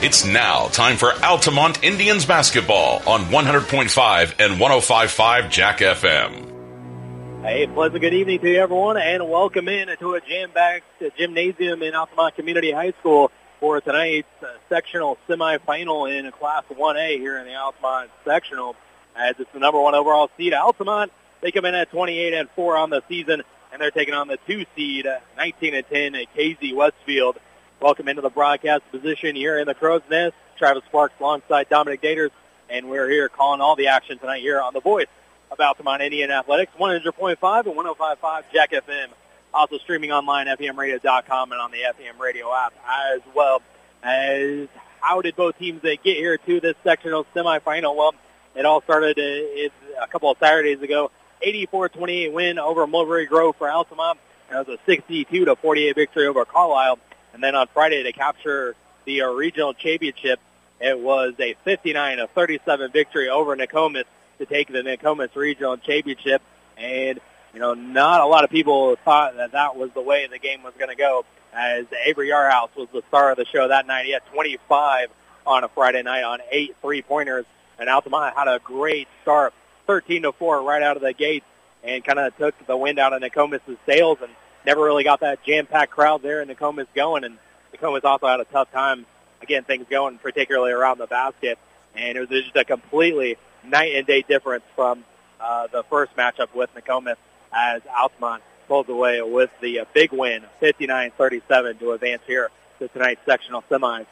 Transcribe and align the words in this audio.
It's 0.00 0.24
now 0.24 0.68
time 0.68 0.96
for 0.96 1.12
Altamont 1.24 1.82
Indians 1.82 2.24
basketball 2.24 3.02
on 3.04 3.24
100.5 3.24 4.34
and 4.38 4.60
105.5 4.60 5.50
Jack 5.50 5.78
FM. 5.78 7.42
Hey, 7.42 7.66
pleasant 7.66 8.00
good 8.00 8.14
evening 8.14 8.38
to 8.38 8.48
you, 8.48 8.60
everyone, 8.60 8.96
and 8.96 9.28
welcome 9.28 9.66
in 9.66 9.88
to 9.98 10.14
a 10.14 10.20
jam-packed 10.20 10.84
gymnasium 11.16 11.82
in 11.82 11.96
Altamont 11.96 12.36
Community 12.36 12.70
High 12.70 12.92
School 13.00 13.32
for 13.58 13.80
tonight's 13.80 14.28
uh, 14.40 14.46
sectional 14.68 15.18
semifinal 15.28 16.08
in 16.08 16.30
Class 16.30 16.62
1A 16.70 17.18
here 17.18 17.36
in 17.36 17.46
the 17.46 17.56
Altamont 17.56 18.12
sectional. 18.24 18.76
As 19.16 19.34
it's 19.40 19.50
the 19.52 19.58
number 19.58 19.80
one 19.80 19.96
overall 19.96 20.30
seed, 20.36 20.54
Altamont. 20.54 21.10
They 21.40 21.50
come 21.50 21.64
in 21.64 21.74
at 21.74 21.90
28 21.90 22.34
and 22.34 22.48
4 22.50 22.76
on 22.76 22.90
the 22.90 23.02
season, 23.08 23.42
and 23.72 23.82
they're 23.82 23.90
taking 23.90 24.14
on 24.14 24.28
the 24.28 24.38
two 24.46 24.64
seed, 24.76 25.08
19 25.36 25.74
and 25.74 25.88
10, 25.88 26.14
Casey 26.36 26.72
Westfield. 26.72 27.38
Welcome 27.80 28.08
into 28.08 28.22
the 28.22 28.30
broadcast 28.30 28.82
position 28.90 29.36
here 29.36 29.56
in 29.56 29.68
the 29.68 29.74
Crow's 29.74 30.02
Nest. 30.10 30.34
Travis 30.56 30.82
Sparks 30.88 31.14
alongside 31.20 31.68
Dominic 31.68 32.02
Daters, 32.02 32.32
and 32.68 32.90
we're 32.90 33.08
here 33.08 33.28
calling 33.28 33.60
all 33.60 33.76
the 33.76 33.86
action 33.86 34.18
tonight 34.18 34.40
here 34.40 34.60
on 34.60 34.74
the 34.74 34.80
voice 34.80 35.06
of 35.48 35.60
Altamont 35.60 36.02
Indian 36.02 36.32
Athletics, 36.32 36.72
100.5 36.76 37.66
and 37.66 37.76
105.5 37.76 38.42
Jack 38.52 38.72
FM. 38.72 39.06
Also 39.54 39.78
streaming 39.78 40.10
online, 40.10 40.48
FEMradio.com, 40.48 41.52
and 41.52 41.60
on 41.60 41.70
the 41.70 41.78
FM 41.78 42.18
radio 42.18 42.52
app 42.52 42.74
as 42.84 43.20
well. 43.32 43.62
As 44.02 44.66
how 44.98 45.22
did 45.22 45.36
both 45.36 45.56
teams 45.56 45.80
get 45.80 46.00
here 46.02 46.36
to 46.36 46.60
this 46.60 46.74
sectional 46.82 47.26
semifinal? 47.32 47.94
Well, 47.94 48.12
it 48.56 48.66
all 48.66 48.82
started 48.82 49.20
uh, 49.20 50.02
a 50.02 50.08
couple 50.08 50.32
of 50.32 50.38
Saturdays 50.38 50.82
ago. 50.82 51.12
84-28 51.46 52.32
win 52.32 52.58
over 52.58 52.88
Mulberry 52.88 53.26
Grove 53.26 53.54
for 53.54 53.70
Altamont. 53.70 54.18
It 54.50 54.54
was 54.54 54.66
a 54.66 54.78
62 54.84 55.44
to 55.44 55.54
48 55.54 55.94
victory 55.94 56.26
over 56.26 56.44
Carlyle. 56.44 56.98
And 57.38 57.44
then 57.44 57.54
on 57.54 57.68
Friday 57.68 58.02
to 58.02 58.12
capture 58.12 58.74
the 59.04 59.20
regional 59.22 59.72
championship, 59.72 60.40
it 60.80 60.98
was 60.98 61.34
a 61.38 61.54
59 61.62 62.26
37 62.34 62.90
victory 62.90 63.28
over 63.28 63.54
Nokomis 63.54 64.06
to 64.38 64.46
take 64.46 64.66
the 64.66 64.82
Nokomis 64.82 65.36
regional 65.36 65.76
championship. 65.76 66.42
And, 66.76 67.20
you 67.54 67.60
know, 67.60 67.74
not 67.74 68.22
a 68.22 68.26
lot 68.26 68.42
of 68.42 68.50
people 68.50 68.96
thought 69.04 69.36
that 69.36 69.52
that 69.52 69.76
was 69.76 69.92
the 69.94 70.00
way 70.00 70.26
the 70.26 70.40
game 70.40 70.64
was 70.64 70.74
going 70.76 70.90
to 70.90 70.96
go 70.96 71.24
as 71.52 71.86
Avery 72.04 72.30
Yarhouse 72.30 72.74
was 72.76 72.88
the 72.92 73.02
star 73.06 73.30
of 73.30 73.36
the 73.36 73.44
show 73.44 73.68
that 73.68 73.86
night. 73.86 74.06
He 74.06 74.10
had 74.10 74.26
25 74.32 75.08
on 75.46 75.62
a 75.62 75.68
Friday 75.68 76.02
night 76.02 76.24
on 76.24 76.40
eight 76.50 76.74
three-pointers. 76.82 77.44
And 77.78 77.88
Altamont 77.88 78.36
had 78.36 78.48
a 78.48 78.58
great 78.58 79.06
start, 79.22 79.54
13 79.86 80.22
to 80.22 80.32
4 80.32 80.60
right 80.64 80.82
out 80.82 80.96
of 80.96 81.02
the 81.04 81.12
gate 81.12 81.44
and 81.84 82.02
kind 82.02 82.18
of 82.18 82.36
took 82.36 82.66
the 82.66 82.76
wind 82.76 82.98
out 82.98 83.12
of 83.12 83.20
Nokomis' 83.22 83.60
sails 83.86 84.18
and 84.22 84.32
never 84.68 84.84
really 84.84 85.02
got 85.02 85.20
that 85.20 85.42
jam-packed 85.44 85.90
crowd 85.90 86.20
there, 86.20 86.40
and 86.42 86.50
Nokomis 86.50 86.86
going. 86.94 87.24
And 87.24 87.38
Nokomis 87.74 88.04
also 88.04 88.26
had 88.26 88.38
a 88.38 88.44
tough 88.44 88.70
time 88.70 89.06
again 89.40 89.64
things 89.64 89.86
going, 89.88 90.18
particularly 90.18 90.72
around 90.72 90.98
the 90.98 91.06
basket. 91.06 91.58
And 91.96 92.18
it 92.18 92.20
was 92.20 92.28
just 92.28 92.54
a 92.54 92.64
completely 92.64 93.38
night 93.64 93.94
and 93.94 94.06
day 94.06 94.22
difference 94.22 94.64
from 94.76 95.04
uh, 95.40 95.68
the 95.68 95.84
first 95.84 96.14
matchup 96.16 96.54
with 96.54 96.70
Nokomis 96.74 97.16
as 97.50 97.80
Altamont 97.96 98.42
pulls 98.68 98.88
away 98.90 99.22
with 99.22 99.50
the 99.62 99.80
uh, 99.80 99.84
big 99.94 100.12
win, 100.12 100.44
59-37, 100.60 101.78
to 101.78 101.92
advance 101.92 102.22
here 102.26 102.50
to 102.78 102.88
tonight's 102.88 103.24
sectional 103.24 103.62
semis. 103.70 104.06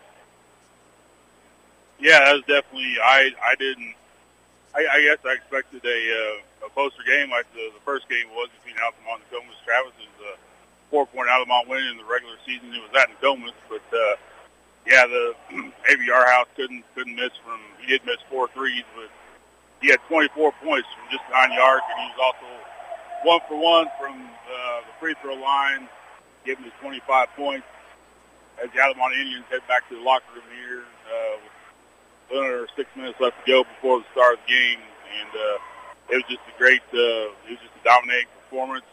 Yeah, 2.01 2.25
that 2.25 2.33
was 2.33 2.43
definitely. 2.49 2.97
I 3.03 3.31
I 3.45 3.55
didn't. 3.57 3.95
I, 4.75 4.87
I 4.93 5.01
guess 5.03 5.19
I 5.25 5.33
expected 5.33 5.85
a, 5.85 5.89
uh, 5.89 6.67
a 6.67 6.71
closer 6.71 7.01
game 7.07 7.31
like 7.31 7.51
the, 7.55 7.73
the 7.73 7.81
first 7.85 8.09
game 8.11 8.29
was 8.35 8.51
between 8.61 8.77
Altamont 8.83 9.23
and 9.25 9.33
Nokomis. 9.33 9.57
Travis 9.65 9.93
is 10.01 10.13
a 10.21 10.46
four-point 10.97 11.29
Altamont 11.29 11.69
win 11.69 11.85
in 11.93 11.99
the 11.99 12.09
regular 12.09 12.41
season. 12.49 12.73
It 12.73 12.81
was 12.81 12.89
at 12.97 13.13
Nokomis, 13.21 13.53
but 13.69 13.85
uh, 13.93 14.17
yeah, 14.89 15.05
the 15.05 15.37
Avery 15.93 16.09
Yarhouse 16.09 16.49
couldn't 16.57 16.85
couldn't 16.95 17.15
miss 17.15 17.37
from. 17.45 17.61
He 17.85 17.87
did 17.93 18.01
miss 18.07 18.17
four 18.31 18.49
threes, 18.57 18.85
but 18.97 19.13
he 19.83 19.93
had 19.93 20.01
24 20.09 20.53
points 20.65 20.89
from 20.97 21.05
just 21.13 21.21
nine 21.29 21.53
yards, 21.53 21.85
and 21.85 22.01
he 22.01 22.09
was 22.17 22.33
also 22.33 22.49
one 23.29 23.41
for 23.47 23.61
one 23.61 23.87
from 24.01 24.25
uh, 24.25 24.81
the 24.89 24.93
free 24.99 25.15
throw 25.21 25.35
line, 25.35 25.87
giving 26.47 26.65
his 26.65 26.73
25 26.81 27.29
points. 27.37 27.67
As 28.57 28.73
the 28.73 28.81
Altamont 28.81 29.13
Indians 29.21 29.45
head 29.51 29.61
back 29.69 29.87
to 29.91 29.97
the 29.97 30.01
locker 30.01 30.33
room 30.33 30.49
here, 30.65 30.81
uh, 30.81 31.37
with 32.33 32.39
under 32.41 32.67
six 32.75 32.89
minutes 32.97 33.21
left 33.21 33.37
to 33.45 33.53
go 33.53 33.65
before 33.65 34.01
the 34.01 34.07
start 34.17 34.41
of 34.41 34.41
the 34.49 34.53
game, 34.53 34.81
and 34.81 35.29
uh, 35.29 35.59
it 36.09 36.25
was 36.25 36.25
just 36.25 36.41
a 36.49 36.57
great, 36.57 36.81
uh, 36.89 37.37
it 37.45 37.53
was 37.53 37.61
just 37.61 37.77
a 37.77 37.85
dominating 37.85 38.33
performance. 38.49 38.89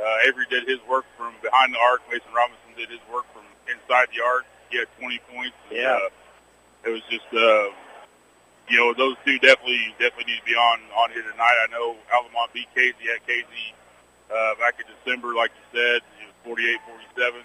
Uh, 0.00 0.28
Avery 0.28 0.46
did 0.50 0.66
his 0.68 0.78
work 0.88 1.04
from 1.16 1.34
behind 1.42 1.74
the 1.74 1.78
arc. 1.78 2.02
Mason 2.10 2.32
Robinson 2.34 2.74
did 2.76 2.90
his 2.90 3.00
work 3.12 3.24
from 3.32 3.44
inside 3.70 4.08
the 4.14 4.22
arc. 4.22 4.44
He 4.70 4.78
had 4.78 4.88
20 4.98 5.20
points. 5.30 5.56
Yeah. 5.70 5.94
Uh, 5.94 6.08
it 6.84 6.90
was 6.90 7.02
just, 7.08 7.26
uh, 7.32 7.70
you 8.68 8.76
know, 8.76 8.92
those 8.92 9.16
two 9.24 9.38
definitely 9.38 9.94
definitely 9.98 10.34
need 10.34 10.40
to 10.40 10.46
be 10.46 10.56
on 10.56 10.80
on 10.96 11.10
here 11.10 11.22
tonight. 11.22 11.56
I 11.62 11.70
know 11.70 11.96
Altamont 12.12 12.52
beat 12.52 12.68
Casey 12.74 13.08
at 13.14 13.24
Casey 13.26 13.72
uh, 14.30 14.54
back 14.58 14.80
in 14.80 14.86
December, 14.98 15.34
like 15.34 15.52
you 15.54 15.64
said. 15.78 16.02
It 16.20 16.48
was 16.48 16.58
48-47. 17.16 17.44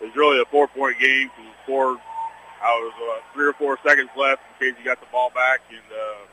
It 0.00 0.04
was 0.04 0.16
really 0.16 0.40
a 0.40 0.44
four-point 0.46 0.98
game. 0.98 1.30
It 1.38 1.46
was 1.46 1.58
four. 1.66 1.86
I 2.60 2.74
was 2.82 2.94
uh, 2.98 3.22
three 3.34 3.46
or 3.46 3.52
four 3.54 3.78
seconds 3.86 4.10
left, 4.16 4.42
and 4.42 4.54
Casey 4.58 4.84
got 4.84 5.00
the 5.00 5.06
ball 5.12 5.30
back, 5.30 5.60
and 5.70 5.86
uh, 5.94 6.26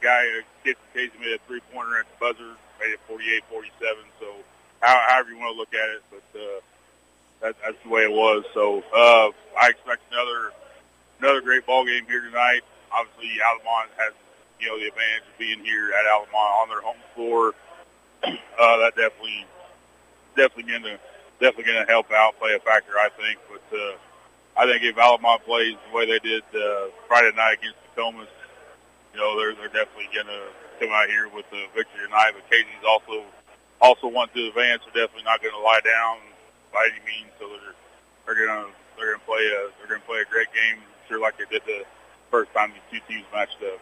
guy, 0.00 0.24
uh, 0.24 0.42
kid 0.64 0.76
from 0.76 0.88
Casey 0.94 1.18
made 1.20 1.34
a 1.34 1.42
three-pointer 1.46 2.00
at 2.00 2.06
the 2.06 2.16
buzzer, 2.18 2.56
made 2.80 2.96
it 2.96 3.00
48-47. 3.08 3.68
So 4.20 4.26
however 4.80 5.30
you 5.30 5.38
want 5.38 5.54
to 5.54 5.58
look 5.58 5.74
at 5.74 5.88
it, 5.90 6.02
but 6.10 6.38
uh, 6.38 6.60
that, 7.40 7.56
that's 7.62 7.82
the 7.82 7.88
way 7.88 8.02
it 8.02 8.12
was. 8.12 8.44
So 8.54 8.82
uh, 8.94 9.30
I 9.60 9.70
expect 9.70 10.02
another 10.12 10.52
another 11.20 11.40
great 11.40 11.66
ball 11.66 11.84
game 11.84 12.04
here 12.06 12.20
tonight. 12.22 12.62
Obviously, 12.92 13.40
Altamont 13.42 13.90
has 13.98 14.12
you 14.60 14.68
know 14.68 14.78
the 14.78 14.88
advantage 14.88 15.28
of 15.32 15.38
being 15.38 15.64
here 15.64 15.92
at 15.92 16.06
Altamont 16.06 16.52
on 16.62 16.68
their 16.68 16.80
home 16.80 17.02
floor. 17.14 17.54
Uh, 18.58 18.78
that 18.78 18.96
definitely 18.96 19.44
definitely 20.34 20.72
gonna 20.72 20.98
definitely 21.38 21.64
gonna 21.64 21.84
help 21.86 22.10
out, 22.10 22.38
play 22.40 22.54
a 22.54 22.58
factor, 22.58 22.96
I 22.96 23.10
think. 23.12 23.38
But 23.52 23.76
uh, 23.76 23.92
I 24.56 24.64
think 24.64 24.82
if 24.82 24.96
Altamont 24.96 25.44
plays 25.44 25.76
the 25.86 25.94
way 25.94 26.06
they 26.06 26.18
did 26.18 26.42
uh, 26.56 26.88
Friday 27.06 27.36
night 27.36 27.60
against 27.60 27.76
Nokomis, 27.94 28.32
you 29.12 29.20
know 29.20 29.36
they're 29.36 29.54
they're 29.54 29.84
definitely 29.84 30.08
gonna 30.08 30.48
come 30.80 30.88
out 30.90 31.08
here 31.08 31.28
with 31.28 31.44
the 31.50 31.68
victory 31.76 32.08
tonight. 32.08 32.32
But 32.32 32.48
Casey's 32.48 32.84
also 32.88 33.24
also 33.80 34.08
want 34.08 34.32
to 34.34 34.48
advance. 34.48 34.82
They're 34.84 35.06
definitely 35.06 35.24
not 35.24 35.42
going 35.42 35.54
to 35.54 35.60
lie 35.60 35.80
down 35.84 36.18
by 36.72 36.88
any 36.90 37.04
means. 37.04 37.32
So 37.38 37.48
they're 37.48 37.74
they're 38.26 38.46
going 38.46 38.66
to 38.66 38.70
they're 38.96 39.06
going 39.06 39.20
to 39.20 39.26
play 39.26 39.44
a 39.46 39.70
they're 39.78 39.88
going 39.88 40.00
to 40.00 40.06
play 40.06 40.20
a 40.20 40.30
great 40.30 40.48
game, 40.52 40.82
sure 41.08 41.20
like 41.20 41.38
they 41.38 41.44
did 41.50 41.62
the 41.66 41.84
first 42.30 42.52
time 42.52 42.72
these 42.72 43.00
two 43.00 43.06
teams 43.12 43.24
matched 43.32 43.58
up. 43.62 43.80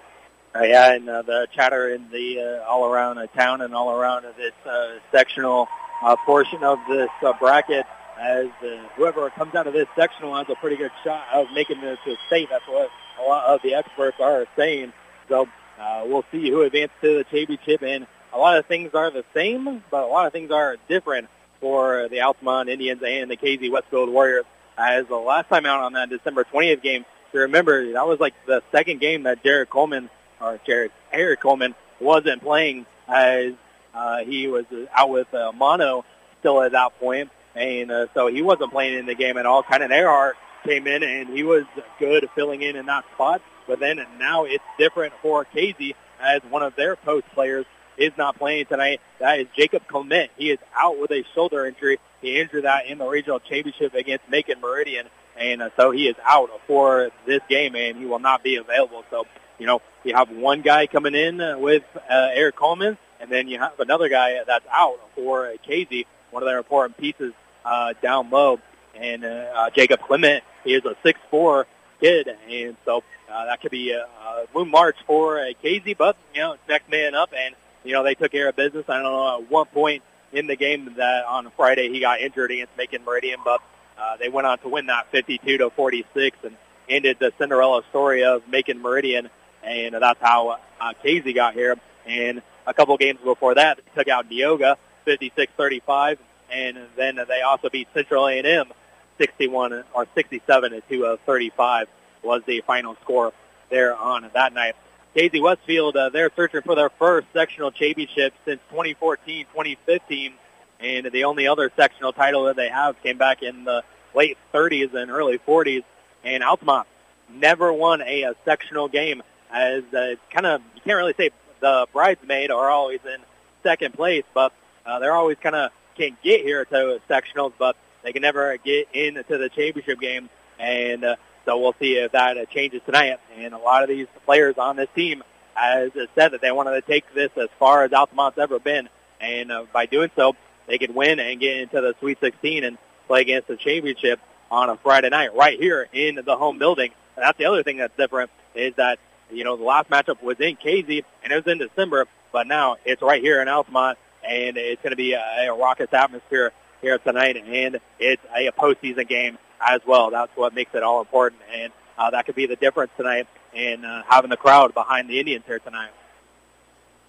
Uh, 0.56 0.62
yeah, 0.62 0.92
and 0.92 1.08
uh, 1.08 1.22
the 1.22 1.48
chatter 1.52 1.88
in 1.88 2.08
the 2.10 2.40
uh, 2.40 2.70
all 2.70 2.86
around 2.86 3.18
uh, 3.18 3.26
town 3.28 3.60
and 3.60 3.74
all 3.74 3.90
around 3.90 4.24
this 4.36 4.52
uh, 4.64 4.94
sectional 5.10 5.66
uh, 6.02 6.14
portion 6.24 6.62
of 6.62 6.78
this 6.88 7.10
uh, 7.22 7.32
bracket, 7.40 7.86
as 8.20 8.46
uh, 8.62 8.76
whoever 8.96 9.28
comes 9.30 9.54
out 9.54 9.66
of 9.66 9.72
this 9.72 9.88
sectional 9.96 10.36
has 10.36 10.46
a 10.48 10.54
pretty 10.54 10.76
good 10.76 10.92
shot 11.02 11.26
of 11.32 11.48
making 11.52 11.78
it 11.78 11.98
to 12.04 12.16
state. 12.28 12.48
That's 12.50 12.66
what 12.68 12.88
a 13.18 13.22
lot 13.22 13.46
of 13.46 13.62
the 13.62 13.74
experts 13.74 14.18
are 14.20 14.46
saying. 14.56 14.92
So 15.28 15.48
uh, 15.80 16.04
we'll 16.06 16.24
see 16.30 16.50
who 16.50 16.62
advances 16.62 16.96
to 17.00 17.18
the 17.18 17.24
championship 17.24 17.82
and 17.82 18.06
a 18.34 18.38
lot 18.38 18.58
of 18.58 18.66
things 18.66 18.94
are 18.94 19.10
the 19.10 19.24
same, 19.32 19.82
but 19.90 20.02
a 20.02 20.06
lot 20.06 20.26
of 20.26 20.32
things 20.32 20.50
are 20.50 20.76
different 20.88 21.28
for 21.60 22.08
the 22.08 22.20
Altamont 22.20 22.68
Indians 22.68 23.02
and 23.02 23.30
the 23.30 23.36
Casey 23.36 23.70
Westfield 23.70 24.10
Warriors. 24.10 24.44
As 24.76 25.06
the 25.06 25.16
last 25.16 25.48
time 25.48 25.66
out 25.66 25.80
on 25.80 25.92
that 25.92 26.10
December 26.10 26.44
20th 26.44 26.82
game, 26.82 27.04
you 27.32 27.40
remember 27.40 27.92
that 27.92 28.06
was 28.06 28.18
like 28.18 28.34
the 28.46 28.62
second 28.72 29.00
game 29.00 29.22
that 29.22 29.42
Derek 29.42 29.70
Coleman 29.70 30.10
or 30.40 30.58
Jared 30.66 30.90
Eric 31.12 31.40
Coleman 31.40 31.74
wasn't 32.00 32.42
playing 32.42 32.86
as 33.08 33.52
uh, 33.94 34.18
he 34.24 34.48
was 34.48 34.64
out 34.92 35.10
with 35.10 35.32
uh, 35.32 35.52
mono 35.52 36.04
still 36.40 36.60
at 36.60 36.72
that 36.72 36.98
point, 36.98 37.30
and 37.54 37.90
uh, 37.90 38.06
so 38.14 38.26
he 38.26 38.42
wasn't 38.42 38.72
playing 38.72 38.98
in 38.98 39.06
the 39.06 39.14
game 39.14 39.36
at 39.36 39.46
all. 39.46 39.62
Kynan 39.62 39.90
Earhart 39.90 40.36
came 40.64 40.86
in 40.88 41.02
and 41.04 41.28
he 41.28 41.44
was 41.44 41.64
good 42.00 42.28
filling 42.34 42.62
in 42.62 42.74
in 42.74 42.86
that 42.86 43.04
spot, 43.14 43.42
but 43.68 43.78
then 43.78 44.04
now 44.18 44.44
it's 44.44 44.64
different 44.76 45.12
for 45.22 45.44
Casey 45.44 45.94
as 46.20 46.42
one 46.50 46.62
of 46.62 46.74
their 46.74 46.96
post 46.96 47.26
players 47.32 47.66
is 47.96 48.12
not 48.16 48.38
playing 48.38 48.66
tonight. 48.66 49.00
That 49.18 49.40
is 49.40 49.46
Jacob 49.56 49.86
Clement. 49.86 50.30
He 50.36 50.50
is 50.50 50.58
out 50.76 50.98
with 50.98 51.10
a 51.10 51.24
shoulder 51.34 51.66
injury. 51.66 51.98
He 52.20 52.40
injured 52.40 52.64
that 52.64 52.86
in 52.86 52.98
the 52.98 53.06
regional 53.06 53.40
championship 53.40 53.94
against 53.94 54.28
Macon 54.28 54.60
Meridian, 54.60 55.06
and 55.36 55.62
uh, 55.62 55.70
so 55.76 55.90
he 55.90 56.08
is 56.08 56.16
out 56.24 56.50
for 56.66 57.10
this 57.26 57.40
game, 57.48 57.76
and 57.76 57.96
he 57.98 58.06
will 58.06 58.18
not 58.18 58.42
be 58.42 58.56
available. 58.56 59.04
So, 59.10 59.26
you 59.58 59.66
know, 59.66 59.82
you 60.04 60.14
have 60.14 60.30
one 60.30 60.62
guy 60.62 60.86
coming 60.86 61.14
in 61.14 61.40
uh, 61.40 61.58
with 61.58 61.84
uh, 61.96 62.30
Eric 62.32 62.56
Coleman, 62.56 62.96
and 63.20 63.30
then 63.30 63.48
you 63.48 63.58
have 63.58 63.78
another 63.78 64.08
guy 64.08 64.42
that's 64.46 64.66
out 64.70 64.98
for 65.14 65.46
uh, 65.46 65.52
Casey, 65.62 66.06
one 66.30 66.42
of 66.42 66.46
their 66.46 66.58
important 66.58 66.96
pieces 66.96 67.32
uh, 67.64 67.94
down 68.02 68.30
low. 68.30 68.58
And 68.94 69.24
uh, 69.24 69.28
uh, 69.54 69.70
Jacob 69.70 70.00
Clement, 70.00 70.44
he 70.62 70.74
is 70.74 70.84
a 70.84 70.96
six-four 71.02 71.66
kid, 72.00 72.28
and 72.48 72.76
so 72.84 73.02
uh, 73.30 73.46
that 73.46 73.60
could 73.60 73.70
be 73.70 73.90
a, 73.90 74.04
a 74.04 74.46
boom 74.52 74.70
march 74.70 74.96
for 75.06 75.40
uh, 75.40 75.52
Casey, 75.62 75.94
but, 75.94 76.16
you 76.34 76.40
know, 76.40 76.56
next 76.68 76.88
man 76.88 77.14
up, 77.14 77.32
and 77.36 77.54
you 77.84 77.92
know, 77.92 78.02
they 78.02 78.14
took 78.14 78.32
care 78.32 78.48
of 78.48 78.56
business. 78.56 78.84
I 78.88 78.94
don't 78.94 79.04
know 79.04 79.38
at 79.38 79.50
one 79.50 79.66
point 79.66 80.02
in 80.32 80.46
the 80.46 80.56
game 80.56 80.94
that 80.96 81.24
on 81.26 81.50
Friday 81.56 81.90
he 81.90 82.00
got 82.00 82.20
injured 82.20 82.50
against 82.50 82.76
Macon 82.76 83.04
Meridian, 83.04 83.40
but 83.44 83.60
uh, 83.98 84.16
they 84.16 84.28
went 84.28 84.46
on 84.46 84.58
to 84.58 84.68
win 84.68 84.86
that 84.86 85.10
52 85.10 85.58
to 85.58 85.70
46. 85.70 86.36
And 86.44 86.56
ended 86.88 87.18
the 87.18 87.32
Cinderella 87.38 87.82
story 87.90 88.24
of 88.24 88.46
Macon 88.48 88.80
Meridian, 88.80 89.30
and 89.62 89.94
that's 89.94 90.20
how 90.20 90.58
uh, 90.80 90.92
Casey 91.02 91.32
got 91.32 91.54
here. 91.54 91.76
And 92.06 92.42
a 92.66 92.74
couple 92.74 92.96
games 92.96 93.20
before 93.22 93.54
that, 93.54 93.78
they 93.78 94.02
took 94.02 94.08
out 94.08 94.28
Neoga 94.28 94.76
56-35, 95.06 96.18
and 96.50 96.78
then 96.96 97.18
they 97.28 97.42
also 97.42 97.68
beat 97.70 97.88
Central 97.94 98.26
A&M 98.26 98.72
61 99.18 99.84
or 99.94 100.06
67 100.14 100.82
to 100.88 101.18
35 101.24 101.88
was 102.22 102.42
the 102.46 102.62
final 102.66 102.96
score 103.02 103.32
there 103.70 103.94
on 103.96 104.28
that 104.34 104.52
night. 104.52 104.74
Casey 105.14 105.40
Westfield, 105.40 105.96
uh, 105.96 106.08
they're 106.08 106.30
searching 106.34 106.62
for 106.62 106.74
their 106.74 106.90
first 106.90 107.28
sectional 107.32 107.70
championship 107.70 108.34
since 108.44 108.60
2014, 108.70 109.46
2015, 109.52 110.34
and 110.80 111.06
the 111.12 111.24
only 111.24 111.46
other 111.46 111.70
sectional 111.76 112.12
title 112.12 112.44
that 112.44 112.56
they 112.56 112.68
have 112.68 113.00
came 113.02 113.16
back 113.16 113.42
in 113.42 113.64
the 113.64 113.84
late 114.14 114.36
30s 114.52 114.92
and 114.92 115.10
early 115.10 115.38
40s. 115.38 115.84
And 116.24 116.42
Altamont 116.42 116.88
never 117.32 117.72
won 117.72 118.02
a, 118.02 118.22
a 118.22 118.34
sectional 118.44 118.88
game 118.88 119.22
as 119.52 119.84
uh, 119.94 120.16
kind 120.30 120.46
of, 120.46 120.60
you 120.74 120.80
can't 120.84 120.96
really 120.96 121.14
say 121.16 121.30
the 121.60 121.86
bridesmaid 121.92 122.50
are 122.50 122.68
always 122.68 123.00
in 123.04 123.20
second 123.62 123.94
place, 123.94 124.24
but 124.34 124.52
uh, 124.84 124.98
they're 124.98 125.14
always 125.14 125.38
kind 125.40 125.54
of 125.54 125.70
can't 125.96 126.20
get 126.22 126.40
here 126.40 126.64
to 126.64 127.00
sectionals, 127.08 127.52
but 127.56 127.76
they 128.02 128.12
can 128.12 128.22
never 128.22 128.56
get 128.58 128.88
into 128.92 129.38
the 129.38 129.48
championship 129.48 130.00
game. 130.00 130.28
And 130.58 131.04
uh, 131.04 131.16
so 131.44 131.58
we'll 131.58 131.74
see 131.78 131.94
if 131.96 132.12
that 132.12 132.36
uh, 132.36 132.46
changes 132.46 132.82
tonight. 132.86 133.18
And 133.36 133.54
a 133.54 133.58
lot 133.58 133.82
of 133.82 133.88
these 133.88 134.06
players 134.24 134.56
on 134.58 134.76
this 134.76 134.88
team 134.94 135.22
has 135.54 135.92
said 136.14 136.30
that 136.30 136.40
they 136.40 136.50
wanted 136.50 136.72
to 136.72 136.82
take 136.82 137.12
this 137.14 137.30
as 137.36 137.48
far 137.58 137.84
as 137.84 137.92
Altamont's 137.92 138.38
ever 138.38 138.58
been. 138.58 138.88
And 139.20 139.52
uh, 139.52 139.64
by 139.72 139.86
doing 139.86 140.10
so, 140.16 140.36
they 140.66 140.78
could 140.78 140.94
win 140.94 141.18
and 141.20 141.38
get 141.40 141.58
into 141.58 141.80
the 141.80 141.94
Sweet 142.00 142.18
16 142.20 142.64
and 142.64 142.78
play 143.06 143.20
against 143.20 143.48
the 143.48 143.56
championship 143.56 144.20
on 144.50 144.70
a 144.70 144.76
Friday 144.76 145.10
night 145.10 145.34
right 145.34 145.58
here 145.58 145.88
in 145.92 146.20
the 146.24 146.36
home 146.36 146.58
building. 146.58 146.90
And 147.16 147.24
that's 147.24 147.38
the 147.38 147.46
other 147.46 147.62
thing 147.62 147.76
that's 147.78 147.96
different 147.96 148.30
is 148.54 148.74
that, 148.76 148.98
you 149.30 149.44
know, 149.44 149.56
the 149.56 149.64
last 149.64 149.90
matchup 149.90 150.22
was 150.22 150.40
in 150.40 150.56
Casey 150.56 151.04
and 151.22 151.32
it 151.32 151.44
was 151.44 151.50
in 151.50 151.58
December, 151.58 152.06
but 152.32 152.46
now 152.46 152.76
it's 152.84 153.02
right 153.02 153.22
here 153.22 153.40
in 153.42 153.48
Altamont 153.48 153.98
and 154.26 154.56
it's 154.56 154.82
going 154.82 154.92
to 154.92 154.96
be 154.96 155.12
a, 155.12 155.48
a 155.48 155.54
raucous 155.54 155.92
atmosphere 155.92 156.52
here 156.80 156.98
tonight 156.98 157.36
and 157.36 157.80
it's 157.98 158.22
a 158.34 158.50
postseason 158.52 159.08
game 159.08 159.38
as 159.60 159.80
well. 159.86 160.10
That's 160.10 160.34
what 160.36 160.54
makes 160.54 160.74
it 160.74 160.82
all 160.82 161.00
important, 161.00 161.42
and 161.52 161.72
uh, 161.98 162.10
that 162.10 162.26
could 162.26 162.34
be 162.34 162.46
the 162.46 162.56
difference 162.56 162.92
tonight 162.96 163.26
in 163.52 163.84
uh, 163.84 164.02
having 164.08 164.30
the 164.30 164.36
crowd 164.36 164.74
behind 164.74 165.08
the 165.08 165.18
Indians 165.18 165.44
here 165.46 165.58
tonight. 165.58 165.90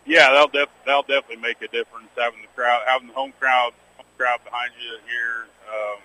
Yeah, 0.05 0.31
that'll 0.31 0.47
def- 0.47 0.69
that'll 0.85 1.01
definitely 1.03 1.37
make 1.37 1.61
a 1.61 1.67
difference 1.67 2.09
having 2.15 2.41
the 2.41 2.47
crowd, 2.55 2.83
having 2.87 3.07
the 3.07 3.13
home 3.13 3.33
crowd, 3.39 3.73
home 3.97 4.05
crowd 4.17 4.39
behind 4.43 4.71
you 4.79 4.97
here. 5.09 5.47
Um, 5.67 5.99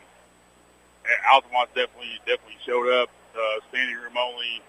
Altamont 1.32 1.68
definitely 1.74 2.18
definitely 2.26 2.56
showed 2.64 2.88
up. 3.02 3.10
Uh, 3.34 3.60
standing 3.68 3.94
room 3.96 4.16
only, 4.18 4.60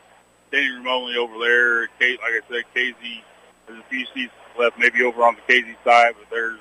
standing 0.49 0.73
room 0.75 0.87
only 0.87 1.17
over 1.17 1.33
there. 1.39 1.87
Kate, 1.99 2.19
like 2.21 2.33
I 2.33 2.41
said, 2.49 2.63
Casey. 2.73 3.23
There's 3.67 3.79
a 3.79 3.89
few 3.89 4.05
seats 4.13 4.33
left, 4.59 4.77
maybe 4.77 5.01
over 5.03 5.23
on 5.23 5.35
the 5.35 5.41
Casey 5.53 5.75
side, 5.83 6.13
but 6.19 6.29
there's 6.29 6.59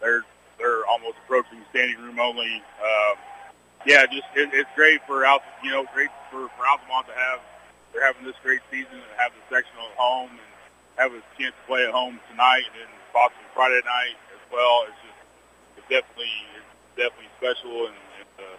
they're 0.00 0.24
they're 0.58 0.84
almost 0.86 1.16
approaching 1.24 1.58
standing 1.70 1.98
room 2.02 2.18
only. 2.18 2.62
Um, 2.82 3.16
yeah, 3.86 4.04
just 4.06 4.26
it, 4.34 4.50
it's 4.52 4.70
great 4.74 5.00
for 5.06 5.24
out 5.24 5.42
you 5.62 5.70
know 5.70 5.86
great 5.94 6.10
for 6.30 6.50
for 6.58 6.62
Altamont 6.66 7.06
to 7.06 7.14
have 7.14 7.40
they're 7.94 8.04
having 8.04 8.26
this 8.26 8.36
great 8.42 8.60
season 8.70 8.92
and 8.92 9.12
have 9.16 9.32
the 9.32 9.42
sectional 9.48 9.86
at 9.88 9.96
home 9.96 10.30
and 10.30 10.50
have 10.98 11.12
a 11.14 11.22
chance 11.38 11.54
to 11.54 11.64
play 11.70 11.86
at 11.86 11.92
home 11.94 12.20
tonight 12.28 12.66
and 12.66 12.84
then 12.84 12.90
possibly 13.14 13.46
Friday 13.54 13.80
night 13.86 14.18
as 14.34 14.42
well. 14.52 14.84
It's 14.90 15.00
just 15.00 15.20
it's 15.80 15.88
definitely 15.88 16.34
it's 16.58 16.72
definitely 16.98 17.32
special 17.38 17.88
and, 17.88 17.98
and 18.20 18.30
uh, 18.42 18.58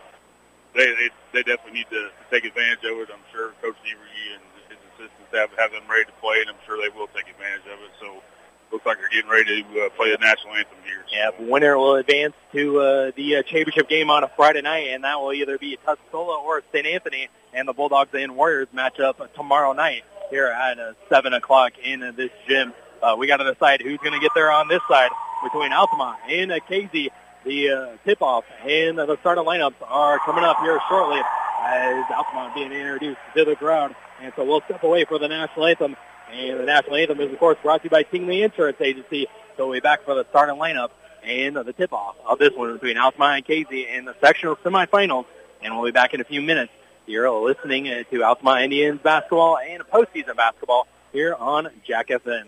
they, 0.74 0.88
they 0.96 1.10
they 1.34 1.44
definitely 1.44 1.84
need 1.84 1.92
to, 1.92 2.10
take 2.32 2.46
advantage 2.46 2.84
of 2.84 2.96
it. 3.04 3.10
I'm 3.12 3.24
sure 3.32 3.52
Coach 3.64 3.78
Devery 3.88 4.36
and 4.36 4.44
his 4.70 4.80
assistants 4.96 5.32
have 5.34 5.52
have 5.58 5.72
them 5.72 5.84
ready 5.90 6.06
to 6.06 6.16
play, 6.24 6.44
and 6.44 6.50
I'm 6.52 6.62
sure 6.68 6.78
they 6.78 6.92
will 6.92 7.10
take 7.12 7.28
advantage 7.28 7.66
of 7.68 7.80
it. 7.82 7.92
So 8.00 8.24
looks 8.72 8.86
like 8.86 8.98
they're 8.98 9.10
getting 9.10 9.30
ready 9.30 9.64
to 9.64 9.86
uh, 9.86 9.90
play 9.90 10.12
the 10.12 10.18
national 10.18 10.54
anthem 10.54 10.78
here. 10.84 11.04
So. 11.10 11.16
Yeah, 11.16 11.32
winner 11.40 11.78
will 11.78 11.96
advance 11.96 12.34
to 12.54 12.80
uh, 12.80 13.12
the 13.16 13.38
uh, 13.38 13.44
championship 13.44 13.90
game 13.90 14.10
on 14.10 14.24
a 14.24 14.30
Friday 14.36 14.62
night, 14.62 14.88
and 14.90 15.04
that 15.04 15.20
will 15.20 15.34
either 15.34 15.58
be 15.58 15.78
Tuscola 15.86 16.40
or 16.40 16.64
St. 16.72 16.86
Anthony, 16.86 17.30
and 17.54 17.68
the 17.68 17.74
Bulldogs 17.74 18.12
and 18.14 18.36
Warriors 18.36 18.68
match 18.74 19.00
up 19.00 19.34
tomorrow 19.36 19.74
night 19.74 20.04
here 20.30 20.48
at 20.48 20.80
uh, 20.80 20.94
7 21.10 21.34
o'clock 21.34 21.74
in 21.84 22.04
uh, 22.04 22.12
this 22.12 22.32
gym. 22.48 22.74
Uh, 23.02 23.16
we 23.18 23.28
got 23.28 23.38
to 23.38 23.54
decide 23.54 23.82
who's 23.82 24.00
going 24.00 24.14
to 24.14 24.20
get 24.20 24.32
there 24.36 24.52
on 24.52 24.68
this 24.68 24.82
side 24.90 25.12
between 25.44 25.72
Altamont 25.72 26.18
and 26.30 26.52
uh, 26.52 26.60
Casey. 26.68 27.12
The 27.46 27.70
uh, 27.70 27.88
tip-off 28.04 28.44
and 28.68 29.00
uh, 29.00 29.06
the 29.06 29.18
starting 29.22 29.46
lineups 29.46 29.76
are 29.84 30.20
coming 30.20 30.44
up 30.44 30.60
here 30.60 30.80
shortly 30.90 31.22
as 31.64 32.04
Altamont 32.12 32.56
being 32.56 32.72
introduced 32.74 33.20
to 33.36 33.46
the 33.46 33.56
crowd. 33.56 33.96
And 34.22 34.34
so 34.36 34.44
we'll 34.44 34.62
step 34.62 34.84
away 34.84 35.06
for 35.06 35.18
the 35.18 35.28
national 35.28 35.68
anthem 35.68 35.96
and 36.32 36.60
the 36.60 36.66
national 36.66 36.96
anthem 36.96 37.20
is, 37.20 37.32
of 37.32 37.40
course, 37.40 37.58
brought 37.62 37.82
to 37.82 37.86
you 37.86 37.90
by 37.90 38.04
Tingley 38.04 38.44
Insurance 38.44 38.80
Agency. 38.82 39.28
So 39.56 39.68
we'll 39.68 39.78
be 39.78 39.80
back 39.80 40.04
for 40.04 40.16
the 40.16 40.26
starting 40.30 40.56
lineup 40.56 40.90
and 41.24 41.56
the 41.56 41.74
tip-off 41.74 42.16
of 42.26 42.40
this 42.40 42.54
one 42.54 42.74
between 42.74 42.98
Altamont 42.98 43.38
and 43.38 43.46
Casey 43.46 43.88
in 43.88 44.06
the 44.06 44.16
sectional 44.22 44.56
semifinals. 44.58 45.26
And 45.62 45.76
we'll 45.76 45.86
be 45.86 45.92
back 45.92 46.14
in 46.14 46.22
a 46.22 46.26
few 46.26 46.42
minutes. 46.42 46.72
You're 47.06 47.30
listening 47.32 47.86
to 47.86 48.24
Altamont 48.24 48.62
Indians 48.62 49.00
basketball 49.02 49.58
and 49.58 49.82
postseason 49.84 50.36
basketball 50.36 50.88
here 51.14 51.34
on 51.34 51.70
Jack 51.86 52.10
FM. 52.10 52.48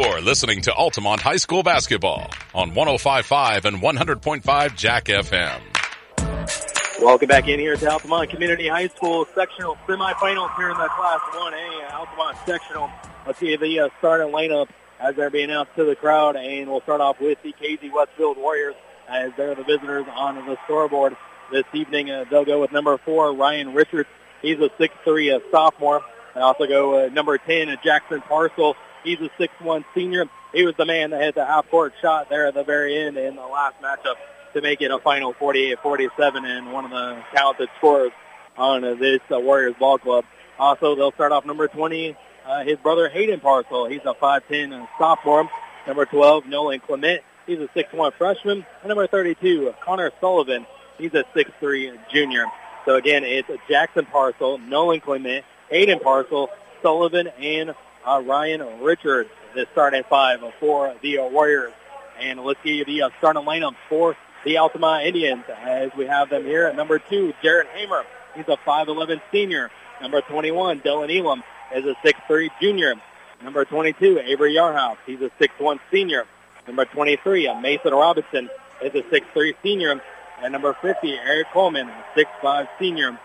You're 0.00 0.20
listening 0.20 0.60
to 0.60 0.72
Altamont 0.72 1.20
High 1.20 1.38
School 1.38 1.64
basketball 1.64 2.30
on 2.54 2.70
105.5 2.70 3.64
and 3.64 3.78
100.5 3.78 4.76
Jack 4.76 5.06
FM. 5.06 5.60
Welcome 7.02 7.26
back 7.26 7.48
in 7.48 7.58
here 7.58 7.74
to 7.74 7.90
Altamont 7.90 8.30
Community 8.30 8.68
High 8.68 8.86
School 8.86 9.26
sectional 9.34 9.76
semifinals 9.88 10.54
here 10.54 10.70
in 10.70 10.78
the 10.78 10.88
Class 10.88 11.18
1A 11.32 11.92
Altamont 11.92 12.38
sectional. 12.46 12.88
Let's 13.26 13.40
see 13.40 13.56
the 13.56 13.80
uh, 13.80 13.88
starting 13.98 14.32
lineup 14.32 14.68
as 15.00 15.16
they're 15.16 15.30
being 15.30 15.50
announced 15.50 15.74
to 15.74 15.84
the 15.84 15.96
crowd, 15.96 16.36
and 16.36 16.70
we'll 16.70 16.82
start 16.82 17.00
off 17.00 17.20
with 17.20 17.42
the 17.42 17.50
Casey 17.50 17.90
Westfield 17.90 18.36
Warriors 18.36 18.76
as 19.08 19.32
they're 19.36 19.56
the 19.56 19.64
visitors 19.64 20.06
on 20.14 20.36
the 20.46 20.56
scoreboard 20.62 21.16
this 21.50 21.64
evening. 21.72 22.08
Uh, 22.08 22.24
they'll 22.30 22.44
go 22.44 22.60
with 22.60 22.70
number 22.70 22.96
four, 22.98 23.32
Ryan 23.34 23.74
Richards. 23.74 24.08
He's 24.42 24.60
a 24.60 24.68
6'3", 24.68 25.36
a 25.36 25.50
sophomore. 25.50 26.02
And 26.36 26.44
also 26.44 26.68
go 26.68 27.06
uh, 27.06 27.08
number 27.08 27.36
10, 27.36 27.78
Jackson 27.82 28.20
Parcel. 28.20 28.76
He's 29.04 29.18
a 29.20 29.30
6'1", 29.40 29.84
senior. 29.94 30.26
He 30.52 30.64
was 30.64 30.74
the 30.76 30.86
man 30.86 31.10
that 31.10 31.20
hit 31.20 31.34
the 31.34 31.44
half-court 31.44 31.94
shot 32.00 32.28
there 32.28 32.46
at 32.46 32.54
the 32.54 32.64
very 32.64 32.96
end 32.96 33.16
in 33.16 33.36
the 33.36 33.46
last 33.46 33.80
matchup 33.82 34.16
to 34.54 34.62
make 34.62 34.80
it 34.80 34.90
a 34.90 34.98
final 34.98 35.34
48-47 35.34 36.44
and 36.44 36.72
one 36.72 36.84
of 36.84 36.90
the 36.90 37.22
talented 37.34 37.68
scorers 37.78 38.12
on 38.56 38.82
this 38.98 39.20
uh, 39.30 39.38
Warriors 39.38 39.74
ball 39.78 39.98
club. 39.98 40.24
Also, 40.58 40.96
they'll 40.96 41.12
start 41.12 41.32
off 41.32 41.46
number 41.46 41.68
20, 41.68 42.16
uh, 42.46 42.64
his 42.64 42.78
brother 42.78 43.08
Hayden 43.08 43.40
Parcel. 43.40 43.86
He's 43.86 44.00
a 44.04 44.14
5'10 44.14 44.88
sophomore. 44.98 45.48
Number 45.86 46.04
12, 46.04 46.46
Nolan 46.46 46.80
Clement. 46.80 47.22
He's 47.46 47.58
a 47.60 47.68
6'1 47.68 48.12
freshman. 48.14 48.66
And 48.82 48.88
number 48.88 49.06
32, 49.06 49.74
Connor 49.82 50.10
Sullivan. 50.20 50.66
He's 50.98 51.14
a 51.14 51.24
6'3 51.34 51.96
junior. 52.10 52.46
So 52.84 52.96
again, 52.96 53.22
it's 53.24 53.48
Jackson 53.68 54.06
Parcel, 54.06 54.58
Nolan 54.58 55.00
Clement, 55.00 55.44
Hayden 55.70 56.00
Parcel, 56.00 56.50
Sullivan, 56.82 57.28
and 57.28 57.74
uh, 58.08 58.20
Ryan 58.20 58.80
Richards. 58.80 59.30
The 59.54 59.66
starting 59.72 60.02
five 60.08 60.40
for 60.60 60.94
the 61.02 61.18
Warriors. 61.18 61.72
And 62.20 62.40
let's 62.40 62.60
see 62.62 62.84
the 62.84 63.02
uh, 63.02 63.10
starting 63.18 63.42
lineup 63.42 63.74
for 63.88 64.16
the 64.44 64.58
Altamont 64.58 65.06
Indians 65.06 65.44
as 65.48 65.90
we 65.96 66.06
have 66.06 66.30
them 66.30 66.44
here 66.44 66.66
at 66.66 66.76
number 66.76 66.98
two, 66.98 67.32
Jared 67.42 67.66
Hamer. 67.68 68.04
He's 68.34 68.46
a 68.48 68.56
5'11 68.66 69.20
senior. 69.32 69.70
Number 70.00 70.20
21, 70.20 70.80
Dylan 70.80 71.16
Elam 71.16 71.42
is 71.74 71.84
a 71.84 71.94
6'3 72.06 72.50
junior. 72.60 72.94
Number 73.42 73.64
22, 73.64 74.20
Avery 74.20 74.54
Yarhouse. 74.54 74.98
He's 75.06 75.20
a 75.20 75.30
6'1 75.40 75.80
senior. 75.90 76.24
Number 76.66 76.84
23, 76.84 77.52
Mason 77.60 77.92
Robinson 77.92 78.48
is 78.82 78.94
a 78.94 79.02
6'3 79.02 79.54
senior. 79.62 80.00
And 80.42 80.52
number 80.52 80.76
50, 80.80 81.14
Eric 81.14 81.48
Coleman, 81.52 81.90
6'5 82.16 82.68
senior. 82.78 83.18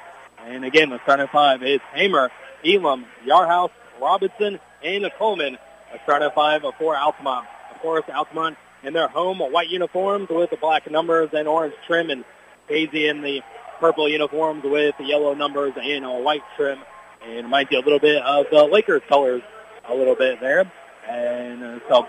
And 0.46 0.66
again, 0.66 0.90
the 0.90 1.00
starting 1.04 1.28
five 1.28 1.64
is 1.64 1.80
Hamer, 1.94 2.32
Elam, 2.66 3.06
Yarhouse, 3.26 3.72
Robinson, 4.02 4.60
and 4.84 5.10
Coleman. 5.18 5.58
A 5.94 6.00
starting 6.04 6.30
five 6.34 6.64
for 6.78 6.98
Altamont. 6.98 7.46
Of 7.74 7.82
course, 7.82 8.04
Altamont 8.14 8.58
in 8.84 8.94
their 8.94 9.08
home 9.08 9.40
white 9.40 9.70
uniforms 9.70 10.30
with 10.30 10.50
the 10.50 10.58
black 10.58 10.90
numbers 10.90 11.30
and 11.34 11.48
orange 11.48 11.76
trim, 11.88 12.10
and 12.10 12.26
Casey 12.68 13.08
in 13.08 13.22
the 13.22 13.42
purple 13.80 14.10
uniforms 14.10 14.64
with 14.64 14.96
the 14.98 15.04
yellow 15.04 15.34
numbers 15.34 15.74
and 15.82 16.06
a 16.06 16.12
white 16.12 16.44
trim. 16.56 16.80
And 17.26 17.46
reminds 17.46 17.72
you 17.72 17.80
a 17.80 17.82
little 17.82 18.00
bit 18.00 18.22
of 18.22 18.48
the 18.52 18.64
Lakers 18.66 19.02
colors 19.08 19.42
a 19.88 19.94
little 19.94 20.16
bit 20.16 20.40
there. 20.40 20.72
And 21.08 21.64
uh, 21.64 21.80
so, 21.88 22.08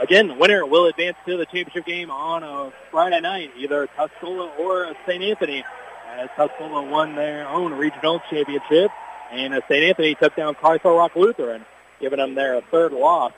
again, 0.00 0.28
the 0.28 0.34
winner 0.34 0.64
will 0.64 0.86
advance 0.86 1.16
to 1.26 1.36
the 1.36 1.44
championship 1.46 1.84
game 1.84 2.10
on 2.10 2.42
a 2.42 2.72
Friday 2.90 3.20
night, 3.20 3.52
either 3.56 3.88
Tuscola 3.96 4.58
or 4.58 4.94
St. 5.06 5.22
Anthony, 5.22 5.64
as 6.16 6.28
Tuscola 6.36 6.88
won 6.88 7.14
their 7.14 7.48
own 7.48 7.72
regional 7.74 8.20
championship. 8.30 8.90
And 9.30 9.54
St. 9.68 9.84
Anthony 9.84 10.14
took 10.14 10.36
down 10.36 10.54
Carswell 10.54 10.96
Rock 10.96 11.16
Lutheran, 11.16 11.64
giving 12.00 12.18
them 12.18 12.34
their 12.34 12.60
third 12.62 12.92
loss 12.92 13.32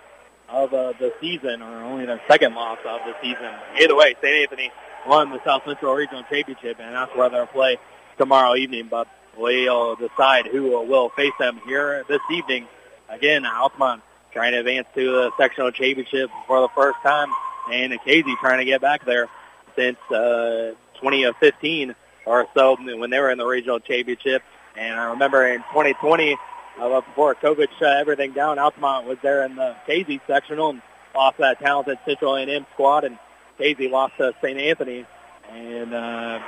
of 0.49 0.73
uh, 0.73 0.93
the 0.99 1.13
season, 1.21 1.63
or 1.63 1.85
only 1.85 2.07
their 2.07 2.21
second 2.27 2.55
loss 2.55 2.79
of 2.87 3.01
the 3.05 3.15
season. 3.21 3.51
Either 3.81 3.95
way, 3.95 4.15
St. 4.23 4.43
Anthony 4.43 4.71
won 5.07 5.31
the 5.31 5.43
South 5.45 5.63
Central 5.65 5.95
Regional 5.95 6.23
Championship, 6.25 6.79
and 6.81 6.95
that's 6.95 7.15
where 7.15 7.29
they'll 7.29 7.47
play 7.47 7.79
tomorrow 8.17 8.55
evening. 8.57 8.89
But 8.91 9.09
we'll 9.37 9.97
decide 9.97 10.47
who 10.47 10.71
will 10.87 11.11
face 11.11 11.33
them 11.39 11.61
here 11.67 12.05
this 12.09 12.21
evening. 12.31 12.67
Again, 13.09 13.45
Altamont 13.45 14.03
trying 14.33 14.53
to 14.53 14.59
advance 14.59 14.87
to 14.95 15.11
the 15.11 15.31
sectional 15.37 15.71
championship 15.71 16.31
for 16.47 16.61
the 16.61 16.69
first 16.69 16.99
time, 17.03 17.31
and 17.71 17.99
Casey 18.05 18.35
trying 18.41 18.59
to 18.59 18.65
get 18.65 18.81
back 18.81 19.05
there 19.05 19.29
since 19.77 19.99
uh, 20.11 20.73
2015 20.95 21.95
or 22.27 22.47
so 22.55 22.77
when 22.77 23.11
they 23.11 23.21
were 23.21 23.31
in 23.31 23.39
the 23.39 23.47
regional 23.47 23.81
championship. 23.81 24.43
And 24.77 24.99
I 24.99 25.11
remember 25.11 25.47
in 25.47 25.59
2020 25.61 26.37
uh, 26.81 27.01
before 27.01 27.35
COVID 27.35 27.69
shut 27.79 27.97
everything 27.97 28.33
down, 28.33 28.59
Altamont 28.59 29.07
was 29.07 29.19
there 29.23 29.45
in 29.45 29.57
the 29.57 29.77
Casey 29.87 30.21
sectional 30.27 30.71
and 30.71 30.83
lost 31.15 31.39
that 31.39 31.59
talented 31.59 31.99
Central 32.05 32.37
A&M 32.37 32.67
squad, 32.75 33.05
and 33.05 33.19
Casey 33.59 33.89
lost 33.89 34.17
to 34.19 34.33
St. 34.43 34.59
Anthony. 34.59 35.05
And 35.51 35.95
uh, 35.95 36.41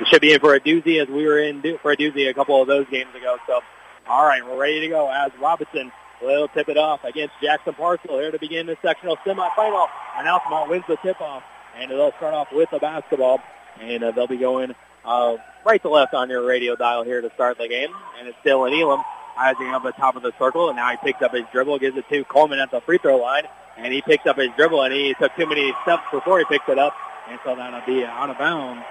we 0.00 0.06
should 0.06 0.20
be 0.20 0.32
in 0.32 0.40
for 0.40 0.54
a 0.54 0.60
doozy 0.60 1.00
as 1.00 1.08
we 1.08 1.26
were 1.26 1.38
in 1.38 1.62
for 1.82 1.92
a 1.92 1.96
doozy 1.96 2.28
a 2.28 2.34
couple 2.34 2.60
of 2.60 2.68
those 2.68 2.86
games 2.90 3.14
ago. 3.14 3.36
So, 3.46 3.60
all 4.08 4.24
right, 4.24 4.44
we're 4.44 4.58
ready 4.58 4.80
to 4.80 4.88
go 4.88 5.10
as 5.10 5.30
Robinson 5.40 5.92
will 6.22 6.48
tip 6.48 6.68
it 6.68 6.78
off 6.78 7.04
against 7.04 7.34
Jackson 7.42 7.74
Parcel 7.74 8.18
here 8.18 8.30
to 8.30 8.38
begin 8.38 8.66
the 8.66 8.76
sectional 8.82 9.16
semifinal. 9.18 9.88
And 10.16 10.26
Altamont 10.26 10.70
wins 10.70 10.84
the 10.88 10.96
tip-off, 10.96 11.42
and 11.76 11.90
they'll 11.90 12.12
start 12.12 12.34
off 12.34 12.48
with 12.52 12.70
the 12.70 12.78
basketball, 12.78 13.40
and 13.80 14.02
uh, 14.02 14.10
they'll 14.12 14.26
be 14.26 14.38
going 14.38 14.74
uh, 15.06 15.36
right 15.64 15.80
to 15.82 15.88
left 15.88 16.14
on 16.14 16.28
your 16.28 16.44
radio 16.44 16.76
dial 16.76 17.04
here 17.04 17.20
to 17.20 17.30
start 17.34 17.58
the 17.58 17.68
game. 17.68 17.90
And 18.18 18.28
it's 18.28 18.38
still 18.40 18.60
Dylan 18.60 18.80
Elam 18.80 19.04
rising 19.36 19.68
up 19.68 19.82
the 19.82 19.92
top 19.92 20.16
of 20.16 20.22
the 20.22 20.32
circle. 20.38 20.68
And 20.68 20.76
now 20.76 20.90
he 20.90 20.96
picks 20.98 21.22
up 21.22 21.32
his 21.32 21.44
dribble, 21.52 21.78
gives 21.78 21.96
it 21.96 22.08
to 22.08 22.24
Coleman 22.24 22.58
at 22.58 22.70
the 22.70 22.80
free 22.80 22.98
throw 22.98 23.16
line. 23.16 23.44
And 23.76 23.92
he 23.92 24.02
picks 24.02 24.26
up 24.26 24.38
his 24.38 24.48
dribble, 24.56 24.82
and 24.82 24.92
he 24.92 25.14
took 25.14 25.34
too 25.36 25.46
many 25.46 25.74
steps 25.82 26.04
before 26.10 26.38
he 26.38 26.44
picked 26.46 26.68
it 26.68 26.78
up. 26.78 26.94
And 27.28 27.38
so 27.44 27.54
that'll 27.54 27.84
be 27.86 28.04
out 28.04 28.30
of 28.30 28.38
bounds. 28.38 28.84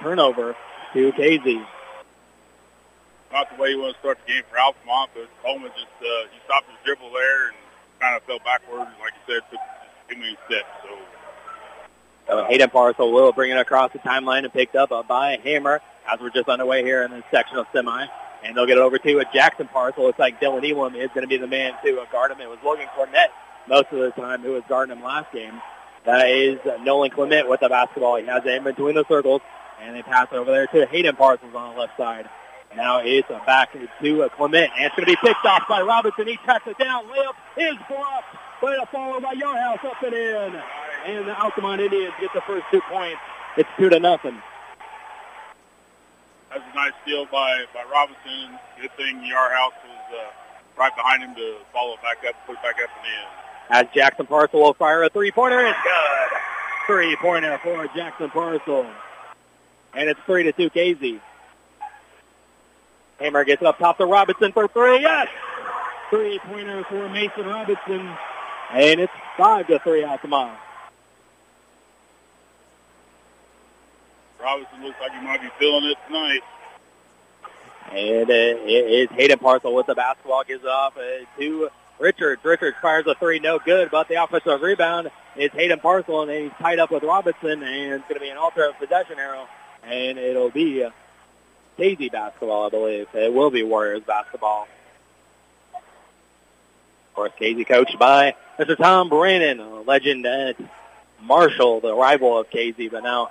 Turnover 0.00 0.56
to 0.92 1.12
Casey. 1.12 1.60
Not 3.32 3.54
the 3.54 3.60
way 3.60 3.70
you 3.70 3.80
want 3.80 3.94
to 3.94 4.00
start 4.00 4.18
the 4.24 4.32
game 4.32 4.42
for 4.48 4.58
Altamont, 4.58 5.10
but 5.14 5.28
Coleman 5.42 5.70
just 5.74 5.92
uh, 6.00 6.28
he 6.32 6.38
stopped 6.44 6.70
his 6.70 6.78
dribble 6.84 7.10
there 7.12 7.48
and 7.48 7.56
kind 8.00 8.16
of 8.16 8.22
fell 8.22 8.38
backwards. 8.38 8.90
Like 9.00 9.12
you 9.12 9.34
said, 9.34 9.42
took 9.50 9.60
too 10.08 10.16
many 10.16 10.36
steps. 10.46 10.68
So 10.82 10.96
so 12.26 12.44
Hayden 12.44 12.70
Parcel 12.70 13.12
will 13.12 13.32
bring 13.32 13.50
it 13.50 13.58
across 13.58 13.92
the 13.92 13.98
timeline 14.00 14.44
and 14.44 14.52
picked 14.52 14.74
up 14.74 14.90
by 15.06 15.38
Hammer 15.42 15.80
as 16.10 16.20
we're 16.20 16.30
just 16.30 16.48
underway 16.48 16.82
here 16.82 17.02
in 17.02 17.10
the 17.10 17.22
sectional 17.30 17.64
semi. 17.72 18.06
And 18.44 18.56
they'll 18.56 18.66
get 18.66 18.78
it 18.78 18.80
over 18.80 18.98
to 18.98 19.18
a 19.18 19.24
Jackson 19.32 19.68
Parcel. 19.68 20.04
Looks 20.04 20.18
like 20.18 20.40
Dylan 20.40 20.68
Elam 20.68 20.94
is 20.94 21.08
going 21.08 21.22
to 21.22 21.26
be 21.26 21.36
the 21.36 21.46
man 21.46 21.72
to 21.84 22.00
uh, 22.00 22.04
guard 22.12 22.30
him. 22.30 22.40
It 22.40 22.48
was 22.48 22.58
Logan 22.64 22.86
Cornett 22.96 23.28
most 23.68 23.86
of 23.90 23.98
the 23.98 24.10
time 24.10 24.42
who 24.42 24.52
was 24.52 24.62
guarding 24.68 24.96
him 24.96 25.02
last 25.02 25.32
game. 25.32 25.60
That 26.04 26.28
is 26.30 26.60
Nolan 26.82 27.10
Clement 27.10 27.48
with 27.48 27.60
the 27.60 27.68
basketball. 27.68 28.16
He 28.16 28.26
has 28.26 28.44
it 28.44 28.54
in 28.54 28.64
between 28.64 28.94
the 28.94 29.04
circles. 29.08 29.42
And 29.80 29.96
they 29.96 30.02
pass 30.02 30.28
over 30.32 30.50
there 30.50 30.66
to 30.68 30.86
Hayden 30.86 31.16
Parsons 31.16 31.54
on 31.54 31.74
the 31.74 31.80
left 31.80 31.96
side. 31.96 32.28
Now 32.76 33.00
it's 33.02 33.28
back 33.46 33.72
to 33.72 33.88
Clement. 34.36 34.70
And 34.76 34.84
it's 34.84 34.94
going 34.94 35.06
to 35.06 35.12
be 35.12 35.16
picked 35.16 35.44
off 35.44 35.64
by 35.68 35.82
Robinson. 35.82 36.28
He 36.28 36.36
tracks 36.36 36.66
it 36.66 36.78
down. 36.78 37.04
Layup 37.06 37.34
is 37.56 37.76
blocked. 37.88 38.36
But 38.60 38.82
a 38.82 38.86
follow 38.86 39.20
by 39.20 39.34
Yarhouse 39.34 39.84
up 39.84 40.02
and 40.02 40.14
in 40.14 40.62
and 41.06 41.28
the 41.28 41.40
Altamont 41.40 41.80
Indians 41.80 42.12
get 42.20 42.32
the 42.34 42.40
first 42.42 42.64
two 42.70 42.80
points. 42.90 43.20
It's 43.56 43.68
two 43.78 43.88
to 43.88 44.00
nothing. 44.00 44.40
That's 46.50 46.64
a 46.72 46.74
nice 46.74 46.92
steal 47.02 47.26
by, 47.26 47.64
by 47.72 47.84
Robinson. 47.90 48.58
Good 48.80 48.90
thing 48.96 49.18
Yarhouse 49.18 49.72
was 49.84 50.14
uh, 50.14 50.30
right 50.78 50.94
behind 50.96 51.22
him 51.22 51.34
to 51.34 51.56
follow 51.72 51.96
back 52.02 52.24
up, 52.28 52.34
put 52.46 52.56
it 52.56 52.62
back 52.62 52.76
up 52.82 52.90
and 52.98 53.06
in. 53.06 53.88
As 53.88 53.94
Jackson 53.94 54.26
Parcel 54.26 54.62
will 54.62 54.74
fire 54.74 55.02
a 55.04 55.08
three-pointer, 55.10 55.66
it's 55.66 55.78
good. 55.82 56.38
Three-pointer 56.86 57.60
for 57.62 57.86
Jackson 57.88 58.30
Parcel. 58.30 58.86
And 59.94 60.08
it's 60.08 60.20
three 60.26 60.44
to 60.44 60.52
two 60.52 60.70
Casey. 60.70 61.20
Hammer 63.18 63.44
gets 63.44 63.62
up 63.62 63.78
top 63.78 63.98
to 63.98 64.06
Robinson 64.06 64.52
for 64.52 64.68
three. 64.68 65.00
Yes! 65.00 65.28
Three-pointer 66.10 66.84
for 66.84 67.08
Mason 67.08 67.46
Robinson. 67.46 68.10
And 68.72 69.00
it's 69.00 69.12
five 69.36 69.66
to 69.68 69.78
three 69.78 70.04
Altamont. 70.04 70.58
Robinson 74.40 74.84
looks 74.84 75.00
like 75.00 75.12
he 75.12 75.20
might 75.24 75.40
be 75.40 75.48
feeling 75.58 75.90
it 75.90 75.98
tonight. 76.06 76.40
And 77.90 78.28
uh, 78.28 78.64
it's 78.66 79.12
Hayden 79.12 79.38
Parcel 79.38 79.74
with 79.74 79.86
the 79.86 79.94
basketball, 79.94 80.44
gives 80.44 80.64
it 80.64 80.68
off 80.68 80.96
uh, 80.96 81.24
to 81.38 81.68
Richards. 81.98 82.44
Richards 82.44 82.76
fires 82.82 83.06
a 83.06 83.14
three, 83.14 83.38
no 83.38 83.58
good, 83.58 83.90
but 83.90 84.08
the 84.08 84.22
offensive 84.22 84.60
rebound 84.60 85.10
is 85.36 85.50
Hayden 85.52 85.78
Parcel, 85.78 86.22
and 86.22 86.30
he's 86.30 86.52
tied 86.58 86.78
up 86.78 86.90
with 86.90 87.02
Robinson, 87.02 87.62
and 87.62 87.94
it's 87.94 88.02
going 88.08 88.14
to 88.14 88.20
be 88.20 88.28
an 88.28 88.36
alternate 88.36 88.78
possession 88.78 89.18
arrow, 89.18 89.48
and 89.84 90.18
it'll 90.18 90.50
be 90.50 90.86
Casey 91.76 92.08
basketball, 92.08 92.66
I 92.66 92.70
believe. 92.70 93.08
It 93.14 93.32
will 93.32 93.50
be 93.50 93.62
Warriors 93.62 94.02
basketball. 94.02 94.68
Course, 97.16 97.32
Casey 97.38 97.64
coached 97.64 97.98
by 97.98 98.34
Mr. 98.58 98.76
Tom 98.76 99.08
Brannon, 99.08 99.58
a 99.58 99.80
legend 99.80 100.26
at 100.26 100.54
Marshall, 101.22 101.80
the 101.80 101.94
rival 101.94 102.38
of 102.38 102.50
Casey, 102.50 102.90
but 102.90 103.02
now 103.02 103.30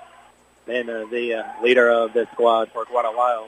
been 0.65 0.89
uh, 0.89 1.05
the 1.11 1.35
uh, 1.35 1.43
leader 1.61 1.87
of 1.87 2.11
this 2.11 2.27
squad 2.33 2.71
for 2.71 2.83
quite 2.85 3.05
a 3.05 3.15
while. 3.15 3.47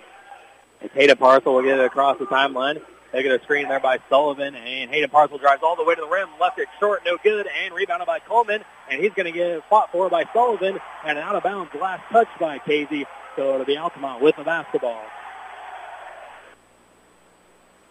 And 0.80 0.92
Hayden 0.92 1.18
Parcel 1.18 1.56
will 1.56 1.64
get 1.64 1.80
it 1.80 1.86
across 1.86 2.20
the 2.20 2.28
timeline. 2.28 2.80
They 3.12 3.24
get 3.24 3.32
a 3.32 3.44
screen 3.44 3.68
there 3.68 3.80
by 3.80 3.98
Sullivan, 4.10 4.54
and 4.54 4.92
Hayden 4.92 5.10
Parcel 5.10 5.40
drives 5.40 5.64
all 5.64 5.76
the 5.76 5.84
way 5.84 5.96
to 5.96 6.02
the 6.02 6.08
rim, 6.08 6.30
left 6.40 6.60
it 6.60 6.68
short, 6.80 7.02
no 7.04 7.18
good, 7.24 7.48
and 7.48 7.74
rebounded 7.74 8.06
by 8.06 8.20
Coleman, 8.20 8.64
and 8.92 9.02
he's 9.02 9.14
going 9.14 9.26
to 9.26 9.32
get 9.32 9.68
fought 9.68 9.92
for 9.92 10.08
by 10.08 10.26
Sullivan, 10.34 10.78
and 11.04 11.18
an 11.18 11.24
out-of-bounds 11.24 11.74
last 11.82 12.04
touch 12.12 12.30
by 12.40 12.60
Casey. 12.60 13.08
So 13.36 13.56
it'll 13.56 13.66
be 13.66 13.76
Altamont 13.78 14.22
with 14.22 14.36
the 14.36 14.44
basketball. 14.44 15.02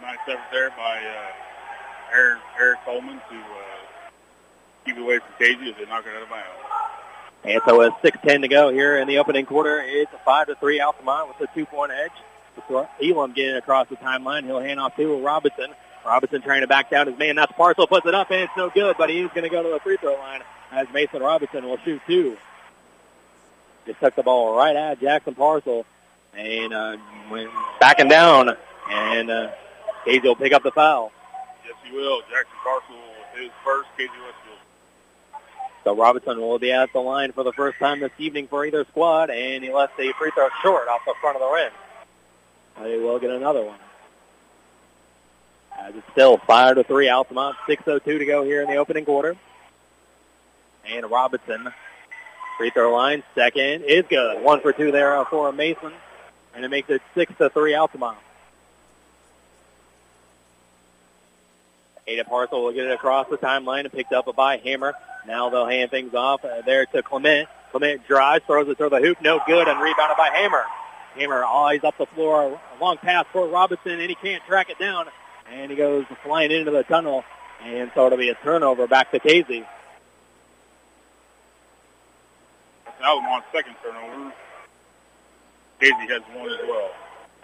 Nice 0.00 0.18
effort 0.28 0.40
there 0.52 0.70
by 0.70 0.98
uh, 0.98 1.45
Eric, 2.12 2.38
Eric 2.58 2.78
Coleman 2.84 3.16
to 3.30 3.36
uh, 3.36 4.10
keep 4.84 4.96
it 4.96 5.02
away 5.02 5.18
from 5.18 5.28
Casey 5.38 5.70
as 5.70 5.76
they 5.76 5.84
knock 5.86 6.04
it 6.06 6.14
out 6.16 6.22
of 6.22 6.28
bounds. 6.28 6.66
And 7.44 7.60
so 7.66 7.78
with 7.78 7.92
6.10 8.02 8.42
to 8.42 8.48
go 8.48 8.72
here 8.72 8.98
in 8.98 9.06
the 9.06 9.18
opening 9.18 9.46
quarter, 9.46 9.80
it's 9.84 10.12
a 10.12 10.18
5 10.18 10.48
to 10.48 10.54
3 10.56 10.80
Altamont 10.80 11.28
with 11.28 11.48
a 11.48 11.54
two-point 11.54 11.92
edge. 11.92 12.12
Elam 13.02 13.32
getting 13.32 13.56
across 13.56 13.88
the 13.88 13.96
timeline. 13.96 14.44
He'll 14.44 14.60
hand 14.60 14.80
off 14.80 14.96
to 14.96 15.22
Robinson. 15.22 15.74
Robinson 16.04 16.40
trying 16.42 16.62
to 16.62 16.66
back 16.66 16.90
down 16.90 17.06
his 17.06 17.18
man. 17.18 17.36
That's 17.36 17.52
Parcel 17.52 17.86
puts 17.86 18.06
it 18.06 18.14
up, 18.14 18.30
and 18.30 18.40
it's 18.40 18.52
no 18.56 18.70
good, 18.70 18.96
but 18.96 19.10
he's 19.10 19.28
going 19.28 19.42
to 19.42 19.48
go 19.48 19.62
to 19.62 19.68
the 19.68 19.80
free 19.80 19.96
throw 19.96 20.14
line 20.14 20.42
as 20.72 20.88
Mason 20.92 21.22
Robinson 21.22 21.64
will 21.64 21.78
shoot 21.78 22.00
two. 22.06 22.36
Just 23.86 24.00
took 24.00 24.14
the 24.16 24.22
ball 24.22 24.56
right 24.56 24.74
at 24.74 25.00
Jackson 25.00 25.34
Parcel 25.34 25.84
and 26.34 26.72
uh, 26.72 26.96
went 27.30 27.50
backing 27.80 28.08
down, 28.08 28.56
and 28.90 29.30
uh, 29.30 29.50
Casey 30.04 30.26
will 30.26 30.36
pick 30.36 30.52
up 30.52 30.62
the 30.62 30.72
foul. 30.72 31.12
Will. 31.92 32.20
Jackson 32.30 32.56
Parcel 32.62 32.96
his 33.36 33.50
first, 33.64 33.88
Casey 33.96 34.10
Westfield. 34.10 34.58
So 35.84 35.94
Robinson 35.94 36.40
will 36.40 36.58
be 36.58 36.72
at 36.72 36.92
the 36.92 37.00
line 37.00 37.32
for 37.32 37.44
the 37.44 37.52
first 37.52 37.78
time 37.78 38.00
this 38.00 38.10
evening 38.18 38.48
for 38.48 38.64
either 38.66 38.84
squad, 38.86 39.30
and 39.30 39.62
he 39.62 39.72
left 39.72 39.96
the 39.96 40.12
free 40.18 40.30
throw 40.34 40.48
short 40.62 40.88
off 40.88 41.02
the 41.06 41.14
front 41.20 41.36
of 41.36 41.42
the 41.42 41.48
rim. 41.48 41.72
They 42.82 42.98
will 42.98 43.18
get 43.18 43.30
another 43.30 43.64
one. 43.64 43.78
As 45.78 45.94
it's 45.94 46.10
still 46.12 46.38
5 46.38 46.76
to 46.76 46.84
3 46.84 47.08
Altamont, 47.08 47.56
6.02 47.68 48.04
to 48.04 48.24
go 48.24 48.42
here 48.42 48.62
in 48.62 48.68
the 48.68 48.76
opening 48.76 49.04
quarter. 49.04 49.36
And 50.88 51.08
Robinson, 51.10 51.72
free 52.58 52.70
throw 52.70 52.92
line, 52.92 53.22
second 53.34 53.84
is 53.84 54.04
good. 54.08 54.42
One 54.42 54.60
for 54.60 54.72
two 54.72 54.90
there 54.90 55.16
uh, 55.16 55.24
for 55.24 55.52
Mason, 55.52 55.92
and 56.54 56.64
it 56.64 56.68
makes 56.68 56.90
it 56.90 57.02
6 57.14 57.32
to 57.38 57.50
3 57.50 57.74
Altamont. 57.74 58.18
Hayden 62.06 62.24
Parcel 62.24 62.64
will 62.64 62.72
get 62.72 62.86
it 62.86 62.92
across 62.92 63.28
the 63.28 63.36
timeline 63.36 63.80
and 63.80 63.92
picked 63.92 64.12
up 64.12 64.34
by 64.34 64.58
Hammer. 64.58 64.94
Now 65.26 65.50
they'll 65.50 65.66
hand 65.66 65.90
things 65.90 66.14
off 66.14 66.44
uh, 66.44 66.62
there 66.64 66.86
to 66.86 67.02
Clement. 67.02 67.48
Clement 67.72 68.06
drives, 68.06 68.44
throws 68.46 68.68
it 68.68 68.78
to 68.78 68.88
the 68.88 69.00
hoop, 69.00 69.20
no 69.20 69.40
good, 69.46 69.68
and 69.68 69.80
rebounded 69.80 70.16
by 70.16 70.30
Hammer. 70.32 70.64
Hammer 71.16 71.44
always 71.44 71.82
up 71.82 71.98
the 71.98 72.06
floor, 72.06 72.60
a 72.76 72.82
long 72.82 72.96
pass 72.98 73.26
for 73.32 73.46
Robinson, 73.48 73.92
and 73.92 74.08
he 74.08 74.14
can't 74.14 74.44
track 74.44 74.70
it 74.70 74.78
down 74.78 75.06
and 75.52 75.70
he 75.70 75.76
goes 75.76 76.04
flying 76.22 76.50
into 76.50 76.70
the 76.70 76.82
tunnel, 76.84 77.24
and 77.62 77.90
so 77.94 78.06
it'll 78.06 78.18
be 78.18 78.30
a 78.30 78.34
turnover 78.34 78.86
back 78.86 79.10
to 79.12 79.18
Casey. 79.18 79.64
Altamont's 83.04 83.46
second 83.52 83.76
turnover. 83.82 84.32
Casey 85.80 86.08
has 86.08 86.22
one 86.34 86.50
as 86.50 86.58
well. 86.66 86.90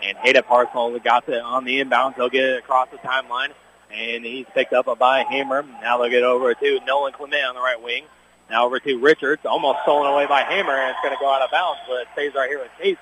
And 0.02 0.16
Hayden 0.19 0.42
Parcel 0.42 0.99
got 0.99 1.28
it 1.28 1.40
on 1.40 1.64
the 1.64 1.81
inbounds. 1.81 2.16
He'll 2.16 2.28
get 2.28 2.45
it 2.45 2.59
across 2.59 2.88
the 2.88 2.97
timeline, 2.99 3.52
and 3.92 4.25
he's 4.25 4.46
picked 4.54 4.72
up 4.72 4.87
by 4.99 5.22
Hammer. 5.25 5.64
Now 5.82 5.99
they'll 5.99 6.11
get 6.11 6.22
over 6.22 6.54
to 6.54 6.80
Nolan 6.87 7.12
Clement 7.12 7.44
on 7.44 7.54
the 7.54 7.61
right 7.61 7.80
wing. 7.80 8.04
Now 8.50 8.66
over 8.66 8.80
to 8.80 8.99
Richards, 8.99 9.44
almost 9.46 9.80
stolen 9.82 10.12
away 10.12 10.26
by 10.26 10.42
Hammer, 10.42 10.76
and 10.76 10.90
it's 10.90 10.99
going 11.02 11.14
to 11.14 11.20
go 11.20 11.32
out 11.32 11.42
of 11.42 11.50
bounds, 11.50 11.80
but 11.88 12.02
it 12.02 12.08
stays 12.12 12.34
right 12.34 12.49
here 12.49 12.58
with 12.58 12.70
Casey. 12.80 12.99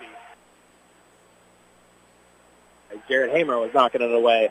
Jared 3.08 3.30
Hammer 3.30 3.58
was 3.58 3.72
knocking 3.74 4.02
it 4.02 4.12
away. 4.12 4.50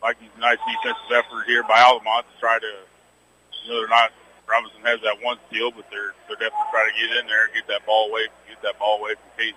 Vikings 0.00 0.30
nice 0.38 0.58
defensive 0.66 1.12
effort 1.12 1.44
here 1.46 1.62
by 1.62 1.80
Altamont 1.82 2.24
to 2.32 2.40
try 2.40 2.58
to, 2.58 2.72
you 3.64 3.70
know, 3.70 3.80
they're 3.80 3.88
not, 3.88 4.12
Robinson 4.48 4.80
has 4.82 5.00
that 5.02 5.22
one 5.22 5.36
steal, 5.48 5.70
but 5.70 5.84
they're, 5.90 6.14
they're 6.26 6.36
definitely 6.36 6.72
trying 6.72 6.88
to 6.88 6.96
get 6.96 7.16
in 7.20 7.26
there 7.26 7.44
and 7.44 7.54
get 7.54 7.66
that 7.68 7.84
ball 7.84 8.08
away, 8.08 8.28
get 8.48 8.62
that 8.62 8.78
ball 8.78 8.98
away 8.98 9.14
from 9.14 9.30
Casey. 9.36 9.54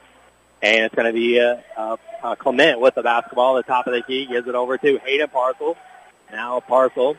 And 0.63 0.85
it's 0.85 0.95
going 0.95 1.07
to 1.07 1.13
be 1.13 1.41
uh, 1.41 1.57
uh, 1.75 1.97
uh, 2.23 2.35
Clement 2.35 2.79
with 2.79 2.95
the 2.95 3.03
basketball 3.03 3.57
at 3.57 3.65
the 3.65 3.71
top 3.71 3.85
of 3.85 3.93
the 3.93 4.01
key, 4.01 4.25
gives 4.25 4.47
it 4.47 4.55
over 4.55 4.77
to 4.77 4.97
Hayden 4.99 5.27
Parcel. 5.27 5.75
Now 6.31 6.61
Parcel 6.61 7.17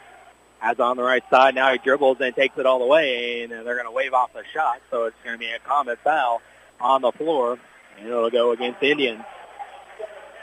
has 0.61 0.81
on 0.81 0.97
the 0.97 1.03
right 1.03 1.23
side. 1.29 1.55
Now 1.55 1.71
he 1.71 1.77
dribbles 1.77 2.17
and 2.23 2.35
takes 2.35 2.57
it 2.57 2.65
all 2.65 2.79
the 2.79 2.87
way, 2.87 3.43
and 3.43 3.53
they're 3.53 3.75
going 3.75 3.85
to 3.85 3.91
wave 3.91 4.15
off 4.15 4.33
the 4.33 4.45
shot. 4.55 4.81
So 4.91 5.05
it's 5.05 5.17
going 5.23 5.35
to 5.35 5.39
be 5.39 5.51
a 5.51 5.59
common 5.59 5.97
foul 6.03 6.41
on 6.81 7.03
the 7.03 7.13
floor, 7.13 7.59
and 7.99 8.09
it'll 8.09 8.31
go 8.31 8.53
against 8.53 8.83
Indians. 8.83 9.23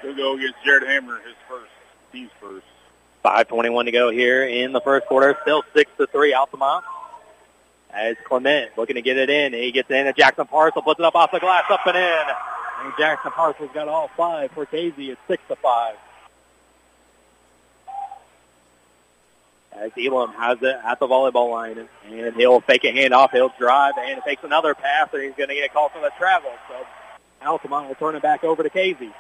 It'll 0.04 0.16
go 0.16 0.36
against 0.36 0.64
Jared 0.64 0.84
Hammer, 0.84 1.20
his 1.26 1.36
first, 1.50 1.72
team's 2.12 2.30
first. 2.40 2.66
5.21 3.26 3.86
to 3.86 3.92
go 3.92 4.12
here 4.12 4.46
in 4.46 4.74
the 4.74 4.82
first 4.82 5.08
quarter. 5.08 5.36
Still 5.42 5.64
6 5.74 5.92
to 5.98 6.06
3 6.06 6.34
Altamont. 6.36 6.86
As 7.90 8.16
Clement 8.26 8.78
looking 8.78 8.96
to 8.96 9.02
get 9.02 9.18
it 9.18 9.30
in. 9.32 9.54
He 9.54 9.72
gets 9.72 9.90
in 9.90 10.08
and 10.08 10.16
Jackson 10.16 10.46
Parcel 10.46 10.84
puts 10.84 11.00
it 11.00 11.06
up 11.06 11.16
off 11.16 11.32
the 11.32 11.40
glass, 11.40 11.64
up 11.70 11.82
and 11.88 11.98
in. 11.98 12.36
And 12.84 12.94
Jackson 12.98 13.32
Parcel's 13.32 13.70
got 13.74 13.88
all 13.88 14.10
five 14.18 14.52
for 14.52 14.66
Casey. 14.66 15.12
It's 15.12 15.22
6 15.28 15.44
to 15.50 15.56
5. 15.56 15.96
As 19.74 19.92
Elam 19.98 20.32
has 20.34 20.58
it 20.62 20.78
at 20.84 21.00
the 21.00 21.08
volleyball 21.08 21.52
line. 21.52 21.88
And 22.08 22.36
he'll 22.36 22.62
fake 22.62 22.84
a 22.84 22.94
handoff. 22.94 23.32
He'll 23.32 23.54
drive 23.58 23.94
and 23.98 24.18
it 24.18 24.24
takes 24.24 24.44
another 24.44 24.74
pass 24.74 25.10
and 25.14 25.24
he's 25.24 25.34
going 25.36 25.50
to 25.50 25.56
get 25.56 25.74
called 25.74 25.92
for 25.92 26.02
the 26.02 26.12
travel. 26.18 26.52
So 26.68 26.86
Altamont 27.46 27.88
will 27.88 27.96
turn 27.96 28.16
it 28.16 28.22
back 28.22 28.44
over 28.44 28.64
to 28.64 28.70
Casey. 28.70 29.12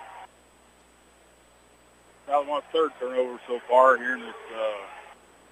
Altamont's 2.29 2.67
third 2.71 2.91
turnover 2.99 3.39
so 3.47 3.59
far 3.67 3.97
here 3.97 4.13
in 4.13 4.21
this 4.21 4.35
uh, 4.55 4.71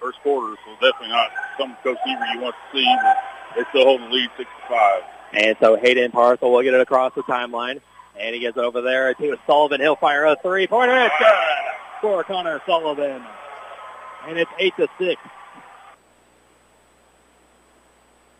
first 0.00 0.18
quarter, 0.20 0.56
so 0.64 0.72
definitely 0.74 1.08
not 1.08 1.30
some 1.58 1.76
Coach 1.82 1.98
Seaver 2.04 2.24
you 2.32 2.40
want 2.40 2.54
to 2.54 2.78
see, 2.78 2.96
but 3.02 3.16
they 3.54 3.68
still 3.68 3.84
hold 3.84 4.00
the 4.00 4.06
lead 4.06 4.30
6 4.38 4.48
to 4.48 4.68
5. 4.68 5.02
And 5.34 5.56
so 5.60 5.76
Hayden 5.76 6.10
Parcel 6.10 6.50
will 6.50 6.62
get 6.62 6.72
it 6.72 6.80
across 6.80 7.14
the 7.14 7.22
timeline, 7.22 7.82
and 8.20 8.34
he 8.34 8.40
gets 8.40 8.56
it 8.56 8.62
over 8.62 8.80
there 8.80 9.14
to 9.14 9.38
Sullivan. 9.46 9.80
He'll 9.80 9.96
fire 9.96 10.26
a 10.26 10.36
three-pointer. 10.36 11.06
It's 11.06 11.14
good 11.18 11.26
for 12.00 12.24
Connor 12.24 12.60
Sullivan. 12.66 13.22
And 14.26 14.38
it's 14.38 14.50
8 14.58 14.76
to 14.76 14.88
6. 14.98 15.20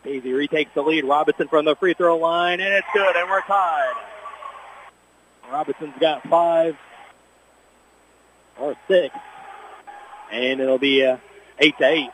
Casey 0.03 0.33
retakes 0.33 0.71
the 0.73 0.81
lead. 0.81 1.05
Robinson 1.05 1.47
from 1.47 1.65
the 1.65 1.75
free 1.75 1.93
throw 1.93 2.17
line, 2.17 2.59
and 2.59 2.73
it's 2.73 2.87
good, 2.93 3.15
and 3.15 3.29
we're 3.29 3.41
tied. 3.41 3.93
Robinson's 5.51 5.93
got 5.99 6.27
five 6.27 6.77
or 8.57 8.75
six. 8.87 9.15
And 10.31 10.61
it'll 10.61 10.77
be 10.77 11.05
uh, 11.05 11.17
eight 11.59 11.77
to 11.77 11.85
eight. 11.85 12.09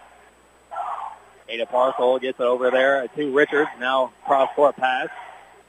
Hayden 1.48 1.68
Parcel 1.68 2.20
gets 2.20 2.40
it 2.40 2.44
over 2.44 2.72
there 2.72 3.08
to 3.08 3.34
Richards. 3.34 3.70
Now 3.80 4.12
cross 4.26 4.50
court 4.56 4.76
pass 4.76 5.08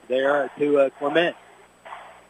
there 0.09 0.51
to 0.59 0.79
uh, 0.79 0.91
Clement. 0.99 1.37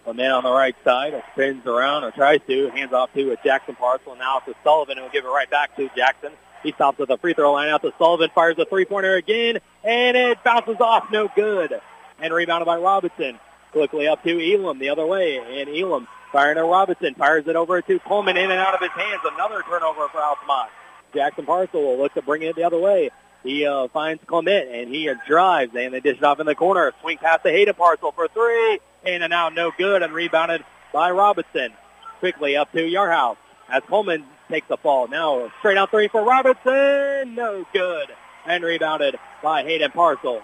Clement 0.08 0.32
on 0.32 0.42
the 0.42 0.50
right 0.50 0.74
side. 0.84 1.22
Spins 1.32 1.66
around 1.66 2.02
or 2.02 2.10
tries 2.10 2.40
to. 2.46 2.70
Hands 2.70 2.90
off 2.94 3.12
to 3.12 3.36
Jackson 3.44 3.74
Parcel. 3.74 4.16
Now 4.16 4.38
to 4.38 4.54
Sullivan. 4.64 4.98
Will 4.98 5.10
give 5.10 5.26
it 5.26 5.28
right 5.28 5.50
back 5.50 5.76
to 5.76 5.90
Jackson. 5.94 6.32
He 6.62 6.72
stops 6.72 6.98
at 6.98 7.08
the 7.08 7.18
free 7.18 7.34
throw 7.34 7.52
line 7.52 7.68
out 7.68 7.82
to 7.82 7.92
Sullivan. 7.98 8.30
Fires 8.34 8.56
a 8.58 8.64
three-pointer 8.64 9.16
again. 9.16 9.58
And 9.84 10.16
it 10.16 10.42
bounces 10.42 10.80
off. 10.80 11.10
No 11.12 11.28
good. 11.36 11.78
And 12.20 12.32
rebounded 12.32 12.64
by 12.64 12.78
Robinson. 12.78 13.38
Quickly 13.72 14.08
up 14.08 14.24
to 14.24 14.54
Elam 14.54 14.78
the 14.78 14.88
other 14.88 15.04
way. 15.04 15.36
And 15.36 15.68
Elam 15.68 16.08
Firing 16.32 16.56
to 16.56 16.64
Robinson. 16.64 17.14
Fires 17.14 17.46
it 17.46 17.54
over 17.54 17.82
to 17.82 17.98
Coleman 17.98 18.38
in 18.38 18.50
and 18.50 18.58
out 18.58 18.72
of 18.72 18.80
his 18.80 18.90
hands. 18.90 19.20
Another 19.34 19.62
turnover 19.68 20.08
for 20.08 20.22
Altamont. 20.22 20.70
Jackson 21.12 21.44
Parcel 21.44 21.82
will 21.82 21.98
look 21.98 22.14
to 22.14 22.22
bring 22.22 22.40
it 22.40 22.56
the 22.56 22.64
other 22.64 22.78
way. 22.78 23.10
He 23.42 23.66
uh, 23.66 23.88
finds 23.88 24.22
Clement 24.26 24.70
and 24.70 24.88
he 24.88 25.12
drives 25.26 25.74
and 25.74 25.92
they 25.92 26.00
dish 26.00 26.16
it 26.16 26.24
off 26.24 26.40
in 26.40 26.46
the 26.46 26.54
corner. 26.54 26.92
Swing 27.02 27.18
past 27.18 27.42
the 27.42 27.50
Hayden 27.50 27.74
Parcel 27.74 28.12
for 28.12 28.26
three. 28.28 28.80
In 29.04 29.22
and 29.22 29.32
out, 29.32 29.54
no 29.54 29.70
good, 29.76 30.02
and 30.02 30.12
rebounded 30.12 30.64
by 30.92 31.10
Robinson. 31.10 31.72
Quickly 32.18 32.56
up 32.56 32.72
to 32.72 32.78
Yarhouse 32.78 33.36
as 33.68 33.82
Coleman 33.84 34.24
takes 34.48 34.68
the 34.68 34.76
fall. 34.76 35.08
Now 35.08 35.52
straight 35.60 35.76
out 35.76 35.90
three 35.90 36.08
for 36.08 36.24
Robinson. 36.24 37.34
No 37.34 37.64
good. 37.72 38.08
And 38.46 38.64
rebounded 38.64 39.18
by 39.42 39.62
Hayden 39.62 39.90
Parcel. 39.90 40.42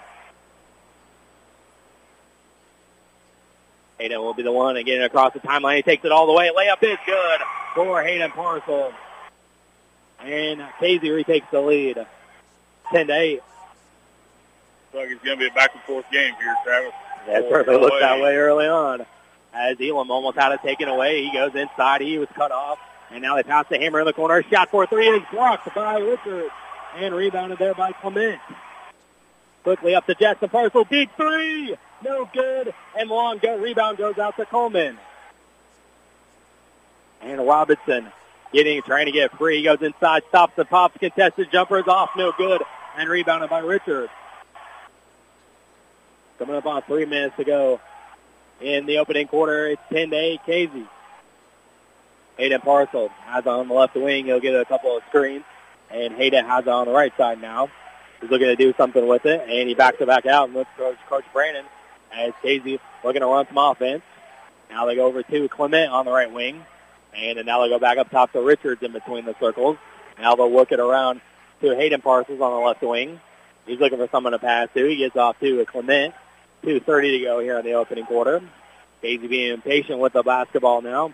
Hayden 3.99 4.21
will 4.21 4.35
be 4.35 4.43
the 4.43 4.53
one 4.53 4.77
again 4.77 5.03
across 5.03 5.33
the 5.33 5.41
timeline. 5.41 5.77
He 5.77 5.83
takes 5.83 6.05
it 6.05 6.13
all 6.13 6.27
the 6.27 6.33
way. 6.33 6.51
Layup 6.55 6.83
is 6.83 6.99
good 7.07 7.41
for 7.75 8.03
Hayden 8.03 8.31
Parcel. 8.31 8.93
And 10.21 10.63
Casey 10.79 11.11
retakes 11.11 11.47
the 11.51 11.61
lead. 11.61 12.07
10 12.93 13.07
to 13.07 13.13
8. 13.13 13.35
Looks 13.35 13.45
like 14.95 15.11
it's 15.11 15.25
going 15.25 15.39
to 15.39 15.45
be 15.45 15.49
a 15.49 15.55
back 15.55 15.75
and 15.75 15.83
forth 15.85 16.05
game 16.11 16.35
here, 16.39 16.55
Travis. 16.65 16.93
It 17.27 17.47
certainly 17.49 17.81
looked 17.81 18.01
that 18.01 18.21
way 18.21 18.37
early 18.37 18.67
on. 18.67 19.07
As 19.53 19.77
Elam 19.81 20.11
almost 20.11 20.37
had 20.37 20.53
it 20.53 20.61
taken 20.63 20.89
away. 20.89 21.25
He 21.25 21.33
goes 21.33 21.55
inside. 21.55 22.01
He 22.01 22.19
was 22.19 22.29
cut 22.35 22.51
off. 22.51 22.79
And 23.11 23.23
now 23.23 23.37
they 23.37 23.43
pass 23.45 23.67
the 23.69 23.79
hammer 23.79 24.01
in 24.01 24.07
the 24.07 24.13
corner. 24.13 24.43
Shot 24.43 24.71
for 24.71 24.87
three 24.87 25.09
is 25.09 25.23
blocked 25.31 25.73
by 25.75 25.99
Richards. 25.99 26.51
And 26.97 27.15
rebounded 27.15 27.59
there 27.59 27.75
by 27.75 27.93
Clement. 27.93 28.41
Quickly 29.63 29.95
up 29.95 30.07
to 30.07 30.15
Jackson 30.15 30.49
Parcel. 30.49 30.85
Deep 30.85 31.11
three. 31.17 31.77
No 32.03 32.29
good. 32.33 32.75
And 32.99 33.09
long 33.09 33.39
go, 33.39 33.57
rebound 33.57 33.99
goes 33.99 34.19
out 34.19 34.37
to 34.37 34.45
Coleman. 34.45 34.99
And 37.23 37.47
Robinson 37.47 38.13
getting, 38.53 38.83
trying 38.83 39.07
to 39.07 39.13
get 39.13 39.37
free. 39.39 39.59
He 39.59 39.65
goes 39.65 39.81
inside, 39.81 40.23
stops 40.29 40.55
the 40.57 40.65
pops, 40.65 40.99
contested 40.99 41.51
jumper 41.51 41.79
is 41.79 41.89
off, 41.89 42.11
no 42.17 42.33
good. 42.37 42.63
And 42.97 43.09
rebounded 43.09 43.51
by 43.51 43.61
Richards. 43.61 44.13
Coming 46.39 46.57
up 46.57 46.67
on 46.67 46.83
three 46.83 47.05
minutes 47.05 47.37
to 47.37 47.45
go 47.45 47.81
in 48.61 48.87
the 48.87 48.99
opening 48.99 49.29
quarter. 49.29 49.69
It's 49.69 49.83
10 49.91 50.11
to 50.11 50.17
8 50.17 50.41
Casey. 50.45 50.87
Hayden 52.37 52.61
Parcel 52.61 53.09
has 53.27 53.47
on 53.47 53.69
the 53.69 53.75
left 53.75 53.95
wing. 53.95 54.25
He'll 54.25 54.41
get 54.41 54.55
a 54.55 54.65
couple 54.65 54.97
of 54.97 55.03
screens. 55.09 55.45
And 55.91 56.15
Hayden 56.15 56.45
has 56.45 56.63
it 56.63 56.69
on 56.69 56.87
the 56.87 56.93
right 56.93 57.17
side 57.17 57.41
now. 57.41 57.69
He's 58.21 58.31
looking 58.31 58.49
to 58.49 58.57
do 58.57 58.75
something 58.77 59.07
with 59.07 59.27
it. 59.27 59.43
And 59.49 59.69
he 59.69 59.75
backs 59.75 59.99
it 60.01 60.09
back 60.09 60.27
out 60.27 60.47
and 60.49 60.55
looks 60.55 60.71
towards 60.77 60.99
Coach 61.09 61.25
Brannon 61.33 61.65
as 62.13 62.33
Casey 62.43 62.81
looking 63.05 63.21
to 63.21 63.27
run 63.27 63.47
some 63.47 63.59
offense. 63.59 64.03
Now 64.71 64.87
they 64.87 64.97
go 64.97 65.07
over 65.07 65.23
to 65.23 65.49
Clement 65.49 65.93
on 65.93 66.05
the 66.05 66.11
right 66.11 66.33
wing. 66.33 66.65
And 67.17 67.47
now 67.47 67.63
they 67.63 67.69
go 67.69 67.79
back 67.79 67.99
up 67.99 68.11
top 68.11 68.33
to 68.33 68.41
Richards 68.41 68.83
in 68.83 68.91
between 68.91 69.25
the 69.25 69.37
circles. 69.39 69.77
Now 70.19 70.35
they'll 70.35 70.51
work 70.51 70.73
it 70.73 70.81
around 70.81 71.21
to 71.61 71.77
Hayden 71.77 72.01
Parsons 72.01 72.41
on 72.41 72.51
the 72.51 72.67
left 72.67 72.83
wing. 72.83 73.21
He's 73.67 73.79
looking 73.79 73.99
for 73.99 74.09
someone 74.11 74.33
to 74.33 74.41
pass 74.41 74.69
to. 74.75 74.85
He 74.85 74.97
gets 74.97 75.17
off 75.17 75.39
to 75.39 75.65
Clement. 75.67 76.15
2.30 76.65 77.19
to 77.19 77.25
go 77.25 77.41
here 77.41 77.59
in 77.59 77.65
the 77.65 77.75
opening 77.75 78.07
quarter. 78.07 78.43
Casey 79.03 79.27
being 79.27 79.53
impatient 79.53 79.99
with 79.99 80.15
the 80.15 80.23
basketball 80.23 80.81
now. 80.81 81.13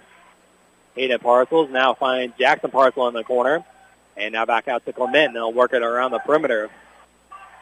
Hayden 0.94 1.18
Parcels 1.18 1.70
now 1.70 1.94
finds 1.94 2.36
Jackson 2.38 2.70
Parcel 2.70 3.08
in 3.08 3.14
the 3.14 3.24
corner. 3.24 3.64
And 4.16 4.32
now 4.32 4.44
back 4.46 4.68
out 4.68 4.84
to 4.86 4.92
Clement. 4.92 5.34
They'll 5.34 5.52
work 5.52 5.72
it 5.72 5.82
around 5.82 6.12
the 6.12 6.18
perimeter. 6.18 6.70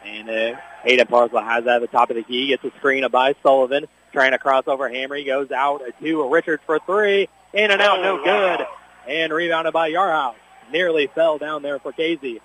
And 0.05 0.29
uh, 0.29 0.59
Hayden 0.83 1.07
Parcel 1.07 1.39
has 1.39 1.65
that 1.65 1.77
at 1.77 1.81
the 1.81 1.87
top 1.87 2.09
of 2.09 2.15
the 2.15 2.23
key. 2.23 2.47
Gets 2.47 2.63
a 2.63 2.71
screen 2.77 3.07
by 3.09 3.35
Sullivan. 3.41 3.85
Trying 4.11 4.31
to 4.31 4.39
cross 4.39 4.67
over 4.67 4.89
Hammer. 4.89 5.15
He 5.15 5.23
goes 5.23 5.51
out 5.51 5.81
to 6.01 6.29
Richards 6.29 6.63
for 6.65 6.79
three. 6.79 7.29
In 7.53 7.71
and 7.71 7.81
out, 7.81 8.01
no 8.01 8.23
good. 8.23 8.65
And 9.07 9.31
rebounded 9.33 9.73
by 9.73 9.91
Yarhouse. 9.91 10.35
Nearly 10.71 11.07
fell 11.07 11.37
down 11.37 11.61
there 11.61 11.79
for 11.79 11.91
Casey. 11.91 12.41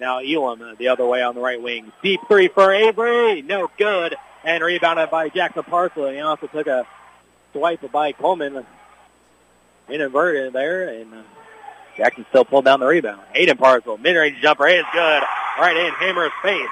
Now 0.00 0.20
Elam 0.20 0.62
uh, 0.62 0.74
the 0.76 0.88
other 0.88 1.06
way 1.06 1.22
on 1.22 1.34
the 1.34 1.40
right 1.40 1.60
wing. 1.60 1.92
Deep 2.02 2.20
three 2.26 2.48
for 2.48 2.72
Avery. 2.72 3.42
No 3.42 3.70
good. 3.76 4.16
And 4.44 4.64
rebounded 4.64 5.10
by 5.10 5.28
Jackson 5.28 5.62
Parcel. 5.64 6.10
He 6.10 6.20
also 6.20 6.46
took 6.46 6.66
a 6.66 6.86
swipe 7.52 7.90
by 7.92 8.12
Coleman. 8.12 8.64
Inadvertent 9.88 10.52
there. 10.52 10.88
And 10.88 11.12
uh, 11.12 11.22
Jackson 11.96 12.24
still 12.30 12.44
pulled 12.44 12.64
down 12.64 12.80
the 12.80 12.86
rebound. 12.86 13.20
Hayden 13.34 13.56
Parcel. 13.56 13.98
Mid-range 13.98 14.40
jumper 14.40 14.68
is 14.68 14.84
good. 14.92 15.22
Right 15.58 15.76
in 15.76 15.92
Hammer's 15.92 16.32
face 16.42 16.70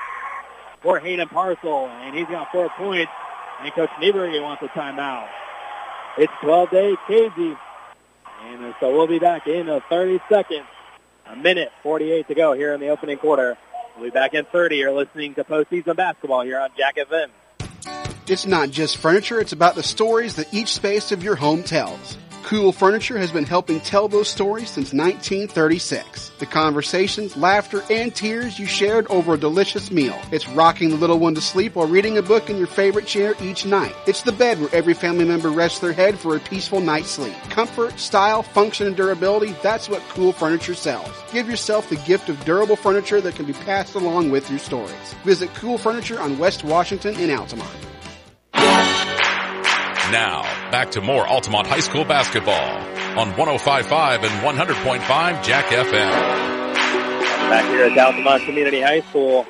for 0.82 0.98
Hayden 0.98 1.28
Parcel. 1.28 1.88
And 1.88 2.16
he's 2.16 2.28
got 2.28 2.50
four 2.50 2.70
points. 2.70 3.12
And 3.60 3.72
Coach 3.72 3.90
Niebuhr 4.00 4.40
wants 4.40 4.62
a 4.62 4.68
timeout. 4.68 5.28
It's 6.16 6.32
12 6.40 6.70
to 6.70 6.78
8 6.78 6.98
Casey. 7.06 7.56
And 8.44 8.74
so 8.80 8.92
we'll 8.92 9.06
be 9.06 9.18
back 9.18 9.46
in 9.46 9.66
30 9.88 10.20
seconds. 10.28 10.66
A 11.26 11.36
minute 11.36 11.70
48 11.82 12.28
to 12.28 12.34
go 12.34 12.52
here 12.54 12.72
in 12.72 12.80
the 12.80 12.88
opening 12.88 13.18
quarter. 13.18 13.58
We'll 13.96 14.06
be 14.06 14.10
back 14.10 14.32
in 14.32 14.44
30. 14.46 14.76
You're 14.76 14.92
listening 14.92 15.34
to 15.34 15.44
postseason 15.44 15.96
basketball 15.96 16.42
here 16.42 16.58
on 16.58 16.70
Jack 16.76 16.96
FM. 16.96 17.28
It's 18.30 18.44
not 18.44 18.70
just 18.70 18.98
furniture, 18.98 19.40
it's 19.40 19.52
about 19.52 19.74
the 19.74 19.82
stories 19.82 20.34
that 20.34 20.52
each 20.52 20.74
space 20.74 21.12
of 21.12 21.22
your 21.24 21.34
home 21.34 21.62
tells. 21.62 22.18
Cool 22.42 22.72
Furniture 22.72 23.16
has 23.16 23.32
been 23.32 23.44
helping 23.44 23.80
tell 23.80 24.06
those 24.06 24.28
stories 24.28 24.68
since 24.68 24.92
1936. 24.92 26.32
The 26.38 26.44
conversations, 26.44 27.38
laughter, 27.38 27.82
and 27.88 28.14
tears 28.14 28.58
you 28.58 28.66
shared 28.66 29.06
over 29.08 29.32
a 29.32 29.38
delicious 29.38 29.90
meal. 29.90 30.18
It's 30.30 30.46
rocking 30.48 30.90
the 30.90 30.96
little 30.96 31.18
one 31.18 31.34
to 31.36 31.40
sleep 31.40 31.74
while 31.74 31.86
reading 31.86 32.18
a 32.18 32.22
book 32.22 32.50
in 32.50 32.58
your 32.58 32.66
favorite 32.66 33.06
chair 33.06 33.34
each 33.40 33.64
night. 33.64 33.94
It's 34.06 34.22
the 34.22 34.32
bed 34.32 34.60
where 34.60 34.74
every 34.74 34.94
family 34.94 35.24
member 35.24 35.48
rests 35.48 35.78
their 35.78 35.94
head 35.94 36.18
for 36.18 36.36
a 36.36 36.40
peaceful 36.40 36.82
night's 36.82 37.10
sleep. 37.10 37.36
Comfort, 37.48 37.98
style, 37.98 38.42
function, 38.42 38.86
and 38.86 38.96
durability, 38.96 39.54
that's 39.62 39.88
what 39.88 40.02
Cool 40.10 40.32
Furniture 40.32 40.74
sells. 40.74 41.10
Give 41.32 41.48
yourself 41.48 41.88
the 41.88 41.96
gift 41.96 42.28
of 42.28 42.44
durable 42.44 42.76
furniture 42.76 43.22
that 43.22 43.36
can 43.36 43.46
be 43.46 43.54
passed 43.54 43.94
along 43.94 44.30
with 44.30 44.50
your 44.50 44.58
stories. 44.58 45.14
Visit 45.24 45.54
Cool 45.54 45.78
Furniture 45.78 46.20
on 46.20 46.38
West 46.38 46.62
Washington 46.62 47.14
in 47.16 47.30
Altamont. 47.30 47.88
Now, 50.10 50.42
back 50.70 50.90
to 50.92 51.00
more 51.00 51.26
Altamont 51.26 51.66
High 51.66 51.80
School 51.80 52.04
basketball 52.04 52.54
on 53.18 53.32
105.5 53.32 54.22
and 54.24 54.58
100.5 54.58 55.44
Jack 55.44 55.66
FM. 55.66 56.10
Back 57.50 57.64
here 57.70 57.84
at 57.84 57.98
Altamont 57.98 58.44
Community 58.44 58.80
High 58.80 59.00
School, 59.02 59.46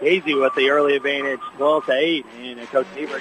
Casey 0.00 0.34
with 0.34 0.54
the 0.54 0.70
early 0.70 0.96
advantage, 0.96 1.40
12 1.56 1.86
to 1.86 1.92
8, 1.92 2.26
and 2.38 2.60
Coach 2.68 2.86
Niebuhr 2.94 3.20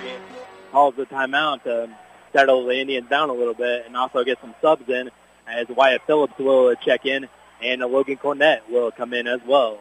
calls 0.72 0.96
the 0.96 1.06
timeout 1.06 1.64
to 1.64 1.90
settle 2.34 2.66
the 2.66 2.80
Indians 2.80 3.10
down 3.10 3.30
a 3.30 3.34
little 3.34 3.54
bit 3.54 3.86
and 3.86 3.98
also 3.98 4.24
get 4.24 4.40
some 4.42 4.54
subs 4.62 4.88
in 4.90 5.10
as 5.48 5.68
Wyatt 5.70 6.02
Phillips 6.06 6.38
will 6.38 6.76
check 6.76 7.06
in 7.06 7.28
and 7.62 7.82
Logan 7.82 8.18
Cornett 8.18 8.70
will 8.70 8.92
come 8.92 9.14
in 9.14 9.28
as 9.28 9.42
well. 9.46 9.80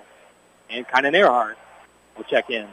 And 0.71 0.87
Kynan 0.87 1.14
Earhart 1.14 1.59
will 2.16 2.25
check 2.25 2.51
in. 2.51 2.66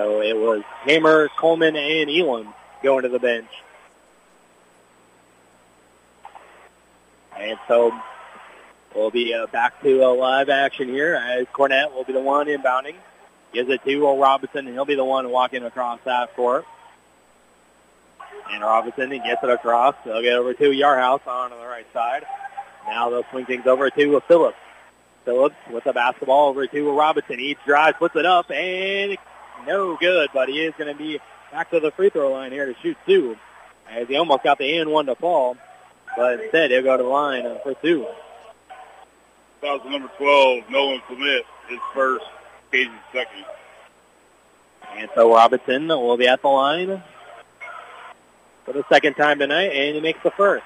So 0.00 0.22
it 0.22 0.34
was 0.34 0.62
Hamer, 0.84 1.28
Coleman, 1.36 1.76
and 1.76 2.08
Elam 2.08 2.54
going 2.82 3.02
to 3.02 3.10
the 3.10 3.18
bench. 3.18 3.50
And 7.38 7.58
so 7.68 7.92
we'll 8.94 9.10
be 9.10 9.34
uh, 9.34 9.46
back 9.48 9.82
to 9.82 10.02
uh, 10.02 10.14
live 10.14 10.48
action 10.48 10.88
here 10.88 11.16
as 11.16 11.46
Cornett 11.48 11.92
will 11.92 12.04
be 12.04 12.14
the 12.14 12.20
one 12.20 12.46
inbounding. 12.46 12.94
Gives 13.52 13.68
it 13.68 13.84
to 13.84 13.96
Will 13.98 14.16
Robinson, 14.16 14.66
and 14.66 14.68
he'll 14.68 14.86
be 14.86 14.94
the 14.94 15.04
one 15.04 15.28
walking 15.28 15.64
across 15.64 16.00
that 16.06 16.34
court. 16.34 16.64
And 18.50 18.62
Robinson 18.62 19.10
gets 19.10 19.44
it 19.44 19.50
across. 19.50 19.96
They'll 20.06 20.22
get 20.22 20.32
over 20.32 20.54
to 20.54 20.70
Yarhouse 20.70 21.26
on 21.26 21.50
the 21.50 21.66
right 21.66 21.86
side. 21.92 22.24
Now 22.86 23.10
they'll 23.10 23.26
swing 23.32 23.44
things 23.44 23.66
over 23.66 23.90
to 23.90 24.20
Phillips. 24.26 24.56
Phillips 25.26 25.56
with 25.70 25.84
the 25.84 25.92
basketball 25.92 26.48
over 26.48 26.66
to 26.66 26.90
Robinson. 26.90 27.38
He 27.38 27.58
drives, 27.66 27.98
puts 27.98 28.16
it 28.16 28.24
up, 28.24 28.50
and 28.50 29.18
no 29.66 29.96
good, 29.96 30.30
but 30.32 30.48
he 30.48 30.60
is 30.60 30.74
going 30.76 30.92
to 30.92 30.98
be 30.98 31.20
back 31.52 31.70
to 31.70 31.80
the 31.80 31.90
free 31.90 32.10
throw 32.10 32.32
line 32.32 32.52
here 32.52 32.66
to 32.66 32.74
shoot 32.80 32.96
two. 33.06 33.36
As 33.88 34.06
he 34.06 34.16
almost 34.16 34.44
got 34.44 34.58
the 34.58 34.78
and 34.78 34.90
one 34.90 35.06
to 35.06 35.16
fall, 35.16 35.56
but 36.16 36.40
instead 36.40 36.70
he'll 36.70 36.82
go 36.82 36.96
to 36.96 37.02
the 37.02 37.08
line 37.08 37.44
uh, 37.44 37.58
for 37.62 37.74
two. 37.74 38.06
Foul 39.60 39.84
number 39.90 40.08
12, 40.16 40.70
Nolan 40.70 41.00
Clement, 41.06 41.44
his 41.68 41.78
first, 41.92 42.24
Casey's 42.70 42.92
second. 43.12 43.44
And 44.96 45.10
so 45.14 45.34
Robinson 45.34 45.88
will 45.88 46.16
be 46.16 46.26
at 46.26 46.40
the 46.40 46.48
line 46.48 47.02
for 48.64 48.72
the 48.72 48.84
second 48.88 49.14
time 49.14 49.38
tonight, 49.38 49.72
and 49.72 49.96
he 49.96 50.00
makes 50.00 50.22
the 50.22 50.30
first. 50.30 50.64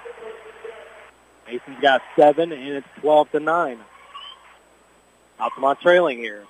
Mason's 1.47 1.81
got 1.81 2.03
seven, 2.17 2.53
and 2.53 2.69
it's 2.69 2.87
12 3.01 3.33
to 3.33 3.41
9. 3.41 3.79
Altamont 5.41 5.81
trailing 5.81 6.19
here. 6.19 6.45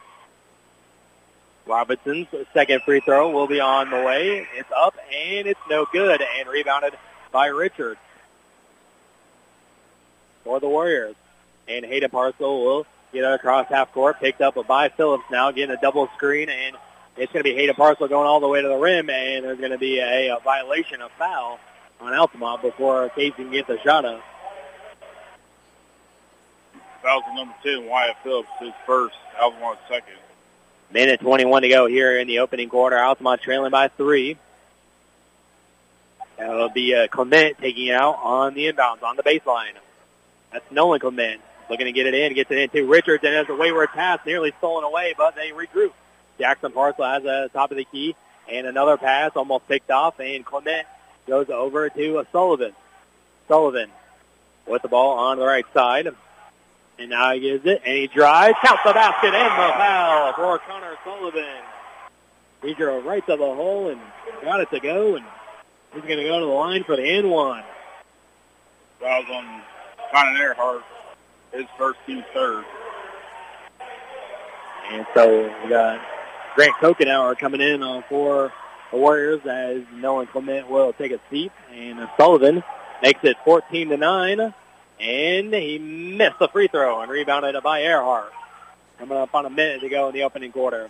Robinson's 1.67 2.29
second 2.53 2.83
free 2.83 3.01
throw 3.01 3.31
will 3.31 3.47
be 3.47 3.61
on 3.61 3.91
the 3.91 4.03
way. 4.03 4.47
It's 4.55 4.71
up, 4.77 4.97
and 5.13 5.47
it's 5.47 5.61
no 5.69 5.87
good, 5.91 6.23
and 6.39 6.49
rebounded 6.49 6.95
by 7.33 7.47
Richards 7.47 8.01
for 10.45 10.61
the 10.61 10.69
Warriors. 10.69 11.17
And 11.67 11.85
Hayden 11.85 12.11
Parcel 12.11 12.65
will 12.65 12.87
get 13.13 13.25
across 13.25 13.69
half 13.69 13.93
court, 13.93 14.21
picked 14.21 14.43
up 14.43 14.57
by 14.67 14.91
Phillips 14.91 15.25
now, 15.31 15.51
getting 15.51 15.75
a 15.75 15.81
double 15.81 16.09
screen, 16.17 16.51
and 16.51 16.77
it's 17.17 17.33
going 17.33 17.43
to 17.43 17.51
be 17.51 17.55
Hayden 17.55 17.75
Parcel 17.75 18.09
going 18.09 18.27
all 18.27 18.41
the 18.41 18.49
way 18.49 18.61
to 18.61 18.69
the 18.69 18.77
rim, 18.77 19.09
and 19.09 19.45
there's 19.45 19.59
going 19.59 19.71
to 19.71 19.79
be 19.79 20.01
a, 20.01 20.37
a 20.37 20.41
violation 20.41 21.01
of 21.01 21.11
foul 21.13 21.59
on 22.01 22.13
Altamont 22.13 22.61
before 22.61 23.09
Casey 23.11 23.31
can 23.31 23.51
get 23.51 23.67
the 23.67 23.81
shot 23.81 24.05
up. 24.05 24.23
Foul 27.03 27.23
number 27.35 27.55
10, 27.63 27.87
Wyatt 27.87 28.17
Phillips, 28.23 28.49
his 28.61 28.73
first, 28.85 29.17
Altamont 29.41 29.79
second. 29.89 30.17
Minute 30.95 31.19
21 31.19 31.63
to 31.63 31.69
go 31.69 31.87
here 31.87 32.21
in 32.21 32.29
the 32.29 32.39
opening 32.39 32.69
quarter. 32.69 32.97
Altamont 32.97 33.43
trailing 33.43 33.73
by 33.73 33.89
three. 33.89 34.37
That'll 36.39 36.69
be 36.69 36.95
uh, 36.95 37.09
Clement 37.09 37.59
taking 37.59 37.89
it 37.89 37.95
out 37.97 38.21
on 38.23 38.55
the 38.55 38.73
inbounds 38.73 39.03
on 39.03 39.17
the 39.17 39.25
baseline. 39.25 39.73
That's 40.53 40.71
Nolan 40.71 41.01
Clement 41.01 41.41
looking 41.69 41.87
to 41.87 41.93
get 41.93 42.07
it 42.07 42.15
in, 42.15 42.33
gets 42.35 42.49
it 42.53 42.59
into 42.59 42.87
Richards, 42.87 43.25
and 43.25 43.35
has 43.35 43.49
a 43.49 43.57
wayward 43.57 43.89
pass 43.89 44.21
nearly 44.25 44.53
stolen 44.59 44.85
away, 44.85 45.15
but 45.19 45.35
they 45.35 45.51
regroup. 45.51 45.91
Jackson 46.39 46.71
Parcel 46.71 47.05
has 47.05 47.25
a 47.25 47.51
top 47.53 47.73
of 47.73 47.77
the 47.77 47.85
key, 47.87 48.15
and 48.49 48.65
another 48.65 48.97
pass 48.97 49.33
almost 49.35 49.67
picked 49.67 49.91
off, 49.91 50.21
and 50.21 50.47
Clement 50.47 50.87
goes 51.27 51.51
over 51.51 51.91
to 51.91 52.25
Sullivan. 52.31 52.73
Sullivan 53.49 53.91
with 54.65 54.83
the 54.83 54.89
ball 54.89 55.19
on 55.19 55.41
the 55.41 55.45
right 55.45 55.67
side. 55.75 56.15
And 56.99 57.11
now 57.11 57.33
he 57.33 57.41
gives 57.41 57.67
it, 57.67 57.83
and 57.85 57.97
he 57.97 58.07
drives, 58.07 58.57
counts 58.65 58.83
the 58.85 58.93
basket, 58.93 59.35
and 59.35 59.53
the 59.53 59.75
foul 59.77 60.33
for 60.35 60.59
Connor 60.61 60.97
Sullivan. 61.05 61.63
He 62.63 62.73
drove 62.75 63.05
right 63.05 63.25
to 63.27 63.37
the 63.37 63.45
hole 63.45 63.89
and 63.89 64.01
got 64.43 64.61
it 64.61 64.71
to 64.71 64.81
go, 64.81 65.17
and 65.17 65.25
he's 65.93 66.03
going 66.03 66.19
to 66.19 66.25
go 66.25 66.39
to 66.39 66.47
the 66.47 66.53
line 66.53 66.85
for 66.85 66.97
the 66.97 67.03
end 67.03 67.29
one. 67.31 67.65
Fouls 69.01 69.27
on 69.31 69.63
Connor 70.13 70.39
Earhart, 70.39 70.83
his 71.53 71.67
first 71.77 71.99
team 72.07 72.25
third. 72.33 72.65
And 74.93 75.07
so 75.15 75.53
we 75.63 75.69
got 75.69 76.01
Grant 76.55 76.75
Kokenauer 76.75 77.37
coming 77.39 77.61
in 77.61 77.83
on 77.83 78.05
for 78.09 78.53
the 78.93 78.99
Warriors 78.99 79.45
as 79.45 79.83
Nolan 79.95 80.29
Clement 80.29 80.71
will 80.71 80.93
take 80.93 81.11
a 81.11 81.19
seat, 81.29 81.51
and 81.73 82.09
Sullivan 82.17 82.63
makes 83.03 83.21
it 83.25 83.37
14 83.45 83.89
to 83.89 83.97
9. 83.97 84.55
And 85.01 85.53
he 85.53 85.79
missed 85.79 86.39
the 86.39 86.49
free 86.49 86.69
throw 86.69 87.01
and 87.01 87.11
rebounded 87.11 87.61
by 87.63 87.83
Earhart. 87.83 88.33
Coming 88.99 89.19
up 89.19 89.35
on 89.35 89.45
a 89.45 89.51
minute 89.51 89.81
to 89.81 89.89
go 89.89 90.09
in 90.09 90.15
the 90.15 90.23
opening 90.23 90.53
quarter. 90.53 90.89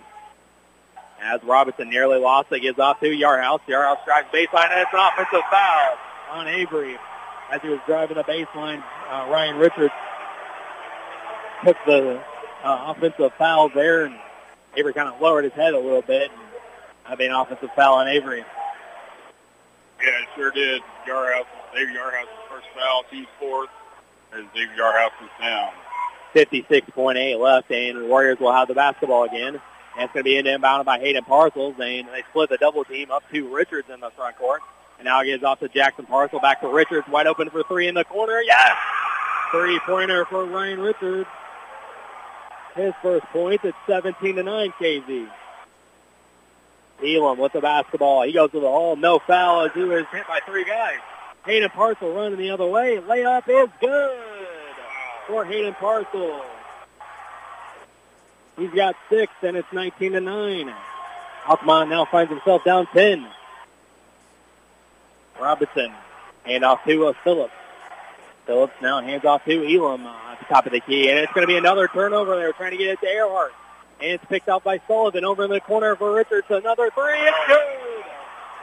as 1.20 1.42
Robinson 1.42 1.88
nearly 1.88 2.18
lost 2.18 2.52
it, 2.52 2.60
gives 2.60 2.78
off 2.78 3.00
to 3.00 3.06
Yarhouse. 3.06 3.60
Yarhouse 3.66 4.04
drives 4.04 4.28
baseline, 4.32 4.70
and 4.70 4.80
it's 4.80 4.92
an 4.92 5.00
offensive 5.00 5.42
foul 5.50 5.96
on 6.30 6.48
Avery. 6.48 6.98
As 7.50 7.62
he 7.62 7.68
was 7.68 7.80
driving 7.86 8.16
the 8.16 8.24
baseline, 8.24 8.82
uh, 9.10 9.26
Ryan 9.30 9.56
Richards 9.56 9.92
took 11.64 11.76
the 11.86 12.20
uh, 12.62 12.94
offensive 12.94 13.32
foul 13.34 13.68
there, 13.70 14.04
and 14.06 14.16
Avery 14.76 14.92
kind 14.92 15.08
of 15.08 15.20
lowered 15.20 15.44
his 15.44 15.52
head 15.54 15.74
a 15.74 15.78
little 15.78 16.02
bit. 16.02 16.30
And 16.30 16.40
that'd 17.04 17.18
be 17.18 17.26
an 17.26 17.32
offensive 17.32 17.70
foul 17.74 17.94
on 17.96 18.08
Avery. 18.08 18.44
Yeah, 20.02 20.08
it 20.08 20.28
sure 20.34 20.50
did. 20.50 20.82
Yarhouse, 21.06 21.46
Xavier 21.74 21.94
Yarhouse's 21.94 22.28
first 22.50 22.66
foul, 22.74 23.04
team's 23.10 23.28
fourth, 23.38 23.70
as 24.36 24.44
Xavier 24.52 24.76
Yarhouse 24.76 25.12
is 25.22 25.30
down. 25.40 25.70
56.8 26.34 27.38
left, 27.38 27.70
and 27.70 28.02
the 28.02 28.06
Warriors 28.06 28.40
will 28.40 28.52
have 28.52 28.68
the 28.68 28.74
basketball 28.74 29.24
again. 29.24 29.60
And 29.96 30.04
it's 30.04 30.12
going 30.12 30.24
to 30.24 30.42
be 30.42 30.42
inbounded 30.42 30.84
by 30.84 30.98
Hayden 30.98 31.24
Parcels, 31.24 31.76
and 31.78 32.08
they 32.08 32.22
split 32.30 32.50
the 32.50 32.56
double 32.56 32.84
team 32.84 33.10
up 33.10 33.22
to 33.30 33.48
Richards 33.54 33.88
in 33.88 34.00
the 34.00 34.10
front 34.10 34.36
court. 34.36 34.60
And 34.98 35.06
now 35.06 35.20
it 35.20 35.26
gives 35.26 35.44
off 35.44 35.60
to 35.60 35.68
Jackson 35.68 36.06
Parcel, 36.06 36.40
back 36.40 36.60
to 36.62 36.68
Richards, 36.68 37.06
wide 37.08 37.26
open 37.26 37.50
for 37.50 37.62
three 37.64 37.86
in 37.86 37.94
the 37.94 38.04
corner. 38.04 38.40
Yes! 38.40 38.76
Three-pointer 39.52 40.24
for 40.24 40.44
Ryan 40.44 40.80
Richards. 40.80 41.28
His 42.74 42.92
first 43.02 43.24
point. 43.26 43.60
It's 43.62 43.76
17 43.86 44.36
to 44.36 44.42
9 44.42 44.72
Casey. 44.78 45.26
Elam 47.04 47.38
with 47.38 47.52
the 47.52 47.60
basketball. 47.60 48.22
He 48.22 48.32
goes 48.32 48.50
to 48.50 48.60
the 48.60 48.68
hole. 48.68 48.96
No 48.96 49.20
foul 49.20 49.66
as 49.66 49.72
he 49.72 49.84
was 49.84 50.04
hit 50.10 50.26
by 50.26 50.40
three 50.46 50.64
guys. 50.64 50.98
Hayden 51.46 51.70
Parcel 51.70 52.14
running 52.14 52.38
the 52.38 52.50
other 52.50 52.66
way. 52.66 52.98
Layup 52.98 53.48
is 53.48 53.68
good 53.80 54.18
for 55.26 55.44
Hayden 55.44 55.74
Parcel. 55.74 56.42
He's 58.56 58.70
got 58.70 58.96
six, 59.10 59.32
and 59.42 59.56
it's 59.56 59.70
19 59.72 60.12
to 60.12 60.20
9. 60.20 60.74
Altamont 61.46 61.90
now 61.90 62.04
finds 62.06 62.30
himself 62.30 62.64
down 62.64 62.86
10. 62.86 63.26
Robinson, 65.40 65.92
hand 66.44 66.64
off 66.64 66.84
to 66.84 67.08
uh, 67.08 67.12
Phillips. 67.24 67.52
Phillips 68.46 68.74
now 68.80 69.00
hands 69.00 69.24
off 69.24 69.44
to 69.44 69.76
Elam 69.76 70.06
at 70.06 70.38
the 70.38 70.44
top 70.46 70.66
of 70.66 70.72
the 70.72 70.80
key, 70.80 71.10
and 71.10 71.18
it's 71.18 71.32
going 71.32 71.46
to 71.46 71.52
be 71.52 71.56
another 71.56 71.88
turnover. 71.88 72.36
They're 72.36 72.52
trying 72.52 72.72
to 72.72 72.76
get 72.76 72.88
it 72.88 73.00
to 73.00 73.06
Earhart. 73.06 73.52
And 74.00 74.12
it's 74.12 74.24
picked 74.26 74.48
up 74.48 74.64
by 74.64 74.80
Sullivan 74.86 75.24
over 75.24 75.44
in 75.44 75.50
the 75.50 75.60
corner 75.60 75.96
for 75.96 76.12
Richards. 76.14 76.46
Another 76.50 76.90
three. 76.90 77.18
It's 77.18 77.36
good. 77.46 77.73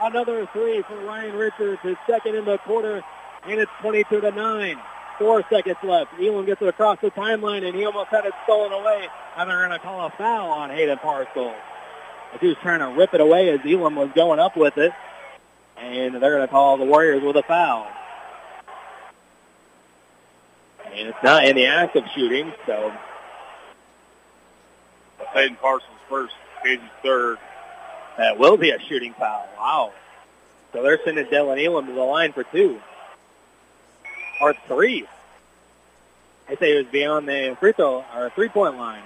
Another 0.02 0.46
three 0.52 0.82
for 0.82 0.96
Ryan 0.96 1.36
Richards. 1.36 1.80
His 1.82 1.96
second 2.08 2.34
in 2.34 2.44
the 2.44 2.58
quarter. 2.58 3.04
And 3.44 3.60
it's 3.60 3.70
22 3.80 4.20
to 4.20 4.32
9. 4.32 4.76
Four 5.18 5.44
seconds 5.48 5.76
left. 5.84 6.10
Elam 6.20 6.44
gets 6.44 6.60
it 6.60 6.66
across 6.66 6.98
the 7.00 7.12
timeline, 7.12 7.64
and 7.64 7.76
he 7.76 7.84
almost 7.84 8.08
had 8.08 8.24
it 8.24 8.32
stolen 8.42 8.72
away. 8.72 9.06
And 9.36 9.48
they're 9.48 9.66
going 9.66 9.70
to 9.70 9.78
call 9.78 10.04
a 10.06 10.10
foul 10.10 10.50
on 10.50 10.70
Hayden 10.70 10.98
Parcel. 10.98 11.54
As 12.34 12.40
he 12.40 12.48
was 12.48 12.56
trying 12.62 12.80
to 12.80 12.98
rip 12.98 13.14
it 13.14 13.20
away 13.20 13.50
as 13.50 13.60
Elam 13.64 13.94
was 13.94 14.10
going 14.12 14.40
up 14.40 14.56
with 14.56 14.76
it. 14.76 14.92
And 15.76 16.14
they're 16.14 16.36
going 16.36 16.42
to 16.42 16.48
call 16.48 16.78
the 16.78 16.84
Warriors 16.84 17.22
with 17.22 17.36
a 17.36 17.42
foul. 17.44 17.86
And 20.86 21.08
it's 21.08 21.22
not 21.22 21.44
in 21.44 21.54
the 21.54 21.66
act 21.66 21.94
of 21.94 22.04
shooting, 22.14 22.52
so 22.66 22.92
Hayden 25.32 25.56
Parsons 25.56 25.90
first, 26.08 26.34
Casey's 26.62 26.80
third. 27.02 27.38
That 28.18 28.38
will 28.38 28.56
be 28.56 28.70
a 28.70 28.78
shooting 28.78 29.14
foul. 29.14 29.48
Wow. 29.58 29.92
So 30.72 30.82
they're 30.82 31.00
sending 31.04 31.26
Dylan 31.26 31.64
Elam 31.64 31.86
to 31.86 31.92
the 31.92 32.00
line 32.00 32.32
for 32.32 32.44
two. 32.44 32.80
Or 34.40 34.54
three. 34.66 35.06
I 36.48 36.56
say 36.56 36.74
it 36.74 36.84
was 36.84 36.86
beyond 36.92 37.28
the 37.28 37.56
free 37.60 37.72
throw 37.72 38.04
or 38.14 38.30
three 38.34 38.48
point 38.48 38.76
line. 38.76 39.02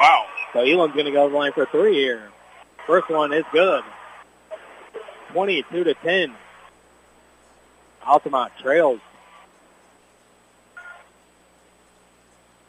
Wow. 0.00 0.26
So 0.52 0.60
Elam's 0.60 0.94
going 0.94 1.06
to 1.06 1.12
go 1.12 1.26
to 1.26 1.32
the 1.32 1.38
line 1.38 1.52
for 1.52 1.66
three 1.66 1.94
here. 1.94 2.30
First 2.86 3.08
one 3.08 3.32
is 3.32 3.44
good. 3.52 3.84
22 5.32 5.84
to 5.84 5.94
10. 5.94 6.34
Altamont 8.06 8.52
trails. 8.60 9.00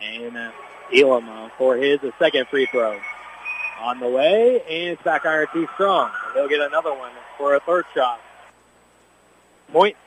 And 0.02 0.38
uh, 0.38 0.52
Elam 0.94 1.30
uh, 1.30 1.50
for 1.58 1.76
his 1.76 2.00
second 2.20 2.48
free 2.48 2.68
throw. 2.68 3.00
On 3.84 4.00
the 4.00 4.08
way, 4.08 4.62
and 4.62 4.94
it's 4.94 5.04
back 5.04 5.26
iron 5.26 5.46
too 5.52 5.68
strong. 5.74 6.10
They'll 6.34 6.48
get 6.48 6.62
another 6.62 6.94
one 6.94 7.12
for 7.38 7.54
a 7.54 7.60
third 7.60 7.84
shot. 7.94 8.22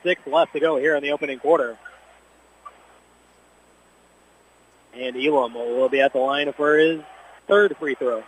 Six 0.02 0.26
left 0.26 0.54
to 0.54 0.60
go 0.60 0.78
here 0.78 0.96
in 0.96 1.02
the 1.02 1.10
opening 1.10 1.38
quarter. 1.38 1.76
And 4.94 5.14
Elam 5.14 5.52
will 5.52 5.90
be 5.90 6.00
at 6.00 6.14
the 6.14 6.20
line 6.20 6.50
for 6.54 6.78
his 6.78 7.02
third 7.48 7.76
free 7.76 7.94
throw. 7.96 8.22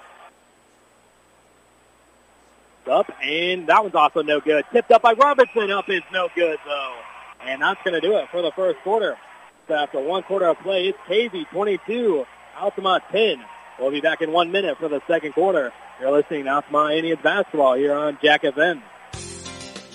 Up, 2.86 3.10
and 3.22 3.66
that 3.68 3.82
one's 3.82 3.94
also 3.94 4.20
no 4.20 4.40
good. 4.40 4.66
Tipped 4.70 4.90
up 4.90 5.00
by 5.00 5.14
Robinson. 5.14 5.70
Up 5.70 5.88
is 5.88 6.02
no 6.12 6.28
good, 6.34 6.58
though. 6.66 6.94
And 7.42 7.62
that's 7.62 7.82
going 7.84 7.98
to 7.98 8.06
do 8.06 8.18
it 8.18 8.28
for 8.30 8.42
the 8.42 8.50
first 8.52 8.80
quarter. 8.80 9.16
So 9.66 9.74
after 9.74 9.98
one 9.98 10.24
quarter 10.24 10.48
of 10.48 10.58
play, 10.58 10.88
it's 10.88 10.98
Casey 11.06 11.46
22, 11.46 12.26
Altamont 12.58 13.02
10. 13.12 13.42
We'll 13.78 13.90
be 13.90 14.00
back 14.00 14.22
in 14.22 14.32
one 14.32 14.50
minute 14.50 14.78
for 14.78 14.88
the 14.88 15.00
second 15.06 15.32
quarter. 15.32 15.72
You're 16.00 16.12
listening 16.12 16.44
to 16.44 16.50
Altamont 16.50 16.94
Indians 16.96 17.20
basketball 17.22 17.74
here 17.74 17.94
on 17.94 18.18
Jack 18.22 18.42
FM. 18.42 18.82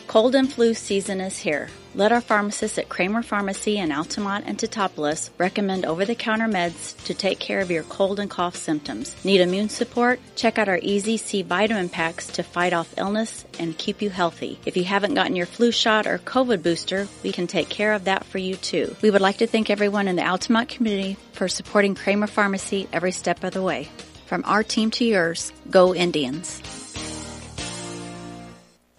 Cold 0.08 0.36
and 0.36 0.52
flu 0.52 0.74
season 0.74 1.20
is 1.20 1.38
here. 1.38 1.70
Let 1.96 2.12
our 2.12 2.22
pharmacists 2.22 2.80
at 2.80 2.90
Kramer 2.90 3.22
Pharmacy 3.22 3.78
in 3.78 3.92
Altamont 3.92 4.46
and 4.48 4.58
Teutopolis 4.58 5.30
recommend 5.38 5.86
over-the-counter 5.86 6.48
meds 6.48 6.98
to 7.06 7.14
take 7.14 7.38
care 7.38 7.60
of 7.60 7.70
your 7.70 7.84
cold 7.84 8.20
and 8.20 8.32
cough 8.32 8.56
symptoms. 8.56 9.16
Need 9.24 9.42
immune 9.42 9.70
support? 9.70 10.20
Check 10.36 10.58
out 10.58 10.70
our 10.70 10.80
Easy 10.82 11.18
C 11.18 11.44
vitamin 11.44 11.90
packs 11.90 12.26
to 12.30 12.42
fight 12.42 12.74
off 12.74 12.98
illness 12.98 13.46
and 13.60 13.78
keep 13.78 14.02
you 14.02 14.10
healthy. 14.10 14.58
If 14.66 14.76
you 14.76 14.86
haven't 14.86 15.14
gotten 15.14 15.36
your 15.36 15.46
flu 15.46 15.72
shot 15.72 16.08
or 16.08 16.18
COVID 16.18 16.64
booster, 16.64 17.08
we 17.22 17.32
can 17.32 17.46
take 17.46 17.70
care 17.70 17.94
of 17.94 18.06
that 18.06 18.26
for 18.26 18.40
you 18.40 18.56
too. 18.56 18.96
We 19.04 19.12
would 19.12 19.22
like 19.22 19.38
to 19.38 19.48
thank 19.48 19.70
everyone 19.70 20.08
in 20.08 20.16
the 20.16 20.28
Altamont 20.28 20.70
community 20.70 21.18
for 21.34 21.48
supporting 21.48 21.94
Kramer 21.94 22.26
Pharmacy 22.26 22.88
every 22.92 23.12
step 23.12 23.44
of 23.44 23.54
the 23.54 23.62
way. 23.62 23.88
From 24.26 24.44
our 24.46 24.64
team 24.64 24.90
to 24.92 25.06
yours, 25.06 25.54
go 25.70 25.94
Indians. 25.94 26.73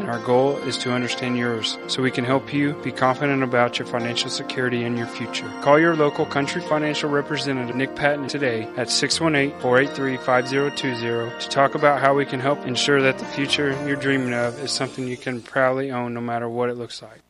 and 0.00 0.10
our 0.10 0.18
goal 0.20 0.56
is 0.58 0.76
to 0.78 0.92
understand 0.92 1.36
yours 1.36 1.78
so 1.86 2.02
we 2.02 2.10
can 2.10 2.24
help 2.24 2.52
you 2.52 2.72
be 2.82 2.90
confident 2.90 3.42
about 3.42 3.78
your 3.78 3.86
financial 3.86 4.30
security 4.30 4.82
and 4.82 4.98
your 4.98 5.06
future. 5.06 5.48
Call 5.62 5.78
your 5.78 5.94
local 5.94 6.26
Country 6.26 6.62
Financial 6.62 7.10
representative 7.10 7.76
Nick 7.76 7.94
Patton 7.94 8.28
today 8.28 8.62
at 8.76 8.88
618-483-5020 8.88 11.40
to 11.40 11.48
talk 11.48 11.74
about 11.74 12.00
how 12.00 12.14
we 12.14 12.24
can 12.24 12.40
help 12.40 12.66
ensure 12.66 13.02
that 13.02 13.18
the 13.18 13.26
future 13.26 13.70
you're 13.86 13.96
dreaming 13.96 14.32
of 14.32 14.58
is 14.58 14.70
something 14.70 15.06
you 15.06 15.16
can 15.16 15.42
proudly 15.42 15.90
own 15.90 16.14
no 16.14 16.20
matter 16.20 16.48
what 16.48 16.70
it 16.70 16.74
looks 16.74 17.02
like. 17.02 17.20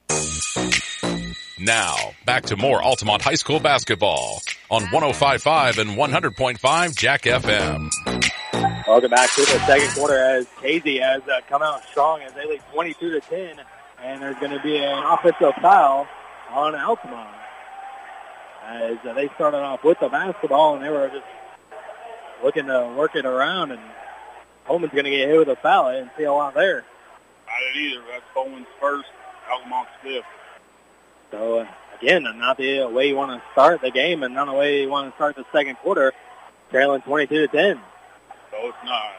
Now, 1.59 1.95
back 2.25 2.47
to 2.47 2.57
more 2.57 2.83
Altamont 2.83 3.21
High 3.21 3.35
School 3.35 3.61
basketball 3.61 4.41
on 4.71 4.85
105.5 4.85 5.79
and 5.79 5.91
100.5 5.91 6.97
Jack 6.97 7.25
FM. 7.25 7.91
Welcome 8.91 9.11
back 9.11 9.31
to 9.37 9.43
the 9.43 9.67
second 9.67 9.95
quarter 9.95 10.19
as 10.19 10.49
Casey 10.61 10.99
has 10.99 11.23
uh, 11.29 11.43
come 11.49 11.63
out 11.63 11.85
strong 11.85 12.23
as 12.23 12.33
they 12.33 12.45
lead 12.45 12.61
22 12.73 13.11
to 13.13 13.21
10, 13.21 13.61
and 14.03 14.21
there's 14.21 14.35
going 14.39 14.51
to 14.51 14.61
be 14.65 14.79
an 14.79 14.99
offensive 15.05 15.53
foul 15.63 16.09
on 16.51 16.75
Altamont 16.75 17.29
as 18.67 18.99
uh, 19.09 19.13
they 19.13 19.29
started 19.37 19.59
off 19.59 19.85
with 19.85 20.01
the 20.01 20.09
basketball 20.09 20.75
and 20.75 20.83
they 20.83 20.89
were 20.89 21.07
just 21.07 21.25
looking 22.43 22.67
to 22.67 22.93
work 22.99 23.15
it 23.15 23.25
around, 23.25 23.71
and 23.71 23.81
Holman's 24.65 24.93
going 24.93 25.05
to 25.05 25.11
get 25.11 25.29
hit 25.29 25.39
with 25.39 25.49
a 25.51 25.55
foul. 25.55 25.87
I 25.87 25.93
didn't 26.01 26.11
see 26.19 26.25
a 26.25 26.33
lot 26.33 26.55
there. 26.55 26.85
I 27.49 27.73
didn't 27.73 27.93
either. 27.93 28.03
That's 28.11 28.25
Coleman's 28.35 28.67
first, 28.81 29.09
Altamont's 29.49 29.93
fifth. 30.03 30.25
So 31.31 31.61
uh, 31.61 31.69
again, 32.01 32.25
not 32.25 32.59
the 32.59 32.87
way 32.87 33.07
you 33.07 33.15
want 33.15 33.41
to 33.41 33.53
start 33.53 33.83
the 33.83 33.93
game, 33.93 34.25
and 34.25 34.35
not 34.35 34.47
the 34.47 34.53
way 34.53 34.83
you 34.83 34.89
want 34.89 35.13
to 35.13 35.15
start 35.15 35.37
the 35.37 35.47
second 35.53 35.77
quarter. 35.77 36.13
Trailing 36.71 37.03
22 37.03 37.47
to 37.47 37.47
10. 37.47 37.81
So 38.61 38.69
it's 38.69 38.77
not. 38.85 39.13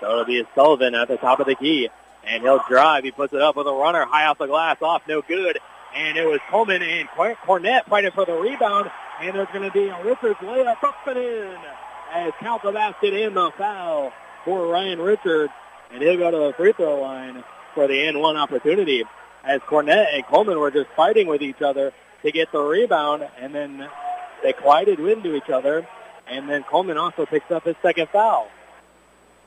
So 0.00 0.10
it'll 0.10 0.24
be 0.24 0.44
Sullivan 0.54 0.94
at 0.94 1.08
the 1.08 1.16
top 1.16 1.40
of 1.40 1.46
the 1.46 1.54
key. 1.54 1.88
And 2.24 2.42
he'll 2.42 2.62
drive. 2.68 3.04
He 3.04 3.10
puts 3.10 3.32
it 3.32 3.40
up 3.40 3.56
with 3.56 3.66
a 3.66 3.72
runner 3.72 4.04
high 4.04 4.26
off 4.26 4.38
the 4.38 4.46
glass. 4.46 4.76
Off, 4.82 5.02
no 5.08 5.22
good. 5.22 5.58
And 5.94 6.16
it 6.16 6.26
was 6.26 6.40
Coleman 6.50 6.82
and 6.82 7.08
Cornett 7.08 7.84
fighting 7.86 8.10
for 8.12 8.24
the 8.24 8.32
rebound. 8.32 8.90
And 9.20 9.36
there's 9.36 9.48
going 9.52 9.68
to 9.68 9.70
be 9.70 9.88
a 9.88 10.04
Richards 10.04 10.38
layup 10.40 10.82
up 10.82 10.96
and 11.06 11.18
in. 11.18 11.56
As 12.12 12.32
count 12.40 12.62
the 12.62 12.72
basket 12.72 13.14
in 13.14 13.34
the 13.34 13.50
foul 13.56 14.12
for 14.44 14.66
Ryan 14.66 15.00
Richards. 15.00 15.52
And 15.92 16.02
he'll 16.02 16.16
go 16.16 16.30
to 16.30 16.36
the 16.48 16.52
free 16.54 16.72
throw 16.72 17.00
line 17.00 17.44
for 17.74 17.86
the 17.86 18.02
end 18.02 18.20
one 18.20 18.36
opportunity. 18.36 19.04
As 19.44 19.60
Cornett 19.62 20.14
and 20.14 20.24
Coleman 20.26 20.58
were 20.58 20.70
just 20.70 20.90
fighting 20.96 21.26
with 21.26 21.42
each 21.42 21.62
other 21.62 21.92
to 22.22 22.32
get 22.32 22.50
the 22.52 22.60
rebound. 22.60 23.28
And 23.38 23.54
then 23.54 23.88
they 24.42 24.52
collided 24.52 24.98
into 24.98 25.34
each 25.36 25.50
other. 25.50 25.86
And 26.26 26.48
then 26.48 26.64
Coleman 26.64 26.98
also 26.98 27.26
picks 27.26 27.50
up 27.50 27.64
his 27.64 27.76
second 27.82 28.08
foul. 28.08 28.48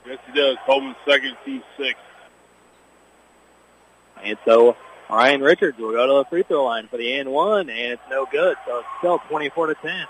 Yes, 0.06 0.18
he 0.26 0.32
uh, 0.32 0.34
does. 0.34 0.56
Coleman's 0.66 0.96
second, 1.06 1.36
team 1.44 1.62
six. 1.76 1.98
And 4.22 4.38
so 4.44 4.76
Ryan 5.10 5.40
Richards 5.40 5.78
will 5.78 5.92
go 5.92 6.06
to 6.06 6.12
the 6.14 6.24
free 6.30 6.42
throw 6.42 6.64
line 6.64 6.88
for 6.88 6.96
the 6.96 7.12
and 7.14 7.30
one, 7.30 7.68
and 7.68 7.92
it's 7.92 8.02
no 8.10 8.26
good. 8.30 8.56
So 8.66 8.78
it's 8.78 8.88
still 8.98 9.18
24 9.28 9.68
to 9.68 9.74
10. 9.74 10.06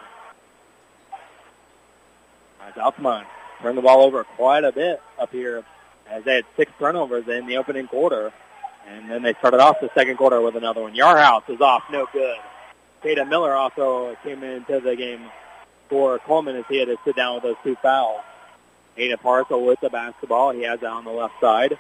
As 2.63 2.77
Altamont 2.77 3.27
turned 3.63 3.79
the 3.79 3.83
ball 3.83 4.03
over 4.03 4.25
quite 4.25 4.65
a 4.65 4.73
bit 4.73 5.01
up 5.19 5.33
here 5.33 5.65
as 6.09 6.25
they 6.25 6.37
had 6.37 6.45
six 6.57 6.71
turnovers 6.79 7.27
in 7.29 7.47
the 7.47 7.57
opening 7.57 7.87
quarter. 7.87 8.33
And 8.89 9.11
then 9.11 9.23
they 9.23 9.35
started 9.35 9.61
off 9.61 9.81
the 9.81 9.91
second 9.95 10.17
quarter 10.17 10.41
with 10.41 10.57
another 10.57 10.81
one. 10.81 10.95
Yarhouse 10.95 11.49
is 11.49 11.61
off, 11.61 11.83
no 11.91 12.07
good. 12.13 12.37
Caden 13.03 13.29
Miller 13.29 13.55
also 13.55 14.17
came 14.23 14.43
into 14.43 14.81
the 14.81 14.95
game 14.95 15.23
for 15.89 16.19
Coleman 16.21 16.57
as 16.57 16.65
he 16.69 16.79
had 16.79 16.89
to 16.89 16.97
sit 17.05 17.17
down 17.17 17.35
with 17.35 17.43
those 17.43 17.57
two 17.65 17.77
fouls. 17.83 18.21
Hayden 18.97 19.19
Parcel 19.19 19.65
with 19.65 19.81
the 19.81 19.91
basketball. 19.91 20.51
He 20.51 20.63
has 20.63 20.81
it 20.81 20.87
on 20.87 21.05
the 21.05 21.11
left 21.11 21.35
side. 21.41 21.79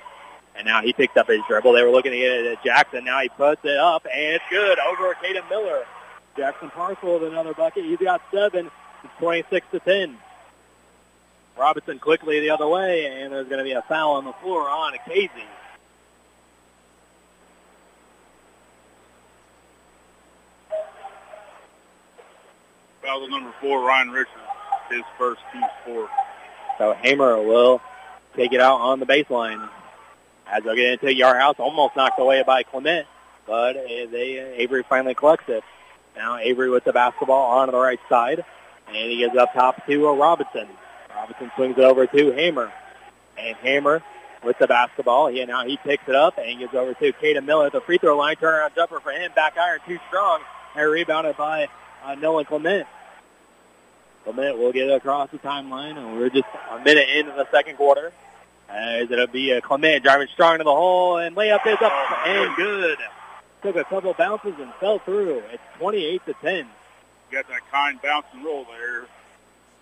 And 0.55 0.67
now 0.67 0.83
he 0.83 0.93
picks 0.93 1.17
up 1.17 1.29
his 1.29 1.41
dribble. 1.49 1.73
They 1.73 1.83
were 1.83 1.91
looking 1.91 2.13
to 2.13 2.19
get 2.19 2.33
it 2.33 2.47
at 2.47 2.65
Jackson. 2.65 3.05
Now 3.05 3.21
he 3.21 3.29
puts 3.29 3.63
it 3.65 3.77
up, 3.77 4.07
and 4.07 4.35
it's 4.35 4.45
good 4.49 4.79
over 4.79 5.15
Caden 5.15 5.49
Miller. 5.51 5.85
Jackson 6.37 6.71
Parcel 6.71 7.19
with 7.19 7.31
another 7.31 7.55
bucket. 7.55 7.85
He's 7.85 7.99
got 7.99 8.23
seven. 8.31 8.71
It's 9.05 9.13
26 9.19 9.67
to 9.73 9.81
10. 9.81 10.17
Robinson 11.59 11.99
quickly 11.99 12.41
the 12.41 12.51
other 12.51 12.67
way, 12.67 13.07
and 13.07 13.33
there's 13.33 13.49
going 13.49 13.59
to 13.59 13.65
be 13.65 13.73
a 13.73 13.83
foul 13.83 14.13
on 14.13 14.25
the 14.25 14.33
floor 14.35 14.69
on 14.69 14.93
Casey. 15.07 15.31
Foul 23.03 23.29
number 23.29 23.55
four, 23.61 23.83
Ryan 23.83 24.11
Richards, 24.11 24.31
his 24.91 25.03
first 25.17 25.41
team 25.53 25.63
four. 25.85 26.09
So 26.79 26.93
Hamer 26.93 27.43
will 27.43 27.81
take 28.35 28.53
it 28.53 28.61
out 28.61 28.81
on 28.81 29.01
the 29.01 29.07
baseline. 29.07 29.69
As 30.47 30.63
they'll 30.63 30.77
get 30.77 30.93
into 30.93 31.07
Yarhouse, 31.07 31.59
almost 31.59 31.97
knocked 31.97 32.21
away 32.21 32.43
by 32.45 32.63
Clement, 32.63 33.07
but 33.47 33.73
they 33.75 34.39
Avery 34.57 34.85
finally 34.89 35.15
collects 35.15 35.49
it. 35.49 35.65
Now 36.17 36.37
Avery 36.39 36.71
with 36.71 36.85
the 36.85 36.93
basketball 36.93 37.59
on 37.59 37.71
the 37.71 37.77
right 37.77 37.99
side, 38.09 38.45
and 38.87 39.11
he 39.11 39.19
gets 39.19 39.37
up 39.37 39.53
top 39.55 39.85
to 39.87 40.15
Robinson. 40.15 40.69
Robinson 41.15 41.51
swings 41.57 41.77
it 41.79 41.85
over 41.85 42.07
to 42.07 42.31
Hamer, 42.33 42.73
and 43.37 43.57
Hamer 43.57 44.03
with 44.45 44.59
the 44.59 44.67
basketball. 44.67 45.27
He 45.29 45.45
now 45.45 45.65
he 45.67 45.77
picks 45.79 46.09
it 46.09 46.15
up 46.15 46.39
and 46.39 46.59
gets 46.59 46.75
over 46.75 46.95
to 46.95 47.13
Caden 47.13 47.45
Miller 47.45 47.67
at 47.67 47.73
the 47.73 47.81
free 47.81 47.99
throw 47.99 48.17
line. 48.17 48.37
Turnaround 48.37 48.75
jumper 48.75 49.01
for 49.01 49.11
him. 49.11 49.33
Back 49.35 49.59
iron 49.59 49.81
too 49.87 49.99
strong. 50.09 50.41
And 50.75 50.91
rebounded 50.91 51.37
by 51.37 51.69
uh, 52.05 52.15
Nolan 52.15 52.45
Clement. 52.45 52.87
Clement 54.27 54.59
will 54.59 54.73
get 54.73 54.91
across 54.91 55.31
the 55.31 55.39
timeline, 55.39 55.97
and 55.97 56.19
we're 56.19 56.31
just 56.31 56.49
a 56.73 56.81
minute 56.81 57.09
into 57.11 57.31
the 57.31 57.49
second 57.53 57.77
quarter. 57.77 58.13
Uh, 58.69 58.73
As 58.73 59.09
it'll 59.09 59.29
be 59.29 59.53
a 59.53 59.61
Clement 59.61 60.03
driving 60.03 60.27
strong 60.33 60.59
to 60.59 60.65
the 60.65 60.75
hole, 60.75 61.19
and 61.19 61.37
layup 61.37 61.65
is 61.65 61.77
up 61.81 61.93
oh, 61.93 62.23
and 62.27 62.57
good. 62.57 62.99
Took 63.63 63.77
a 63.77 63.85
couple 63.85 64.13
bounces 64.15 64.55
and 64.59 64.75
fell 64.81 64.99
through. 64.99 65.45
It's 65.53 65.63
28 65.79 66.27
to 66.27 66.35
10. 66.43 66.67
Got 67.31 67.47
that 67.47 67.71
kind 67.71 68.03
bounce 68.03 68.27
and 68.33 68.45
roll 68.45 68.65
there. 68.65 69.07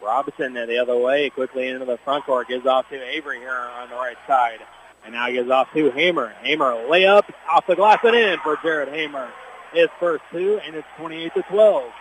Robinson 0.03 0.53
There, 0.53 0.67
the 0.67 0.77
other 0.77 0.99
way, 0.99 1.31
quickly 1.31 1.69
into 1.69 1.87
the 1.87 1.97
front 1.97 2.27
court, 2.27 2.49
gives 2.49 2.67
off 2.67 2.87
to 2.91 3.03
Avery 3.03 3.39
here 3.39 3.51
on 3.51 3.89
the 3.89 3.97
right 3.97 4.19
side. 4.27 4.59
And 5.07 5.15
now 5.15 5.31
gives 5.31 5.51
off 5.51 5.73
to 5.73 5.91
Hamer. 5.91 6.35
Hamer 6.43 6.75
layup 6.87 7.25
off 7.49 7.67
the 7.67 7.77
glass 7.77 8.01
and 8.05 8.15
in 8.15 8.39
for 8.41 8.59
Jared 8.63 8.91
Hamer. 8.91 9.31
His 9.73 9.89
first 9.99 10.23
two, 10.31 10.61
and 10.67 10.77
it's 10.77 10.89
28 10.99 11.33
to 11.33 11.43
12. 11.45 11.93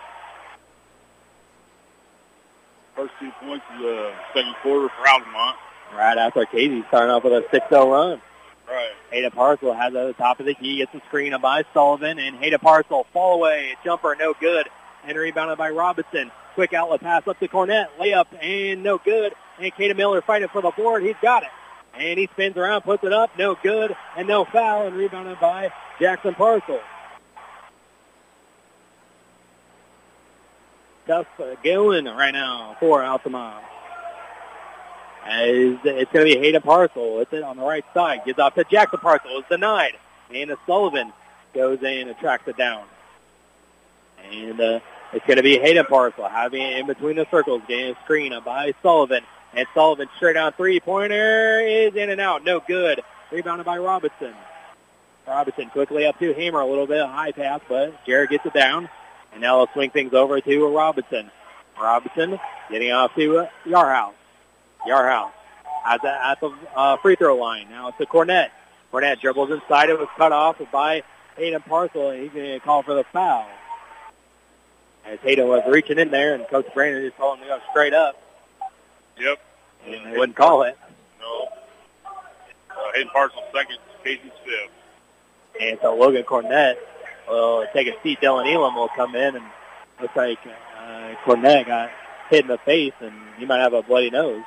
First 2.95 3.13
two 3.19 3.31
points 3.39 3.65
of 3.73 3.81
the 3.81 4.07
uh, 4.09 4.15
second 4.33 4.55
quarter 4.61 4.89
for 4.89 5.07
Altamont. 5.07 5.57
Right 5.95 6.17
after 6.17 6.45
Casey 6.45 6.83
starting 6.87 7.11
off 7.11 7.23
with 7.23 7.33
a 7.33 7.41
6-0 7.55 7.91
run. 7.91 8.21
Right. 8.67 8.91
Hayden 9.11 9.31
Parcel 9.31 9.73
has 9.73 9.93
it 9.93 9.97
at 9.97 10.07
the 10.07 10.13
top 10.13 10.39
of 10.39 10.45
the 10.45 10.53
key, 10.53 10.77
gets 10.77 10.93
a 10.93 11.01
screen 11.07 11.35
by 11.41 11.63
Sullivan, 11.73 12.17
and 12.19 12.35
Hayden 12.37 12.59
Parcel 12.59 13.05
fall 13.13 13.35
away, 13.35 13.75
jumper 13.83 14.15
no 14.17 14.33
good, 14.39 14.67
and 15.05 15.17
rebounded 15.17 15.57
by 15.57 15.69
Robinson. 15.69 16.31
Quick 16.55 16.73
outlet 16.73 17.01
pass 17.01 17.27
up 17.27 17.39
to 17.39 17.47
Cornett, 17.47 17.87
layup 17.99 18.27
and 18.41 18.83
no 18.83 18.99
good, 18.99 19.33
and 19.59 19.73
Caden 19.73 19.97
Miller 19.97 20.21
fighting 20.21 20.47
for 20.49 20.61
the 20.61 20.71
board, 20.71 21.03
he's 21.03 21.15
got 21.21 21.43
it. 21.43 21.49
And 21.95 22.17
he 22.17 22.27
spins 22.33 22.57
around, 22.57 22.81
puts 22.81 23.03
it 23.03 23.13
up, 23.13 23.37
no 23.37 23.55
good, 23.61 23.95
and 24.15 24.27
no 24.27 24.45
foul, 24.45 24.87
and 24.87 24.95
rebounded 24.95 25.39
by 25.39 25.71
Jackson 25.99 26.33
Parcel. 26.35 26.79
Tough 31.05 31.27
going 31.63 32.05
right 32.05 32.31
now 32.31 32.77
for 32.79 33.03
Altamont. 33.03 33.63
As 35.25 35.77
it's 35.83 36.11
going 36.11 36.25
to 36.25 36.33
be 36.33 36.37
Hayden 36.37 36.61
Parcel. 36.61 37.19
It's 37.19 37.33
it 37.33 37.43
on 37.43 37.57
the 37.57 37.63
right 37.63 37.83
side. 37.93 38.21
Gives 38.25 38.39
off 38.39 38.55
to 38.55 38.63
Jackson 38.63 38.99
Parcel. 38.99 39.39
It's 39.39 39.49
denied. 39.49 39.97
And 40.33 40.55
Sullivan 40.65 41.11
goes 41.53 41.81
in 41.83 42.07
and 42.07 42.17
tracks 42.19 42.47
it 42.47 42.57
down. 42.57 42.85
And 44.31 44.59
uh, 44.59 44.79
it's 45.11 45.25
going 45.25 45.37
to 45.37 45.43
be 45.43 45.59
Hayden 45.59 45.85
Parcel 45.85 46.27
having 46.27 46.61
it 46.61 46.79
in 46.79 46.87
between 46.87 47.17
the 47.17 47.27
circles, 47.29 47.61
getting 47.67 47.95
a 47.95 47.99
screen 48.03 48.33
by 48.45 48.73
Sullivan. 48.81 49.23
And 49.53 49.67
Sullivan 49.73 50.07
straight 50.15 50.37
on 50.37 50.53
three-pointer 50.53 51.59
is 51.61 51.95
in 51.95 52.09
and 52.09 52.21
out. 52.21 52.43
No 52.43 52.61
good. 52.61 53.01
Rebounded 53.31 53.65
by 53.65 53.77
Robinson. 53.77 54.33
Robinson 55.27 55.69
quickly 55.69 56.05
up 56.05 56.17
to 56.19 56.33
Hamer. 56.33 56.61
A 56.61 56.65
little 56.65 56.87
bit 56.87 57.01
of 57.01 57.09
high 57.09 57.33
pass, 57.33 57.61
but 57.67 58.05
Jared 58.05 58.29
gets 58.29 58.45
it 58.45 58.53
down. 58.53 58.89
And 59.33 59.41
now 59.41 59.57
they'll 59.57 59.73
swing 59.73 59.89
things 59.89 60.13
over 60.13 60.39
to 60.39 60.67
Robinson. 60.67 61.31
Robinson 61.79 62.39
getting 62.69 62.91
off 62.91 63.13
to 63.15 63.39
uh, 63.39 63.49
Yarhouse. 63.65 64.13
Yarhouse 64.87 65.31
at 65.85 66.01
the, 66.01 66.25
at 66.25 66.39
the 66.39 66.51
uh, 66.75 66.97
free 66.97 67.15
throw 67.15 67.37
line. 67.37 67.67
Now 67.69 67.89
it's 67.89 67.97
to 67.97 68.05
Cornett. 68.05 68.49
Cornett 68.91 69.19
dribbles 69.19 69.51
inside. 69.51 69.89
It 69.89 69.99
was 69.99 70.07
cut 70.17 70.31
off 70.31 70.61
by 70.71 71.03
Hayden 71.37 71.61
Parcel, 71.61 72.11
and 72.11 72.21
he's 72.21 72.31
going 72.31 72.53
to 72.53 72.59
call 72.59 72.83
for 72.83 72.93
the 72.93 73.03
foul. 73.05 73.47
As 75.05 75.19
Hayden 75.19 75.47
was 75.47 75.63
reaching 75.67 75.99
in 75.99 76.11
there, 76.11 76.35
and 76.35 76.47
Coach 76.47 76.67
Brannon 76.73 77.03
just 77.03 77.17
told 77.17 77.39
him 77.39 77.43
to 77.43 77.49
go 77.49 77.59
straight 77.71 77.93
up. 77.93 78.21
Yep. 79.19 79.39
And 79.85 80.13
they 80.13 80.17
wouldn't 80.17 80.37
call 80.37 80.63
it. 80.63 80.77
No. 81.19 81.49
Uh, 82.05 82.91
Hayden 82.93 83.09
Parcel 83.09 83.43
second, 83.53 83.77
Casey's 84.03 84.31
fifth. 84.45 84.71
And 85.59 85.77
so 85.81 85.95
Logan 85.95 86.23
Cornett 86.23 86.77
will 87.27 87.65
take 87.73 87.87
a 87.87 88.01
seat. 88.01 88.19
Dylan 88.21 88.51
Elam 88.51 88.75
will 88.75 88.89
come 88.89 89.15
in, 89.15 89.35
and 89.35 89.45
looks 90.01 90.15
like 90.15 90.39
uh, 90.45 91.15
Cornett 91.25 91.67
got 91.67 91.91
hit 92.29 92.41
in 92.41 92.47
the 92.47 92.57
face, 92.59 92.93
and 92.99 93.13
he 93.37 93.45
might 93.45 93.59
have 93.59 93.73
a 93.73 93.81
bloody 93.83 94.09
nose. 94.09 94.43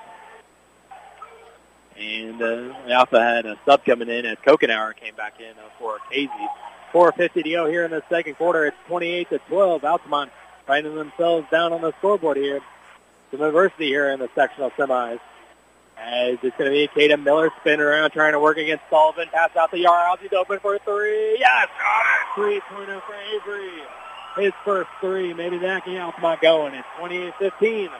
And 1.98 2.42
uh, 2.42 2.74
we 2.86 2.92
also 2.92 3.18
had 3.18 3.46
a 3.46 3.58
sub 3.64 3.84
coming 3.84 4.08
in 4.08 4.26
as 4.26 4.36
Kokenauer 4.38 4.94
came 4.96 5.14
back 5.14 5.40
in 5.40 5.52
uh, 5.52 5.68
for 5.78 5.98
Casey. 6.10 6.30
4.50 6.92 7.42
to 7.42 7.50
go 7.50 7.66
here 7.66 7.84
in 7.84 7.90
the 7.90 8.02
second 8.08 8.34
quarter. 8.34 8.66
It's 8.66 8.76
28 8.86 9.30
to 9.30 9.38
12. 9.38 9.84
Altamont 9.84 10.30
finding 10.66 10.94
themselves 10.94 11.46
down 11.50 11.72
on 11.72 11.80
the 11.80 11.92
scoreboard 11.98 12.36
here. 12.36 12.60
Some 13.30 13.42
adversity 13.42 13.86
here 13.86 14.10
in 14.10 14.20
the 14.20 14.30
sectional 14.34 14.70
semis. 14.72 15.20
As 15.98 16.38
it's 16.42 16.56
going 16.56 16.70
to 16.70 16.70
be 16.70 16.88
Caden 16.88 17.22
Miller 17.24 17.50
spinning 17.60 17.80
around 17.80 18.10
trying 18.10 18.32
to 18.32 18.40
work 18.40 18.58
against 18.58 18.84
Sullivan. 18.90 19.28
Pass 19.32 19.56
out 19.56 19.70
the 19.70 19.78
yard. 19.78 20.18
He's 20.20 20.32
open 20.32 20.60
for 20.60 20.74
a 20.74 20.78
three. 20.80 21.36
Yes! 21.38 21.68
Three-pointer 22.34 23.00
for 23.00 23.14
Avery. 23.14 23.70
His 24.36 24.52
first 24.64 24.90
three. 25.00 25.32
Maybe 25.32 25.58
that 25.58 25.84
can 25.84 25.96
Altamont 25.96 26.40
going. 26.42 26.74
It's 26.74 26.86
28-15. 26.98 27.32
Maybe 27.40 27.88
it 27.88 27.90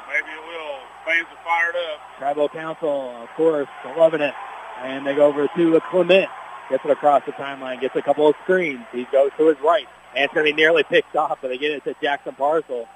will. 0.47 0.79
Fans 1.07 1.27
are 1.31 1.45
fired 1.45 1.75
up. 1.93 2.01
Tribal 2.19 2.49
Council, 2.51 3.17
of 3.23 3.29
course, 3.31 3.69
loving 3.97 4.21
it. 4.21 4.35
And 4.83 5.07
they 5.07 5.15
go 5.15 5.27
over 5.27 5.49
to 5.49 5.81
Clement. 5.91 6.29
Gets 6.69 6.85
it 6.85 6.91
across 6.91 7.25
the 7.25 7.33
timeline. 7.33 7.81
Gets 7.81 7.97
a 7.97 8.03
couple 8.03 8.29
of 8.29 8.35
screens. 8.43 8.85
He 8.93 9.05
goes 9.05 9.31
to 9.39 9.49
his 9.49 9.57
right. 9.65 9.87
And 10.15 10.25
it's 10.25 10.35
going 10.35 10.47
to 10.47 10.53
be 10.53 10.57
nearly 10.57 10.83
picked 10.83 11.17
off, 11.17 11.39
but 11.41 11.49
they 11.49 11.59
get 11.59 11.71
it 11.71 11.85
to 11.85 11.95
Jackson 12.03 12.35
Parcel. 12.35 12.87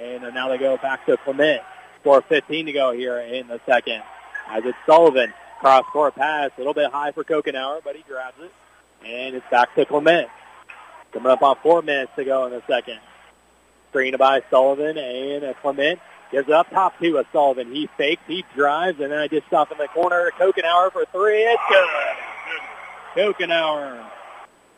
And 0.00 0.22
now 0.34 0.48
they 0.48 0.56
go 0.56 0.78
back 0.78 1.04
to 1.06 1.18
Clement. 1.18 1.60
4.15 2.04 2.66
to 2.66 2.72
go 2.72 2.92
here 2.92 3.18
in 3.18 3.48
the 3.48 3.60
second. 3.66 4.02
As 4.50 4.64
it's 4.64 4.78
Sullivan. 4.86 5.32
Cross-court 5.60 6.14
pass. 6.14 6.50
A 6.56 6.60
little 6.60 6.74
bit 6.74 6.90
high 6.90 7.12
for 7.12 7.24
Kokenauer, 7.24 7.80
but 7.82 7.96
he 7.96 8.02
grabs 8.02 8.38
it. 8.40 8.52
And 9.04 9.34
it's 9.34 9.46
back 9.50 9.74
to 9.74 9.84
Clement. 9.84 10.28
Coming 11.12 11.32
up 11.32 11.42
on 11.42 11.56
four 11.62 11.82
minutes 11.82 12.12
to 12.16 12.24
go 12.24 12.46
in 12.46 12.52
the 12.52 12.62
second. 12.66 12.98
Screen 13.90 14.16
by 14.16 14.42
Sullivan 14.50 14.98
and 14.98 15.56
Clement. 15.62 16.00
Gives 16.30 16.48
it 16.48 16.54
up 16.54 16.68
top 16.70 16.98
to 16.98 17.18
a 17.18 17.24
Sullivan. 17.32 17.72
He 17.72 17.86
fakes, 17.96 18.22
he 18.26 18.44
drives, 18.54 19.00
and 19.00 19.12
then 19.12 19.18
I 19.18 19.28
just 19.28 19.46
stop 19.46 19.70
in 19.70 19.78
the 19.78 19.88
corner. 19.88 20.30
Kokenauer 20.36 20.92
for 20.92 21.04
three. 21.06 21.42
It's 21.42 21.62
good. 21.68 21.88
Kokenauer 23.14 24.04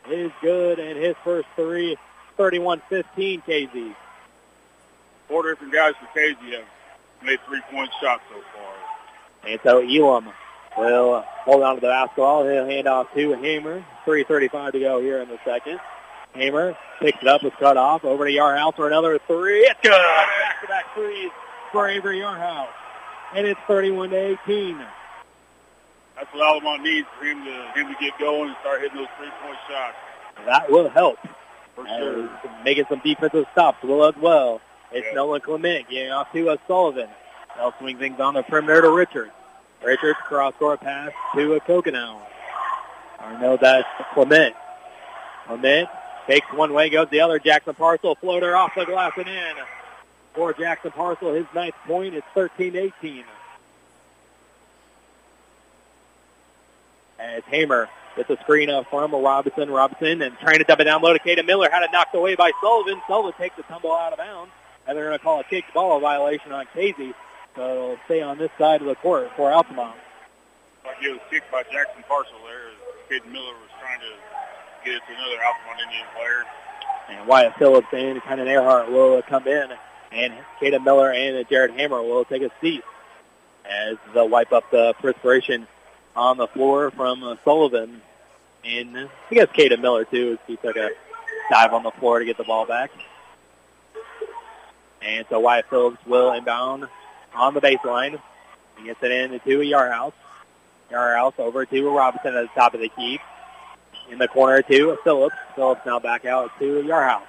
is 0.09 0.31
good, 0.41 0.79
and 0.79 0.97
his 0.97 1.15
first 1.23 1.47
three, 1.55 1.97
31-15 2.37 3.45
Casey. 3.45 3.95
Four 5.27 5.49
different 5.49 5.73
guys 5.73 5.93
for 5.99 6.07
Casey 6.17 6.55
have 6.55 6.63
made 7.23 7.39
three-point 7.47 7.89
shots 8.01 8.23
so 8.29 8.41
far. 8.53 8.58
And 9.47 9.59
so 9.63 9.79
Elam 9.81 10.29
will 10.77 11.23
hold 11.43 11.63
on 11.63 11.75
to 11.75 11.81
the 11.81 11.87
basketball. 11.87 12.47
He'll 12.47 12.65
hand 12.65 12.87
off 12.87 13.13
to 13.13 13.33
Hamer. 13.33 13.83
3.35 14.05 14.73
to 14.73 14.79
go 14.79 15.01
here 15.01 15.21
in 15.21 15.29
the 15.29 15.39
second. 15.45 15.79
Hamer 16.33 16.77
picks 16.99 17.21
it 17.21 17.27
up, 17.27 17.43
is 17.43 17.51
cut 17.59 17.77
off. 17.77 18.03
Over 18.05 18.25
to 18.25 18.31
Yarhouse 18.31 18.75
for 18.75 18.87
another 18.87 19.19
three. 19.27 19.59
It's 19.61 19.79
good. 19.81 19.91
Back-to-back 19.91 20.93
threes 20.93 21.31
for 21.71 21.87
Avery 21.87 22.19
Yarhouse. 22.19 22.67
And 23.35 23.45
it's 23.47 23.59
31 23.67 24.09
to 24.11 24.37
18. 24.43 24.77
that's 26.15 26.33
what 26.33 26.43
Altamont 26.43 26.83
needs 26.83 27.07
for 27.17 27.25
him 27.25 27.43
to 27.45 27.51
him 27.79 27.87
to 27.87 27.95
get 27.99 28.17
going 28.19 28.49
and 28.49 28.57
start 28.61 28.81
hitting 28.81 28.97
those 28.97 29.07
three 29.17 29.29
point 29.41 29.57
shots. 29.69 29.95
That 30.45 30.69
will 30.71 30.89
help. 30.89 31.17
For 31.75 31.87
sure. 31.87 32.29
Making 32.63 32.85
some 32.89 33.01
defensive 33.03 33.45
stops 33.51 33.81
will 33.83 34.03
as 34.05 34.15
well. 34.17 34.61
It's 34.91 35.05
Yeah. 35.07 35.13
Nolan 35.13 35.41
Clement 35.41 35.87
getting 35.89 36.11
off 36.11 36.31
to 36.33 36.49
a 36.49 36.57
Sullivan. 36.67 37.09
They'll 37.59 37.73
swing 37.77 37.97
things 37.97 38.21
on 38.21 38.35
the 38.35 38.43
perimeter 38.43 38.83
to 38.83 38.89
Richards. 38.89 39.31
Richards 39.83 40.17
cross 40.23 40.53
court 40.57 40.79
pass 40.79 41.11
to 41.35 41.55
a 41.55 41.59
Coconut. 41.59 42.31
I 43.19 43.41
know 43.41 43.57
that's 43.57 43.87
Clement. 44.13 44.55
Clement 45.45 45.89
takes 46.25 46.47
one 46.53 46.73
way, 46.73 46.89
goes 46.89 47.09
the 47.09 47.19
other. 47.19 47.37
Jackson 47.37 47.73
Parcel 47.73 48.15
floater 48.15 48.55
off 48.55 48.71
the 48.75 48.85
glass 48.85 49.11
and 49.17 49.27
in. 49.27 49.55
For 50.33 50.53
Jackson 50.53 50.91
Parcel, 50.91 51.33
his 51.33 51.45
ninth 51.53 51.75
point. 51.85 52.13
It's 52.13 52.25
13-18. 52.33 53.23
As 57.19 57.43
Hamer 57.47 57.89
gets 58.15 58.29
a 58.29 58.37
screen 58.37 58.69
up 58.69 58.89
from 58.89 59.11
Robinson. 59.13 59.69
Robinson 59.69 60.21
and 60.21 60.37
trying 60.39 60.59
to 60.59 60.63
dump 60.63 60.79
it 60.79 60.85
down 60.85 61.01
low 61.01 61.11
to 61.11 61.19
Caden 61.19 61.45
Miller. 61.45 61.69
Had 61.69 61.83
it 61.83 61.91
knocked 61.91 62.15
away 62.15 62.35
by 62.35 62.51
Sullivan. 62.61 63.01
Sullivan 63.05 63.33
takes 63.37 63.57
the 63.57 63.63
tumble 63.63 63.93
out 63.93 64.13
of 64.13 64.19
bounds. 64.19 64.53
And 64.87 64.97
they're 64.97 65.07
going 65.07 65.17
to 65.17 65.23
call 65.23 65.41
a 65.41 65.43
kick 65.43 65.65
ball 65.73 65.99
violation 65.99 66.53
on 66.53 66.65
Casey. 66.73 67.13
So 67.55 67.71
it'll 67.71 67.97
stay 68.05 68.21
on 68.21 68.37
this 68.37 68.51
side 68.57 68.81
of 68.81 68.87
the 68.87 68.95
court 68.95 69.31
for 69.35 69.51
Altamont. 69.51 69.95
Like 70.85 71.03
it 71.03 71.11
was 71.11 71.21
kicked 71.29 71.51
by 71.51 71.63
Jackson 71.63 72.03
Parcel 72.07 72.37
there. 72.45 72.69
Caden 73.09 73.31
Miller 73.31 73.53
was 73.53 73.69
trying 73.79 73.99
to 73.99 74.85
get 74.85 74.95
it 74.95 75.01
to 75.07 75.13
another 75.13 75.43
Altamont 75.43 75.79
Indian 75.83 76.05
player. 76.15 76.45
And 77.09 77.27
Wyatt 77.27 77.55
Phillips 77.57 77.87
and 77.91 78.21
Kynan 78.21 78.47
Earhart 78.47 78.91
will 78.91 79.21
come 79.23 79.47
in. 79.47 79.71
And 80.11 80.33
Caden 80.61 80.83
Miller 80.83 81.11
and 81.11 81.47
Jared 81.49 81.71
Hamer 81.71 82.01
will 82.01 82.25
take 82.25 82.41
a 82.41 82.51
seat 82.61 82.83
as 83.65 83.97
they'll 84.13 84.29
wipe 84.29 84.51
up 84.51 84.69
the 84.71 84.93
perspiration 84.99 85.67
on 86.15 86.37
the 86.37 86.47
floor 86.47 86.91
from 86.91 87.37
Sullivan. 87.43 88.01
And 88.63 88.97
I 88.97 89.33
guess 89.33 89.47
Caden 89.47 89.81
Miller, 89.81 90.05
too, 90.05 90.37
as 90.39 90.47
he 90.47 90.55
took 90.57 90.75
a 90.75 90.89
dive 91.49 91.73
on 91.73 91.83
the 91.83 91.91
floor 91.91 92.19
to 92.19 92.25
get 92.25 92.37
the 92.37 92.43
ball 92.43 92.65
back. 92.65 92.91
And 95.01 95.25
so 95.29 95.39
Wyatt 95.39 95.69
Phillips 95.69 96.05
will 96.05 96.33
inbound 96.33 96.87
on 97.33 97.53
the 97.53 97.61
baseline. 97.61 98.19
He 98.77 98.85
gets 98.85 99.01
it 99.03 99.11
in 99.11 99.31
to 99.31 99.59
Yarhouse. 99.59 100.13
Yarhouse 100.91 101.37
over 101.39 101.65
to 101.65 101.89
Robinson 101.89 102.35
at 102.35 102.41
the 102.43 102.59
top 102.59 102.73
of 102.73 102.79
the 102.79 102.89
key. 102.89 103.19
In 104.09 104.17
the 104.17 104.27
corner 104.27 104.61
to 104.63 104.97
Phillips. 105.03 105.35
Phillips 105.55 105.81
now 105.85 105.99
back 105.99 106.25
out 106.25 106.51
to 106.59 106.81
Yarhouse. 106.81 107.21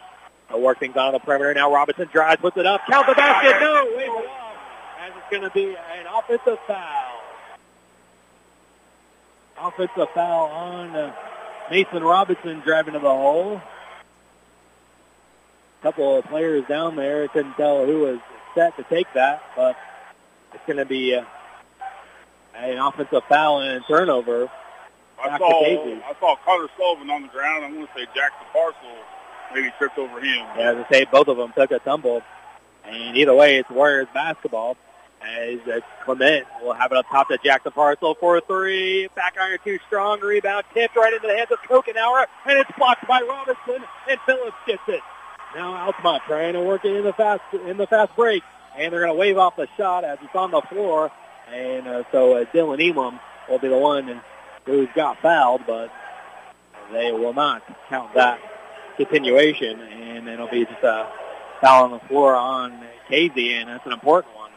They'll 0.48 0.60
work 0.60 0.80
things 0.80 0.96
on 0.96 1.12
the 1.12 1.18
perimeter. 1.18 1.52
Now 1.54 1.72
Robinson 1.72 2.08
drives, 2.12 2.40
puts 2.40 2.56
it 2.56 2.66
up. 2.66 2.80
Count 2.88 3.06
the 3.06 3.14
basket. 3.14 3.60
No, 3.60 3.84
wave 3.96 4.08
it 4.08 4.28
off. 4.28 4.56
As 5.00 5.12
it's 5.16 5.30
going 5.30 5.42
to 5.42 5.50
be 5.50 5.76
an 5.76 6.06
offensive 6.12 6.58
foul. 6.66 7.22
Offensive 9.60 10.08
foul 10.14 10.46
on 10.46 10.96
uh, 10.96 11.14
Mason 11.70 12.02
Robinson 12.02 12.60
driving 12.60 12.94
to 12.94 13.00
the 13.00 13.08
hole. 13.08 13.60
A 15.80 15.82
couple 15.82 16.16
of 16.16 16.24
players 16.24 16.64
down 16.66 16.96
there 16.96 17.28
couldn't 17.28 17.54
tell 17.54 17.86
who 17.86 18.00
was 18.00 18.18
set 18.54 18.76
to 18.76 18.82
take 18.84 19.06
that, 19.14 19.42
but 19.54 19.76
it's 20.52 20.66
going 20.66 20.78
to 20.78 20.84
be 20.84 21.14
uh, 21.14 21.24
an 22.56 22.78
offensive 22.78 23.22
foul 23.28 23.60
and 23.60 23.82
a 23.82 23.86
turnover. 23.86 24.50
I 25.22 25.38
saw. 25.38 25.64
I 25.64 26.14
saw 26.18 26.36
Carter 26.44 26.68
Sullivan 26.76 27.10
on 27.10 27.22
the 27.22 27.28
ground. 27.28 27.64
I'm 27.64 27.74
going 27.74 27.86
to 27.86 27.92
say 27.94 28.06
Jackson 28.14 28.46
Parcel 28.52 28.88
maybe 29.54 29.70
tripped 29.78 29.98
over 29.98 30.18
him. 30.20 30.46
Yeah, 30.56 30.72
as 30.72 30.76
I 30.76 30.92
say, 30.92 31.06
both 31.10 31.28
of 31.28 31.36
them 31.36 31.52
took 31.54 31.70
a 31.70 31.78
tumble. 31.78 32.22
And 32.84 33.16
either 33.16 33.34
way, 33.34 33.58
it's 33.58 33.70
Warriors 33.70 34.08
basketball. 34.14 34.76
As 35.22 35.58
uh, 35.68 35.80
Clement 36.04 36.46
will 36.62 36.72
have 36.72 36.92
it 36.92 36.96
up 36.96 37.04
top 37.10 37.28
to 37.28 37.36
Jackson 37.44 37.72
Parcel 37.72 38.14
for 38.14 38.38
a 38.38 38.40
three. 38.40 39.08
Back 39.14 39.36
iron 39.38 39.58
too 39.62 39.78
strong. 39.86 40.20
Rebound 40.20 40.64
tipped 40.72 40.96
right 40.96 41.12
into 41.12 41.26
the 41.26 41.36
hands 41.36 41.50
of 41.50 41.58
Kokenauer. 41.58 42.24
And 42.46 42.58
it's 42.58 42.70
blocked 42.78 43.06
by 43.06 43.20
Robinson. 43.20 43.84
And 44.08 44.18
Phillips 44.24 44.56
gets 44.66 44.82
it. 44.88 45.02
Now 45.54 45.74
Altamont 45.76 46.22
trying 46.26 46.54
to 46.54 46.60
work 46.60 46.86
it 46.86 46.96
in 46.96 47.04
the 47.04 47.12
fast 47.12 47.42
in 47.52 47.76
the 47.76 47.86
fast 47.86 48.16
break. 48.16 48.42
And 48.80 48.90
they're 48.90 49.00
going 49.00 49.12
to 49.12 49.18
wave 49.18 49.36
off 49.36 49.56
the 49.56 49.68
shot 49.76 50.04
as 50.04 50.18
it's 50.22 50.34
on 50.34 50.50
the 50.50 50.62
floor. 50.62 51.12
And 51.52 51.86
uh, 51.86 52.04
so 52.10 52.38
uh, 52.38 52.44
Dylan 52.46 52.80
Elam 52.80 53.20
will 53.48 53.58
be 53.58 53.68
the 53.68 53.76
one 53.76 54.22
who's 54.64 54.88
got 54.94 55.20
fouled, 55.20 55.62
but 55.66 55.92
they 56.90 57.12
will 57.12 57.34
not 57.34 57.62
count 57.88 58.14
that 58.14 58.40
continuation, 58.96 59.80
and 59.80 60.28
it'll 60.28 60.48
be 60.48 60.64
just 60.64 60.82
a 60.82 61.06
foul 61.60 61.84
on 61.84 61.90
the 61.90 61.98
floor 62.00 62.34
on 62.34 62.82
Casey, 63.08 63.54
and 63.54 63.68
that's 63.68 63.84
an 63.86 63.92
important 63.92 64.34
one. 64.34 64.50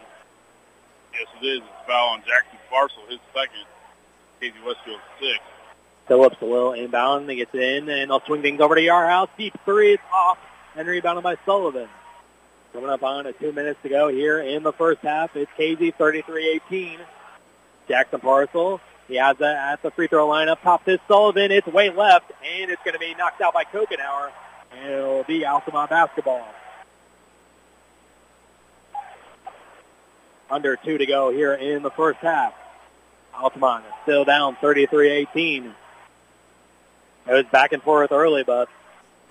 Yes, 1.14 1.28
it 1.42 1.46
is. 1.46 1.58
It's 1.58 1.68
a 1.84 1.88
foul 1.88 2.10
on 2.10 2.24
Jackson 2.26 2.60
Parcel, 2.70 3.04
his 3.10 3.20
second. 3.34 3.66
Casey 4.40 4.56
Westfield 4.66 5.00
six. 5.20 5.40
Phillips 6.08 6.40
will 6.42 6.74
inbound, 6.74 7.30
he 7.30 7.38
gets 7.38 7.54
it 7.54 7.62
in, 7.62 7.90
and 7.90 8.12
they'll 8.12 8.22
swing 8.22 8.42
things 8.42 8.60
over 8.60 8.76
to 8.76 8.82
Yarhouse. 8.82 9.30
Deep 9.38 9.58
three, 9.64 9.94
it's 9.94 10.04
off, 10.14 10.38
and 10.76 10.88
rebounded 10.88 11.24
by 11.24 11.38
Sullivan. 11.46 11.88
Coming 12.74 12.90
up 12.90 13.04
on 13.04 13.28
it, 13.28 13.40
two 13.40 13.52
minutes 13.52 13.80
to 13.84 13.90
go 13.90 14.08
here 14.08 14.40
in 14.40 14.64
the 14.64 14.74
first 14.74 15.02
half. 15.02 15.36
It's 15.36 15.52
Casey 15.56 15.92
33-18. 15.92 16.98
Jackson 17.88 18.20
Parcel, 18.20 18.82
he 19.08 19.16
has 19.16 19.38
it 19.40 19.44
at 19.44 19.84
the 19.84 19.92
free 19.92 20.08
throw 20.08 20.28
line 20.28 20.50
up 20.50 20.60
top 20.64 20.84
to 20.86 21.00
Sullivan. 21.08 21.52
It's 21.52 21.68
way 21.68 21.92
left, 21.92 22.32
and 22.44 22.72
it's 22.72 22.82
going 22.84 22.94
to 22.94 23.00
be 23.00 23.14
knocked 23.14 23.42
out 23.42 23.54
by 23.54 23.64
Kokenauer, 23.66 24.32
and 24.72 24.92
it'll 24.92 25.24
be 25.24 25.46
Altamont 25.46 25.92
basketball. 25.92 26.48
Under 30.50 30.76
two 30.76 30.98
to 30.98 31.06
go 31.06 31.32
here 31.32 31.54
in 31.54 31.84
the 31.84 31.92
first 31.92 32.20
half. 32.20 32.56
Altamont 33.36 33.86
is 33.86 33.94
still 34.02 34.26
down 34.26 34.56
33-18. 34.56 35.74
It 37.28 37.32
was 37.32 37.46
back 37.52 37.72
and 37.72 37.84
forth 37.84 38.12
early, 38.12 38.44
but 38.44 38.68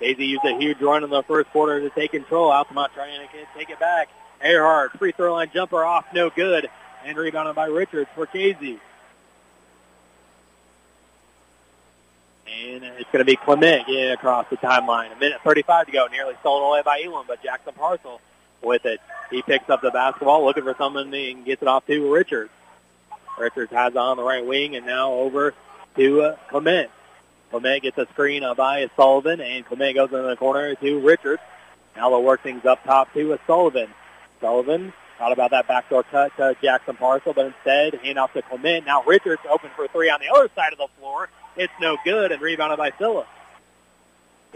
Casey 0.02 0.26
used 0.26 0.44
a 0.44 0.58
huge 0.58 0.80
run 0.80 1.04
in 1.04 1.10
the 1.10 1.22
first 1.22 1.48
quarter 1.50 1.80
to 1.80 1.88
take 1.90 2.10
control. 2.10 2.50
Altamont 2.50 2.92
trying 2.92 3.20
to 3.20 3.28
take 3.56 3.70
it 3.70 3.78
back. 3.78 4.08
Earhart, 4.42 4.98
free 4.98 5.12
throw 5.12 5.32
line 5.32 5.50
jumper 5.54 5.84
off, 5.84 6.06
no 6.12 6.28
good. 6.28 6.68
And 7.04 7.16
rebounded 7.16 7.54
by 7.54 7.66
Richards 7.66 8.10
for 8.14 8.26
Casey. 8.26 8.80
And 12.46 12.84
it's 12.84 13.10
going 13.12 13.20
to 13.20 13.24
be 13.24 13.36
Clement 13.36 13.86
getting 13.86 14.10
across 14.10 14.46
the 14.50 14.56
timeline. 14.56 15.12
A 15.12 15.18
minute 15.18 15.40
35 15.44 15.86
to 15.86 15.92
go. 15.92 16.06
Nearly 16.08 16.34
stolen 16.40 16.64
away 16.64 16.82
by 16.82 17.02
Elam, 17.04 17.24
but 17.28 17.40
Jackson 17.42 17.72
Parcel 17.74 18.20
with 18.60 18.84
it. 18.84 19.00
He 19.30 19.42
picks 19.42 19.70
up 19.70 19.82
the 19.82 19.90
basketball, 19.92 20.44
looking 20.44 20.64
for 20.64 20.74
someone 20.76 21.14
and 21.14 21.44
gets 21.44 21.62
it 21.62 21.68
off 21.68 21.86
to 21.86 22.12
Richards. 22.12 22.50
Richards 23.38 23.70
has 23.72 23.92
it 23.92 23.96
on 23.96 24.16
the 24.16 24.22
right 24.22 24.44
wing, 24.44 24.74
and 24.74 24.84
now 24.84 25.12
over 25.12 25.54
to 25.96 26.22
uh, 26.22 26.36
Clement. 26.48 26.90
Clement 27.52 27.82
gets 27.82 27.98
a 27.98 28.06
screen 28.14 28.42
by 28.56 28.88
Sullivan, 28.96 29.42
and 29.42 29.66
Clement 29.66 29.94
goes 29.94 30.10
in 30.10 30.22
the 30.26 30.36
corner 30.36 30.74
to 30.74 31.00
Richards. 31.00 31.42
Now 31.94 32.08
they'll 32.08 32.22
work 32.22 32.42
things 32.42 32.64
up 32.64 32.82
top 32.82 33.12
to 33.12 33.38
Sullivan. 33.46 33.90
Sullivan 34.40 34.94
thought 35.18 35.32
about 35.32 35.50
that 35.50 35.68
backdoor 35.68 36.02
cut 36.04 36.34
to 36.38 36.56
Jackson 36.62 36.96
Parcel, 36.96 37.34
but 37.34 37.44
instead 37.44 37.94
hand 37.96 38.18
off 38.18 38.32
to 38.32 38.40
Clement. 38.40 38.86
Now 38.86 39.02
Richards 39.04 39.42
open 39.50 39.68
for 39.76 39.86
three 39.88 40.08
on 40.08 40.18
the 40.20 40.34
other 40.34 40.48
side 40.56 40.72
of 40.72 40.78
the 40.78 40.88
floor. 40.98 41.28
It's 41.54 41.72
no 41.78 41.98
good, 42.06 42.32
and 42.32 42.40
rebounded 42.40 42.78
by 42.78 42.90
Phillips. 42.92 43.28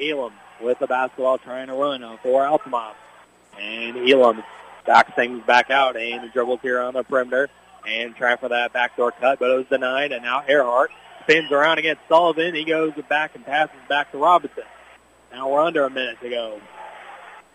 Elam 0.00 0.32
with 0.62 0.78
the 0.78 0.86
basketball 0.86 1.36
trying 1.36 1.66
to 1.66 1.74
run 1.74 2.02
for 2.22 2.46
Altamont. 2.46 2.96
And 3.60 4.10
Elam 4.10 4.42
backs 4.86 5.12
things 5.14 5.44
back 5.46 5.70
out 5.70 5.98
and 5.98 6.32
dribbles 6.32 6.60
here 6.62 6.80
on 6.80 6.94
the 6.94 7.02
perimeter 7.02 7.50
and 7.86 8.16
trying 8.16 8.38
for 8.38 8.48
that 8.48 8.72
backdoor 8.72 9.12
cut, 9.12 9.38
but 9.38 9.50
it 9.50 9.54
was 9.54 9.66
denied. 9.66 10.12
And 10.12 10.22
now 10.22 10.44
Earhart 10.48 10.90
spins 11.26 11.50
around 11.50 11.78
against 11.78 12.02
Sullivan. 12.08 12.54
He 12.54 12.64
goes 12.64 12.92
back 13.08 13.34
and 13.34 13.44
passes 13.44 13.76
back 13.88 14.12
to 14.12 14.18
Robinson. 14.18 14.62
Now 15.32 15.50
we're 15.50 15.60
under 15.60 15.84
a 15.84 15.90
minute 15.90 16.18
to 16.22 16.30
go. 16.30 16.60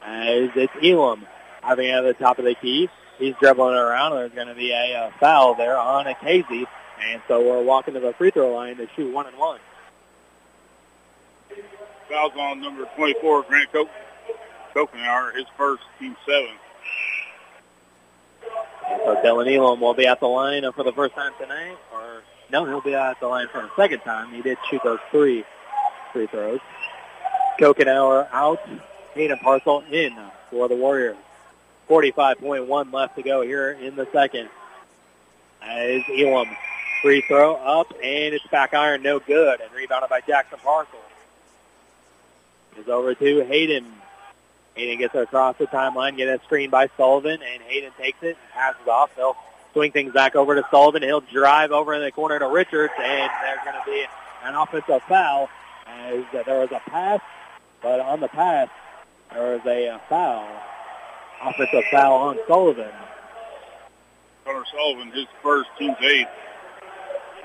As 0.01 0.49
it's 0.55 0.73
Elam 0.83 1.25
having 1.61 1.87
it 1.87 1.93
at 1.93 2.01
the 2.01 2.13
top 2.13 2.39
of 2.39 2.45
the 2.45 2.55
key. 2.55 2.89
He's 3.17 3.35
dribbling 3.39 3.75
around. 3.75 4.15
There's 4.15 4.31
going 4.31 4.47
to 4.47 4.55
be 4.55 4.71
a, 4.71 4.95
uh 4.95 5.11
foul 5.19 5.55
there 5.55 5.77
on 5.77 6.07
a 6.07 6.15
Casey. 6.15 6.65
And 7.03 7.21
so 7.27 7.41
we're 7.41 7.63
walking 7.63 7.93
to 7.93 7.99
the 7.99 8.13
free 8.13 8.31
throw 8.31 8.53
line 8.53 8.77
to 8.77 8.87
shoot 8.95 9.13
one 9.13 9.27
and 9.27 9.37
one. 9.37 9.59
Fouls 12.09 12.33
on 12.37 12.61
number 12.61 12.85
24, 12.95 13.43
Grant 13.43 13.71
Coke. 13.71 13.89
Kokenauer, 14.75 15.35
his 15.35 15.45
first, 15.57 15.83
team 15.99 16.15
seven. 16.25 16.51
And 18.89 19.01
so 19.03 19.15
Dylan 19.23 19.53
Elam 19.53 19.79
will 19.79 19.93
be 19.93 20.07
at 20.07 20.19
the 20.19 20.27
line 20.27 20.69
for 20.73 20.83
the 20.83 20.93
first 20.93 21.13
time 21.15 21.31
tonight. 21.39 21.77
Or 21.93 22.21
no, 22.51 22.65
he'll 22.65 22.81
be 22.81 22.95
out 22.95 23.11
at 23.11 23.19
the 23.19 23.27
line 23.27 23.47
for 23.47 23.61
the 23.61 23.71
second 23.75 23.99
time. 24.01 24.33
He 24.33 24.41
did 24.41 24.57
shoot 24.69 24.81
those 24.83 24.99
three 25.09 25.45
free 26.11 26.27
throws. 26.27 26.59
Kokenauer 27.59 28.27
out. 28.31 28.59
Hayden 29.13 29.37
Parcel 29.39 29.83
in 29.91 30.15
for 30.49 30.67
the 30.67 30.75
Warriors. 30.75 31.17
45.1 31.89 32.93
left 32.93 33.15
to 33.17 33.23
go 33.23 33.41
here 33.41 33.71
in 33.71 33.95
the 33.95 34.07
second. 34.13 34.49
As 35.61 36.01
Elam 36.09 36.47
free 37.01 37.21
throw 37.27 37.55
up 37.55 37.91
and 38.01 38.33
it's 38.33 38.45
back 38.47 38.73
iron, 38.73 39.03
no 39.03 39.19
good, 39.19 39.59
and 39.59 39.71
rebounded 39.73 40.09
by 40.09 40.21
Jackson 40.21 40.59
Parcel. 40.63 40.99
Is 42.77 42.87
over 42.87 43.13
to 43.13 43.43
Hayden. 43.43 43.85
Hayden 44.75 44.97
gets 44.97 45.13
across 45.13 45.57
the 45.57 45.67
timeline, 45.67 46.15
get 46.15 46.29
a 46.29 46.41
screen 46.45 46.69
by 46.69 46.89
Sullivan, 46.95 47.41
and 47.41 47.61
Hayden 47.63 47.91
takes 47.99 48.23
it 48.23 48.37
and 48.41 48.51
passes 48.53 48.87
off. 48.87 49.13
They'll 49.17 49.35
swing 49.73 49.91
things 49.91 50.13
back 50.13 50.35
over 50.35 50.55
to 50.55 50.63
Sullivan. 50.69 51.03
He'll 51.03 51.21
drive 51.21 51.71
over 51.71 51.93
in 51.93 52.01
the 52.01 52.11
corner 52.11 52.39
to 52.39 52.47
Richards, 52.47 52.93
and 52.97 53.31
there's 53.43 53.59
going 53.63 53.75
to 53.75 53.91
be 53.91 54.05
an 54.43 54.55
offensive 54.55 55.01
foul 55.07 55.49
as 55.87 56.23
there 56.31 56.59
was 56.59 56.71
a 56.71 56.81
pass, 56.89 57.21
but 57.81 57.99
on 57.99 58.19
the 58.19 58.27
pass, 58.27 58.69
there 59.31 59.53
was 59.53 59.61
a 59.65 59.89
uh, 59.89 59.99
foul, 60.09 60.47
offensive 61.43 61.83
foul 61.91 62.13
on 62.13 62.39
Sullivan. 62.47 62.91
Connor 64.45 64.63
Sullivan, 64.71 65.11
his 65.11 65.27
first 65.41 65.69
team's 65.77 65.97
eighth. 66.01 66.29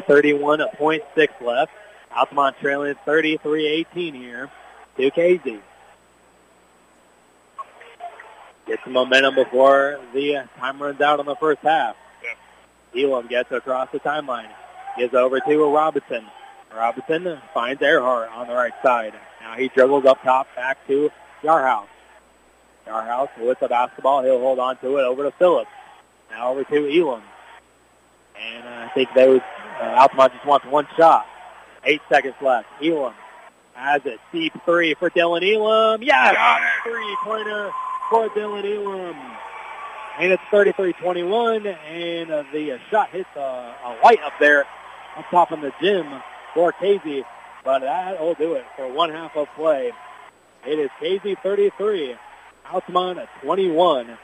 31.6 0.09 1.41
left. 1.41 1.72
Altamont 2.14 2.57
trailing 2.61 2.95
33-18 3.07 4.14
here 4.14 4.51
to 4.97 5.11
Casey. 5.11 5.61
Get 8.66 8.81
some 8.83 8.95
momentum 8.95 9.35
before 9.35 10.01
the 10.12 10.49
time 10.59 10.83
runs 10.83 11.01
out 11.01 11.20
on 11.20 11.27
the 11.27 11.37
first 11.37 11.61
half. 11.61 11.95
Elam 12.97 13.26
gets 13.26 13.51
across 13.53 13.90
the 13.92 14.01
timeline. 14.01 14.49
Gives 14.97 15.14
over 15.14 15.40
to 15.40 15.74
Robinson. 15.74 16.24
Robinson 16.74 17.38
finds 17.55 17.82
Earhart 17.82 18.30
on 18.30 18.49
the 18.49 18.55
right 18.55 18.72
side. 18.82 19.14
Now 19.40 19.55
he 19.55 19.68
dribbles 19.68 20.05
up 20.05 20.22
top 20.22 20.47
back 20.57 20.84
to 20.88 21.11
Yarhouse. 21.42 21.86
Yarhouse 22.86 23.30
with 23.38 23.61
the 23.61 23.68
basketball. 23.68 24.22
He'll 24.22 24.40
hold 24.40 24.59
on 24.59 24.76
to 24.78 24.99
it 24.99 25.03
over 25.03 25.22
to 25.24 25.30
Phillips. 25.32 25.70
Now 26.30 26.51
over 26.51 26.64
to 26.64 27.01
Elam. 27.01 27.22
And 28.40 28.68
I 28.68 28.88
think 28.88 29.09
those 29.14 29.40
uh, 29.80 29.84
Altamont 29.84 30.32
just 30.34 30.47
wants 30.47 30.66
one 30.66 30.86
shot. 30.97 31.26
Eight 31.84 32.03
seconds 32.09 32.34
left. 32.40 32.68
Elam 32.82 33.14
has 33.74 34.05
a 34.07 34.16
deep 34.32 34.53
three 34.64 34.94
for 34.94 35.11
Dylan 35.11 35.42
Elam. 35.42 36.03
Yes! 36.03 36.36
Three-pointer 36.82 37.70
for 38.11 38.28
Dylan 38.30 38.64
Elam. 38.64 39.36
And 40.18 40.32
it's 40.32 40.42
33-21, 40.50 41.66
and 41.66 42.30
the 42.50 42.72
uh, 42.72 42.78
shot 42.90 43.10
hits 43.10 43.28
uh, 43.36 43.40
a 43.84 43.98
light 44.02 44.20
up 44.22 44.32
there 44.40 44.64
up 45.16 45.24
top 45.30 45.52
in 45.52 45.60
the 45.60 45.72
gym 45.80 46.06
for 46.54 46.72
Casey. 46.72 47.24
But 47.64 47.80
that 47.80 48.18
will 48.20 48.34
do 48.34 48.54
it 48.54 48.64
for 48.76 48.90
one 48.90 49.10
half 49.10 49.36
of 49.36 49.48
play. 49.56 49.92
It 50.66 50.78
is 50.78 50.90
Casey 51.00 51.36
33, 51.42 52.16
Altamont 52.72 53.18
21. 53.42 54.16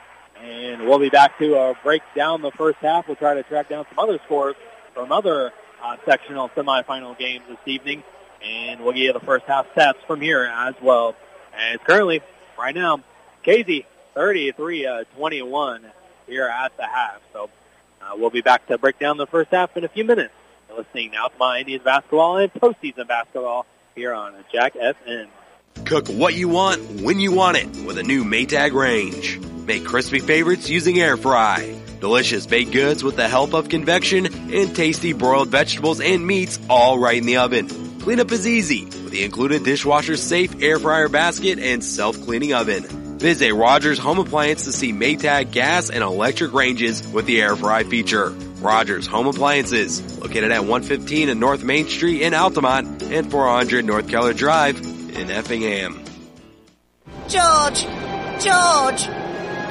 And 0.43 0.87
we'll 0.87 0.99
be 0.99 1.11
back 1.11 1.39
to 1.39 1.57
uh, 1.57 1.75
break 1.83 2.03
down 2.17 2.41
the 2.41 2.51
first 2.53 2.79
half. 2.79 3.07
We'll 3.07 3.17
try 3.17 3.35
to 3.35 3.43
track 3.43 3.69
down 3.69 3.85
some 3.91 3.99
other 3.99 4.19
scores 4.25 4.57
from 4.95 5.13
other 5.13 5.53
uh, 5.83 5.97
sectional 6.07 6.49
semifinal 6.51 7.19
games 7.19 7.45
this 7.49 7.59
evening. 7.67 8.03
And 8.43 8.81
we'll 8.81 8.93
give 8.93 9.03
you 9.03 9.13
the 9.13 9.21
first 9.21 9.45
half 9.45 9.67
stats 9.75 10.05
from 10.07 10.21
here 10.21 10.45
as 10.45 10.75
well. 10.83 11.15
And 11.57 11.81
currently, 11.81 12.23
right 12.59 12.75
now, 12.75 13.01
Casey 13.43 13.87
33-21 14.17 15.81
here 16.27 16.47
at 16.47 16.77
the 16.77 16.87
half. 16.87 17.21
So 17.33 17.51
uh, 18.01 18.13
we'll 18.17 18.31
be 18.31 18.43
back 18.43 18.67
to 18.67 18.79
break 18.79 18.99
down 18.99 19.17
the 19.17 19.27
first 19.27 19.51
half 19.51 19.77
in 19.77 19.85
a 19.85 19.89
few 19.89 20.05
minutes. 20.05 20.35
You're 20.69 20.79
listening 20.79 21.13
now 21.13 21.29
to 21.29 21.39
my 21.39 21.61
Indians 21.61 21.85
basketball 21.85 22.39
and 22.39 22.53
postseason 22.53 23.07
basketball 23.07 23.67
here 23.95 24.13
on 24.13 24.35
Jack 24.53 24.75
FM. 24.75 25.29
Cook 25.85 26.09
what 26.09 26.35
you 26.35 26.49
want 26.49 26.83
when 27.03 27.19
you 27.19 27.33
want 27.33 27.57
it 27.57 27.69
with 27.85 27.99
a 27.99 28.03
new 28.03 28.25
Maytag 28.25 28.73
range. 28.73 29.39
Make 29.67 29.85
crispy 29.85 30.19
favorites 30.19 30.69
using 30.69 30.99
air 30.99 31.17
fry. 31.17 31.79
Delicious 32.01 32.47
baked 32.47 32.73
goods 32.73 33.05
with 33.05 33.17
the 33.17 33.29
help 33.29 33.55
of 33.55 33.69
convection 33.69 34.27
and 34.27 34.75
tasty 34.75 35.13
broiled 35.13 35.49
vegetables 35.49 36.01
and 36.01 36.27
meats 36.27 36.59
all 36.69 36.99
right 36.99 37.19
in 37.19 37.27
the 37.27 37.37
oven. 37.37 37.69
Cleanup 38.01 38.33
is 38.33 38.47
easy 38.47 38.85
with 38.87 39.11
the 39.11 39.25
included 39.25 39.63
dishwasher 39.63 40.17
safe 40.17 40.61
air 40.61 40.81
fryer 40.81 41.09
basket 41.09 41.61
and 41.61 41.85
self-cleaning 41.85 42.55
oven. 42.55 43.02
Visit 43.23 43.55
Rogers 43.55 44.01
Home 44.01 44.19
Appliance 44.19 44.65
to 44.65 44.73
see 44.73 44.93
Maytag 44.93 45.53
gas 45.53 45.91
and 45.91 46.03
electric 46.03 46.53
ranges 46.53 47.07
with 47.07 47.25
the 47.25 47.41
air 47.41 47.55
fry 47.55 47.85
feature. 47.85 48.31
Rogers 48.31 49.07
Home 49.07 49.29
Appliances, 49.29 50.19
located 50.19 50.51
at 50.51 50.63
115 50.63 51.29
and 51.29 51.39
North 51.39 51.63
Main 51.63 51.87
Street 51.87 52.23
in 52.23 52.35
Altamont 52.35 53.01
and 53.01 53.31
400 53.31 53.85
North 53.85 54.09
Keller 54.09 54.33
Drive 54.33 54.81
in 54.81 55.31
Effingham. 55.31 56.05
George! 57.29 57.85
George! 58.43 59.07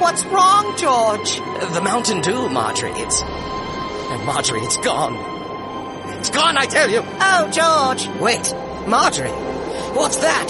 What's 0.00 0.24
wrong, 0.24 0.74
George? 0.78 1.36
The 1.74 1.82
Mountain 1.84 2.22
Dew, 2.22 2.48
Marjorie. 2.48 2.92
It's. 2.92 3.20
And 3.20 4.24
Marjorie, 4.24 4.62
it's 4.62 4.78
gone. 4.78 5.14
It's 6.20 6.30
gone, 6.30 6.56
I 6.56 6.64
tell 6.64 6.88
you! 6.88 7.02
Oh, 7.04 7.50
George! 7.50 8.08
Wait, 8.18 8.54
Marjorie! 8.88 9.28
What's 9.94 10.16
that? 10.16 10.48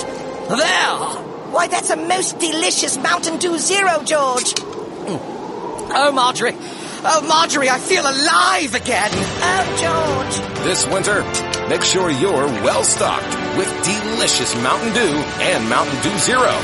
There! 0.49 1.32
Why, 1.53 1.67
that's 1.67 1.91
a 1.91 1.97
most 1.97 2.39
delicious 2.39 2.97
Mountain 2.97 3.37
Dew 3.37 3.59
Zero, 3.59 4.03
George! 4.05 4.59
Hmm. 4.59 5.93
Oh, 5.95 6.11
Marjorie! 6.11 6.57
Oh, 7.05 7.23
Marjorie, 7.29 7.69
I 7.69 7.79
feel 7.79 8.01
alive 8.01 8.75
again! 8.75 9.11
Oh, 9.13 9.77
George! 9.77 10.65
This 10.65 10.87
winter, 10.87 11.23
make 11.69 11.83
sure 11.83 12.09
you're 12.09 12.47
well 12.65 12.83
stocked 12.83 13.27
with 13.59 13.69
delicious 13.85 14.55
Mountain 14.63 14.95
Dew 14.95 15.15
and 15.43 15.69
Mountain 15.69 16.01
Dew 16.03 16.17
Zero. 16.19 16.59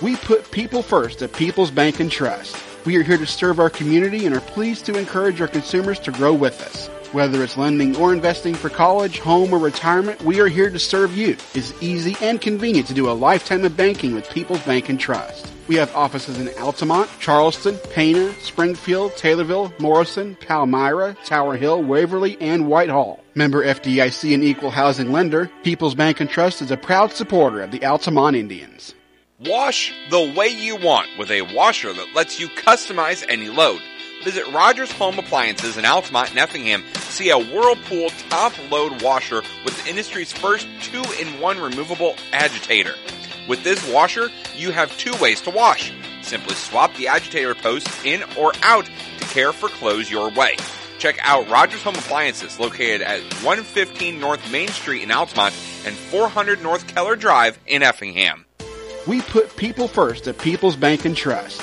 We 0.00 0.16
put 0.16 0.50
people 0.50 0.80
first 0.80 1.20
at 1.20 1.34
People's 1.34 1.70
Bank 1.70 2.00
and 2.00 2.10
Trust. 2.10 2.56
We 2.86 2.96
are 2.96 3.02
here 3.02 3.18
to 3.18 3.26
serve 3.26 3.60
our 3.60 3.68
community 3.68 4.24
and 4.24 4.34
are 4.34 4.40
pleased 4.40 4.86
to 4.86 4.98
encourage 4.98 5.42
our 5.42 5.48
consumers 5.48 5.98
to 6.00 6.12
grow 6.12 6.32
with 6.32 6.62
us. 6.62 6.88
Whether 7.12 7.42
it's 7.44 7.56
lending 7.56 7.96
or 7.96 8.12
investing 8.12 8.54
for 8.54 8.68
college, 8.68 9.20
home, 9.20 9.52
or 9.52 9.58
retirement, 9.58 10.22
we 10.22 10.40
are 10.40 10.48
here 10.48 10.70
to 10.70 10.78
serve 10.78 11.16
you. 11.16 11.36
It's 11.54 11.72
easy 11.80 12.16
and 12.20 12.40
convenient 12.40 12.88
to 12.88 12.94
do 12.94 13.08
a 13.08 13.12
lifetime 13.12 13.64
of 13.64 13.76
banking 13.76 14.14
with 14.14 14.28
People's 14.30 14.62
Bank 14.64 14.88
and 14.88 14.98
Trust. 14.98 15.52
We 15.68 15.76
have 15.76 15.94
offices 15.94 16.38
in 16.38 16.48
Altamont, 16.60 17.08
Charleston, 17.20 17.78
Pana, 17.92 18.32
Springfield, 18.40 19.12
Taylorville, 19.12 19.78
Morrison, 19.78 20.36
Palmyra, 20.36 21.16
Tower 21.24 21.56
Hill, 21.56 21.82
Waverly, 21.82 22.36
and 22.40 22.66
Whitehall. 22.66 23.20
Member 23.34 23.64
FDIC 23.64 24.34
and 24.34 24.44
equal 24.44 24.70
housing 24.70 25.12
lender, 25.12 25.50
People's 25.62 25.94
Bank 25.94 26.20
and 26.20 26.28
Trust 26.28 26.60
is 26.60 26.70
a 26.70 26.76
proud 26.76 27.12
supporter 27.12 27.62
of 27.62 27.70
the 27.70 27.84
Altamont 27.84 28.36
Indians. 28.36 28.94
Wash 29.40 29.92
the 30.10 30.32
way 30.36 30.48
you 30.48 30.76
want 30.76 31.08
with 31.18 31.30
a 31.30 31.42
washer 31.42 31.92
that 31.92 32.14
lets 32.14 32.40
you 32.40 32.48
customize 32.48 33.24
any 33.28 33.48
load. 33.48 33.80
Visit 34.26 34.48
Rogers 34.48 34.90
Home 34.90 35.20
Appliances 35.20 35.76
in 35.76 35.84
Altamont 35.84 36.30
and 36.30 36.40
Effingham 36.40 36.82
see 36.96 37.30
a 37.30 37.38
Whirlpool 37.38 38.10
top 38.28 38.52
load 38.72 39.00
washer 39.00 39.40
with 39.64 39.80
the 39.80 39.88
industry's 39.88 40.32
first 40.32 40.66
two-in-one 40.82 41.60
removable 41.60 42.16
agitator. 42.32 42.96
With 43.48 43.62
this 43.62 43.88
washer, 43.92 44.30
you 44.56 44.72
have 44.72 44.98
two 44.98 45.14
ways 45.22 45.40
to 45.42 45.50
wash. 45.50 45.92
Simply 46.22 46.56
swap 46.56 46.92
the 46.96 47.06
agitator 47.06 47.54
post 47.54 47.88
in 48.04 48.24
or 48.36 48.52
out 48.64 48.86
to 49.18 49.24
care 49.26 49.52
for 49.52 49.68
clothes 49.68 50.10
your 50.10 50.28
way. 50.32 50.56
Check 50.98 51.18
out 51.22 51.48
Rogers 51.48 51.84
Home 51.84 51.94
Appliances 51.94 52.58
located 52.58 53.02
at 53.02 53.20
115 53.44 54.18
North 54.18 54.50
Main 54.50 54.70
Street 54.70 55.04
in 55.04 55.12
Altamont 55.12 55.54
and 55.84 55.94
400 55.94 56.60
North 56.64 56.88
Keller 56.88 57.14
Drive 57.14 57.60
in 57.68 57.84
Effingham. 57.84 58.44
We 59.06 59.20
put 59.20 59.54
people 59.54 59.86
first 59.86 60.26
at 60.26 60.36
People's 60.36 60.74
Bank 60.74 61.04
and 61.04 61.16
Trust. 61.16 61.62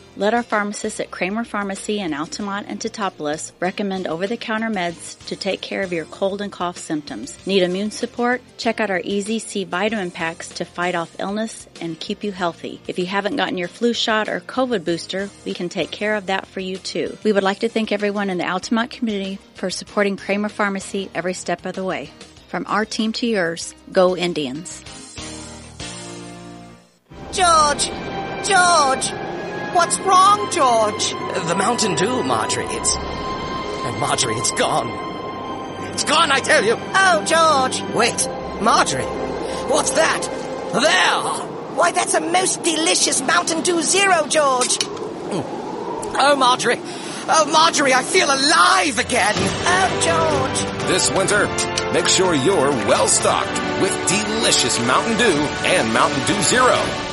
Let 0.17 0.33
our 0.33 0.43
pharmacists 0.43 0.99
at 0.99 1.09
Kramer 1.09 1.45
Pharmacy 1.45 2.01
in 2.01 2.13
Altamont 2.13 2.67
and 2.67 2.81
Teutopolis 2.81 3.53
recommend 3.61 4.07
over-the-counter 4.07 4.69
meds 4.69 5.17
to 5.27 5.37
take 5.37 5.61
care 5.61 5.83
of 5.83 5.93
your 5.93 6.03
cold 6.03 6.41
and 6.41 6.51
cough 6.51 6.77
symptoms. 6.77 7.37
Need 7.47 7.63
immune 7.63 7.91
support? 7.91 8.41
Check 8.57 8.81
out 8.81 8.89
our 8.89 8.99
Easy 9.05 9.39
C 9.39 9.63
vitamin 9.63 10.11
packs 10.11 10.49
to 10.49 10.65
fight 10.65 10.95
off 10.95 11.17
illness 11.17 11.65
and 11.79 11.97
keep 11.97 12.25
you 12.25 12.33
healthy. 12.33 12.81
If 12.89 12.99
you 12.99 13.05
haven't 13.05 13.37
gotten 13.37 13.57
your 13.57 13.69
flu 13.69 13.93
shot 13.93 14.27
or 14.27 14.41
COVID 14.41 14.83
booster, 14.83 15.29
we 15.45 15.53
can 15.53 15.69
take 15.69 15.91
care 15.91 16.15
of 16.15 16.25
that 16.25 16.45
for 16.45 16.59
you 16.59 16.75
too. 16.75 17.17
We 17.23 17.31
would 17.31 17.43
like 17.43 17.59
to 17.59 17.69
thank 17.69 17.93
everyone 17.93 18.29
in 18.29 18.37
the 18.37 18.49
Altamont 18.49 18.91
community 18.91 19.39
for 19.53 19.69
supporting 19.69 20.17
Kramer 20.17 20.49
Pharmacy 20.49 21.09
every 21.15 21.33
step 21.33 21.65
of 21.65 21.75
the 21.75 21.85
way. 21.85 22.11
From 22.49 22.65
our 22.67 22.83
team 22.83 23.13
to 23.13 23.25
yours, 23.25 23.73
go 23.93 24.17
Indians. 24.17 24.83
George! 27.31 27.89
George! 28.43 29.30
What's 29.73 29.97
wrong, 29.99 30.51
George? 30.51 31.11
The 31.47 31.55
Mountain 31.55 31.95
Dew, 31.95 32.23
Marjorie. 32.23 32.65
It's. 32.67 32.95
And 32.95 33.99
Marjorie, 33.99 34.35
it's 34.35 34.51
gone. 34.51 34.89
It's 35.93 36.03
gone, 36.03 36.31
I 36.31 36.39
tell 36.39 36.63
you! 36.63 36.75
Oh, 36.77 37.23
George! 37.25 37.81
Wait, 37.95 38.27
Marjorie! 38.61 39.03
What's 39.69 39.91
that? 39.91 40.21
There! 40.73 41.75
Why, 41.75 41.91
that's 41.91 42.13
a 42.13 42.21
most 42.21 42.63
delicious 42.63 43.21
Mountain 43.21 43.61
Dew 43.61 43.81
Zero, 43.81 44.27
George! 44.27 44.81
Hmm. 44.83 45.41
Oh, 46.17 46.35
Marjorie. 46.37 46.79
Oh, 47.27 47.49
Marjorie, 47.51 47.93
I 47.93 48.03
feel 48.03 48.27
alive 48.27 48.99
again. 48.99 49.35
Oh, 49.37 49.89
George. 50.03 50.87
This 50.87 51.09
winter, 51.11 51.47
make 51.93 52.07
sure 52.07 52.33
you're 52.33 52.71
well 52.87 53.07
stocked 53.07 53.81
with 53.81 53.91
delicious 54.07 54.79
Mountain 54.85 55.17
Dew 55.17 55.39
and 55.65 55.93
Mountain 55.93 56.25
Dew 56.27 56.41
Zero. 56.43 57.10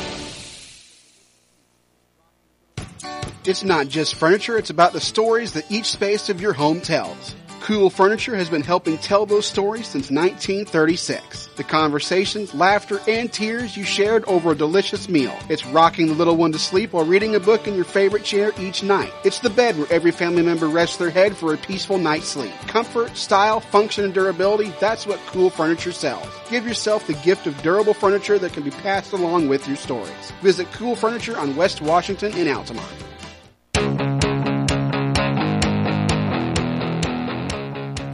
It's 3.45 3.62
not 3.62 3.89
just 3.89 4.16
furniture, 4.16 4.59
it's 4.59 4.70
about 4.70 4.93
the 4.93 5.01
stories 5.01 5.53
that 5.53 5.70
each 5.70 5.86
space 5.86 6.28
of 6.28 6.41
your 6.41 6.53
home 6.53 6.80
tells. 6.80 7.34
Cool 7.61 7.91
Furniture 7.91 8.34
has 8.36 8.49
been 8.49 8.62
helping 8.62 8.97
tell 8.99 9.26
those 9.26 9.47
stories 9.47 9.86
since 9.86 10.11
1936. 10.11 11.49
The 11.57 11.64
conversations, 11.64 12.55
laughter, 12.55 13.01
and 13.07 13.32
tears 13.32 13.76
you 13.76 13.84
shared 13.84 14.24
over 14.24 14.53
a 14.53 14.57
delicious 14.57 15.09
meal. 15.09 15.36
It's 15.49 15.66
rocking 15.66 16.07
the 16.07 16.14
little 16.14 16.36
one 16.36 16.53
to 16.53 16.59
sleep 16.59 16.93
while 16.93 17.05
reading 17.05 17.34
a 17.34 17.41
book 17.41 17.68
in 17.68 17.74
your 17.74 17.84
favorite 17.84 18.24
chair 18.24 18.53
each 18.59 18.82
night. 18.82 19.12
It's 19.24 19.41
the 19.41 19.51
bed 19.51 19.76
where 19.76 19.93
every 19.93 20.12
family 20.12 20.43
member 20.43 20.68
rests 20.68 20.97
their 20.97 21.11
head 21.11 21.36
for 21.36 21.53
a 21.53 21.59
peaceful 21.59 21.99
night's 21.99 22.28
sleep. 22.28 22.55
Comfort, 22.68 23.16
style, 23.16 23.61
function, 23.61 24.05
and 24.05 24.14
durability, 24.14 24.72
that's 24.80 25.07
what 25.07 25.20
Cool 25.26 25.51
Furniture 25.51 25.93
sells. 25.93 26.28
Give 26.49 26.66
yourself 26.66 27.07
the 27.07 27.14
gift 27.14 27.47
of 27.47 27.61
durable 27.62 27.95
furniture 27.95 28.39
that 28.39 28.53
can 28.53 28.62
be 28.62 28.70
passed 28.70 29.12
along 29.12 29.49
with 29.49 29.66
your 29.68 29.76
stories. 29.76 30.32
Visit 30.43 30.70
Cool 30.72 30.97
Furniture 30.97 31.36
on 31.36 31.57
West 31.57 31.82
Washington 31.82 32.32
in 32.34 32.49
Altamont. 32.49 32.89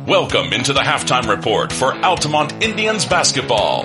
Welcome 0.06 0.52
into 0.52 0.72
the 0.72 0.80
halftime 0.80 1.28
report 1.28 1.72
for 1.72 1.94
Altamont 2.04 2.62
Indians 2.62 3.06
basketball. 3.06 3.84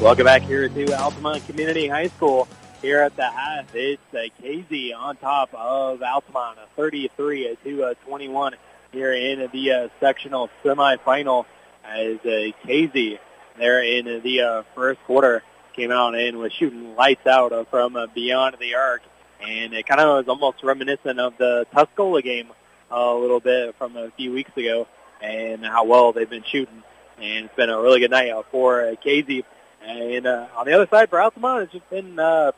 Welcome 0.00 0.24
back 0.24 0.42
here 0.42 0.68
to 0.68 0.92
Altamont 0.92 1.46
Community 1.46 1.88
High 1.88 2.08
School. 2.08 2.48
Here 2.82 3.00
at 3.00 3.14
the 3.16 3.30
half, 3.30 3.74
it's 3.74 4.02
uh, 4.12 4.24
Casey 4.42 4.92
on 4.92 5.16
top 5.16 5.54
of 5.54 6.02
Altamont, 6.02 6.58
a 6.58 6.66
33 6.76 7.56
to 7.64 7.84
uh, 7.84 7.94
21 8.06 8.54
here 8.92 9.12
in 9.12 9.48
the 9.52 9.72
uh, 9.72 9.88
sectional 10.00 10.50
semifinal 10.64 11.46
as 11.84 12.18
uh, 12.26 12.50
Casey 12.66 13.18
there 13.56 13.82
in 13.82 14.22
the 14.22 14.40
uh, 14.40 14.62
first 14.74 15.00
quarter 15.04 15.42
came 15.78 15.90
out 15.90 16.14
and 16.14 16.38
was 16.38 16.52
shooting 16.52 16.96
lights 16.96 17.26
out 17.26 17.52
uh, 17.52 17.64
from 17.64 17.96
uh, 17.96 18.06
beyond 18.14 18.56
the 18.60 18.74
arc 18.74 19.02
and 19.40 19.72
it 19.72 19.86
kind 19.86 20.00
of 20.00 20.26
was 20.26 20.28
almost 20.28 20.62
reminiscent 20.62 21.20
of 21.20 21.36
the 21.38 21.66
Tuscola 21.74 22.22
game 22.22 22.50
a 22.90 23.14
little 23.14 23.40
bit 23.40 23.74
from 23.76 23.96
a 23.96 24.10
few 24.12 24.32
weeks 24.32 24.50
ago, 24.56 24.86
and 25.22 25.64
how 25.64 25.84
well 25.84 26.12
they've 26.12 26.28
been 26.28 26.44
shooting. 26.44 26.82
And 27.20 27.46
it's 27.46 27.54
been 27.54 27.70
a 27.70 27.80
really 27.80 28.00
good 28.00 28.10
night 28.10 28.32
for 28.50 28.84
uh, 28.84 28.94
Casey. 28.96 29.44
And 29.84 30.26
uh, 30.26 30.46
on 30.56 30.66
the 30.66 30.72
other 30.72 30.86
side 30.88 31.10
for 31.10 31.20
Altamont, 31.20 31.64
it's 31.64 31.72
just 31.72 31.90
been 31.90 32.18
uh, 32.18 32.52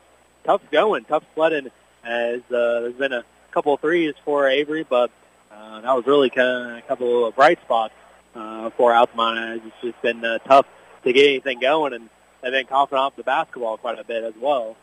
tough 0.45 0.63
going, 0.71 1.05
tough 1.05 1.25
sledding. 1.35 1.71
As 2.03 2.41
uh, 2.49 2.81
there's 2.81 2.95
been 2.95 3.13
a 3.13 3.25
couple 3.51 3.75
of 3.75 3.81
threes 3.81 4.15
for 4.25 4.49
Avery, 4.49 4.87
but 4.89 5.11
uh, 5.53 5.81
that 5.81 5.95
was 5.95 6.07
really 6.07 6.31
kind 6.31 6.73
of 6.73 6.79
a 6.79 6.83
couple 6.83 7.27
of 7.27 7.35
bright 7.35 7.61
spots 7.63 7.95
uh, 8.35 8.71
for 8.71 8.95
Altamont. 8.95 9.63
It's 9.65 9.77
just 9.83 10.01
been 10.01 10.25
uh, 10.25 10.39
tough 10.39 10.67
to 11.05 11.13
get 11.13 11.27
anything 11.27 11.61
going, 11.61 11.93
and 11.93 12.09
they've 12.43 12.53
been 12.53 12.67
coughing 12.67 12.99
off 12.99 13.17
the 13.17 13.23
basketball 13.23 13.77
quite 13.77 13.99
a 13.99 14.05
bit 14.05 14.25
as 14.25 14.35
well. 14.41 14.77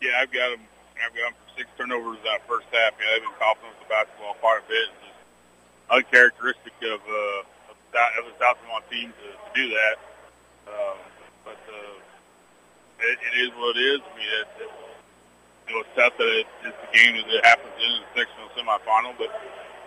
Yeah, 0.00 0.20
I've 0.20 0.32
got 0.32 0.50
them 0.50 0.60
I've 1.04 1.14
got 1.14 1.30
them 1.30 1.34
for 1.34 1.58
six 1.58 1.68
turnovers 1.76 2.18
that 2.24 2.46
first 2.46 2.66
half. 2.72 2.94
Yeah, 2.98 3.06
they've 3.14 3.22
been 3.22 3.38
coughing 3.38 3.68
with 3.68 3.80
the 3.82 3.90
basketball 3.90 4.34
quite 4.40 4.60
a 4.62 4.68
bit. 4.68 4.88
It's 4.88 5.02
just 5.04 5.20
uncharacteristic 5.90 6.74
of 6.82 7.00
uh, 7.02 7.72
of, 7.72 7.76
of 8.18 8.22
the 8.30 8.34
South 8.38 8.58
team 8.90 9.12
to, 9.12 9.26
to 9.32 9.50
do 9.54 9.74
that. 9.74 9.96
Um, 10.68 10.98
but 11.44 11.60
uh, 11.68 11.94
it, 13.00 13.18
it 13.20 13.34
is 13.44 13.50
what 13.58 13.76
it 13.76 13.80
is. 13.80 14.00
I 14.00 14.12
mean, 14.16 14.30
it, 14.40 14.48
it, 14.64 14.70
you 15.68 15.74
know, 15.74 15.80
it's 15.80 15.94
tough 15.96 16.16
that 16.16 16.30
it, 16.40 16.46
it's 16.64 16.76
the 16.76 16.90
game 16.92 17.16
that 17.16 17.28
it 17.28 17.44
happens 17.44 17.74
in 17.80 17.90
the 18.00 18.08
sectional 18.12 18.48
semifinal, 18.56 19.16
but 19.16 19.32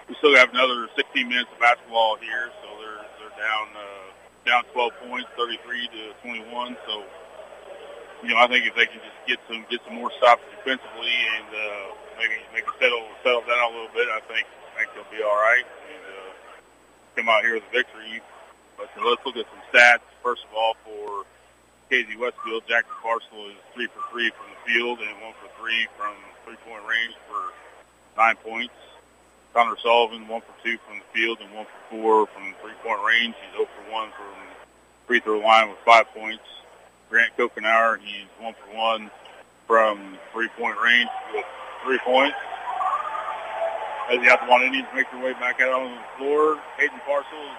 we 0.10 0.16
still 0.16 0.36
have 0.36 0.50
another 0.54 0.88
16 0.96 1.28
minutes 1.28 1.50
of 1.52 1.60
basketball 1.60 2.18
here, 2.18 2.50
so 2.62 2.68
they're 2.80 3.04
they're 3.20 3.38
down 3.38 3.68
uh, 3.76 4.07
down 4.48 4.64
12 4.72 4.92
points, 5.12 5.28
33 5.36 5.60
to 5.92 6.02
21. 6.24 6.78
So 6.88 7.04
you 8.24 8.30
know, 8.34 8.40
I 8.40 8.48
think 8.48 8.66
if 8.66 8.74
they 8.74 8.88
can 8.88 8.98
just 9.04 9.20
get 9.28 9.38
some 9.46 9.66
get 9.70 9.84
some 9.86 9.96
more 9.96 10.10
stops 10.18 10.42
defensively 10.50 11.14
and 11.38 11.50
uh, 11.52 11.88
maybe 12.18 12.40
maybe 12.54 12.66
settle 12.80 13.06
settle 13.22 13.46
down 13.46 13.62
a 13.62 13.74
little 13.76 13.94
bit, 13.94 14.08
I 14.10 14.22
think 14.26 14.48
I 14.74 14.86
think 14.86 14.96
they'll 14.96 15.14
be 15.14 15.22
all 15.22 15.38
right 15.38 15.66
and 15.68 16.04
uh, 16.16 16.32
come 17.16 17.30
out 17.30 17.44
here 17.44 17.60
with 17.60 17.68
a 17.70 17.74
victory. 17.74 18.22
But 18.78 18.90
so 18.96 19.06
let's 19.06 19.22
look 19.26 19.38
at 19.38 19.46
some 19.52 19.64
stats. 19.70 20.06
First 20.24 20.46
of 20.50 20.56
all, 20.56 20.74
for 20.82 21.26
Casey 21.90 22.18
Westfield, 22.18 22.64
Jackson 22.68 22.96
Parcel 23.02 23.54
is 23.54 23.60
three 23.74 23.88
for 23.88 24.02
three 24.10 24.32
from 24.34 24.48
the 24.50 24.60
field 24.66 25.00
and 25.00 25.14
one 25.22 25.34
for 25.38 25.50
three 25.62 25.86
from 25.98 26.16
three 26.46 26.58
point 26.66 26.82
range 26.90 27.14
for 27.30 27.54
nine 28.18 28.36
points. 28.42 28.74
Connor 29.58 29.78
Sullivan, 29.82 30.28
one 30.28 30.42
for 30.42 30.54
two 30.64 30.78
from 30.86 31.02
the 31.02 31.06
field 31.18 31.40
and 31.42 31.50
one 31.50 31.66
for 31.66 31.98
four 31.98 32.28
from 32.28 32.54
three 32.62 32.78
point 32.86 33.02
range. 33.02 33.34
He's 33.42 33.58
0 33.58 33.66
for 33.66 33.92
one 33.92 34.10
from 34.14 34.38
free 35.08 35.20
throw 35.20 35.40
line 35.40 35.70
with 35.70 35.80
five 35.84 36.06
points. 36.14 36.46
Grant 37.10 37.36
Kokenauer. 37.36 37.98
He's 37.98 38.30
one 38.38 38.54
for 38.54 38.78
one 38.78 39.10
from 39.66 40.20
three-point 40.32 40.78
range 40.78 41.10
with 41.34 41.46
three 41.84 41.98
points. 42.06 42.38
As 44.12 44.22
the 44.22 44.30
Altamont 44.30 44.64
Indians 44.64 44.88
make 44.94 45.10
their 45.10 45.26
way 45.26 45.34
back 45.34 45.60
out 45.60 45.74
on 45.74 45.90
the 45.90 46.06
floor, 46.20 46.62
Hayden 46.78 47.02
Parcels, 47.08 47.58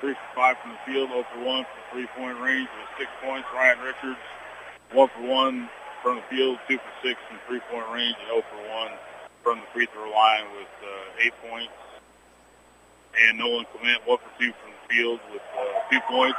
three 0.00 0.12
for 0.12 0.28
five 0.36 0.58
from 0.60 0.72
the 0.72 0.92
field, 0.92 1.08
0 1.08 1.24
for 1.32 1.40
one 1.42 1.64
from 1.64 1.80
three-point 1.90 2.38
range 2.38 2.68
with 2.68 2.88
six 2.98 3.10
points. 3.24 3.48
Ryan 3.54 3.78
Richards, 3.80 4.20
one 4.92 5.08
for 5.08 5.22
one 5.22 5.70
from 6.02 6.16
the 6.16 6.22
field, 6.28 6.58
two 6.68 6.76
for 6.76 6.92
six 7.02 7.18
from 7.28 7.38
three-point 7.48 7.88
range, 7.94 8.14
and 8.20 8.28
0 8.28 8.44
for 8.44 8.60
one 8.68 8.92
from 9.42 9.60
the 9.60 9.66
free 9.72 9.86
throw 9.86 10.10
line 10.10 10.44
with 10.56 10.72
uh, 10.82 11.24
eight 11.24 11.34
points. 11.48 11.72
And 13.18 13.38
Nolan 13.38 13.66
Clement, 13.72 14.06
one 14.06 14.18
for 14.18 14.30
two 14.38 14.52
from 14.52 14.70
the 14.70 14.94
field 14.94 15.20
with 15.32 15.42
uh, 15.56 15.90
two 15.90 16.00
points. 16.08 16.38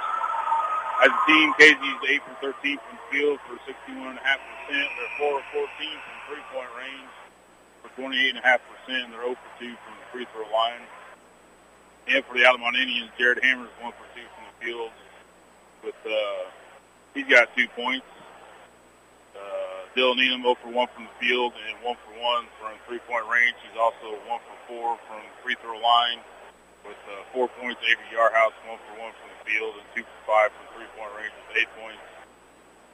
As 1.03 1.09
a 1.09 1.21
team, 1.25 1.53
Casey's 1.57 2.01
8 2.07 2.21
from 2.23 2.53
13 2.61 2.77
from 2.77 2.93
the 2.93 3.07
field 3.09 3.39
for 3.49 3.57
61.5%. 3.65 4.21
They're 4.69 5.17
4 5.17 5.39
of 5.39 5.45
14 5.51 5.65
from 5.65 6.15
three-point 6.29 6.69
range 6.77 7.11
for 7.81 7.89
28.5%. 7.97 8.61
They're 8.87 9.09
0 9.09 9.33
for 9.33 9.51
2 9.59 9.65
from 9.65 9.93
the 9.97 10.05
free 10.13 10.27
throw 10.31 10.45
line. 10.53 10.85
And 12.07 12.23
for 12.25 12.37
the 12.37 12.45
Altamont 12.45 12.77
Indians, 12.77 13.09
Jared 13.17 13.39
Hamers 13.41 13.73
1 13.81 13.91
for 13.97 14.07
2 14.13 14.21
from 14.21 14.45
the 14.45 14.65
field 14.65 14.91
with, 15.83 15.97
uh, 16.05 16.49
he's 17.15 17.25
got 17.25 17.49
two 17.55 17.67
points. 17.75 18.05
Dylan 19.95 20.19
Elam 20.23 20.41
0 20.43 20.55
for 20.63 20.71
1 20.71 20.87
from 20.95 21.03
the 21.03 21.15
field 21.19 21.53
and 21.67 21.75
1 21.83 21.95
for 21.99 22.13
1 22.15 22.45
from 22.59 22.73
three-point 22.87 23.27
range. 23.27 23.55
He's 23.59 23.75
also 23.75 24.15
1 24.23 24.39
for 24.39 24.57
4 24.67 24.99
from 25.07 25.21
free 25.43 25.55
throw 25.59 25.79
line 25.79 26.23
with 26.85 26.97
uh, 27.09 27.23
four 27.33 27.47
points. 27.59 27.81
Avery 27.85 28.09
Yarhouse, 28.13 28.53
one 28.65 28.79
for 28.89 28.95
one 29.01 29.13
from 29.13 29.29
the 29.29 29.41
field, 29.45 29.73
and 29.77 29.85
two 29.95 30.03
for 30.03 30.21
five 30.25 30.49
from 30.53 30.65
three-point 30.77 31.11
range 31.17 31.33
with 31.35 31.57
eight 31.57 31.71
points. 31.77 32.05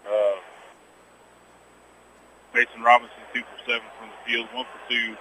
Uh, 0.07 0.37
Mason 2.53 2.81
Robinson, 2.81 3.23
two 3.33 3.43
for 3.43 3.59
seven 3.67 3.87
from 3.99 4.09
the 4.09 4.21
field, 4.25 4.47
one 4.53 4.65
for 4.65 4.81
two 4.89 5.15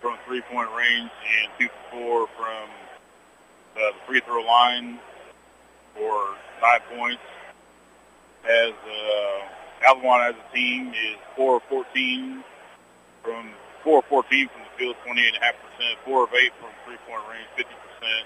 from 0.00 0.16
three-point 0.26 0.70
range, 0.74 1.10
and 1.10 1.46
two 1.58 1.68
for 1.68 1.84
four 1.90 2.16
from 2.38 2.66
uh, 3.76 3.92
the 3.94 4.02
free 4.06 4.20
throw 4.20 4.42
line 4.42 4.98
for 5.94 6.34
nine 6.62 6.82
points. 6.94 7.22
As 8.48 8.72
uh, 8.72 9.38
Altamont 9.86 10.22
as 10.22 10.34
a 10.36 10.54
team 10.54 10.90
is 10.90 11.16
four 11.36 11.56
of 11.56 11.62
14 11.64 12.42
from 13.22 13.50
four 13.84 14.00
of 14.00 14.04
14 14.06 14.48
from 14.48 14.62
the 14.62 14.72
field, 14.78 14.96
28.5%, 15.06 15.54
four 16.04 16.24
of 16.24 16.30
eight 16.34 16.52
from 16.60 16.70
three-point 16.84 17.22
range, 17.30 17.48
50 17.56 17.70
percent, 17.70 18.24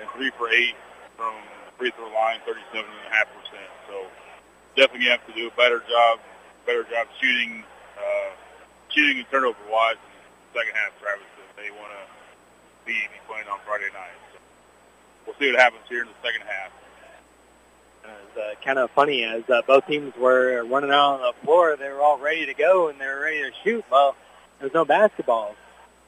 and 0.00 0.08
three 0.14 0.30
for 0.38 0.48
eight 0.50 0.74
from 1.16 1.34
the 1.66 1.72
free 1.78 1.90
throw 1.94 2.10
line, 2.12 2.38
thirty-seven 2.46 2.86
and 2.86 3.06
a 3.06 3.14
half 3.14 3.26
percent. 3.34 3.70
So 3.88 4.06
definitely 4.76 5.08
have 5.10 5.24
to 5.26 5.34
do 5.34 5.48
a 5.48 5.54
better 5.56 5.82
job, 5.88 6.18
better 6.66 6.84
job 6.84 7.06
shooting, 7.20 7.64
uh, 7.98 8.30
shooting 8.90 9.18
and 9.18 9.28
turnover 9.30 9.58
wise 9.70 9.98
in 9.98 10.10
the 10.10 10.60
second 10.60 10.74
half. 10.74 10.90
Travis, 11.00 11.26
if 11.38 11.50
they 11.56 11.70
want 11.70 11.90
to 11.94 12.02
be, 12.86 12.94
be 12.94 13.20
playing 13.26 13.46
on 13.48 13.58
Friday 13.66 13.90
night. 13.94 14.18
So 14.34 14.38
we'll 15.26 15.36
see 15.38 15.50
what 15.50 15.60
happens 15.60 15.86
here 15.88 16.02
in 16.02 16.10
the 16.10 16.20
second 16.22 16.42
half. 16.46 16.70
It's 18.04 18.36
uh, 18.36 18.64
kind 18.64 18.78
of 18.78 18.90
funny 18.90 19.24
as 19.24 19.42
uh, 19.48 19.62
both 19.66 19.86
teams 19.86 20.14
were 20.16 20.64
running 20.64 20.90
out 20.90 21.14
on 21.14 21.20
the 21.20 21.32
floor. 21.44 21.76
They 21.76 21.88
were 21.88 22.02
all 22.02 22.18
ready 22.18 22.46
to 22.46 22.54
go 22.54 22.88
and 22.88 23.00
they 23.00 23.06
were 23.06 23.20
ready 23.20 23.42
to 23.42 23.50
shoot. 23.62 23.84
Well, 23.90 24.16
there's 24.60 24.74
no 24.74 24.84
basketballs 24.84 25.54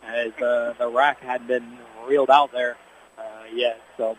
as 0.04 0.32
uh, 0.34 0.74
the 0.78 0.88
rack 0.88 1.20
had 1.20 1.46
been 1.46 1.78
reeled 2.06 2.30
out 2.30 2.52
there 2.52 2.76
uh, 3.18 3.44
yet. 3.52 3.80
So 3.96 4.12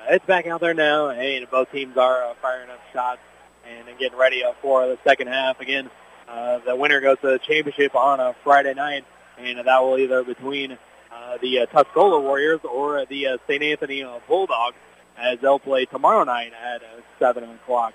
uh, 0.00 0.04
it's 0.10 0.26
back 0.26 0.46
out 0.46 0.60
there 0.60 0.74
now, 0.74 1.10
and 1.10 1.48
both 1.50 1.70
teams 1.70 1.96
are 1.96 2.24
uh, 2.24 2.34
firing 2.40 2.70
up 2.70 2.80
shots 2.92 3.20
and 3.68 3.86
getting 3.98 4.18
ready 4.18 4.44
uh, 4.44 4.52
for 4.60 4.86
the 4.86 4.98
second 5.04 5.28
half. 5.28 5.60
Again, 5.60 5.90
uh, 6.28 6.58
the 6.58 6.74
winner 6.74 7.00
goes 7.00 7.18
to 7.20 7.28
the 7.28 7.38
championship 7.38 7.94
on 7.94 8.20
a 8.20 8.34
Friday 8.42 8.74
night, 8.74 9.04
and 9.38 9.58
that 9.58 9.78
will 9.80 9.98
either 9.98 10.24
between 10.24 10.78
uh, 11.12 11.38
the 11.40 11.60
uh, 11.60 11.66
Tuscola 11.66 12.20
Warriors 12.20 12.60
or 12.64 13.04
the 13.06 13.26
uh, 13.28 13.36
St. 13.46 13.62
Anthony 13.62 14.02
uh, 14.02 14.18
Bulldogs 14.26 14.76
as 15.22 15.38
they'll 15.40 15.58
play 15.58 15.84
tomorrow 15.86 16.24
night 16.24 16.52
at 16.52 16.82
uh, 16.82 17.00
7 17.18 17.44
o'clock. 17.44 17.94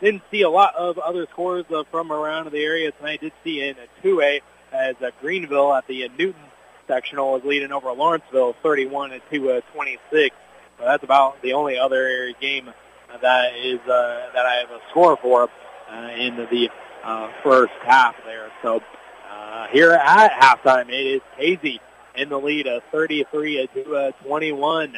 didn't 0.00 0.22
see 0.30 0.42
a 0.42 0.50
lot 0.50 0.74
of 0.74 0.98
other 0.98 1.26
scores 1.30 1.64
uh, 1.70 1.84
from 1.90 2.12
around 2.12 2.50
the 2.50 2.62
area 2.62 2.90
tonight. 2.92 3.20
Did 3.20 3.32
see 3.44 3.62
in 3.62 3.76
a 3.78 4.06
2A 4.06 4.40
as 4.72 4.96
uh, 5.00 5.10
Greenville 5.20 5.72
at 5.72 5.86
the 5.86 6.04
uh, 6.04 6.08
Newton 6.18 6.42
sectional 6.86 7.36
is 7.36 7.44
leading 7.44 7.72
over 7.72 7.92
Lawrenceville 7.92 8.54
31 8.62 9.20
to 9.30 9.50
uh, 9.50 9.60
26. 9.72 10.36
So 10.78 10.84
that's 10.84 11.04
about 11.04 11.40
the 11.40 11.54
only 11.54 11.78
other 11.78 12.32
game 12.40 12.70
that 13.22 13.56
is 13.56 13.80
uh, 13.80 14.30
that 14.34 14.44
I 14.46 14.56
have 14.56 14.70
a 14.70 14.80
score 14.90 15.16
for 15.16 15.48
uh, 15.90 16.08
in 16.16 16.36
the 16.36 16.70
uh, 17.02 17.30
first 17.42 17.72
half 17.82 18.14
there. 18.24 18.50
So 18.62 18.82
uh, 19.30 19.68
here 19.68 19.92
at 19.92 20.32
halftime, 20.32 20.88
it 20.88 21.06
is 21.06 21.20
Casey 21.36 21.80
in 22.14 22.28
the 22.28 22.38
lead, 22.38 22.66
uh, 22.66 22.80
33 22.92 23.68
to 23.74 23.96
uh, 23.96 24.10
21. 24.24 24.96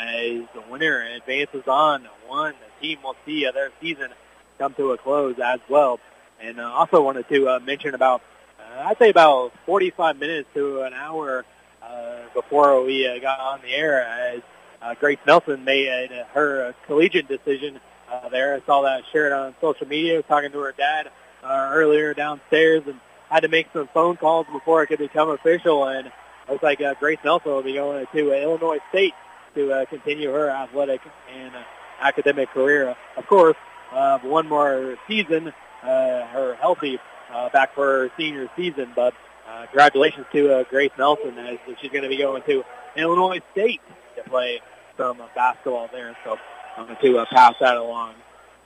As 0.00 0.46
the 0.54 0.62
winner 0.70 1.02
advances 1.02 1.62
on 1.66 2.08
one 2.26 2.54
the 2.54 2.86
team 2.86 3.02
will 3.02 3.16
see 3.26 3.46
uh, 3.46 3.52
their 3.52 3.70
season 3.80 4.10
come 4.58 4.72
to 4.74 4.92
a 4.92 4.98
close 4.98 5.38
as 5.38 5.60
well. 5.68 6.00
And 6.40 6.58
uh, 6.58 6.70
also 6.72 7.02
wanted 7.02 7.28
to 7.28 7.48
uh, 7.48 7.60
mention 7.60 7.94
about, 7.94 8.22
uh, 8.58 8.84
I'd 8.84 8.98
say 8.98 9.10
about 9.10 9.52
45 9.66 10.18
minutes 10.18 10.48
to 10.54 10.82
an 10.82 10.94
hour 10.94 11.44
uh, 11.82 12.16
before 12.32 12.82
we 12.82 13.06
uh, 13.06 13.18
got 13.18 13.40
on 13.40 13.60
the 13.62 13.68
air 13.68 14.02
as 14.02 14.40
uh, 14.80 14.94
Grace 14.94 15.18
Nelson 15.26 15.64
made 15.64 16.10
uh, 16.10 16.24
her 16.32 16.68
uh, 16.68 16.72
collegiate 16.86 17.28
decision 17.28 17.80
uh, 18.10 18.28
there. 18.28 18.54
I 18.54 18.60
saw 18.66 18.82
that 18.82 19.04
shared 19.12 19.32
on 19.32 19.54
social 19.60 19.86
media. 19.86 20.16
Was 20.16 20.24
talking 20.26 20.52
to 20.52 20.60
her 20.60 20.72
dad 20.72 21.10
uh, 21.42 21.70
earlier 21.72 22.14
downstairs 22.14 22.82
and 22.86 22.98
had 23.28 23.40
to 23.40 23.48
make 23.48 23.68
some 23.72 23.88
phone 23.88 24.16
calls 24.16 24.46
before 24.52 24.82
it 24.82 24.86
could 24.86 24.98
become 24.98 25.30
official. 25.30 25.86
And 25.86 26.10
looks 26.48 26.62
like 26.62 26.80
uh, 26.80 26.94
Grace 26.98 27.18
Nelson 27.24 27.52
will 27.52 27.62
be 27.62 27.74
going 27.74 28.06
to 28.12 28.42
Illinois 28.42 28.78
State 28.88 29.14
to 29.54 29.72
uh, 29.72 29.84
continue 29.86 30.30
her 30.32 30.50
athletic 30.50 31.00
and 31.34 31.54
uh, 31.54 31.62
academic 32.00 32.50
career. 32.50 32.96
Of 33.16 33.26
course, 33.26 33.56
uh, 33.92 34.18
one 34.20 34.48
more 34.48 34.96
season, 35.08 35.52
uh, 35.82 36.26
her 36.26 36.56
healthy 36.60 36.98
uh, 37.32 37.48
back 37.50 37.74
for 37.74 37.84
her 37.84 38.10
senior 38.16 38.48
season. 38.56 38.92
But 38.94 39.14
uh, 39.48 39.66
congratulations 39.66 40.26
to 40.32 40.54
uh, 40.54 40.64
Grace 40.64 40.92
Nelson 40.98 41.36
as 41.38 41.58
she's 41.80 41.90
going 41.90 42.02
to 42.02 42.08
be 42.08 42.18
going 42.18 42.42
to 42.42 42.64
Illinois 42.96 43.40
State 43.52 43.80
to 44.16 44.22
play 44.28 44.60
some 44.96 45.20
uh, 45.20 45.26
basketball 45.34 45.88
there. 45.92 46.16
So 46.24 46.38
I'm 46.76 46.86
going 46.86 46.98
to 47.00 47.18
uh, 47.18 47.26
pass 47.32 47.54
that 47.60 47.76
along 47.76 48.14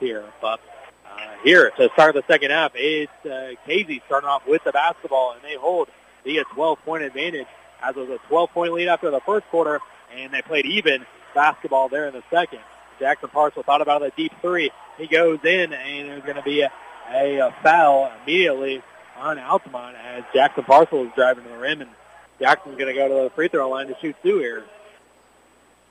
here. 0.01 0.25
But 0.41 0.61
uh, 1.07 1.19
here 1.43 1.71
to 1.71 1.91
start 1.95 2.15
the 2.15 2.25
second 2.27 2.51
half, 2.51 2.73
it's 2.75 3.13
uh, 3.25 3.53
Casey 3.67 4.03
starting 4.07 4.29
off 4.29 4.47
with 4.47 4.65
the 4.65 4.73
basketball, 4.73 5.33
and 5.33 5.43
they 5.43 5.55
hold 5.55 5.89
the 6.25 6.39
12-point 6.55 7.03
advantage 7.03 7.47
as 7.83 7.97
it 7.97 8.09
was 8.09 8.11
a 8.11 8.33
12-point 8.33 8.73
lead 8.73 8.89
after 8.89 9.11
the 9.11 9.21
first 9.21 9.47
quarter, 9.49 9.81
and 10.17 10.33
they 10.33 10.43
played 10.43 10.67
even 10.67 11.05
basketball 11.35 11.89
there 11.89 12.07
in 12.07 12.15
the 12.15 12.23
second. 12.31 12.61
Jackson 12.99 13.29
Parcel 13.29 13.63
thought 13.63 13.81
about 13.81 14.03
a 14.03 14.11
deep 14.17 14.33
three. 14.41 14.71
He 14.99 15.07
goes 15.07 15.41
in, 15.45 15.73
and 15.73 16.09
there's 16.09 16.23
going 16.23 16.37
to 16.37 16.43
be 16.43 16.61
a, 16.61 16.71
a, 17.13 17.55
foul 17.63 18.13
immediately 18.23 18.83
on 19.17 19.39
Altamont 19.39 19.97
as 19.97 20.25
Jackson 20.33 20.65
Parcel 20.65 21.05
is 21.05 21.13
driving 21.15 21.45
to 21.45 21.51
the 21.51 21.59
rim, 21.59 21.81
and 21.81 21.91
Jackson's 22.39 22.79
going 22.79 22.95
to 22.95 22.95
go 22.95 23.09
to 23.09 23.25
the 23.25 23.31
free 23.31 23.49
throw 23.49 23.69
line 23.69 23.89
to 23.89 23.97
shoot 24.01 24.17
two 24.23 24.39
here. 24.39 24.65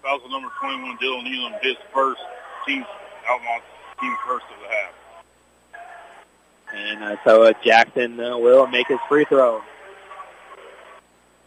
Fouls 0.02 0.22
number 0.30 0.50
21, 0.60 0.98
Dylan 0.98 1.26
Elam, 1.26 1.60
his 1.62 1.76
first 1.94 2.22
team, 2.66 2.86
Altamont's 3.30 3.66
team 4.00 4.16
first 4.28 4.46
of 4.46 4.62
the 4.62 4.68
half. 4.68 4.94
And 6.76 7.04
uh, 7.04 7.16
so 7.24 7.44
uh, 7.44 7.54
Jackson 7.64 8.20
uh, 8.20 8.38
will 8.38 8.68
make 8.68 8.88
his 8.88 9.00
free 9.08 9.26
throw. 9.26 9.62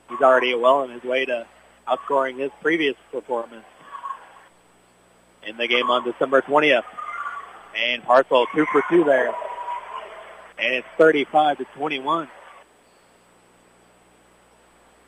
He's 0.08 0.20
already 0.20 0.54
well 0.54 0.82
on 0.82 0.90
his 0.90 1.02
way 1.02 1.24
to 1.24 1.46
outscoring 1.88 2.38
his 2.38 2.50
previous 2.60 2.96
performance 3.12 3.64
in 5.46 5.56
the 5.56 5.66
game 5.66 5.90
on 5.90 6.04
December 6.04 6.42
20th. 6.42 6.84
And 7.76 8.02
Parcel 8.02 8.46
two 8.54 8.66
for 8.72 8.82
two 8.88 9.04
there. 9.04 9.34
And 10.58 10.74
it's 10.74 10.88
35 10.96 11.58
to 11.58 11.64
21. 11.64 12.28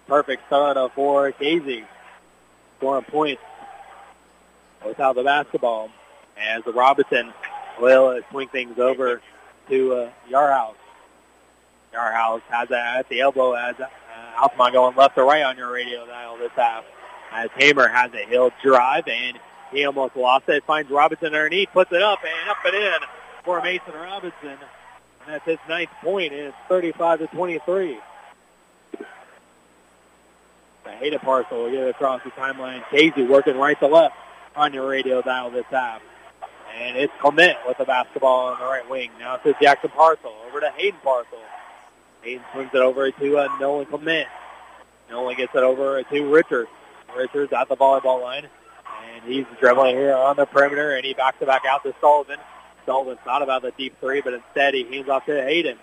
Perfect 0.07 0.47
start 0.47 0.93
for 0.95 1.33
Casey. 1.33 1.85
Scoring 2.77 3.05
points 3.05 3.43
without 4.87 5.15
the 5.15 5.25
basketball. 5.25 5.91
As 6.37 6.63
the 6.65 6.73
Robinson 6.73 7.33
will 7.81 8.21
swing 8.31 8.49
things 8.49 8.79
over 8.79 9.21
to 9.69 9.95
uh, 9.95 10.11
Yarhouse. 10.31 10.75
Yarhouse 11.93 12.43
has 12.49 12.69
that 12.69 12.99
at 12.99 13.09
the 13.09 13.21
elbow 13.21 13.55
as 13.55 13.75
Altamont 14.41 14.73
going 14.73 14.97
left 14.97 15.19
or 15.19 15.25
right 15.25 15.43
on 15.43 15.57
your 15.57 15.73
radio 15.73 16.07
dial 16.07 16.37
this 16.39 16.53
half. 16.57 16.85
As 17.33 17.51
Hamer 17.57 17.89
has 17.89 18.13
a 18.15 18.25
hill 18.25 18.51
drive 18.63 19.07
and 19.09 19.39
he 19.71 19.85
almost 19.85 20.17
lost 20.17 20.49
it. 20.49 20.65
Finds 20.65 20.91
Robinson 20.91 21.27
underneath, 21.27 21.69
puts 21.73 21.93
it 21.93 22.03
up 22.03 22.21
and 22.25 22.51
up 22.51 22.57
and 22.65 22.75
in 22.75 23.09
for 23.45 23.61
Mason 23.63 23.93
Robinson. 23.95 24.49
And 24.49 24.59
that's 25.27 25.45
his 25.45 25.59
ninth 25.69 25.91
point, 26.03 26.33
and 26.33 26.43
it's 26.43 26.57
35 26.69 27.19
to 27.19 27.27
23. 27.29 27.99
The 30.85 30.91
Hayden 30.93 31.19
Parcel 31.19 31.65
will 31.65 31.71
get 31.71 31.83
it 31.83 31.91
across 31.91 32.23
the 32.23 32.31
timeline. 32.31 32.83
Casey 32.91 33.25
working 33.25 33.59
right 33.59 33.79
to 33.81 33.87
left 33.87 34.17
on 34.57 34.73
your 34.73 34.89
radio 34.89 35.21
dial 35.21 35.51
this 35.51 35.67
half. 35.71 36.01
And 36.79 36.97
it's 36.97 37.13
Clement 37.21 37.59
with 37.67 37.77
the 37.77 37.85
basketball 37.85 38.49
on 38.49 38.61
the 38.61 38.65
right 38.65 38.89
wing. 38.89 39.11
Now 39.19 39.35
it's 39.35 39.45
to 39.45 39.55
Jackson 39.61 39.91
Parcel. 39.91 40.33
Over 40.47 40.61
to 40.61 40.71
Hayden 40.77 40.99
Parcel. 41.03 41.39
Hayden 42.23 42.45
swings 42.53 42.71
it 42.73 42.81
over 42.81 43.11
to 43.11 43.39
uh, 43.39 43.49
Nolan 43.61 43.87
Clement. 43.87 44.29
Nolan 45.11 45.37
gets 45.37 45.55
it 45.55 45.63
over 45.63 46.03
to 46.03 46.31
Richards. 46.31 46.71
Richards 47.17 47.53
at 47.53 47.69
the 47.69 47.77
volleyball 47.77 48.23
line. 48.23 48.49
And 49.15 49.25
he's 49.25 49.47
dribbling 49.61 49.97
here 49.97 50.15
on 50.15 50.37
the 50.37 50.45
perimeter, 50.45 50.95
and 50.97 51.05
he 51.05 51.15
backs 51.15 51.39
it 51.41 51.47
back 51.47 51.65
out 51.65 51.83
to 51.85 51.95
Sullivan. 52.01 52.39
Sullivan 52.85 53.19
thought 53.25 53.43
about 53.43 53.63
the 53.63 53.73
deep 53.73 53.99
three, 54.01 54.21
but 54.21 54.35
instead 54.35 54.75
he 54.75 54.85
hands 54.85 55.09
off 55.09 55.27
to 55.27 55.43
Hayden. 55.43 55.79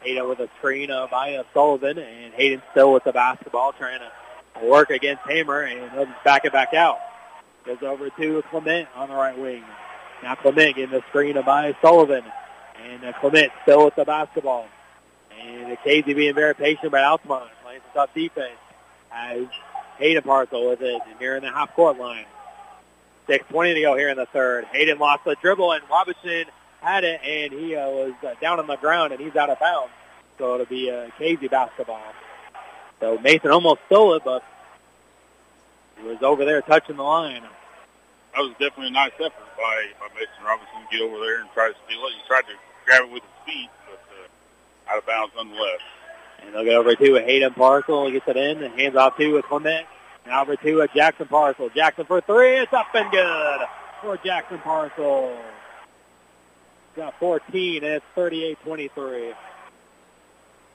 Hayden 0.00 0.28
with 0.28 0.40
a 0.40 0.48
screen 0.58 0.90
uh, 0.90 1.06
by 1.08 1.34
uh, 1.34 1.44
Sullivan, 1.52 1.98
and 1.98 2.34
Hayden 2.34 2.62
still 2.70 2.92
with 2.92 3.04
the 3.04 3.12
basketball, 3.12 3.72
trying 3.72 4.00
to 4.00 4.66
work 4.66 4.90
against 4.90 5.22
Hamer, 5.24 5.62
and 5.62 5.90
he'll 5.92 6.08
back 6.24 6.44
it 6.44 6.52
back 6.52 6.74
out. 6.74 6.98
Goes 7.64 7.82
over 7.82 8.10
to 8.10 8.42
Clement 8.50 8.88
on 8.94 9.08
the 9.08 9.14
right 9.14 9.36
wing. 9.36 9.64
Now 10.22 10.34
Clement 10.36 10.76
getting 10.76 10.90
the 10.90 11.02
screen 11.08 11.34
by 11.44 11.74
Sullivan. 11.82 12.24
And 12.84 13.04
uh, 13.04 13.12
Clement 13.20 13.50
still 13.62 13.84
with 13.86 13.96
the 13.96 14.04
basketball. 14.04 14.68
And 15.46 15.78
Casey 15.84 16.14
being 16.14 16.34
very 16.34 16.54
patient 16.54 16.90
by 16.90 17.02
Altamont, 17.02 17.50
playing 17.62 17.80
some 17.92 18.06
tough 18.06 18.14
defense. 18.14 18.58
As 19.12 19.46
Hayden 19.98 20.22
Parcel 20.22 20.68
with 20.68 20.82
it 20.82 21.00
here 21.18 21.36
in 21.36 21.42
the 21.42 21.50
half 21.50 21.74
court 21.74 21.98
line. 21.98 22.26
6.20 23.28 23.74
to 23.74 23.80
go 23.80 23.96
here 23.96 24.08
in 24.08 24.16
the 24.16 24.26
third. 24.26 24.64
Hayden 24.66 24.98
lost 24.98 25.24
the 25.24 25.36
dribble, 25.40 25.72
and 25.72 25.82
Robinson 25.90 26.44
had 26.80 27.02
it, 27.02 27.20
and 27.24 27.52
he 27.52 27.74
uh, 27.74 27.88
was 27.88 28.12
uh, 28.24 28.34
down 28.40 28.58
on 28.58 28.66
the 28.66 28.76
ground, 28.76 29.12
and 29.12 29.20
he's 29.20 29.34
out 29.34 29.50
of 29.50 29.58
bounds. 29.58 29.92
So 30.38 30.54
it'll 30.54 30.66
be 30.66 30.88
a 30.88 31.10
Casey 31.18 31.48
basketball. 31.48 32.02
So 33.00 33.18
Mason 33.18 33.50
almost 33.50 33.80
stole 33.86 34.14
it, 34.14 34.22
but 34.24 34.44
he 35.98 36.06
was 36.06 36.22
over 36.22 36.44
there 36.44 36.62
touching 36.62 36.96
the 36.96 37.02
line. 37.02 37.42
That 38.34 38.42
was 38.42 38.52
definitely 38.52 38.88
a 38.88 38.90
nice 38.90 39.12
effort 39.14 39.32
by, 39.56 39.86
by 39.98 40.08
Mason 40.14 40.44
Robinson 40.44 40.76
to 40.90 40.96
get 40.96 41.02
over 41.02 41.18
there 41.18 41.40
and 41.40 41.50
try 41.52 41.68
to 41.68 41.74
steal 41.86 42.00
it. 42.04 42.12
He 42.12 42.28
tried 42.28 42.42
to 42.42 42.54
grab 42.84 43.04
it 43.04 43.12
with 43.12 43.22
his 43.22 43.54
feet, 43.54 43.70
uh, 43.85 43.85
out 44.88 44.98
of 44.98 45.06
bounds 45.06 45.32
nonetheless. 45.36 45.80
And 46.42 46.54
they'll 46.54 46.64
get 46.64 46.74
over 46.74 46.94
to 46.94 47.14
Hayden 47.16 47.54
Parcel. 47.54 48.06
He 48.06 48.12
gets 48.12 48.28
it 48.28 48.36
in 48.36 48.62
and 48.62 48.78
hands 48.78 48.96
off 48.96 49.16
to 49.16 49.42
Clement. 49.42 49.86
Now 50.26 50.42
over 50.42 50.56
to 50.56 50.80
a 50.80 50.88
Jackson 50.88 51.26
Parcel. 51.26 51.70
Jackson 51.70 52.04
for 52.04 52.20
three. 52.20 52.56
It's 52.56 52.72
up 52.72 52.94
and 52.94 53.10
good 53.10 53.60
for 54.00 54.16
Jackson 54.18 54.58
Parcel. 54.58 55.36
Got 56.96 57.18
14, 57.18 57.84
and 57.84 57.92
it's 57.94 58.04
38-23. 58.16 59.34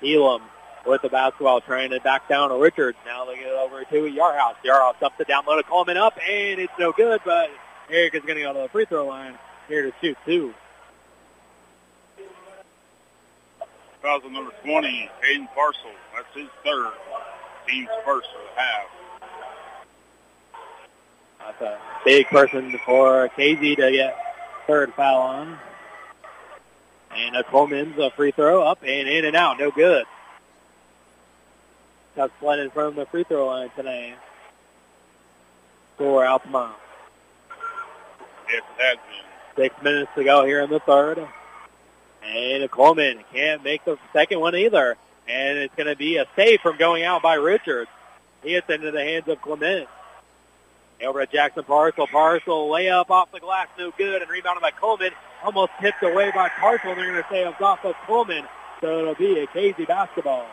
Elam 0.03 0.41
with 0.85 1.01
the 1.01 1.09
basketball 1.09 1.61
trying 1.61 1.91
to 1.91 1.99
back 1.99 2.27
down 2.27 2.49
to 2.49 2.55
Richards. 2.55 2.97
Now 3.05 3.25
they 3.25 3.35
get 3.35 3.47
it 3.47 3.53
over 3.53 3.83
to 3.83 3.95
Yarhouse. 3.95 4.55
Yarhouse 4.63 5.01
up 5.01 5.17
the 5.17 5.25
down 5.25 5.45
low 5.45 5.57
to 5.57 5.63
Coleman 5.63 5.97
up, 5.97 6.17
and 6.17 6.59
it's 6.59 6.73
no 6.79 6.91
good, 6.91 7.21
but 7.25 7.49
Eric 7.89 8.15
is 8.15 8.21
going 8.21 8.35
to 8.35 8.41
go 8.41 8.53
to 8.53 8.59
the 8.59 8.69
free 8.69 8.85
throw 8.85 9.05
line 9.05 9.37
here 9.67 9.83
to 9.83 9.93
shoot 10.01 10.17
two. 10.25 10.53
Fouls 14.01 14.23
on 14.25 14.33
number 14.33 14.51
20, 14.63 15.09
Hayden 15.21 15.47
Parcel. 15.53 15.91
That's 16.15 16.27
his 16.33 16.49
third. 16.63 16.91
Team's 17.67 17.89
first 18.03 18.27
for 18.31 18.39
the 18.39 18.59
half. 18.59 18.87
That's 21.39 21.61
a 21.61 21.79
big 22.03 22.25
person 22.27 22.79
for 22.85 23.29
Casey 23.29 23.75
to 23.75 23.91
get 23.91 24.17
third 24.65 24.93
foul 24.93 25.21
on. 25.21 25.57
And 27.15 27.35
a 27.35 27.43
Coleman's 27.43 27.97
a 27.99 28.09
free 28.11 28.31
throw 28.31 28.63
up 28.63 28.79
and 28.81 29.07
in 29.07 29.25
and 29.25 29.35
out. 29.35 29.59
No 29.59 29.69
good. 29.69 30.05
Tough 32.15 32.31
sledding 32.39 32.71
from 32.71 32.95
the 32.95 33.05
free 33.05 33.23
throw 33.23 33.47
line 33.47 33.69
tonight 33.75 34.15
for 35.97 36.25
Altamont. 36.25 36.73
Yes, 38.49 38.63
it 38.79 38.81
has 38.81 38.97
been. 38.97 39.63
Six 39.63 39.83
minutes 39.83 40.11
to 40.15 40.23
go 40.23 40.45
here 40.45 40.61
in 40.61 40.69
the 40.69 40.79
third. 40.79 41.19
And 42.23 42.69
Coleman 42.69 43.23
can't 43.33 43.63
make 43.63 43.83
the 43.83 43.97
second 44.13 44.39
one 44.39 44.55
either. 44.55 44.95
And 45.27 45.57
it's 45.57 45.75
going 45.75 45.87
to 45.87 45.95
be 45.95 46.17
a 46.17 46.25
save 46.35 46.61
from 46.61 46.77
going 46.77 47.03
out 47.03 47.21
by 47.21 47.35
Richards. 47.35 47.89
He 48.43 48.53
hits 48.53 48.69
into 48.69 48.91
the 48.91 49.03
hands 49.03 49.27
of 49.27 49.41
Clement. 49.41 49.87
Over 51.03 51.21
at 51.21 51.31
Jackson 51.31 51.63
Parcel. 51.63 52.05
Parcel 52.07 52.69
layup 52.69 53.09
off 53.09 53.31
the 53.31 53.39
glass, 53.39 53.67
no 53.77 53.91
good, 53.97 54.21
and 54.21 54.29
rebounded 54.29 54.61
by 54.61 54.71
Coleman. 54.71 55.11
almost 55.43 55.71
tipped 55.81 56.03
away 56.03 56.31
by 56.31 56.49
Parcel. 56.49 56.95
They're 56.95 57.11
going 57.11 57.23
to 57.23 57.29
say 57.29 57.41
it 57.41 57.47
was 57.47 57.61
off 57.61 57.83
of 57.85 57.95
Coleman, 58.05 58.45
so 58.79 58.99
it'll 58.99 59.15
be 59.15 59.39
a 59.39 59.47
Casey 59.47 59.85
basketball. 59.85 60.45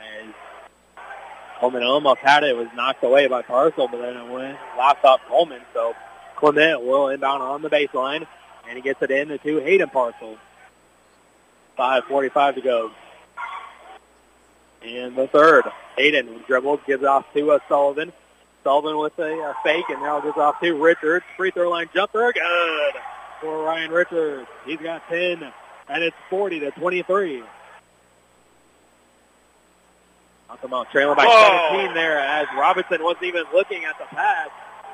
As 0.00 0.34
Coleman 1.64 1.82
almost 1.82 2.20
had 2.20 2.44
it. 2.44 2.50
It 2.50 2.56
was 2.58 2.68
knocked 2.76 3.02
away 3.04 3.26
by 3.26 3.40
Parcel, 3.40 3.88
but 3.88 3.98
then 3.98 4.18
it 4.18 4.30
went 4.30 4.58
last 4.76 5.02
off 5.02 5.22
Coleman. 5.26 5.62
So 5.72 5.94
Clement 6.36 6.82
will 6.82 7.08
inbound 7.08 7.42
on 7.42 7.62
the 7.62 7.70
baseline, 7.70 8.26
and 8.68 8.76
he 8.76 8.82
gets 8.82 9.00
it 9.00 9.10
in 9.10 9.28
to 9.28 9.60
Hayden 9.60 9.88
Parcel. 9.88 10.36
5.45 11.78 12.56
to 12.56 12.60
go. 12.60 12.90
In 14.82 15.14
the 15.14 15.26
third, 15.26 15.64
Hayden 15.96 16.44
dribbles, 16.46 16.80
gives 16.86 17.02
off 17.02 17.24
to 17.32 17.52
uh, 17.52 17.58
Sullivan. 17.66 18.12
Sullivan 18.62 18.98
with 18.98 19.18
a 19.18 19.40
uh, 19.40 19.54
fake, 19.62 19.86
and 19.88 20.02
now 20.02 20.20
gives 20.20 20.36
off 20.36 20.60
to 20.60 20.74
Richards. 20.74 21.24
Free 21.38 21.50
throw 21.50 21.70
line 21.70 21.88
jumper, 21.94 22.30
good 22.30 22.94
for 23.40 23.64
Ryan 23.64 23.90
Richards. 23.90 24.48
He's 24.66 24.80
got 24.80 25.08
10, 25.08 25.50
and 25.88 26.02
it's 26.04 26.16
40 26.28 26.60
to 26.60 26.70
23. 26.72 27.42
Altamont 30.54 30.88
trailing 30.90 31.16
by 31.16 31.26
Whoa. 31.26 31.74
17 31.74 31.94
there 31.94 32.20
as 32.20 32.46
Robinson 32.56 33.02
wasn't 33.02 33.24
even 33.24 33.42
looking 33.52 33.84
at 33.84 33.98
the 33.98 34.04
pass, 34.04 34.50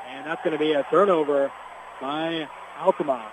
and 0.09 0.25
that's 0.25 0.43
going 0.43 0.57
to 0.57 0.59
be 0.59 0.73
a 0.73 0.85
turnover 0.85 1.53
by 2.01 2.49
Altamont. 2.79 3.29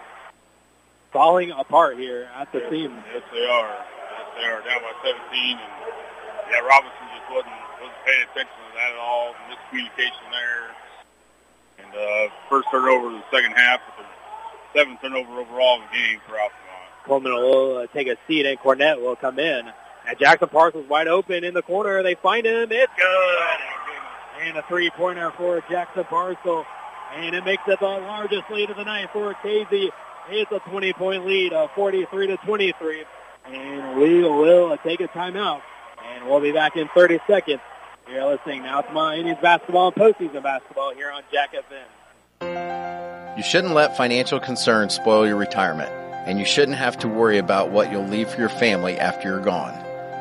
Falling 1.13 1.51
apart 1.51 1.97
here 1.97 2.27
at 2.35 2.51
the 2.51 2.67
seam. 2.69 2.91
Yes, 3.13 3.23
they 3.31 3.47
are. 3.47 3.69
Yes, 3.71 4.27
they 4.35 4.43
are 4.43 4.59
down 4.59 4.81
by 4.83 4.91
17, 5.07 5.51
and 5.51 5.59
yeah, 6.51 6.59
Robinson 6.67 7.07
just 7.15 7.31
wasn't 7.31 7.55
wasn't 7.79 8.03
paying 8.05 8.23
attention 8.23 8.59
to 8.59 8.75
that 8.75 8.91
at 8.91 8.99
all. 8.99 9.33
Miscommunication 9.47 10.27
there, 10.29 10.75
and 11.79 11.95
uh, 11.95 12.33
first 12.49 12.67
turnover 12.69 13.07
of 13.07 13.13
the 13.13 13.23
second 13.31 13.53
half, 13.53 13.79
but 13.87 14.03
the 14.03 14.79
seventh 14.79 14.99
turnover 14.99 15.39
overall 15.39 15.75
in 15.79 15.81
the 15.87 15.97
game 15.97 16.19
for 16.27 16.33
Altamont. 16.33 16.59
Coleman 17.05 17.33
will 17.35 17.77
uh, 17.77 17.87
take 17.93 18.07
a 18.09 18.17
seat, 18.27 18.45
and 18.45 18.59
Cornett 18.59 19.01
will 19.01 19.15
come 19.15 19.39
in. 19.39 19.71
And 20.07 20.17
Jackson 20.17 20.47
Parcel 20.47 20.83
wide 20.83 21.07
open 21.07 21.43
in 21.43 21.53
the 21.53 21.61
corner. 21.61 22.01
They 22.01 22.15
find 22.15 22.45
him. 22.45 22.71
It's 22.71 22.93
good. 22.95 23.47
And 24.41 24.57
a 24.57 24.61
three-pointer 24.63 25.31
for 25.31 25.61
Jackson 25.69 26.05
Parcel. 26.05 26.65
And 27.15 27.35
it 27.35 27.43
makes 27.43 27.63
it 27.67 27.79
the 27.79 27.85
largest 27.85 28.49
lead 28.49 28.69
of 28.69 28.77
the 28.77 28.85
night 28.85 29.09
for 29.11 29.33
Casey. 29.35 29.91
It's 30.29 30.51
a 30.51 30.59
20-point 30.59 31.25
lead 31.25 31.53
of 31.53 31.71
43 31.71 32.27
to 32.27 32.37
23. 32.37 33.03
And 33.47 33.99
we 33.99 34.21
will 34.21 34.77
take 34.77 35.01
a 35.01 35.07
timeout. 35.09 35.61
And 36.05 36.25
we'll 36.27 36.39
be 36.39 36.53
back 36.53 36.77
in 36.77 36.87
30 36.89 37.19
seconds. 37.27 37.59
You're 38.09 38.25
listening 38.25 38.61
now 38.61 38.79
to 38.81 38.93
my 38.93 39.17
Indians 39.17 39.39
basketball 39.41 39.87
and 39.87 39.95
postseason 39.95 40.41
basketball 40.41 40.93
here 40.93 41.11
on 41.11 41.23
Jack 41.31 41.53
FM. 41.53 43.37
You 43.37 43.43
shouldn't 43.43 43.73
let 43.73 43.97
financial 43.97 44.39
concerns 44.39 44.93
spoil 44.93 45.27
your 45.27 45.35
retirement, 45.35 45.89
and 45.89 46.39
you 46.39 46.45
shouldn't 46.45 46.77
have 46.77 46.97
to 46.99 47.09
worry 47.09 47.37
about 47.37 47.71
what 47.71 47.91
you'll 47.91 48.07
leave 48.07 48.29
for 48.29 48.39
your 48.39 48.49
family 48.49 48.97
after 48.97 49.27
you're 49.27 49.41
gone. 49.41 49.73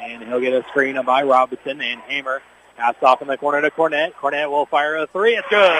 And 0.00 0.22
he'll 0.22 0.40
get 0.40 0.54
a 0.54 0.66
screen 0.70 0.98
by 1.04 1.22
Robinson. 1.24 1.82
And 1.82 2.00
Hamer 2.08 2.40
pass 2.76 2.94
off 3.02 3.22
in 3.22 3.28
the 3.28 3.36
corner 3.36 3.60
to 3.60 3.70
Cornett. 3.70 4.12
Cornett 4.14 4.50
will 4.50 4.66
fire 4.66 4.96
a 4.96 5.06
three. 5.06 5.36
It's 5.36 5.48
good. 5.48 5.72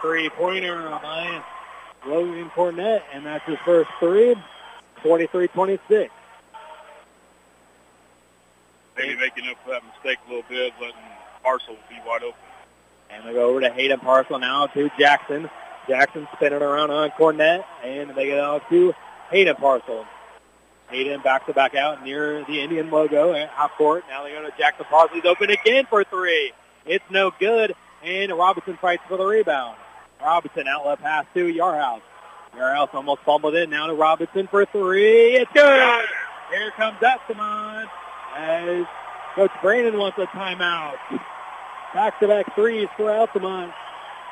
Three-pointer 0.00 0.88
by 1.02 1.42
Logan 2.06 2.50
Cornett. 2.50 3.02
And 3.12 3.26
that's 3.26 3.44
his 3.46 3.58
first 3.64 3.90
three. 4.00 4.34
43-26. 5.02 6.08
Maybe 8.96 9.16
making 9.16 9.48
up 9.48 9.56
for 9.64 9.70
that 9.70 9.82
mistake 9.84 10.18
a 10.26 10.28
little 10.28 10.44
bit, 10.48 10.72
letting 10.80 10.96
Parcel 11.42 11.76
be 11.88 11.96
wide 12.06 12.22
open. 12.22 12.38
And 13.10 13.26
they 13.26 13.32
go 13.32 13.48
over 13.50 13.60
to 13.60 13.70
Hayden 13.70 14.00
Parcel 14.00 14.38
now 14.38 14.66
to 14.68 14.90
Jackson. 14.98 15.50
Jackson 15.88 16.28
spinning 16.34 16.62
around 16.62 16.90
on 16.90 17.10
Cornett. 17.10 17.64
And 17.84 18.10
they 18.14 18.26
get 18.26 18.38
out 18.38 18.68
to 18.70 18.94
Hayden 19.30 19.56
Parcel. 19.56 20.06
Hayden 20.92 21.22
back 21.22 21.46
to 21.46 21.54
back 21.54 21.74
out 21.74 22.04
near 22.04 22.44
the 22.44 22.60
Indian 22.60 22.90
logo 22.90 23.32
at 23.32 23.48
half 23.48 23.72
court. 23.72 24.04
Now 24.10 24.24
they 24.24 24.32
go 24.32 24.42
to 24.42 24.52
Jackson 24.58 24.84
open 25.24 25.50
again 25.50 25.86
for 25.88 26.04
three. 26.04 26.52
It's 26.84 27.04
no 27.10 27.32
good. 27.40 27.74
And 28.04 28.30
Robinson 28.32 28.76
fights 28.76 29.02
for 29.08 29.16
the 29.16 29.24
rebound. 29.24 29.76
Robinson 30.20 30.68
outlet 30.68 31.00
pass 31.00 31.24
to 31.34 31.46
Yarhouse. 31.46 32.02
Yarhouse 32.54 32.92
almost 32.92 33.22
fumbled 33.22 33.54
it. 33.54 33.70
Now 33.70 33.86
to 33.86 33.94
Robinson 33.94 34.46
for 34.48 34.66
three. 34.66 35.36
It's 35.36 35.50
good. 35.52 36.04
Here 36.50 36.70
comes 36.72 36.98
Estamon 36.98 37.86
as 38.36 38.84
Coach 39.34 39.52
Brannon 39.62 39.96
wants 39.96 40.18
a 40.18 40.26
timeout. 40.26 40.96
Back-to-back 41.94 42.54
threes 42.54 42.88
for 42.96 43.10
Altamont 43.10 43.72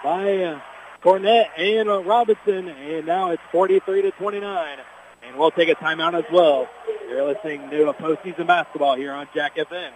by 0.04 0.42
uh, 0.42 0.60
Cornett 1.02 1.46
and 1.56 1.88
Robinson. 2.06 2.68
And 2.68 3.06
now 3.06 3.30
it's 3.30 3.42
43 3.50 4.02
to 4.02 4.10
29 4.12 4.78
and 5.22 5.36
we'll 5.36 5.50
take 5.50 5.68
a 5.68 5.74
timeout 5.74 6.14
as 6.14 6.24
well. 6.32 6.68
You're 7.08 7.26
listening 7.26 7.70
to 7.70 7.88
a 7.88 7.94
postseason 7.94 8.46
basketball 8.46 8.96
here 8.96 9.12
on 9.12 9.28
Jack 9.34 9.56
FM. 9.56 9.90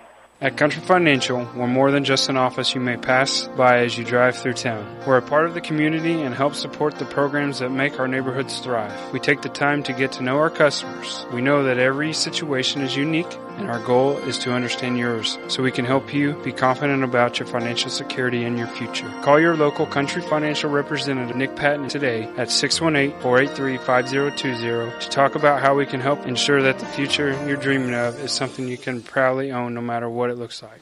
At 0.44 0.58
Country 0.58 0.82
Financial, 0.82 1.48
we're 1.56 1.66
more 1.66 1.90
than 1.90 2.04
just 2.04 2.28
an 2.28 2.36
office 2.36 2.74
you 2.74 2.80
may 2.82 2.98
pass 2.98 3.48
by 3.56 3.78
as 3.78 3.96
you 3.96 4.04
drive 4.04 4.36
through 4.36 4.52
town. 4.52 4.84
We're 5.06 5.16
a 5.16 5.22
part 5.22 5.46
of 5.46 5.54
the 5.54 5.62
community 5.62 6.20
and 6.20 6.34
help 6.34 6.54
support 6.54 6.98
the 6.98 7.06
programs 7.06 7.60
that 7.60 7.70
make 7.70 7.98
our 7.98 8.06
neighborhoods 8.06 8.58
thrive. 8.58 8.92
We 9.10 9.20
take 9.20 9.40
the 9.40 9.48
time 9.48 9.82
to 9.84 9.94
get 9.94 10.12
to 10.12 10.22
know 10.22 10.36
our 10.36 10.50
customers. 10.50 11.24
We 11.32 11.40
know 11.40 11.62
that 11.62 11.78
every 11.78 12.12
situation 12.12 12.82
is 12.82 12.94
unique, 12.94 13.38
and 13.56 13.70
our 13.70 13.78
goal 13.84 14.18
is 14.18 14.36
to 14.40 14.52
understand 14.52 14.98
yours 14.98 15.38
so 15.48 15.62
we 15.62 15.70
can 15.70 15.86
help 15.86 16.12
you 16.12 16.34
be 16.42 16.52
confident 16.52 17.04
about 17.04 17.38
your 17.38 17.46
financial 17.46 17.88
security 17.88 18.44
and 18.44 18.58
your 18.58 18.66
future. 18.66 19.08
Call 19.22 19.40
your 19.40 19.56
local 19.56 19.86
Country 19.86 20.20
Financial 20.22 20.68
representative, 20.68 21.36
Nick 21.36 21.56
Patton, 21.56 21.88
today 21.88 22.24
at 22.36 22.48
618-483-5020 22.48 25.00
to 25.00 25.08
talk 25.08 25.36
about 25.36 25.62
how 25.62 25.74
we 25.74 25.86
can 25.86 26.00
help 26.00 26.26
ensure 26.26 26.60
that 26.62 26.80
the 26.80 26.86
future 26.86 27.32
you're 27.46 27.56
dreaming 27.56 27.94
of 27.94 28.18
is 28.18 28.32
something 28.32 28.68
you 28.68 28.76
can 28.76 29.00
proudly 29.00 29.52
own 29.52 29.72
no 29.72 29.80
matter 29.80 30.10
what 30.10 30.33
it 30.34 30.38
looks 30.38 30.62
like. 30.62 30.80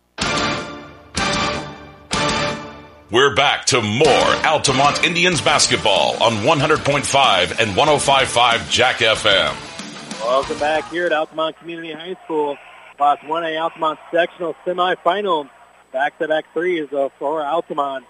We're 3.11 3.34
back 3.34 3.66
to 3.66 3.82
more 3.82 4.46
Altamont 4.46 5.05
Indians 5.05 5.42
basketball 5.42 6.22
on 6.22 6.32
100.5 6.44 7.61
and 7.61 7.76
105.5 7.76 8.70
Jack 8.70 8.96
FM. 8.96 9.55
Welcome 10.20 10.59
back 10.59 10.90
here 10.90 11.07
at 11.07 11.12
Altamont 11.12 11.59
Community 11.59 11.92
High 11.92 12.16
School. 12.24 12.57
Class 12.96 13.18
1A 13.18 13.61
Altamont 13.61 13.98
sectional 14.11 14.57
semifinal. 14.64 15.50
Back-to-back 15.92 16.46
threes 16.55 16.88
for 17.18 17.44
Altamont. 17.44 18.07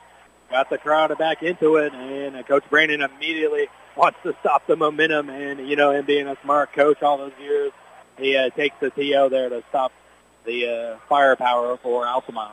Got 0.51 0.71
the 0.71 0.79
crowd 0.79 1.17
back 1.19 1.43
into 1.43 1.77
it, 1.77 1.93
and 1.95 2.37
uh, 2.37 2.43
Coach 2.45 2.63
Brannon 2.71 3.01
immediately 3.01 3.69
wants 3.97 4.19
to 4.23 4.37
stop 4.41 4.67
the 4.69 4.77
momentum. 4.77 5.31
And, 5.31 5.67
you 5.67 5.75
know, 5.75 5.91
him 5.91 6.05
being 6.05 6.29
a 6.29 6.37
smart 6.43 6.75
coach 6.75 7.03
all 7.03 7.19
those 7.19 7.33
years, 7.41 7.73
he 8.19 8.37
uh, 8.37 8.51
takes 8.51 8.77
the 8.79 8.91
TO 8.91 9.31
there 9.31 9.49
to 9.49 9.65
stop 9.71 9.93
the 10.45 10.69
uh, 10.69 10.97
firepower 11.09 11.77
for 11.77 12.07
Altamont. 12.07 12.53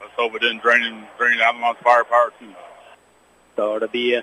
let's 0.00 0.12
hope 0.14 0.34
it 0.34 0.40
didn't 0.40 0.62
drain 0.62 1.06
drain 1.18 1.40
Altamont's 1.40 1.80
firepower 1.82 2.32
too 2.38 2.46
much. 2.46 2.56
So 3.56 3.76
it'll 3.76 3.88
be 3.88 4.16
uh, 4.16 4.22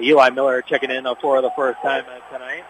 Eli 0.00 0.30
Miller 0.30 0.62
checking 0.62 0.90
in 0.90 1.06
for 1.20 1.40
the 1.40 1.50
first 1.56 1.80
time 1.82 2.04
uh, 2.08 2.32
tonight. 2.32 2.64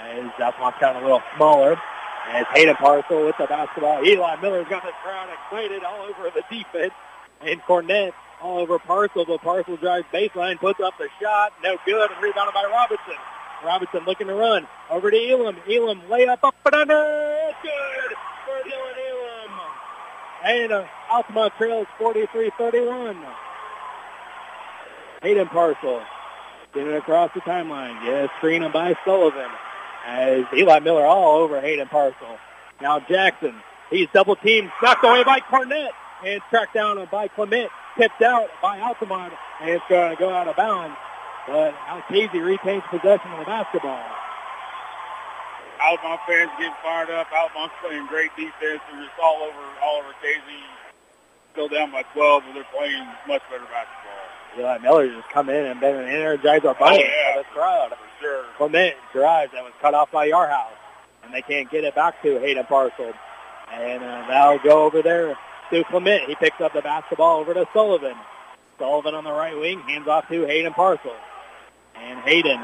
As 0.00 0.30
Altamont's 0.40 0.78
gotten 0.80 1.02
a 1.02 1.04
little 1.04 1.22
smaller. 1.36 1.80
As 2.28 2.46
Hayden 2.54 2.76
Parcel 2.76 3.26
with 3.26 3.36
the 3.38 3.46
basketball. 3.46 4.04
Eli 4.04 4.36
Miller's 4.40 4.68
got 4.68 4.82
the 4.84 4.92
crowd 5.02 5.28
excited 5.44 5.82
all 5.82 6.02
over 6.02 6.30
the 6.30 6.42
defense. 6.50 6.92
And 7.40 7.60
Cornett 7.62 8.12
all 8.40 8.58
over 8.58 8.78
Parcel, 8.78 9.24
but 9.24 9.40
Parcel 9.40 9.76
drives 9.76 10.06
baseline, 10.12 10.58
puts 10.58 10.80
up 10.80 10.96
the 10.98 11.08
shot. 11.20 11.52
No 11.62 11.76
good. 11.84 12.10
And 12.10 12.22
rebounded 12.22 12.54
by 12.54 12.64
Robinson. 12.64 13.14
Robinson 13.64 14.04
looking 14.06 14.26
to 14.28 14.34
run. 14.34 14.66
Over 14.90 15.10
to 15.10 15.16
Elam. 15.16 15.56
Elam 15.68 16.02
layup 16.08 16.38
up 16.42 16.54
and 16.66 16.74
under. 16.74 17.52
Good 17.62 18.16
for 18.44 18.68
Dylan 18.68 18.96
Elam. 19.10 19.60
And 20.44 20.72
uh, 20.72 20.86
Altamont 21.10 21.52
trails 21.58 21.86
43-31. 21.98 23.24
Hayden 25.22 25.48
Parcel 25.48 26.02
getting 26.74 26.94
across 26.94 27.30
the 27.34 27.40
timeline. 27.40 28.04
Yeah, 28.04 28.28
screen 28.38 28.70
by 28.72 28.96
Sullivan 29.04 29.50
as 30.06 30.44
Eli 30.54 30.78
Miller 30.80 31.04
all 31.04 31.38
over 31.38 31.60
Hayden 31.60 31.88
Parcel. 31.88 32.38
Now 32.80 33.00
Jackson, 33.00 33.54
he's 33.90 34.08
double 34.14 34.36
teamed, 34.36 34.70
knocked 34.82 35.04
away 35.04 35.24
by 35.24 35.40
Cornett, 35.40 35.90
and 36.24 36.40
tracked 36.48 36.74
down 36.74 37.06
by 37.10 37.28
Clement, 37.28 37.70
tipped 37.98 38.22
out 38.22 38.48
by 38.62 38.80
Altamont, 38.80 39.34
and 39.60 39.70
it's 39.70 39.84
going 39.88 40.10
to 40.10 40.16
go 40.16 40.30
out 40.32 40.48
of 40.48 40.56
bounds. 40.56 40.96
But 41.46 41.74
Alcasey 41.88 42.44
retains 42.44 42.82
possession 42.90 43.30
of 43.32 43.38
the 43.40 43.44
basketball. 43.44 44.02
Altamont 45.80 46.20
fans 46.28 46.50
getting 46.58 46.74
fired 46.82 47.10
up. 47.10 47.26
Altamont's 47.32 47.74
playing 47.82 48.06
great 48.06 48.30
defense. 48.36 48.80
They're 48.90 49.00
just 49.02 49.18
all 49.22 49.42
over, 49.42 49.58
all 49.82 49.98
over 50.00 50.12
Casey. 50.22 50.60
Still 51.52 51.68
down 51.68 51.90
by 51.90 52.02
12, 52.14 52.42
but 52.46 52.54
they're 52.54 52.64
playing 52.76 53.04
much 53.26 53.42
better 53.50 53.64
basketball. 53.64 54.58
Eli 54.58 54.78
Miller 54.78 55.08
just 55.08 55.28
come 55.30 55.48
in 55.48 55.64
and 55.64 55.80
been 55.80 55.96
an 55.96 56.06
energizer 56.06 56.78
bunny 56.78 56.98
Oh, 56.98 57.08
yeah. 57.08 57.34
for 57.34 57.38
the 57.42 57.48
crowd. 57.54 57.90
For 57.90 58.22
sure. 58.24 58.44
Clement 58.56 58.94
drives 59.12 59.52
that 59.52 59.64
was 59.64 59.72
cut 59.80 59.94
off 59.94 60.10
by 60.12 60.28
Yarhouse, 60.28 60.76
and 61.24 61.32
they 61.32 61.42
can't 61.42 61.70
get 61.70 61.84
it 61.84 61.94
back 61.94 62.20
to 62.22 62.38
Hayden 62.38 62.64
Parcel. 62.64 63.12
And 63.72 64.02
uh, 64.02 64.24
that'll 64.28 64.58
go 64.58 64.84
over 64.84 65.02
there 65.02 65.36
to 65.70 65.84
Clement. 65.84 66.24
He 66.28 66.34
picks 66.34 66.60
up 66.60 66.72
the 66.72 66.82
basketball 66.82 67.40
over 67.40 67.54
to 67.54 67.66
Sullivan. 67.72 68.16
Sullivan 68.78 69.14
on 69.14 69.24
the 69.24 69.32
right 69.32 69.58
wing, 69.58 69.80
hands 69.80 70.08
off 70.08 70.28
to 70.28 70.44
Hayden 70.46 70.72
Parcel. 70.74 71.12
And 72.02 72.18
Hayden 72.20 72.60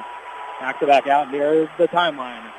knocks 0.61 0.82
it 0.82 0.87
back 0.87 1.07
out 1.07 1.30
near 1.30 1.70
the 1.78 1.89
timeline. 1.89 2.51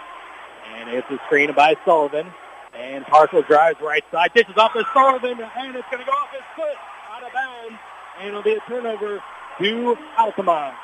And 0.76 0.90
it's 0.90 1.10
a 1.10 1.20
screen 1.26 1.54
by 1.54 1.76
Sullivan. 1.86 2.28
And 2.74 3.06
Parcel 3.06 3.42
drives 3.42 3.82
right 3.82 4.04
side, 4.12 4.34
dishes 4.34 4.56
off 4.58 4.74
to 4.74 4.86
Sullivan, 4.94 5.32
and 5.32 5.76
it's 5.76 5.88
going 5.90 6.04
to 6.04 6.06
go 6.06 6.12
off 6.12 6.32
his 6.32 6.42
foot 6.56 6.78
out 7.12 7.24
of 7.24 7.34
bounds. 7.34 7.80
And 8.20 8.28
it'll 8.30 8.44
be 8.44 8.54
a 8.54 8.60
turnover 8.62 9.22
to 9.60 9.98
Altamont. 10.18 10.76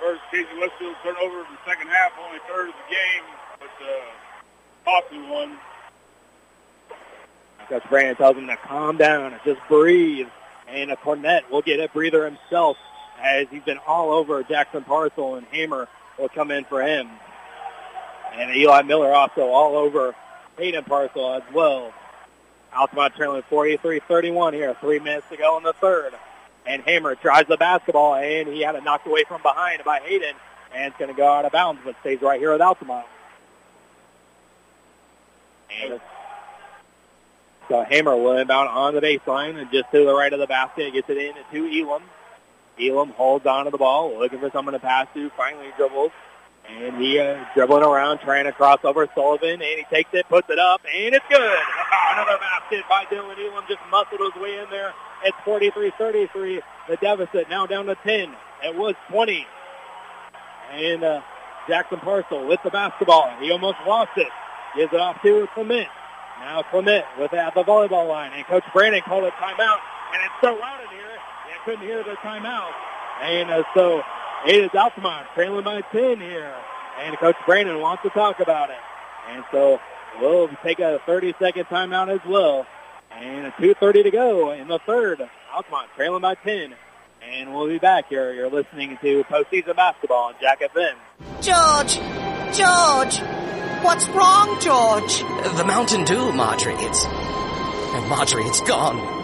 First 0.00 0.22
Casey 0.30 0.46
Westfield 0.58 0.96
turnover 1.02 1.40
in 1.40 1.46
the 1.52 1.58
second 1.66 1.88
half, 1.88 2.12
only 2.24 2.38
third 2.48 2.68
of 2.68 2.74
the 2.74 2.94
game, 2.94 3.24
but 3.58 3.68
uh, 3.84 5.00
costly 5.02 5.20
one. 5.28 5.58
Coach 7.68 7.82
Brannon 7.90 8.16
tells 8.16 8.36
him 8.36 8.46
to 8.46 8.56
calm 8.56 8.96
down 8.96 9.32
and 9.32 9.40
just 9.44 9.60
breathe. 9.68 10.28
And 10.68 10.90
a 10.90 10.96
Cornett 10.96 11.50
will 11.50 11.62
get 11.62 11.80
a 11.80 11.88
breather 11.88 12.24
himself 12.24 12.76
as 13.20 13.48
he's 13.50 13.62
been 13.62 13.78
all 13.86 14.10
over 14.12 14.42
Jackson 14.42 14.84
Parcel 14.84 15.36
and 15.36 15.46
Hamer 15.48 15.88
will 16.18 16.28
come 16.28 16.50
in 16.50 16.64
for 16.64 16.82
him. 16.82 17.08
And 18.34 18.54
Eli 18.54 18.82
Miller 18.82 19.12
also 19.12 19.48
all 19.48 19.76
over 19.76 20.14
Hayden 20.56 20.84
Parcel 20.84 21.34
as 21.34 21.42
well. 21.52 21.92
Altamont 22.74 23.14
trailing 23.14 23.42
43-31 23.50 24.52
here, 24.52 24.76
three 24.80 24.98
minutes 24.98 25.26
to 25.30 25.36
go 25.36 25.56
in 25.56 25.64
the 25.64 25.72
third. 25.74 26.12
And 26.66 26.82
Hamer 26.82 27.14
tries 27.14 27.46
the 27.46 27.56
basketball, 27.56 28.16
and 28.16 28.48
he 28.48 28.60
had 28.60 28.74
it 28.74 28.84
knocked 28.84 29.06
away 29.06 29.24
from 29.24 29.40
behind 29.42 29.82
by 29.84 30.00
Hayden, 30.00 30.34
and 30.74 30.84
it's 30.84 30.96
going 30.98 31.10
to 31.10 31.16
go 31.16 31.26
out 31.26 31.44
of 31.46 31.52
bounds, 31.52 31.80
but 31.84 31.96
stays 32.00 32.20
right 32.20 32.38
here 32.38 32.52
with 32.52 32.60
Altamont. 32.60 33.06
And 35.82 36.00
so 37.68 37.84
Hamer 37.84 38.16
will 38.16 38.36
inbound 38.36 38.68
on 38.68 38.94
the 38.94 39.00
baseline 39.00 39.60
and 39.60 39.70
just 39.70 39.90
to 39.92 40.04
the 40.04 40.14
right 40.14 40.32
of 40.32 40.40
the 40.40 40.46
basket, 40.46 40.92
gets 40.92 41.08
it 41.08 41.16
in 41.16 41.34
to 41.52 41.80
Elam. 41.80 42.02
Elam 42.80 43.10
holds 43.10 43.46
on 43.46 43.64
to 43.64 43.70
the 43.70 43.78
ball, 43.78 44.18
looking 44.18 44.38
for 44.38 44.50
someone 44.50 44.72
to 44.72 44.78
pass 44.78 45.06
to, 45.14 45.30
finally 45.36 45.68
dribbles. 45.76 46.12
And 46.68 47.00
he 47.00 47.18
uh, 47.18 47.44
dribbling 47.54 47.82
around, 47.82 48.18
trying 48.18 48.44
to 48.44 48.52
cross 48.52 48.80
over 48.84 49.08
Sullivan, 49.14 49.52
and 49.52 49.62
he 49.62 49.84
takes 49.90 50.10
it, 50.12 50.28
puts 50.28 50.50
it 50.50 50.58
up, 50.58 50.82
and 50.84 51.14
it's 51.14 51.24
good. 51.30 51.58
Another 52.12 52.38
basket 52.38 52.84
by 52.88 53.04
Dylan 53.04 53.36
Elam, 53.38 53.64
just 53.68 53.80
muscled 53.90 54.20
his 54.20 54.42
way 54.42 54.58
in 54.58 54.68
there. 54.70 54.92
It's 55.24 55.36
43-33. 55.44 56.60
The 56.88 56.96
deficit 56.96 57.48
now 57.48 57.66
down 57.66 57.86
to 57.86 57.94
10. 57.94 58.34
It 58.64 58.74
was 58.76 58.94
20. 59.08 59.46
And 60.72 61.02
uh, 61.02 61.20
Jackson 61.66 62.00
Parcel 62.00 62.46
with 62.46 62.60
the 62.64 62.70
basketball. 62.70 63.30
He 63.40 63.50
almost 63.50 63.78
lost 63.86 64.12
it. 64.16 64.28
Gives 64.76 64.92
it 64.92 65.00
off 65.00 65.20
to 65.22 65.48
Clement. 65.54 65.88
Now 66.40 66.62
Clement 66.70 67.04
with 67.18 67.32
it 67.32 67.38
at 67.38 67.54
the 67.54 67.62
volleyball 67.62 68.08
line. 68.08 68.32
And 68.34 68.44
Coach 68.46 68.64
Brannon 68.72 69.02
called 69.02 69.24
a 69.24 69.30
timeout. 69.32 69.78
And 70.14 70.22
it's 70.24 70.40
so 70.40 70.54
loud 70.54 70.80
in 70.82 70.88
here, 70.96 71.17
couldn't 71.68 71.84
hear 71.84 72.02
the 72.02 72.16
timeout. 72.22 72.70
And 73.20 73.50
uh, 73.50 73.62
so 73.74 74.02
it 74.46 74.56
is 74.56 74.70
Altamont 74.74 75.26
trailing 75.34 75.64
by 75.64 75.82
10 75.82 76.18
here. 76.18 76.54
And 76.98 77.14
Coach 77.18 77.36
Brannon 77.44 77.78
wants 77.80 78.02
to 78.04 78.08
talk 78.08 78.40
about 78.40 78.70
it. 78.70 78.78
And 79.28 79.44
so 79.52 79.78
we'll 80.18 80.48
take 80.62 80.78
a 80.78 80.98
30-second 81.06 81.66
timeout 81.66 82.08
as 82.08 82.26
well. 82.26 82.66
And 83.12 83.52
2.30 83.54 84.04
to 84.04 84.10
go 84.10 84.52
in 84.52 84.68
the 84.68 84.78
third. 84.86 85.20
Altamont 85.54 85.90
trailing 85.94 86.22
by 86.22 86.36
10. 86.36 86.74
And 87.22 87.52
we'll 87.52 87.68
be 87.68 87.78
back 87.78 88.08
here. 88.08 88.32
You're 88.32 88.48
listening 88.48 88.96
to 89.02 89.24
postseason 89.24 89.76
basketball 89.76 90.28
on 90.28 90.34
Jack 90.40 90.62
FM. 90.62 90.94
George! 91.42 91.96
George! 92.56 93.20
What's 93.84 94.08
wrong, 94.08 94.58
George? 94.62 95.18
The 95.58 95.64
Mountain 95.66 96.04
Dew, 96.06 96.32
Marjorie. 96.32 96.72
It's. 96.78 97.04
And 97.04 98.08
Marjorie, 98.08 98.44
it's 98.44 98.60
gone. 98.62 99.17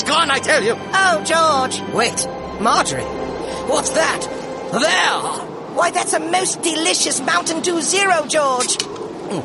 It's 0.00 0.08
gone, 0.08 0.30
I 0.30 0.38
tell 0.38 0.62
you. 0.62 0.76
Oh, 0.78 1.24
George! 1.24 1.80
Wait, 1.92 2.24
Marjorie. 2.60 3.02
What's 3.66 3.90
that? 3.90 4.20
There! 4.70 5.74
Why, 5.74 5.90
that's 5.90 6.12
a 6.12 6.20
most 6.20 6.62
delicious 6.62 7.20
Mountain 7.20 7.62
Dew 7.62 7.82
Zero, 7.82 8.24
George! 8.28 8.80
Hmm. 8.80 9.40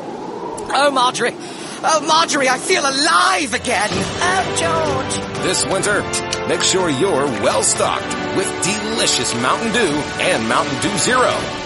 Oh, 0.72 0.92
Marjorie. 0.92 1.34
Oh, 1.82 2.04
Marjorie, 2.06 2.48
I 2.48 2.58
feel 2.58 2.82
alive 2.82 3.52
again. 3.52 3.88
Oh, 3.90 4.44
George! 4.54 5.42
This 5.42 5.66
winter, 5.66 6.02
make 6.46 6.62
sure 6.62 6.88
you're 6.88 7.26
well 7.42 7.64
stocked 7.64 8.14
with 8.36 8.46
delicious 8.62 9.34
Mountain 9.34 9.72
Dew 9.72 9.92
and 10.22 10.48
Mountain 10.48 10.80
Dew 10.82 10.96
Zero. 10.98 11.63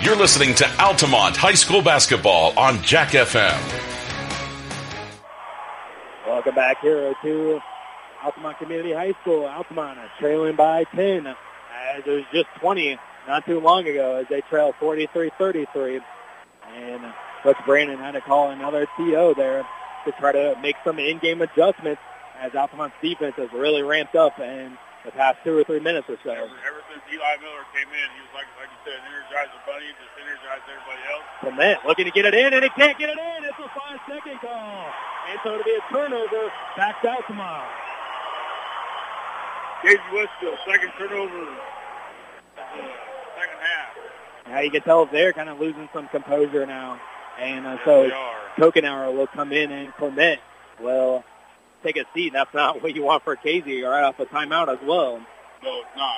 You're 0.00 0.14
listening 0.14 0.54
to 0.54 0.80
Altamont 0.80 1.36
High 1.36 1.54
School 1.54 1.82
Basketball 1.82 2.56
on 2.56 2.80
Jack 2.82 3.10
FM. 3.10 3.58
Welcome 6.24 6.54
back 6.54 6.80
here 6.80 7.14
to 7.20 7.60
Altamont 8.22 8.58
Community 8.58 8.92
High 8.92 9.14
School. 9.22 9.46
Altamont 9.46 9.98
is 9.98 10.10
trailing 10.20 10.54
by 10.54 10.84
10 10.84 11.26
as 11.26 11.34
it 12.06 12.06
was 12.06 12.24
just 12.32 12.46
20 12.60 12.96
not 13.26 13.44
too 13.44 13.58
long 13.58 13.88
ago 13.88 14.14
as 14.14 14.28
they 14.28 14.40
trail 14.42 14.72
43-33. 14.80 16.00
And 16.76 17.02
Coach 17.42 17.56
Brannon 17.66 17.98
had 17.98 18.12
to 18.12 18.20
call 18.20 18.50
another 18.50 18.86
TO 18.96 19.34
there 19.36 19.66
to 20.04 20.12
try 20.12 20.30
to 20.30 20.56
make 20.62 20.76
some 20.84 21.00
in-game 21.00 21.42
adjustments 21.42 22.00
as 22.38 22.54
Altamont's 22.54 22.94
defense 23.02 23.34
has 23.36 23.52
really 23.52 23.82
ramped 23.82 24.14
up 24.14 24.38
in 24.38 24.78
the 25.04 25.12
past 25.12 25.38
two 25.44 25.56
or 25.56 25.64
three 25.64 25.80
minutes 25.80 26.08
or 26.08 26.18
so. 26.22 26.30
Ever, 26.30 26.44
ever 26.44 26.82
since 26.92 27.02
Eli 27.08 27.34
Miller 27.40 27.64
came 27.72 27.88
in, 27.88 28.08
he 28.12 28.20
was 28.20 28.34
like, 28.34 28.48
like 28.60 28.68
you 28.68 28.80
said, 28.84 28.98
an 29.00 29.08
energizer 29.08 29.60
bunny, 29.64 29.88
just 29.96 30.12
energized 30.20 30.66
everybody 30.68 31.02
else. 31.08 31.27
Clement 31.40 31.78
looking 31.86 32.04
to 32.04 32.10
get 32.10 32.24
it 32.24 32.34
in, 32.34 32.52
and 32.54 32.62
he 32.62 32.70
can't 32.70 32.98
get 32.98 33.10
it 33.10 33.18
in. 33.18 33.44
It's 33.44 33.58
a 33.58 33.68
five-second 33.68 34.40
call. 34.40 34.86
And 35.30 35.38
so 35.44 35.52
it'll 35.54 35.64
be 35.64 35.76
a 35.76 35.92
turnover 35.92 36.50
back 36.76 37.00
to 37.02 37.10
Altamont. 37.10 37.64
Casey 39.82 39.98
Westfield, 40.12 40.58
second 40.66 40.90
turnover, 40.98 41.46
second 43.36 43.58
half. 43.60 44.48
Now 44.48 44.60
you 44.60 44.70
can 44.70 44.82
tell 44.82 45.06
they're 45.06 45.32
kind 45.32 45.48
of 45.48 45.60
losing 45.60 45.88
some 45.92 46.08
composure 46.08 46.66
now. 46.66 47.00
And 47.38 47.64
uh, 47.66 47.78
so 47.84 48.02
They 48.08 48.12
are. 48.12 48.34
Kokenauer 48.56 49.14
will 49.14 49.28
come 49.28 49.52
in 49.52 49.70
and 49.70 49.94
Clement 49.94 50.40
will 50.80 51.22
take 51.84 51.96
a 51.96 52.04
seat. 52.12 52.32
That's 52.32 52.52
not 52.52 52.82
what 52.82 52.96
you 52.96 53.04
want 53.04 53.22
for 53.22 53.36
Casey 53.36 53.82
right 53.82 54.02
off 54.02 54.16
the 54.16 54.26
timeout 54.26 54.68
as 54.68 54.80
well. 54.84 55.20
No, 55.62 55.78
it's 55.80 55.96
not. 55.96 56.16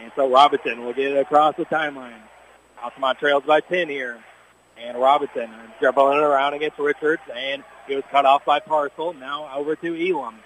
And 0.00 0.12
so 0.14 0.30
Robinson 0.30 0.84
will 0.84 0.92
get 0.92 1.10
it 1.10 1.16
across 1.18 1.56
the 1.56 1.64
timeline. 1.66 2.20
Altamont 2.80 3.18
trails 3.18 3.42
by 3.44 3.60
10 3.60 3.88
here. 3.88 4.22
And 4.82 4.98
Robinson 4.98 5.50
dribbling 5.78 6.18
it 6.18 6.22
around 6.22 6.54
against 6.54 6.78
Richards, 6.78 7.22
and 7.34 7.62
he 7.86 7.94
was 7.94 8.04
cut 8.10 8.24
off 8.24 8.44
by 8.44 8.60
Parcel. 8.60 9.12
Now 9.12 9.50
over 9.54 9.76
to 9.76 10.10
Elam. 10.10 10.36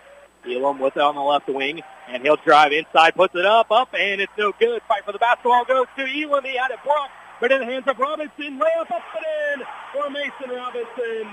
Elam 0.46 0.78
with 0.78 0.96
it 0.96 1.02
on 1.02 1.14
the 1.14 1.22
left 1.22 1.48
wing, 1.48 1.82
and 2.08 2.22
he'll 2.22 2.36
drive 2.36 2.72
inside, 2.72 3.14
puts 3.14 3.34
it 3.34 3.46
up, 3.46 3.70
up, 3.70 3.94
and 3.94 4.20
it's 4.20 4.32
no 4.36 4.52
good. 4.58 4.82
Fight 4.82 5.04
for 5.04 5.12
the 5.12 5.18
basketball 5.18 5.64
goes 5.64 5.86
to 5.96 6.02
Elam. 6.02 6.44
He 6.44 6.56
had 6.56 6.70
it 6.70 6.78
blocked 6.84 7.12
but 7.40 7.52
in 7.52 7.60
the 7.60 7.66
hands 7.66 7.86
of 7.86 7.98
Robinson. 7.98 8.58
Layup 8.58 8.90
up 8.90 9.02
and 9.16 9.60
in 9.60 9.66
for 9.92 10.10
Mason 10.10 10.50
Robinson. 10.50 11.28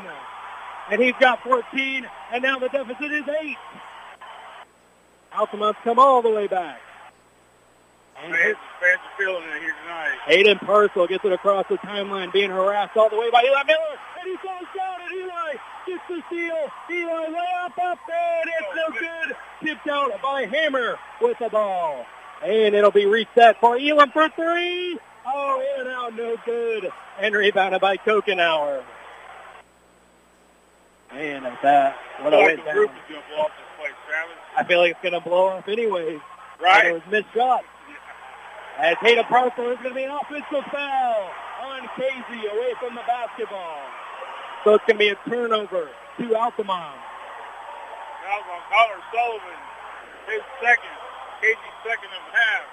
And 0.89 1.01
he's 1.01 1.13
got 1.19 1.41
14, 1.43 2.07
and 2.33 2.43
now 2.43 2.59
the 2.59 2.67
deficit 2.67 3.11
is 3.11 3.23
8. 3.27 3.57
Altamont's 5.33 5.79
come 5.83 5.99
all 5.99 6.21
the 6.21 6.29
way 6.29 6.47
back. 6.47 6.81
Fans, 8.21 8.57
fans 8.79 9.01
feeling 9.17 9.43
it 9.43 9.61
here 9.61 9.75
tonight. 9.83 10.17
Hayden 10.27 10.59
Parcel 10.59 11.07
gets 11.07 11.25
it 11.25 11.31
across 11.31 11.65
the 11.69 11.77
timeline, 11.79 12.31
being 12.31 12.51
harassed 12.51 12.95
all 12.95 13.09
the 13.09 13.17
way 13.17 13.31
by 13.31 13.41
Eli 13.41 13.63
Miller, 13.63 13.97
and 14.19 14.29
he 14.29 14.37
falls 14.37 14.67
down, 14.77 15.01
and 15.01 15.11
Eli 15.11 15.53
gets 15.87 16.03
the 16.07 16.21
steal. 16.27 16.69
Eli 16.91 17.25
layup 17.27 17.65
up, 17.65 17.79
up 17.79 17.97
and 18.09 18.51
it's 18.59 18.75
no 18.75 18.99
good. 18.99 19.35
Tipped 19.63 19.87
out 19.87 20.21
by 20.21 20.45
Hamer 20.45 20.99
with 21.19 21.37
the 21.39 21.49
ball. 21.49 22.05
And 22.43 22.75
it'll 22.75 22.91
be 22.91 23.05
reset 23.05 23.59
for 23.59 23.77
Elam 23.77 24.11
for 24.11 24.29
three. 24.29 24.99
Oh, 25.25 25.63
in 25.75 25.87
and 25.87 25.89
out, 25.89 26.15
no 26.15 26.37
good. 26.45 26.91
And 27.19 27.35
rebounded 27.35 27.81
by 27.81 27.97
Kokenauer. 27.97 28.83
Man, 31.11 31.45
at 31.45 31.61
that, 31.61 31.97
what 32.21 32.33
a 32.33 32.37
way 32.37 32.55
down. 32.55 32.67
is 32.67 32.73
going 32.75 32.87
to 32.87 33.27
blow 33.29 33.43
off 33.43 33.51
this 33.51 33.79
place, 33.79 33.91
Travis. 34.07 34.37
I 34.55 34.63
feel 34.63 34.79
like 34.79 34.91
it's 34.91 35.01
going 35.01 35.13
to 35.13 35.19
blow 35.19 35.47
up 35.49 35.67
anyways. 35.67 36.19
Right. 36.61 36.87
It 36.87 36.93
was 36.93 37.01
missed 37.09 37.27
shot. 37.33 37.63
As 38.81 38.97
Tatum 39.03 39.25
Parcel 39.25 39.69
is 39.69 39.77
going 39.77 39.89
to 39.89 39.93
be 39.93 40.05
an 40.05 40.09
offensive 40.09 40.65
foul 40.71 41.29
on 41.61 41.87
Casey 41.95 42.47
away 42.47 42.73
from 42.79 42.95
the 42.95 43.03
basketball. 43.05 43.77
So 44.63 44.73
it's 44.73 44.83
going 44.85 44.97
to 44.97 45.05
be 45.05 45.09
a 45.09 45.29
turnover 45.29 45.87
to 46.17 46.35
Altamont. 46.35 46.97
Fouls 48.25 48.43
on 48.49 48.61
Connor 48.73 49.01
Sullivan. 49.13 49.61
His 50.25 50.41
second. 50.59 50.97
Casey's 51.41 51.77
second 51.85 52.09
of 52.09 52.25
the 52.25 52.37
half. 52.39 52.63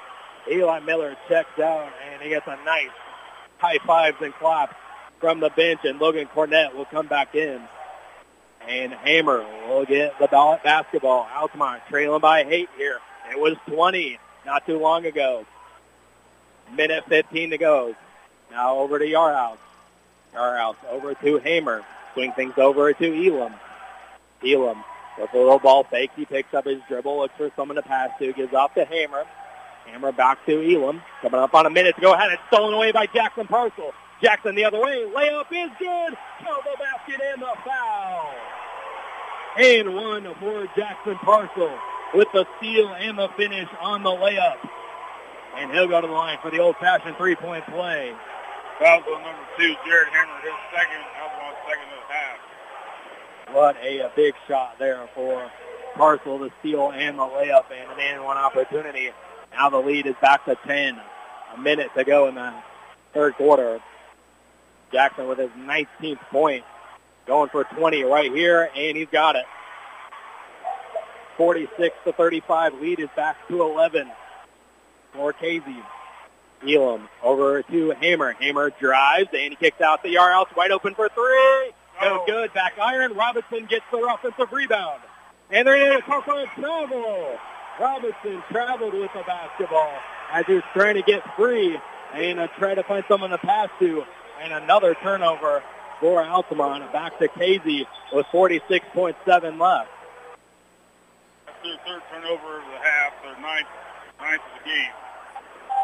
Eli 0.51 0.81
Miller 0.81 1.15
checks 1.29 1.59
out, 1.59 1.93
and 2.11 2.23
he 2.23 2.31
gets 2.31 2.47
a 2.47 2.57
nice 2.65 2.89
high 3.59 3.79
fives 3.87 4.17
and 4.23 4.33
claps 4.33 4.75
from 5.21 5.41
the 5.41 5.51
bench, 5.51 5.81
and 5.85 6.01
Logan 6.01 6.27
Cornett 6.35 6.75
will 6.75 6.87
come 6.87 7.07
back 7.07 7.35
in. 7.35 7.61
And 8.67 8.95
Hamer 8.95 9.45
will 9.69 9.85
get 9.85 10.19
the 10.19 10.27
ball 10.29 10.55
at 10.55 10.65
basketball. 10.65 11.29
Altamont 11.37 11.83
trailing 11.91 12.23
by 12.23 12.45
eight 12.45 12.71
here. 12.79 12.99
It 13.31 13.39
was 13.39 13.57
20 13.67 14.19
not 14.47 14.65
too 14.65 14.79
long 14.79 15.05
ago. 15.05 15.45
Minute 16.75 17.05
15 17.09 17.51
to 17.51 17.59
go. 17.59 17.95
Now 18.51 18.79
over 18.79 18.99
to 18.99 19.05
Yarhouse. 19.05 19.59
Yarhouse 20.35 20.77
over 20.91 21.15
to 21.15 21.39
Hamer. 21.39 21.85
Swing 22.15 22.33
things 22.33 22.55
over 22.57 22.93
to 22.93 23.27
Elam. 23.27 23.55
Elam 24.45 24.85
with 25.19 25.33
a 25.35 25.39
little 25.39 25.59
ball 25.59 25.85
fake. 25.85 26.11
He 26.17 26.25
picks 26.25 26.55
up 26.55 26.65
his 26.65 26.81
dribble, 26.89 27.19
looks 27.19 27.35
for 27.37 27.51
someone 27.57 27.77
to 27.77 27.83
pass 27.83 28.11
to, 28.19 28.33
gives 28.33 28.55
off 28.55 28.75
to 28.75 28.85
Hamer. 28.85 29.25
Hamer 29.87 30.13
back 30.13 30.45
to 30.47 30.61
Elam. 30.61 31.03
Coming 31.23 31.41
up 31.41 31.55
on 31.55 31.67
a 31.67 31.71
minute 31.71 31.97
to 31.97 32.01
go. 32.01 32.17
Had 32.17 32.33
it 32.33 32.39
stolen 32.49 32.75
away 32.75 32.93
by 32.93 33.07
Jackson 33.07 33.47
Parcel. 33.47 33.93
Jackson 34.23 34.55
the 34.55 34.65
other 34.65 34.81
way. 34.81 35.05
Layup 35.05 35.47
is 35.53 35.71
good. 35.79 36.17
Elbow 36.47 36.77
basket 36.79 37.21
and 37.33 37.43
the 37.43 37.53
foul. 37.65 38.35
And 39.59 39.95
one 39.95 40.35
for 40.41 40.67
Jackson 40.77 41.17
Parcel 41.17 41.71
with 42.15 42.29
the 42.33 42.47
steal 42.57 42.89
and 42.95 43.19
the 43.19 43.29
finish 43.37 43.69
on 43.81 44.03
the 44.03 44.11
layup. 44.11 44.57
And 45.57 45.73
he'll 45.73 45.89
go 45.89 46.01
to 46.01 46.07
the 46.07 46.13
line 46.13 46.39
for 46.43 46.51
the 46.51 46.59
old-fashioned 46.59 47.17
three-point 47.17 47.67
play. 47.67 48.15
Fouls 48.79 49.03
on 49.09 49.23
number 49.23 49.43
two. 49.57 49.75
Jared 49.87 50.09
Hamer, 50.09 50.41
his 50.43 50.53
second. 50.73 51.03
Altamont 51.21 51.57
second 51.67 51.85
of 51.85 51.99
the 52.07 52.15
half. 52.15 53.55
What 53.55 53.77
a, 53.83 53.99
a 54.01 54.13
big 54.15 54.35
shot 54.47 54.79
there 54.79 55.09
for 55.15 55.51
Parcel, 55.95 56.39
the 56.39 56.51
steal 56.61 56.93
and 56.93 57.19
the 57.19 57.23
layup, 57.23 57.65
and 57.73 57.91
an 57.91 57.99
and 57.99 58.25
one 58.25 58.37
opportunity. 58.37 59.11
Now 59.53 59.69
the 59.71 59.79
lead 59.79 60.07
is 60.07 60.15
back 60.21 60.45
to 60.45 60.57
10. 60.67 61.01
A 61.55 61.59
minute 61.59 61.91
to 61.97 62.05
go 62.05 62.29
in 62.29 62.37
the 62.37 62.55
third 63.15 63.35
quarter. 63.35 63.81
Jackson 64.93 65.27
with 65.27 65.39
his 65.39 65.51
19th 65.51 66.21
point, 66.31 66.65
going 67.27 67.49
for 67.51 67.65
20 67.65 68.05
right 68.05 68.33
here, 68.33 68.71
and 68.77 68.97
he's 68.97 69.09
got 69.11 69.35
it. 69.35 69.45
46 71.37 71.97
to 72.05 72.13
35. 72.13 72.75
Lead 72.81 73.01
is 73.01 73.09
back 73.17 73.37
to 73.49 73.63
11 73.63 74.11
for 75.13 75.33
Casey. 75.33 75.77
Elam 76.67 77.09
over 77.23 77.63
to 77.63 77.91
Hamer. 78.01 78.33
Hamer 78.33 78.71
drives 78.71 79.29
and 79.33 79.51
he 79.51 79.57
kicks 79.57 79.81
out 79.81 80.03
the 80.03 80.11
yard 80.11 80.33
out 80.33 80.57
wide 80.57 80.71
open 80.73 80.95
for 80.95 81.09
three. 81.09 81.73
No 82.01 82.25
good. 82.27 82.53
Back 82.53 82.79
iron. 82.81 83.15
Robinson 83.15 83.67
gets 83.67 83.85
the 83.91 83.99
offensive 83.99 84.53
rebound. 84.53 85.01
And 85.51 85.67
they're 85.67 85.77
in 85.77 85.99
a 85.99 86.03
for 86.03 86.19
a 86.19 86.47
travel. 86.55 87.39
Robinson 87.81 88.43
traveled 88.51 88.93
with 88.93 89.13
the 89.15 89.23
basketball 89.27 89.93
as 90.33 90.45
he 90.47 90.55
was 90.55 90.65
trying 90.73 90.97
to 90.97 91.03
get 91.03 91.23
free 91.37 91.79
and 92.13 92.41
uh, 92.41 92.49
try 92.59 92.75
to 92.75 92.83
find 92.83 93.05
someone 93.09 93.31
to 93.31 93.39
pass 93.39 93.69
to. 93.79 94.05
And 94.43 94.53
another 94.53 94.95
turnover 94.95 95.63
for 96.01 96.23
Altamont. 96.25 96.93
Back 96.93 97.19
to 97.19 97.29
Casey 97.29 97.87
with 98.13 98.27
46.7 98.27 99.61
left. 99.61 99.91
That's 101.47 101.63
their 101.63 101.79
third 101.87 102.03
turnover 102.11 102.59
of 102.59 102.65
the 102.67 102.79
half. 102.79 103.13
Their 103.23 103.41
ninth, 103.41 103.67
ninth 104.21 104.43
of 104.55 104.65
the 104.65 104.71
game. 104.71 104.91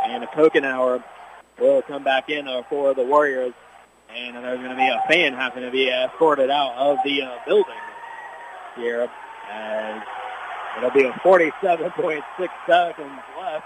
And 0.07 0.25
a 0.25 0.27
Kokenauer 0.29 1.03
will 1.59 1.83
come 1.83 2.05
back 2.05 2.29
in 2.29 2.49
uh, 2.49 2.63
for 2.69 2.95
the 2.95 3.03
Warriors. 3.03 3.55
And 4.15 4.37
there's 4.37 4.59
going 4.59 4.71
to 4.71 4.77
be 4.77 4.87
a 4.87 5.03
fan 5.09 5.33
having 5.33 5.63
to 5.63 5.71
be 5.71 5.89
escorted 5.89 6.51
out 6.51 6.75
of 6.77 6.99
the 7.05 7.23
uh, 7.23 7.39
building 7.47 7.75
here 8.77 9.09
as 9.51 10.03
it'll 10.77 10.91
be 10.91 11.05
a 11.05 11.13
47.6 11.13 12.23
seconds 12.67 13.21
left. 13.39 13.65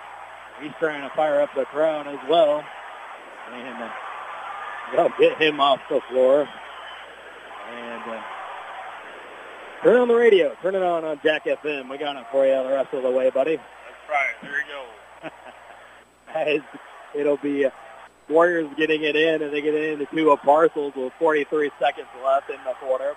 He's 0.60 0.72
trying 0.78 1.08
to 1.08 1.14
fire 1.14 1.40
up 1.40 1.50
the 1.54 1.64
crowd 1.66 2.06
as 2.06 2.18
well. 2.28 2.64
And 3.52 3.82
uh, 3.82 3.90
they'll 4.92 5.12
get 5.18 5.40
him 5.40 5.60
off 5.60 5.80
the 5.88 6.00
floor. 6.08 6.48
And 7.70 8.02
uh, 8.10 8.22
turn 9.82 10.00
on 10.00 10.08
the 10.08 10.14
radio. 10.14 10.54
Turn 10.62 10.74
it 10.74 10.82
on 10.82 11.04
on 11.04 11.20
Jack 11.22 11.44
FM. 11.44 11.90
We 11.90 11.98
got 11.98 12.16
it 12.16 12.26
for 12.30 12.46
you 12.46 12.62
the 12.62 12.70
rest 12.70 12.92
of 12.94 13.02
the 13.02 13.10
way, 13.10 13.30
buddy. 13.30 13.58
Right. 14.08 14.34
There 14.42 14.58
you 14.58 14.64
go. 16.54 16.62
it'll 17.18 17.36
be 17.36 17.68
Warriors 18.28 18.68
getting 18.76 19.02
it 19.02 19.16
in, 19.16 19.42
and 19.42 19.52
they 19.52 19.60
get 19.60 19.74
it 19.74 19.92
into 19.92 20.06
two 20.14 20.30
of 20.30 20.40
parcels 20.42 20.94
with 20.94 21.12
43 21.18 21.70
seconds 21.78 22.08
left 22.24 22.50
in 22.50 22.58
the 22.64 22.72
quarter. 22.74 23.14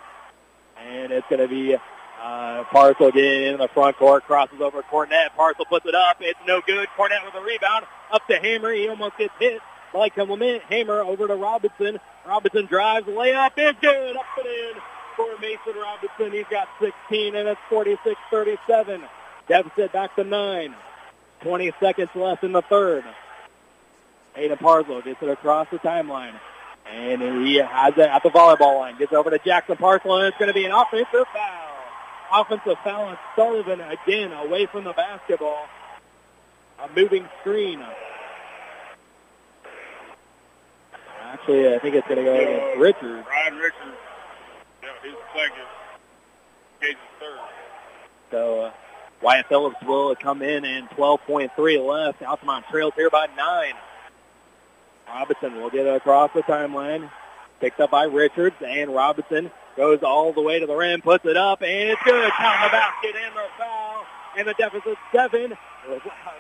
And 0.77 1.11
it's 1.11 1.27
going 1.29 1.41
to 1.41 1.47
be 1.47 1.75
uh, 1.75 2.63
Parcel 2.65 3.11
getting 3.11 3.53
in 3.53 3.57
the 3.57 3.67
front 3.67 3.97
court, 3.97 4.23
crosses 4.23 4.61
over 4.61 4.81
Cornett. 4.83 5.35
Parcel 5.35 5.65
puts 5.65 5.85
it 5.85 5.95
up. 5.95 6.17
It's 6.19 6.39
no 6.47 6.61
good. 6.65 6.87
Cornett 6.97 7.25
with 7.25 7.35
a 7.35 7.41
rebound. 7.41 7.85
Up 8.11 8.25
to 8.27 8.37
Hamer. 8.37 8.71
He 8.71 8.87
almost 8.87 9.17
gets 9.17 9.33
hit 9.39 9.61
by 9.93 10.09
Clement. 10.09 10.63
Hamer 10.63 11.01
over 11.01 11.27
to 11.27 11.35
Robinson. 11.35 11.99
Robinson 12.25 12.65
drives. 12.65 13.07
Layup 13.07 13.51
is 13.57 13.75
good. 13.81 14.15
Up 14.15 14.25
and 14.37 14.47
in 14.47 14.73
for 15.15 15.37
Mason 15.39 15.79
Robinson. 15.81 16.31
He's 16.31 16.45
got 16.49 16.67
16, 16.79 17.35
and 17.35 17.49
it's 17.49 17.61
46-37. 17.69 19.03
Deficit 19.51 19.91
back 19.91 20.15
to 20.15 20.23
nine. 20.23 20.73
20 21.41 21.73
seconds 21.77 22.09
left 22.15 22.45
in 22.45 22.53
the 22.53 22.61
third. 22.61 23.03
Hayden 24.33 24.57
Parcel 24.57 25.01
gets 25.01 25.21
it 25.21 25.27
across 25.27 25.67
the 25.69 25.77
timeline. 25.79 26.35
And 26.89 27.45
he 27.45 27.55
has 27.55 27.93
it 27.97 27.99
at 27.99 28.23
the 28.23 28.29
volleyball 28.29 28.79
line. 28.79 28.97
Gets 28.97 29.11
over 29.11 29.29
to 29.29 29.39
Jackson 29.39 29.75
Parcel, 29.75 30.15
and 30.15 30.27
it's 30.27 30.37
going 30.37 30.47
to 30.47 30.53
be 30.53 30.63
an 30.63 30.71
offensive 30.71 31.27
foul. 31.33 32.41
Offensive 32.41 32.77
foul 32.81 33.07
on 33.07 33.17
Sullivan 33.35 33.81
again 33.81 34.31
away 34.31 34.67
from 34.67 34.85
the 34.85 34.93
basketball. 34.93 35.67
A 36.79 36.87
moving 36.95 37.27
screen. 37.41 37.83
Actually, 41.23 41.75
I 41.75 41.79
think 41.79 41.95
it's 41.95 42.07
going 42.07 42.19
to 42.19 42.23
go 42.23 42.35
against 42.35 42.79
Richards. 42.79 43.27
Ryan 43.27 43.55
Richards. 43.57 43.97
Yeah, 44.81 44.89
his 45.03 45.15
second. 45.35 45.67
Casey's 46.79 46.97
third. 47.19 47.39
So 48.31 48.61
uh, 48.61 48.71
Wyatt 49.21 49.47
Phillips 49.47 49.77
will 49.85 50.15
come 50.15 50.41
in 50.41 50.65
and 50.65 50.89
12.3 50.91 51.87
left. 51.87 52.21
Altamont 52.23 52.65
trails 52.69 52.93
here 52.95 53.09
by 53.09 53.27
nine. 53.37 53.73
Robinson 55.07 55.61
will 55.61 55.69
get 55.69 55.85
across 55.85 56.31
the 56.33 56.41
timeline. 56.43 57.09
Picked 57.59 57.79
up 57.79 57.91
by 57.91 58.05
Richards, 58.05 58.55
and 58.65 58.93
Robinson 58.93 59.51
goes 59.77 60.01
all 60.01 60.33
the 60.33 60.41
way 60.41 60.59
to 60.59 60.65
the 60.65 60.75
rim, 60.75 61.01
puts 61.01 61.25
it 61.25 61.37
up, 61.37 61.61
and 61.61 61.91
it's 61.91 62.01
good. 62.03 62.31
Count 62.31 62.63
the 62.63 62.69
basket 62.69 63.15
and 63.23 63.35
the 63.35 63.45
foul, 63.57 64.05
and 64.35 64.47
the 64.47 64.53
deficit 64.55 64.97
seven. 65.11 65.55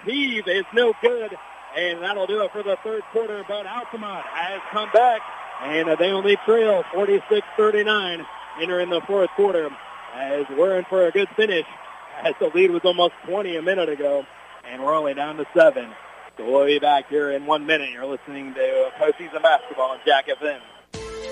Heave 0.03 0.47
is 0.47 0.65
no 0.73 0.93
good, 1.01 1.37
and 1.77 2.01
that'll 2.01 2.25
do 2.25 2.43
it 2.43 2.51
for 2.51 2.63
the 2.63 2.77
third 2.83 3.03
quarter. 3.11 3.45
But 3.47 3.67
Altamont 3.67 4.25
has 4.25 4.61
come 4.71 4.89
back, 4.91 5.21
and 5.61 5.87
they 5.99 6.09
only 6.09 6.37
trail 6.37 6.83
46-39 6.91 8.25
entering 8.59 8.89
the 8.89 9.01
fourth 9.01 9.29
quarter 9.31 9.69
as 10.15 10.45
we're 10.57 10.79
in 10.79 10.85
for 10.85 11.05
a 11.05 11.11
good 11.11 11.29
finish 11.35 11.67
as 12.23 12.33
the 12.39 12.47
lead 12.53 12.71
was 12.71 12.81
almost 12.83 13.13
20 13.25 13.55
a 13.55 13.61
minute 13.61 13.89
ago, 13.89 14.25
and 14.69 14.83
we're 14.83 14.93
only 14.93 15.13
down 15.13 15.37
to 15.37 15.45
seven. 15.55 15.89
So 16.37 16.49
we'll 16.49 16.65
be 16.65 16.79
back 16.79 17.09
here 17.09 17.31
in 17.31 17.45
one 17.45 17.65
minute. 17.65 17.89
You're 17.91 18.05
listening 18.05 18.53
to 18.53 18.91
postseason 18.97 19.41
basketball 19.41 19.91
on 19.91 19.99
Jack 20.05 20.27
FM. 20.27 20.59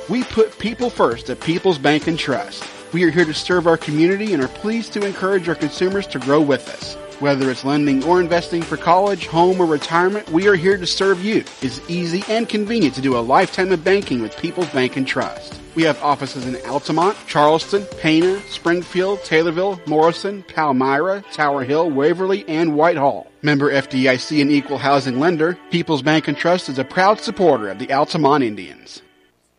We 0.10 0.24
put 0.24 0.58
people 0.60 0.90
first 0.90 1.30
at 1.30 1.40
People's 1.40 1.78
Bank 1.78 2.08
and 2.08 2.18
Trust. 2.18 2.64
We 2.94 3.04
are 3.04 3.12
here 3.12 3.26
to 3.26 3.34
serve 3.34 3.68
our 3.68 3.78
community 3.78 4.34
and 4.34 4.44
are 4.44 4.48
pleased 4.48 4.94
to 4.94 5.06
encourage 5.06 5.48
our 5.48 5.56
consumers 5.56 6.08
to 6.08 6.20
grow 6.20 6.42
with 6.42 6.68
us. 6.70 6.98
Whether 7.20 7.52
it's 7.52 7.66
lending 7.66 8.02
or 8.06 8.22
investing 8.22 8.62
for 8.62 8.78
college, 8.78 9.28
home, 9.28 9.60
or 9.60 9.66
retirement, 9.66 10.30
we 10.30 10.48
are 10.48 10.56
here 10.56 10.78
to 10.78 10.88
serve 10.88 11.22
you. 11.22 11.44
It's 11.62 11.82
easy 11.90 12.24
and 12.30 12.48
convenient 12.48 12.96
to 12.96 13.02
do 13.02 13.18
a 13.18 13.20
lifetime 13.20 13.74
of 13.74 13.84
banking 13.84 14.22
with 14.22 14.38
People's 14.38 14.70
Bank 14.70 14.96
and 14.96 15.06
Trust. 15.06 15.60
We 15.76 15.84
have 15.84 16.02
offices 16.02 16.48
in 16.48 16.56
Altamont, 16.66 17.18
Charleston, 17.28 17.86
Pana, 18.00 18.40
Springfield, 18.48 19.20
Taylorville, 19.20 19.86
Morrison, 19.86 20.44
Palmyra, 20.44 21.22
Tower 21.34 21.66
Hill, 21.66 21.92
Waverly, 21.92 22.48
and 22.48 22.74
Whitehall. 22.74 23.28
Member 23.42 23.70
FDIC 23.70 24.42
and 24.42 24.50
equal 24.50 24.78
housing 24.78 25.20
lender, 25.20 25.58
People's 25.72 26.02
Bank 26.02 26.30
and 26.30 26.38
Trust 26.38 26.70
is 26.70 26.80
a 26.80 26.86
proud 26.86 27.20
supporter 27.20 27.68
of 27.68 27.80
the 27.80 27.92
Altamont 27.92 28.46
Indians. 28.46 29.02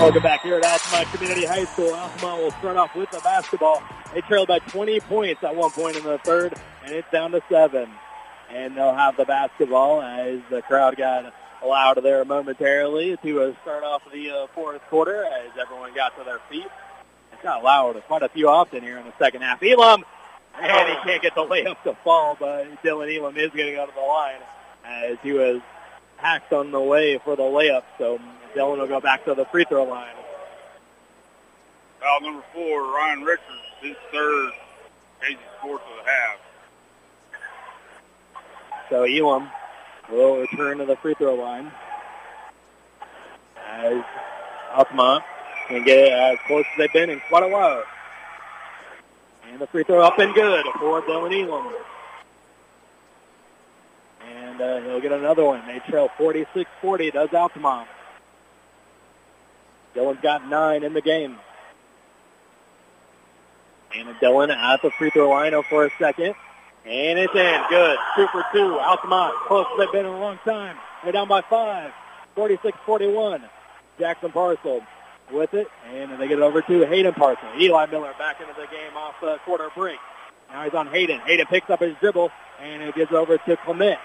Welcome 0.01 0.23
back 0.23 0.41
here 0.41 0.57
at 0.57 0.65
Altamont 0.65 1.13
Community 1.13 1.45
High 1.45 1.67
School. 1.67 1.93
Altamont 1.93 2.43
will 2.43 2.51
start 2.53 2.79
off 2.79 2.97
with 2.97 3.11
the 3.11 3.21
basketball. 3.21 3.83
They 4.15 4.23
trailed 4.23 4.49
by 4.49 4.61
20 4.61 4.99
points 5.01 5.45
at 5.45 5.55
one 5.55 5.71
point 5.73 5.95
in 5.95 6.05
the 6.05 6.17
third, 6.17 6.55
and 6.83 6.95
it's 6.95 7.09
down 7.13 7.33
to 7.33 7.43
seven. 7.51 7.91
And 8.49 8.75
they'll 8.75 8.95
have 8.95 9.19
the 9.19 9.27
basketball 9.27 10.01
as 10.01 10.41
the 10.49 10.63
crowd 10.63 10.97
got 10.97 11.35
allowed 11.63 12.03
there 12.03 12.25
momentarily 12.25 13.19
to 13.23 13.43
uh, 13.43 13.53
start 13.61 13.85
off 13.85 14.01
the 14.11 14.31
uh, 14.31 14.47
fourth 14.55 14.81
quarter 14.89 15.23
as 15.23 15.51
everyone 15.61 15.95
got 15.95 16.17
to 16.17 16.25
their 16.25 16.41
feet. 16.49 16.65
It 16.65 17.43
got 17.43 17.63
loud 17.63 18.03
quite 18.07 18.23
a 18.23 18.31
few 18.31 18.49
often 18.49 18.83
here 18.83 18.97
in 18.97 19.05
the 19.05 19.13
second 19.19 19.43
half. 19.43 19.63
Elam, 19.63 20.03
and 20.59 20.89
he 20.89 20.95
can't 21.05 21.21
get 21.21 21.35
the 21.35 21.43
layup 21.43 21.81
to 21.83 21.95
fall, 22.03 22.39
but 22.41 22.83
Dylan 22.83 23.15
Elam 23.15 23.37
is 23.37 23.51
getting 23.51 23.77
out 23.77 23.91
of 23.91 23.95
the 23.95 24.01
line 24.01 24.41
as 24.83 25.19
he 25.23 25.33
was 25.33 25.61
hacked 26.17 26.55
on 26.55 26.71
the 26.71 26.81
way 26.81 27.19
for 27.19 27.37
the 27.37 27.43
layup. 27.43 27.83
So 27.99 28.19
Dylan 28.55 28.79
will 28.79 28.87
go 28.87 29.01
back 29.01 29.25
to 29.25 29.35
the 29.35 29.45
free 29.47 29.65
throw 29.65 29.85
line. 29.85 30.15
Foul 32.01 32.21
number 32.23 32.43
four, 32.53 32.95
Ryan 32.95 33.23
Richards, 33.23 33.45
his 33.81 33.97
third, 34.11 34.53
Casey's 35.21 35.39
fourth 35.61 35.83
of 35.83 36.05
the 36.05 36.11
half. 36.11 36.39
So 38.89 39.05
Elam 39.05 39.49
will 40.11 40.39
return 40.39 40.79
to 40.79 40.87
the 40.87 40.97
free 40.97 41.15
throw 41.15 41.35
line 41.35 41.71
as 43.69 44.03
Altamont 44.73 45.23
can 45.69 45.85
get 45.85 46.13
as 46.13 46.39
close 46.47 46.65
as 46.73 46.79
they've 46.79 46.93
been 46.93 47.11
in 47.11 47.21
quite 47.29 47.45
a 47.45 47.49
while. 47.49 47.85
And 49.51 49.61
the 49.61 49.67
free 49.67 49.85
throw 49.85 50.03
up 50.03 50.19
and 50.19 50.35
good 50.35 50.65
for 50.79 51.03
Dylan 51.03 51.47
Elam. 51.47 51.73
And 54.27 54.61
uh, 54.61 54.81
he'll 54.81 55.01
get 55.01 55.13
another 55.13 55.45
one. 55.45 55.65
They 55.67 55.79
trail 55.81 56.09
46-40, 56.19 57.13
does 57.13 57.33
Altamont. 57.33 57.89
Dylan's 60.01 60.21
got 60.23 60.49
nine 60.49 60.83
in 60.83 60.95
the 60.95 61.03
game. 61.03 61.37
And 63.95 64.09
Dylan 64.17 64.55
at 64.55 64.83
the 64.83 64.91
free 64.93 65.11
throw 65.11 65.31
line 65.31 65.53
oh, 65.53 65.63
for 65.63 65.85
a 65.85 65.91
second. 65.99 66.35
And 66.87 67.19
it's 67.19 67.35
in. 67.35 67.63
Good. 67.69 67.99
Two 68.17 68.27
for 68.29 68.45
two. 68.53 68.79
Altamont. 68.79 69.35
Close 69.47 69.67
they've 69.79 69.93
been 69.93 70.07
in 70.07 70.13
a 70.13 70.19
long 70.19 70.39
time. 70.45 70.77
They're 71.03 71.13
down 71.13 71.29
by 71.29 71.43
five. 71.43 71.93
46-41. 72.37 73.43
Jackson 73.99 74.33
Parcel 74.33 74.83
with 75.33 75.53
it. 75.53 75.69
And 75.93 76.13
they 76.21 76.29
get 76.29 76.39
it 76.39 76.43
over 76.43 76.63
to 76.63 76.87
Hayden 76.87 77.13
Parcel. 77.13 77.49
Eli 77.59 77.87
Miller 77.87 78.15
back 78.19 78.41
into 78.41 78.55
the 78.55 78.67
game 78.69 78.97
off 78.97 79.17
the 79.21 79.39
quarter 79.45 79.69
break. 79.75 79.99
Now 80.51 80.65
he's 80.65 80.75
on 80.75 80.87
Hayden. 80.87 81.21
Hayden 81.21 81.47
picks 81.47 81.69
up 81.69 81.81
his 81.81 81.95
dribble. 82.01 82.31
And 82.61 82.83
it 82.83 82.95
gives 82.95 83.13
over 83.13 83.37
to 83.37 83.57
Clement. 83.59 83.99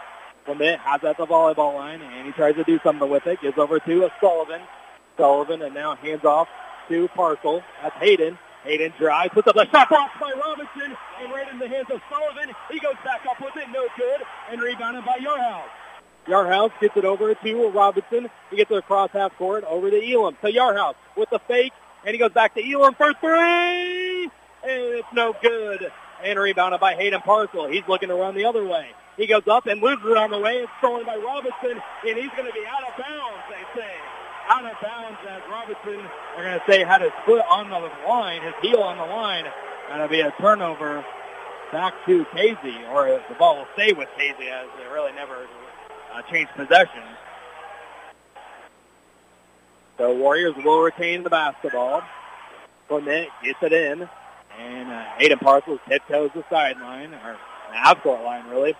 Clement 0.45 0.81
has 0.81 1.03
at 1.03 1.17
the 1.17 1.25
volleyball 1.25 1.75
line. 1.75 2.01
And 2.01 2.25
he 2.25 2.33
tries 2.33 2.55
to 2.55 2.63
do 2.63 2.79
something 2.83 3.09
with 3.09 3.27
it. 3.27 3.39
Gives 3.39 3.57
over 3.57 3.79
to 3.79 4.09
Sullivan. 4.19 4.61
Sullivan 5.17 5.61
and 5.61 5.73
now 5.73 5.95
hands 5.95 6.23
off 6.23 6.47
to 6.89 7.07
Parcel. 7.09 7.63
That's 7.81 7.95
Hayden. 7.97 8.37
Hayden 8.63 8.93
drives, 8.97 9.31
puts 9.33 9.47
up 9.47 9.55
a 9.55 9.67
shot 9.69 9.89
blocked 9.89 10.19
by 10.19 10.31
Robinson, 10.31 10.97
and 11.21 11.31
right 11.31 11.51
in 11.51 11.59
the 11.59 11.67
hands 11.67 11.87
of 11.91 12.01
Sullivan. 12.09 12.53
He 12.71 12.79
goes 12.79 12.95
back 13.03 13.21
up 13.29 13.39
with 13.39 13.55
it, 13.57 13.69
no 13.71 13.87
good, 13.95 14.21
and 14.49 14.59
rebounded 14.59 15.05
by 15.05 15.17
Yarhouse. 15.17 15.69
Yarhouse 16.27 16.71
gets 16.81 16.97
it 16.97 17.05
over 17.05 17.35
to 17.35 17.69
Robinson. 17.69 18.27
He 18.49 18.57
gets 18.57 18.71
it 18.71 18.77
across 18.77 19.11
half 19.11 19.37
court 19.37 19.63
over 19.65 19.91
to 19.91 20.13
Elam. 20.13 20.35
So 20.41 20.47
Yarhouse 20.47 20.95
with 21.15 21.29
the 21.29 21.39
fake, 21.39 21.73
and 22.03 22.13
he 22.13 22.17
goes 22.17 22.31
back 22.31 22.55
to 22.55 22.71
Elam 22.71 22.95
for 22.95 23.13
three, 23.13 24.23
and 24.23 24.31
it's 24.63 25.13
no 25.13 25.35
good. 25.41 25.91
And 26.23 26.39
rebounded 26.39 26.79
by 26.79 26.95
Hayden 26.95 27.21
Parcel. 27.21 27.67
He's 27.67 27.83
looking 27.87 28.09
to 28.09 28.15
run 28.15 28.33
the 28.33 28.45
other 28.45 28.65
way. 28.65 28.87
He 29.15 29.27
goes 29.27 29.47
up 29.47 29.67
and 29.67 29.81
loses 29.81 30.05
it 30.05 30.17
on 30.17 30.31
the 30.31 30.39
way. 30.39 30.57
It's 30.57 30.71
stolen 30.79 31.05
by 31.05 31.17
Robinson, 31.17 31.81
and 32.07 32.17
he's 32.17 32.31
going 32.31 32.47
to 32.47 32.53
be 32.53 32.65
out 32.65 32.81
of 32.81 32.97
bounds, 32.97 33.44
out 34.47 34.65
of 34.65 34.73
bounds 34.81 35.17
as 35.27 35.41
Robinson, 35.49 36.09
they're 36.35 36.45
going 36.45 36.59
to 36.59 36.65
say, 36.67 36.83
had 36.83 37.01
his 37.01 37.11
foot 37.25 37.43
on 37.49 37.69
the 37.69 37.79
line, 38.07 38.41
his 38.41 38.53
heel 38.61 38.79
on 38.79 38.97
the 38.97 39.05
line. 39.05 39.45
And 39.89 40.01
it'll 40.01 40.07
be 40.07 40.21
a 40.21 40.31
turnover 40.39 41.05
back 41.71 41.93
to 42.05 42.25
Casey, 42.33 42.75
or 42.91 43.21
the 43.29 43.35
ball 43.37 43.57
will 43.57 43.67
stay 43.73 43.93
with 43.93 44.09
Casey 44.17 44.47
as 44.47 44.67
they 44.77 44.91
really 44.91 45.11
never 45.13 45.47
uh, 46.13 46.21
changed 46.23 46.51
possession. 46.53 47.03
The 49.97 50.09
Warriors 50.09 50.55
will 50.63 50.81
retain 50.81 51.23
the 51.23 51.29
basketball. 51.29 52.03
Clement 52.87 53.29
gets 53.43 53.61
it 53.63 53.73
in, 53.73 54.07
and 54.59 54.91
uh, 54.91 55.03
Hayden 55.17 55.39
Parcels 55.39 55.79
tiptoes 55.87 56.31
the 56.35 56.43
sideline, 56.49 57.13
or 57.13 57.37
the 57.69 57.75
half-court 57.75 58.23
line, 58.23 58.47
really. 58.47 58.75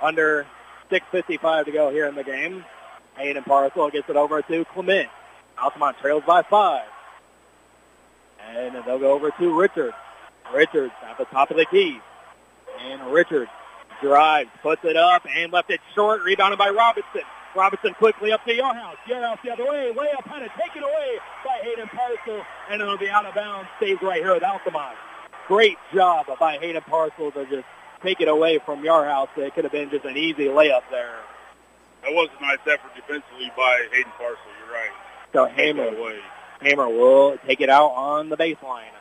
Under 0.00 0.46
6.55 0.90 1.66
to 1.66 1.72
go 1.72 1.90
here 1.90 2.06
in 2.06 2.14
the 2.14 2.24
game. 2.24 2.64
Hayden 3.16 3.44
Parcel 3.44 3.90
gets 3.90 4.08
it 4.08 4.16
over 4.16 4.42
to 4.42 4.64
Clement. 4.66 5.08
Altamont 5.58 5.96
trails 5.98 6.24
by 6.26 6.42
five. 6.42 6.86
And 8.46 8.74
they'll 8.86 8.98
go 8.98 9.12
over 9.12 9.30
to 9.30 9.58
Richards. 9.58 9.96
Richards 10.52 10.92
at 11.08 11.16
the 11.18 11.24
top 11.26 11.50
of 11.50 11.56
the 11.56 11.66
key. 11.66 12.00
And 12.80 13.06
Richards 13.12 13.50
drives, 14.02 14.50
puts 14.62 14.84
it 14.84 14.96
up, 14.96 15.26
and 15.28 15.52
left 15.52 15.70
it 15.70 15.80
short, 15.94 16.22
rebounded 16.22 16.58
by 16.58 16.70
Robinson. 16.70 17.22
Robinson 17.54 17.94
quickly 17.94 18.32
up 18.32 18.44
to 18.44 18.52
Yarhouse. 18.52 18.96
Yarhouse 19.06 19.38
the 19.42 19.52
other 19.52 19.64
way. 19.64 19.92
Layup 19.94 20.24
had 20.24 20.42
it 20.42 20.50
taken 20.60 20.82
away 20.82 21.18
by 21.44 21.60
Hayden 21.62 21.88
Parcel, 21.88 22.42
and 22.68 22.82
it'll 22.82 22.98
be 22.98 23.08
out 23.08 23.24
of 23.24 23.34
bounds. 23.34 23.68
Stays 23.76 23.98
right 24.02 24.20
here 24.20 24.34
with 24.34 24.42
Altamont. 24.42 24.96
Great 25.46 25.78
job 25.92 26.26
by 26.40 26.58
Hayden 26.58 26.82
Parcel 26.82 27.30
to 27.30 27.46
just 27.46 27.66
take 28.02 28.20
it 28.20 28.28
away 28.28 28.58
from 28.58 28.82
Yarhouse. 28.82 29.28
It 29.36 29.54
could 29.54 29.64
have 29.64 29.72
been 29.72 29.90
just 29.90 30.04
an 30.04 30.16
easy 30.16 30.46
layup 30.46 30.82
there. 30.90 31.14
That 32.04 32.12
was 32.12 32.28
a 32.38 32.42
nice 32.42 32.58
effort 32.66 32.94
defensively 32.94 33.50
by 33.56 33.86
Hayden 33.90 34.12
Parcel. 34.18 34.36
You're 34.60 34.74
right. 34.74 34.90
So 35.32 35.46
Hamer, 35.46 35.90
Hamer 36.60 36.88
will 36.88 37.38
take 37.46 37.62
it 37.62 37.70
out 37.70 37.92
on 37.92 38.28
the 38.28 38.36
baseline. 38.36 38.92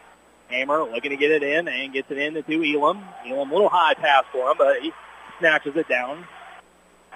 Hamer 0.47 0.83
looking 0.83 1.11
to 1.11 1.17
get 1.17 1.31
it 1.31 1.43
in 1.43 1.67
and 1.67 1.91
gets 1.91 2.09
it 2.11 2.17
in 2.17 2.33
to 2.33 2.41
Elam. 2.41 3.03
Elam, 3.27 3.51
a 3.51 3.53
little 3.53 3.69
high 3.69 3.93
pass 3.93 4.23
for 4.31 4.51
him, 4.51 4.57
but 4.57 4.81
he 4.81 4.93
snatches 5.39 5.75
it 5.75 5.89
down. 5.89 6.25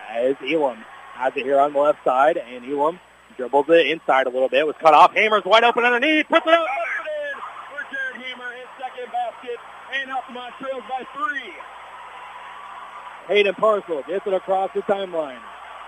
As 0.10 0.36
Elam 0.42 0.78
has 1.14 1.32
it 1.38 1.44
here 1.44 1.60
on 1.60 1.72
the 1.72 1.80
left 1.80 2.04
side, 2.04 2.38
and 2.38 2.66
Elam 2.66 3.00
dribbles 3.38 3.70
it 3.70 3.88
inside 3.88 4.28
a 4.28 4.30
little 4.30 4.50
bit. 4.50 4.68
Was 4.68 4.76
cut 4.82 4.94
off. 4.94 5.14
Hamer's 5.14 5.46
wide 5.46 5.64
open 5.64 5.86
underneath. 5.86 6.28
Puts 6.28 6.46
it 6.46 6.54
out. 6.54 6.68
Puts 6.68 7.08
it 7.08 7.32
in 7.32 7.40
for 7.72 7.96
Jared 7.96 8.28
Hamer. 8.28 8.52
His 8.56 8.68
second 8.78 9.12
basket, 9.14 9.58
and 10.02 10.12
Altamont 10.12 10.54
trails 10.60 10.84
by 10.90 11.06
three. 11.16 11.54
Hayden 13.30 13.56
Parcel 13.56 14.04
gets 14.08 14.28
it 14.28 14.34
across 14.34 14.70
the 14.74 14.82
timeline. 14.82 15.40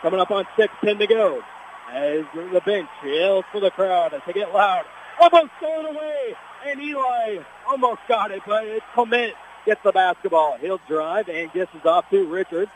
Coming 0.01 0.19
up 0.21 0.31
on 0.31 0.45
6.10 0.57 0.99
to 0.99 1.07
go. 1.07 1.43
As 1.91 2.23
the 2.33 2.61
bench 2.65 2.87
yells 3.03 3.43
for 3.51 3.59
the 3.59 3.71
crowd 3.71 4.13
as 4.13 4.21
they 4.25 4.33
get 4.33 4.53
loud. 4.53 4.85
Almost 5.19 5.51
stolen 5.57 5.95
away. 5.95 6.35
And 6.65 6.81
Eli 6.81 7.39
almost 7.67 8.01
got 8.07 8.31
it, 8.31 8.41
but 8.45 8.65
it's 8.65 8.85
Clement 8.93 9.33
gets 9.65 9.81
the 9.83 9.91
basketball. 9.91 10.57
He'll 10.57 10.79
drive 10.87 11.27
and 11.27 11.51
gets 11.51 11.73
it 11.75 11.85
off 11.85 12.09
to 12.11 12.25
Richards. 12.27 12.71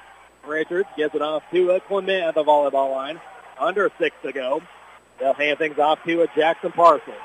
Richards 0.46 0.90
gets 0.98 1.16
it 1.16 1.22
off 1.22 1.44
to 1.52 1.80
Clement 1.88 2.24
at 2.24 2.36
the 2.36 2.44
volleyball 2.44 2.92
line. 2.92 3.22
Under 3.58 3.90
six 3.98 4.16
to 4.24 4.34
go. 4.34 4.62
They'll 5.20 5.34
hand 5.34 5.60
things 5.60 5.78
off 5.78 6.04
to 6.04 6.24
a 6.24 6.28
Jackson 6.36 6.72
Parcels. 6.72 7.16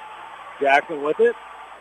Jackson 0.61 1.03
with 1.03 1.19
it. 1.19 1.35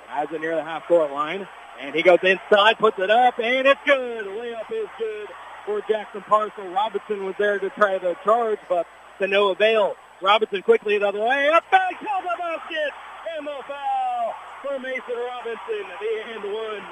Has 0.07 0.31
it 0.31 0.41
near 0.41 0.56
the 0.56 0.64
half-court 0.64 1.11
line. 1.11 1.48
And 1.80 1.94
he 1.94 2.02
goes 2.02 2.19
inside, 2.23 2.80
puts 2.80 2.98
it 2.98 3.11
up, 3.11 3.38
and 3.39 3.68
it's 3.68 3.81
good. 3.85 4.26
Layup 4.26 4.72
is 4.72 4.88
good 4.98 5.27
for 5.68 5.81
Jackson 5.81 6.22
Parcel. 6.22 6.65
Robinson 6.69 7.26
was 7.26 7.35
there 7.38 7.60
to 7.60 7.69
try 7.72 7.99
the 7.99 8.15
charge, 8.23 8.57
but 8.68 8.88
to 9.19 9.27
no 9.27 9.49
avail. 9.49 9.95
Robinson 10.22 10.64
quickly 10.64 10.98
the 10.98 11.07
other 11.07 11.19
way. 11.19 11.49
Up 11.49 11.69
back, 11.69 11.99
top 11.99 12.23
the 12.23 12.30
basket, 12.39 12.94
and 13.38 13.45
the 13.45 13.52
foul 13.68 14.34
for 14.64 14.80
Mason 14.80 15.03
Robinson. 15.15 15.85
The 15.99 16.34
end 16.34 16.53
one. 16.53 16.84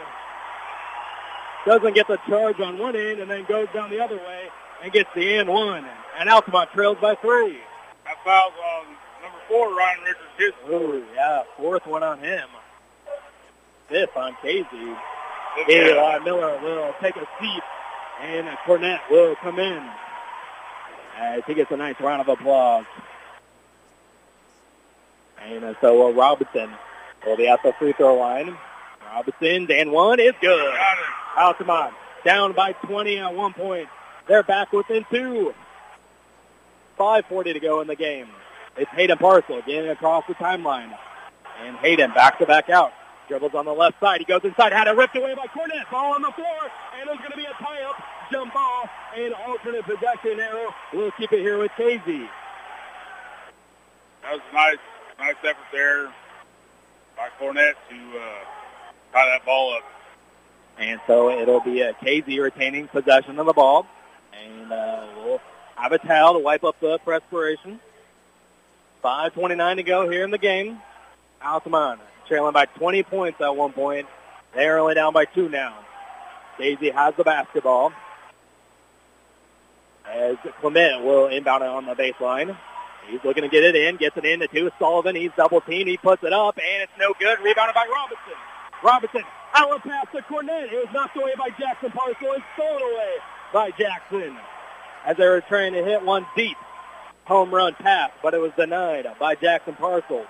Doesn't 1.65 1.95
get 1.95 2.07
the 2.07 2.17
charge 2.27 2.59
on 2.59 2.77
one 2.77 2.95
end 2.95 3.19
and 3.19 3.31
then 3.31 3.45
goes 3.45 3.67
down 3.73 3.89
the 3.89 4.03
other 4.03 4.17
way 4.17 4.49
and 4.83 4.91
gets 4.91 5.09
the 5.15 5.35
end 5.35 5.49
one. 5.49 5.85
And 6.19 6.29
Altamont 6.29 6.69
trails 6.73 6.97
by 7.01 7.15
three. 7.15 7.57
That 8.03 8.23
foul's 8.23 8.53
on 8.53 8.85
number 9.23 9.39
four, 9.47 9.75
Ryan 9.75 9.99
Richards. 10.03 10.57
Oh, 10.67 11.01
yeah, 11.15 11.43
fourth 11.57 11.87
one 11.87 12.03
on 12.03 12.19
him. 12.19 12.47
Fifth 13.87 14.15
on 14.15 14.35
Casey. 14.41 14.93
Eli 15.69 16.19
Miller 16.19 16.59
will 16.61 16.93
take 17.01 17.15
a 17.15 17.27
seat, 17.39 17.63
and 18.21 18.47
Cornett 18.65 18.99
will 19.09 19.35
come 19.35 19.59
in 19.59 19.89
as 21.17 21.43
he 21.45 21.53
gets 21.53 21.71
a 21.71 21.77
nice 21.77 21.99
round 21.99 22.21
of 22.21 22.27
applause. 22.27 22.85
And 25.43 25.63
uh, 25.63 25.73
so 25.81 26.07
uh, 26.07 26.11
Robinson 26.11 26.69
will 27.25 27.37
be 27.37 27.47
at 27.47 27.61
the 27.63 27.73
free 27.73 27.93
throw 27.93 28.15
line. 28.15 28.57
Robinson, 29.13 29.71
and 29.71 29.91
one 29.91 30.19
is 30.19 30.33
good. 30.41 30.75
Altamont 31.37 31.93
down 32.23 32.53
by 32.53 32.73
20 32.73 33.17
at 33.17 33.33
one 33.33 33.53
point. 33.53 33.87
They're 34.27 34.43
back 34.43 34.73
within 34.73 35.05
two. 35.09 35.53
5.40 36.97 37.53
to 37.53 37.59
go 37.59 37.81
in 37.81 37.87
the 37.87 37.95
game. 37.95 38.27
It's 38.77 38.89
Hayden 38.91 39.17
Parcel 39.17 39.61
getting 39.61 39.89
across 39.89 40.25
the 40.27 40.35
timeline. 40.35 40.97
And 41.63 41.77
Hayden 41.77 42.11
back 42.11 42.39
to 42.39 42.45
back 42.45 42.69
out. 42.69 42.93
Dribbles 43.27 43.53
on 43.55 43.65
the 43.65 43.73
left 43.73 43.99
side. 43.99 44.19
He 44.19 44.25
goes 44.25 44.43
inside. 44.43 44.71
Had 44.71 44.87
it 44.87 44.95
ripped 44.95 45.15
away 45.15 45.33
by 45.35 45.47
Cornett. 45.47 45.89
Ball 45.89 46.13
on 46.13 46.21
the 46.21 46.31
floor. 46.31 46.71
And 46.99 47.07
there's 47.07 47.19
going 47.19 47.31
to 47.31 47.37
be 47.37 47.45
a 47.45 47.53
tie-up. 47.53 48.03
Jump 48.31 48.53
ball. 48.53 48.89
And 49.15 49.33
alternate 49.33 49.85
possession 49.85 50.39
arrow. 50.39 50.73
We'll 50.93 51.11
keep 51.11 51.31
it 51.33 51.39
here 51.39 51.57
with 51.57 51.71
Casey. 51.77 52.29
That 54.21 54.33
was 54.33 54.41
a 54.51 54.55
nice, 54.55 54.77
nice 55.19 55.35
effort 55.43 55.57
there 55.71 56.05
by 57.15 57.29
Cornett 57.39 57.73
to 57.89 57.95
uh, 57.95 59.13
tie 59.13 59.25
that 59.25 59.45
ball 59.45 59.75
up. 59.75 59.83
And 60.77 60.99
so 61.07 61.29
it'll 61.29 61.61
be 61.61 61.81
a 61.81 61.93
Casey 61.93 62.39
retaining 62.39 62.87
possession 62.87 63.39
of 63.39 63.45
the 63.45 63.53
ball. 63.53 63.87
And 64.43 64.71
uh, 64.71 65.07
we'll 65.17 65.41
have 65.75 65.91
a 65.91 65.97
towel 65.97 66.33
to 66.33 66.39
wipe 66.39 66.63
up 66.63 66.79
the 66.79 66.97
perspiration. 66.99 67.79
5.29 69.03 69.75
to 69.75 69.83
go 69.83 70.09
here 70.09 70.23
in 70.23 70.31
the 70.31 70.37
game. 70.37 70.79
Altamont 71.41 72.01
trailing 72.27 72.53
by 72.53 72.65
20 72.65 73.03
points 73.03 73.41
at 73.41 73.55
one 73.55 73.71
point. 73.73 74.07
They're 74.53 74.79
only 74.79 74.95
down 74.95 75.13
by 75.13 75.25
two 75.25 75.49
now. 75.49 75.77
Casey 76.57 76.89
has 76.89 77.13
the 77.15 77.23
basketball. 77.23 77.91
As 80.09 80.37
Clement 80.61 81.03
will 81.03 81.27
inbound 81.27 81.63
it 81.63 81.69
on 81.69 81.85
the 81.85 81.95
baseline. 81.95 82.55
He's 83.07 83.23
looking 83.23 83.43
to 83.43 83.49
get 83.49 83.63
it 83.63 83.75
in, 83.75 83.97
gets 83.97 84.17
it 84.17 84.25
in 84.25 84.39
to 84.39 84.47
two. 84.47 84.71
Sullivan, 84.79 85.15
he's 85.15 85.31
double 85.35 85.61
teamed. 85.61 85.89
He 85.89 85.97
puts 85.97 86.23
it 86.23 86.33
up, 86.33 86.57
and 86.57 86.83
it's 86.83 86.91
no 86.99 87.13
good. 87.19 87.39
Rebounded 87.39 87.75
by 87.75 87.87
Robinson. 87.91 88.33
Robinson, 88.83 89.23
outlet 89.53 89.83
pass 89.83 90.05
to 90.13 90.21
Cornett. 90.21 90.71
It 90.71 90.85
was 90.85 90.87
knocked 90.93 91.17
away 91.17 91.33
by 91.37 91.49
Jackson 91.59 91.91
Parcel 91.91 92.33
and 92.33 92.43
stolen 92.55 92.81
away 92.81 93.11
by 93.53 93.71
Jackson. 93.71 94.37
As 95.05 95.17
they 95.17 95.27
were 95.27 95.41
trying 95.41 95.73
to 95.73 95.83
hit 95.83 96.03
one 96.03 96.25
deep 96.35 96.57
home 97.25 97.53
run 97.53 97.73
pass, 97.75 98.11
but 98.23 98.33
it 98.33 98.39
was 98.39 98.51
denied 98.57 99.07
by 99.19 99.35
Jackson 99.35 99.75
Parcel. 99.75 100.25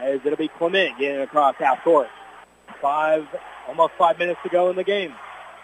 As 0.00 0.20
it'll 0.24 0.36
be 0.36 0.48
Clement 0.48 0.98
getting 0.98 1.20
across 1.20 1.56
half 1.56 1.82
court. 1.82 2.08
Five, 2.80 3.26
almost 3.68 3.94
five 3.94 4.18
minutes 4.18 4.40
to 4.42 4.48
go 4.48 4.70
in 4.70 4.76
the 4.76 4.84
game. 4.84 5.14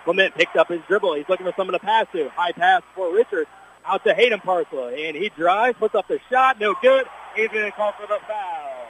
Clement 0.04 0.34
picked 0.34 0.56
up 0.56 0.68
his 0.68 0.80
dribble. 0.88 1.14
He's 1.14 1.28
looking 1.28 1.46
for 1.46 1.52
someone 1.56 1.72
to 1.72 1.78
pass 1.78 2.06
to. 2.12 2.28
High 2.30 2.52
pass 2.52 2.82
for 2.94 3.12
Richard 3.12 3.46
out 3.84 4.04
to 4.04 4.14
Hayden 4.14 4.40
Parcel. 4.40 4.88
And 4.88 5.16
he 5.16 5.28
drives, 5.28 5.78
puts 5.78 5.94
up 5.94 6.08
the 6.08 6.20
shot. 6.30 6.58
No 6.60 6.74
good. 6.80 7.06
He's 7.36 7.48
going 7.48 7.64
to 7.64 7.72
call 7.72 7.92
for 7.92 8.06
the 8.06 8.18
foul. 8.26 8.86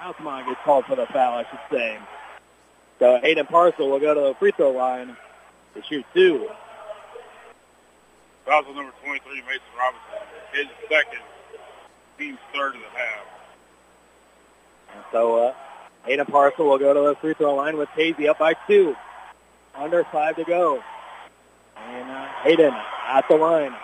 Altamont 0.00 0.46
gets 0.46 0.60
called 0.64 0.86
for 0.86 0.96
the 0.96 1.06
foul, 1.06 1.38
I 1.38 1.44
should 1.44 1.60
say. 1.70 1.98
So 2.98 3.18
Hayden 3.20 3.46
Parcel 3.46 3.90
will 3.90 4.00
go 4.00 4.14
to 4.14 4.20
the 4.20 4.34
free 4.34 4.52
throw 4.52 4.70
line 4.70 5.16
to 5.74 5.82
shoot 5.82 6.04
two. 6.14 6.48
Foul 8.46 8.62
number 8.74 8.92
23, 9.04 9.42
Mason 9.42 9.60
Robinson. 9.78 10.26
His 10.52 10.66
second, 10.88 11.20
team's 12.18 12.38
third 12.52 12.74
of 12.74 12.80
the 12.80 12.98
half. 12.98 13.39
And 14.94 15.04
so 15.12 15.48
uh, 15.48 15.54
Hayden 16.04 16.26
Parcel 16.26 16.66
will 16.66 16.78
go 16.78 16.94
to 16.94 17.00
the 17.00 17.16
free 17.16 17.34
throw 17.34 17.54
line 17.54 17.76
with 17.76 17.88
Casey 17.94 18.28
up 18.28 18.38
by 18.38 18.54
two. 18.66 18.96
Under 19.74 20.04
five 20.04 20.36
to 20.36 20.44
go. 20.44 20.82
And 21.76 22.10
uh, 22.10 22.28
at 23.08 23.28
the 23.28 23.36
line. 23.36 23.74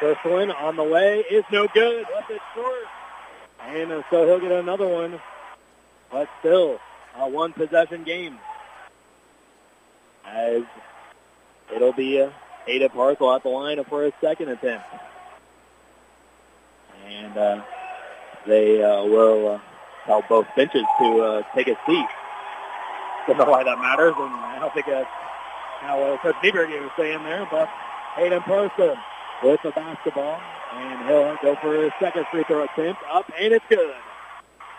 First 0.00 0.24
one 0.24 0.50
on 0.50 0.76
the 0.76 0.84
way 0.84 1.20
is 1.30 1.44
no 1.50 1.66
good. 1.68 2.06
Left 2.14 2.30
it 2.30 2.40
short. 2.54 2.84
And 3.66 3.92
uh, 3.92 4.02
so 4.10 4.26
he'll 4.26 4.40
get 4.40 4.52
another 4.52 4.86
one. 4.86 5.20
But 6.10 6.28
still, 6.40 6.78
a 7.16 7.28
one 7.28 7.52
possession 7.52 8.04
game. 8.04 8.38
As 10.24 10.62
it'll 11.74 11.92
be 11.92 12.20
uh, 12.20 12.30
Hayden 12.66 12.90
Parcel 12.90 13.32
at 13.34 13.42
the 13.42 13.48
line 13.48 13.82
for 13.84 14.04
his 14.04 14.12
second 14.20 14.48
attempt. 14.48 14.86
And 17.06 17.36
uh, 17.36 17.62
they 18.46 18.82
uh, 18.82 19.04
will 19.04 19.48
uh, 19.54 19.60
tell 20.06 20.22
both 20.28 20.46
benches 20.56 20.84
to 21.00 21.20
uh, 21.20 21.42
take 21.54 21.68
a 21.68 21.76
seat. 21.86 22.06
Don't 23.26 23.38
know 23.38 23.44
why 23.44 23.64
that 23.64 23.78
matters, 23.78 24.14
and 24.16 24.32
I 24.32 24.58
don't 24.60 24.72
think 24.72 24.86
that's 24.86 25.10
how 25.80 26.00
uh, 26.00 26.16
Coach 26.18 26.36
Nieberg 26.36 26.68
was 26.80 26.90
saying 26.96 27.22
there, 27.24 27.46
but 27.50 27.68
Hayden 28.14 28.40
Parcel 28.42 28.96
with 29.42 29.60
the 29.62 29.70
basketball, 29.72 30.40
and 30.72 31.08
he'll 31.08 31.36
go 31.42 31.56
for 31.60 31.82
his 31.82 31.92
second 32.00 32.26
free 32.30 32.44
throw 32.44 32.64
attempt, 32.64 33.02
up, 33.10 33.30
and 33.38 33.52
it's 33.52 33.64
good. 33.68 33.94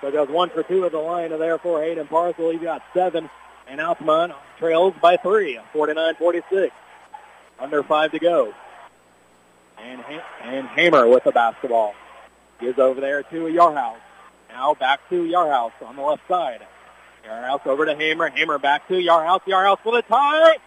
So 0.02 0.12
goes 0.12 0.30
one 0.30 0.50
for 0.50 0.64
two 0.64 0.86
at 0.86 0.92
the 0.92 1.00
line, 1.00 1.32
and 1.32 1.42
therefore 1.42 1.82
Hayden 1.82 2.08
Parcel, 2.08 2.52
he's 2.52 2.62
got 2.62 2.82
seven, 2.94 3.30
and 3.68 3.82
Altamont 3.82 4.34
trails 4.58 4.94
by 5.02 5.18
three, 5.18 5.60
49-46. 5.74 6.72
Under 7.60 7.84
five 7.84 8.12
to 8.12 8.20
go. 8.20 8.54
And, 9.80 10.02
and 10.44 10.68
Hamer 10.68 11.08
with 11.08 11.24
the 11.24 11.32
basketball. 11.32 11.96
Gives 12.60 12.80
over 12.80 13.02
there 13.02 13.24
to 13.24 13.48
Yarhouse. 13.48 13.98
Now 14.58 14.74
back 14.74 15.08
to 15.12 15.24
Yarhouse 15.24 15.72
on 15.86 15.96
the 15.96 16.02
left 16.02 16.28
side. 16.28 16.66
Yarhouse 17.24 17.68
over 17.68 17.86
to 17.86 17.96
Hamer. 17.96 18.32
Hamer 18.32 18.58
back 18.58 18.88
to 18.88 18.96
Yarhouse. 18.96 19.42
Yarhouse 19.46 19.78
with 19.86 20.04
a 20.04 20.08
tie. 20.10 20.58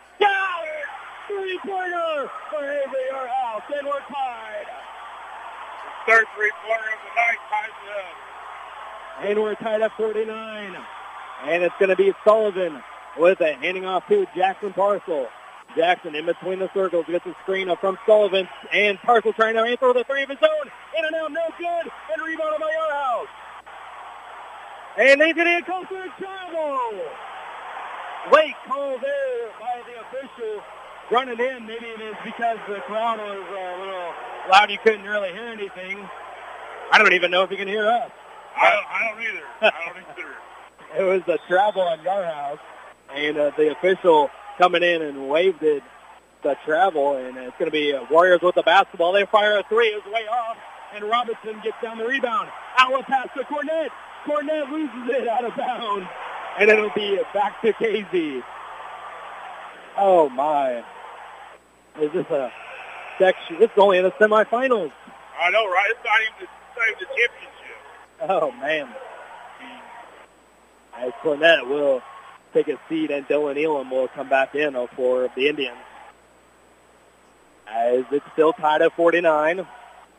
Three-pointer 1.26 2.30
for 2.50 2.62
Avery 2.62 3.00
Yarhouse. 3.10 3.62
And 3.76 3.88
we're 3.88 3.98
tied. 3.98 4.66
Third 6.06 6.24
three-pointer 6.36 6.84
of 6.84 7.00
the 7.02 7.14
night 7.16 7.38
ties 7.50 7.68
it 7.84 7.90
up. 7.98 9.28
And 9.28 9.42
we're 9.42 9.56
tied 9.56 9.82
at 9.82 9.90
49. 9.96 10.76
And 11.46 11.64
it's 11.64 11.74
going 11.80 11.88
to 11.88 11.96
be 11.96 12.12
Sullivan 12.22 12.80
with 13.18 13.40
it, 13.40 13.56
handing 13.56 13.86
off 13.86 14.06
to 14.06 14.24
Jackson 14.36 14.72
Parcel. 14.72 15.26
Jackson 15.74 16.14
in 16.14 16.26
between 16.26 16.60
the 16.60 16.70
circles 16.72 17.06
gets 17.08 17.26
a 17.26 17.34
screen 17.42 17.68
up 17.68 17.80
from 17.80 17.98
Sullivan, 18.06 18.48
and 18.72 18.98
Parcel 18.98 19.32
trying 19.32 19.54
to 19.54 19.62
answer 19.62 19.92
the 19.92 20.04
three 20.04 20.22
of 20.22 20.28
his 20.28 20.38
own. 20.42 20.70
In 20.96 21.04
and 21.04 21.14
out, 21.16 21.32
no 21.32 21.48
good, 21.58 21.92
and 22.12 22.22
rebounded 22.22 22.60
by 22.60 22.70
Yarhouse. 22.70 23.26
And 25.00 25.18
going 25.18 25.34
to 25.34 25.62
call 25.62 25.86
for 25.86 25.96
a 25.96 26.12
travel. 26.18 27.00
Late 28.30 28.54
call 28.66 28.98
there 28.98 29.48
by 29.58 29.80
the 29.88 29.98
official 30.02 30.62
running 31.10 31.40
in. 31.40 31.66
Maybe 31.66 31.86
it 31.86 32.02
is 32.02 32.16
because 32.22 32.58
the 32.68 32.80
crowd 32.80 33.18
was 33.18 33.46
a 33.48 33.80
little 33.80 34.12
loud. 34.50 34.70
You 34.70 34.76
couldn't 34.84 35.06
really 35.06 35.32
hear 35.32 35.48
anything. 35.48 36.06
I 36.92 36.98
don't 36.98 37.14
even 37.14 37.30
know 37.30 37.42
if 37.44 37.50
you 37.50 37.56
can 37.56 37.66
hear 37.66 37.88
us. 37.88 38.10
I 38.54 38.70
don't, 38.72 38.84
I 38.90 39.08
don't 39.08 39.22
either. 39.22 39.46
I 39.62 39.86
don't 39.86 40.18
either. 40.18 40.98
It 40.98 41.26
was 41.26 41.34
a 41.34 41.38
travel 41.48 41.80
on 41.80 42.00
Yarhouse, 42.00 42.58
and 43.14 43.38
uh, 43.38 43.52
the 43.56 43.72
official 43.72 44.28
coming 44.58 44.82
in 44.82 45.00
and 45.00 45.30
waved 45.30 45.62
it, 45.62 45.82
the 46.42 46.56
travel, 46.66 47.16
and 47.16 47.38
it's 47.38 47.56
going 47.58 47.70
to 47.70 47.72
be 47.72 47.94
uh, 47.94 48.04
Warriors 48.10 48.42
with 48.42 48.54
the 48.54 48.62
basketball. 48.62 49.12
They 49.12 49.24
fire 49.24 49.60
a 49.60 49.62
three. 49.62 49.88
It's 49.88 50.04
way 50.08 50.26
off, 50.26 50.58
and 50.94 51.04
Robinson 51.04 51.58
gets 51.62 51.76
down 51.80 51.96
the 51.96 52.04
rebound. 52.04 52.50
Outlet 52.76 53.06
pass 53.06 53.28
to 53.34 53.44
Cornett. 53.44 53.88
Cornett 54.24 54.70
loses 54.70 55.14
it 55.14 55.28
out 55.28 55.44
of 55.44 55.56
bounds, 55.56 56.06
and 56.58 56.70
it'll 56.70 56.90
be 56.90 57.18
back 57.32 57.60
to 57.62 57.72
Casey. 57.72 58.42
Oh, 59.96 60.28
my. 60.28 60.84
Is 62.00 62.12
this 62.12 62.26
a 62.30 62.52
section? 63.18 63.58
This 63.58 63.70
is 63.70 63.78
only 63.78 63.98
in 63.98 64.04
the 64.04 64.12
semifinals. 64.12 64.92
I 65.40 65.50
know, 65.50 65.66
right? 65.66 65.90
It's 65.90 66.04
not 66.04 66.20
even 66.22 66.34
the, 66.38 66.44
it's 66.44 66.76
not 66.76 66.88
even 66.88 66.98
the 67.00 67.06
championship. 67.16 67.78
Oh, 68.28 68.52
man. 68.52 68.88
As 70.96 71.12
Cornett 71.22 71.66
will 71.66 72.02
take 72.52 72.68
a 72.68 72.78
seat, 72.88 73.10
and 73.10 73.26
Dylan 73.26 73.62
Elam 73.62 73.90
will 73.90 74.08
come 74.08 74.28
back 74.28 74.54
in 74.54 74.74
for 74.96 75.30
the 75.34 75.48
Indians. 75.48 75.78
As 77.66 78.04
it's 78.10 78.26
still 78.32 78.52
tied 78.52 78.82
at 78.82 78.92
49. 78.94 79.66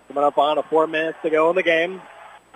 Coming 0.07 0.23
up 0.23 0.37
on 0.37 0.57
a 0.57 0.63
four 0.63 0.87
minutes 0.87 1.19
to 1.23 1.29
go 1.29 1.49
in 1.51 1.55
the 1.55 1.63
game. 1.63 2.01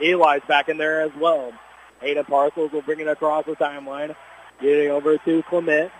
Eli's 0.01 0.41
back 0.47 0.69
in 0.69 0.77
there 0.77 1.01
as 1.01 1.11
well. 1.19 1.53
Hayden 2.01 2.26
Parcels 2.26 2.72
will 2.72 2.81
bring 2.81 2.99
it 2.99 3.07
across 3.07 3.45
the 3.45 3.55
timeline. 3.55 4.15
Getting 4.61 4.91
over 4.91 5.17
to 5.17 5.43
Clement. 5.43 5.91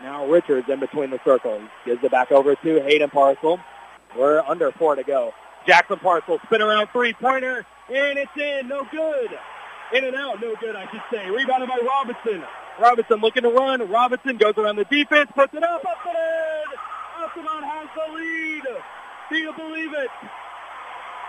Now 0.00 0.26
Richards 0.26 0.68
in 0.68 0.80
between 0.80 1.10
the 1.10 1.20
circles. 1.24 1.62
Gives 1.84 2.02
it 2.02 2.10
back 2.10 2.32
over 2.32 2.54
to 2.54 2.82
Hayden 2.82 3.10
Parcel. 3.10 3.60
We're 4.16 4.40
under 4.40 4.72
four 4.72 4.96
to 4.96 5.02
go. 5.02 5.32
Jackson 5.66 5.98
Parcel 5.98 6.38
spin 6.46 6.62
around 6.62 6.88
three-pointer, 6.92 7.66
and 7.88 8.18
it's 8.18 8.36
in. 8.36 8.68
No 8.68 8.86
good. 8.90 9.30
In 9.92 10.04
and 10.04 10.16
out. 10.16 10.40
No 10.40 10.54
good, 10.56 10.74
I 10.76 10.90
should 10.90 11.02
say. 11.12 11.28
Rebounded 11.30 11.68
by 11.68 11.78
Robinson. 11.84 12.42
Robinson 12.80 13.20
looking 13.20 13.42
to 13.42 13.50
run. 13.50 13.88
Robinson 13.90 14.38
goes 14.38 14.54
around 14.56 14.76
the 14.76 14.84
defense, 14.84 15.30
puts 15.34 15.52
it 15.54 15.62
up, 15.62 15.84
up 15.84 15.98
and 16.06 16.16
in. 16.16 16.78
Altamont 17.22 17.64
has 17.64 17.88
the 17.94 18.14
lead. 18.14 18.62
Do 19.28 19.36
you 19.36 19.52
believe 19.52 19.92
it? 19.92 20.10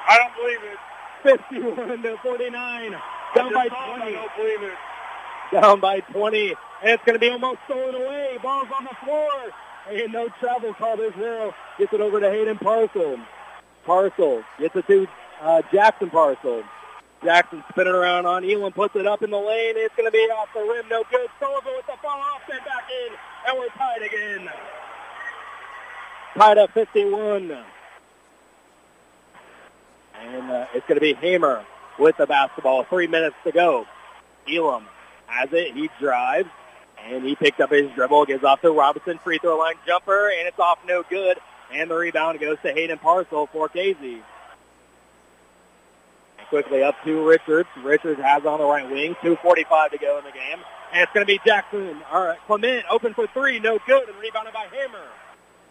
I 0.07 0.17
don't 0.17 0.35
believe 0.35 0.63
it. 0.63 0.77
51 1.23 2.02
to 2.03 2.18
49. 2.18 2.91
Down 3.35 3.53
by 3.53 3.68
20. 3.68 3.73
I 3.73 4.11
don't 4.11 4.35
believe 4.35 4.64
it. 4.64 4.77
Down 5.52 5.80
by 5.80 5.99
20. 5.99 6.56
And 6.84 6.91
it's 6.91 7.03
going 7.06 7.15
to 7.15 7.19
be 7.19 7.30
almost 7.30 7.60
stolen 7.65 7.95
away. 7.95 8.38
Ball's 8.41 8.68
on 8.77 8.85
the 8.85 8.95
floor. 9.06 9.30
And 9.89 10.14
no 10.14 10.30
travel 10.39 10.73
call 10.73 10.98
this 10.98 11.14
now. 11.18 11.53
Gets 11.77 11.93
it 11.93 12.02
over 12.02 12.19
to 12.19 12.30
Hayden 12.30 12.57
Parcel. 12.57 13.19
Parcel 13.85 14.43
gets 14.60 14.76
it 14.76 14.88
to 14.88 15.07
uh, 15.41 15.61
Jackson 15.72 16.10
Parcel. 16.10 16.64
Jackson 17.23 17.64
spinning 17.69 17.93
around 17.93 18.26
on 18.26 18.43
Elam, 18.43 18.73
puts 18.73 18.95
it 18.95 19.06
up 19.06 19.22
in 19.22 19.30
the 19.30 19.38
lane. 19.38 19.76
It's 19.77 19.95
going 19.95 20.07
to 20.07 20.11
be 20.11 20.18
off 20.18 20.49
the 20.53 20.61
rim. 20.61 20.88
No 20.89 21.03
good. 21.11 21.30
Sullivan 21.39 21.73
with 21.76 21.85
the 21.85 21.93
fall 22.02 22.19
off, 22.19 22.41
then 22.49 22.57
back 22.60 22.89
in. 22.89 23.14
And 23.48 23.60
we're 23.60 23.69
tied 23.69 24.02
again. 24.02 24.49
Tied 26.35 26.57
up 26.57 26.72
51. 26.72 27.64
And 30.22 30.52
uh, 30.52 30.68
it's 30.73 30.85
going 30.88 30.95
to 30.95 31.02
be 31.02 31.14
Hamer 31.14 31.65
with 31.98 32.18
the 32.18 32.27
basketball. 32.27 32.84
Three 32.84 33.07
minutes 33.07 33.35
to 33.43 33.52
go. 33.52 33.85
Elam 34.49 34.85
has 35.27 35.52
it. 35.53 35.73
He 35.73 35.89
drives. 35.99 36.49
And 37.03 37.23
he 37.23 37.35
picked 37.35 37.60
up 37.60 37.72
his 37.72 37.89
dribble, 37.91 38.26
gives 38.26 38.43
off 38.43 38.61
to 38.61 38.72
Robinson, 38.72 39.18
free 39.18 39.39
throw 39.39 39.57
line 39.57 39.76
jumper, 39.88 40.30
and 40.30 40.48
it's 40.48 40.60
off 40.60 40.80
no 40.88 41.03
good. 41.10 41.38
And 41.73 41.89
the 41.89 41.95
rebound 41.95 42.39
goes 42.39 42.57
to 42.64 42.72
Hayden 42.72 42.99
Parcel 42.99 43.48
for 43.48 43.69
Casey. 43.69 44.22
Quickly 46.49 46.84
up 46.84 46.95
to 47.06 47.26
Richards. 47.26 47.69
Richards 47.81 48.22
has 48.22 48.45
on 48.45 48.60
the 48.60 48.65
right 48.65 48.89
wing. 48.89 49.15
2.45 49.23 49.91
to 49.91 49.98
go 49.98 50.19
in 50.19 50.26
the 50.26 50.31
game. 50.31 50.60
And 50.91 51.02
it's 51.02 51.11
going 51.14 51.26
to 51.26 51.34
be 51.34 51.39
Jackson, 51.45 52.02
or 52.11 52.35
Clement, 52.45 52.85
open 52.89 53.14
for 53.14 53.26
three, 53.27 53.60
no 53.60 53.80
good, 53.88 54.10
and 54.10 54.18
rebounded 54.19 54.53
by 54.53 54.68
Hamer. 54.72 55.06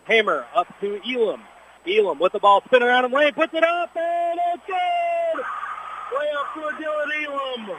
Hamer 0.07 0.47
up 0.55 0.67
to 0.81 1.01
Elam. 1.07 1.43
Elam 1.87 2.19
with 2.19 2.33
the 2.33 2.39
ball, 2.39 2.63
spin 2.67 2.83
around 2.83 3.05
him, 3.05 3.13
lane, 3.13 3.33
puts 3.33 3.55
it 3.55 3.65
up, 3.65 3.97
and 3.97 4.41
it's 4.55 4.67
good! 4.67 5.45
Way 6.17 6.27
up 6.39 6.55
to 6.55 6.85
Dylan 6.85 7.27
Elam. 7.27 7.79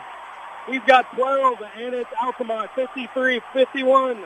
He's 0.68 0.82
got 0.88 1.14
12, 1.16 1.58
and 1.78 1.96
it's 1.96 2.10
Altamont 2.22 2.70
53-51. 2.72 4.24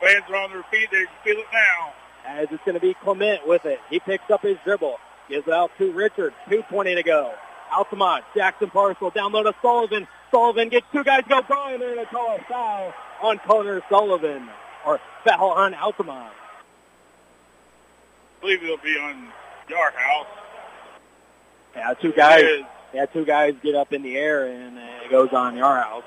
Fans 0.00 0.24
are 0.28 0.36
on 0.36 0.50
their 0.50 0.62
feet. 0.64 0.88
They 0.90 1.04
can 1.04 1.08
feel 1.22 1.38
it 1.38 1.46
now. 1.52 1.94
As 2.26 2.48
it's 2.50 2.62
going 2.64 2.74
to 2.74 2.80
be 2.80 2.94
Clement 2.94 3.46
with 3.46 3.64
it. 3.64 3.80
He 3.88 4.00
picks 4.00 4.28
up 4.30 4.42
his 4.42 4.56
dribble. 4.64 4.96
Gives 5.28 5.46
it 5.46 5.54
out 5.54 5.70
to 5.78 5.92
Richard. 5.92 6.34
2.20 6.48 6.96
to 6.96 7.02
go. 7.02 7.32
Altamont, 7.72 8.24
Jackson 8.34 8.70
Parcel, 8.70 9.10
down 9.10 9.32
low 9.32 9.42
to 9.42 9.54
Sullivan. 9.62 10.06
Sullivan 10.30 10.68
gets 10.68 10.86
two 10.92 11.04
guys 11.04 11.22
go 11.28 11.42
by, 11.42 11.72
and 11.72 11.82
they're 11.82 11.94
going 11.94 12.06
to 12.06 12.12
call 12.12 12.36
a 12.36 12.44
foul 12.48 12.92
on 13.22 13.38
Connor 13.38 13.82
Sullivan. 13.88 14.48
Or 14.84 15.00
foul 15.24 15.50
on 15.50 15.74
Altamont. 15.74 16.32
I 18.44 18.46
believe 18.46 18.62
it'll 18.62 18.76
be 18.76 18.98
on 18.98 19.32
Yarhouse. 19.70 20.26
Yeah, 21.74 21.94
two 21.94 22.12
guys. 22.12 22.44
Yeah, 22.92 23.06
two 23.06 23.24
guys 23.24 23.54
get 23.62 23.74
up 23.74 23.94
in 23.94 24.02
the 24.02 24.18
air, 24.18 24.44
and 24.48 24.76
it 24.76 25.10
goes 25.10 25.32
on 25.32 25.54
Yarhouse. 25.54 26.04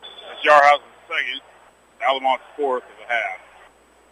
That's 0.00 0.44
Yarhouse 0.44 0.80
is 0.80 0.82
second. 1.06 1.40
Altamont's 2.08 2.42
fourth 2.56 2.82
of 2.82 2.88
the 2.98 3.14
half. 3.14 3.38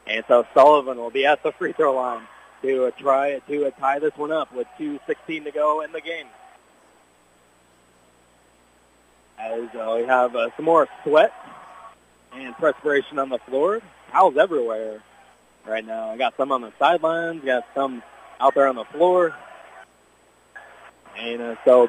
And 0.07 0.25
so 0.29 0.47
Sullivan 0.55 0.97
will 0.99 1.11
be 1.11 1.27
at 1.27 1.43
the 1.43 1.51
free 1.51 1.73
throw 1.73 1.97
line 1.97 2.23
to 2.63 2.85
uh, 2.85 2.91
try 2.93 3.41
to 3.41 3.67
uh, 3.67 3.71
tie 3.73 3.99
this 3.99 4.17
one 4.17 4.31
up 4.31 4.55
with 4.55 4.69
2.16 4.79 5.45
to 5.45 5.51
go 5.51 5.81
in 5.81 5.91
the 5.91 6.01
game. 6.01 6.29
As 9.37 9.69
uh, 9.75 9.97
we 9.99 10.07
have 10.07 10.37
uh, 10.37 10.51
some 10.55 10.65
more 10.65 10.87
sweat 11.03 11.33
and 12.33 12.55
perspiration 12.55 13.19
on 13.19 13.31
the 13.31 13.39
floor. 13.39 13.83
Towels 14.13 14.37
everywhere 14.37 15.03
right 15.67 15.87
now. 15.87 16.11
I 16.11 16.17
got 16.17 16.37
some 16.37 16.53
on 16.53 16.61
the 16.61 16.73
sidelines, 16.79 17.45
got 17.45 17.67
some 17.75 18.03
out 18.41 18.55
there 18.55 18.69
on 18.69 18.77
the 18.77 18.85
floor. 18.85 19.35
And 21.17 21.41
uh, 21.41 21.57
so 21.65 21.89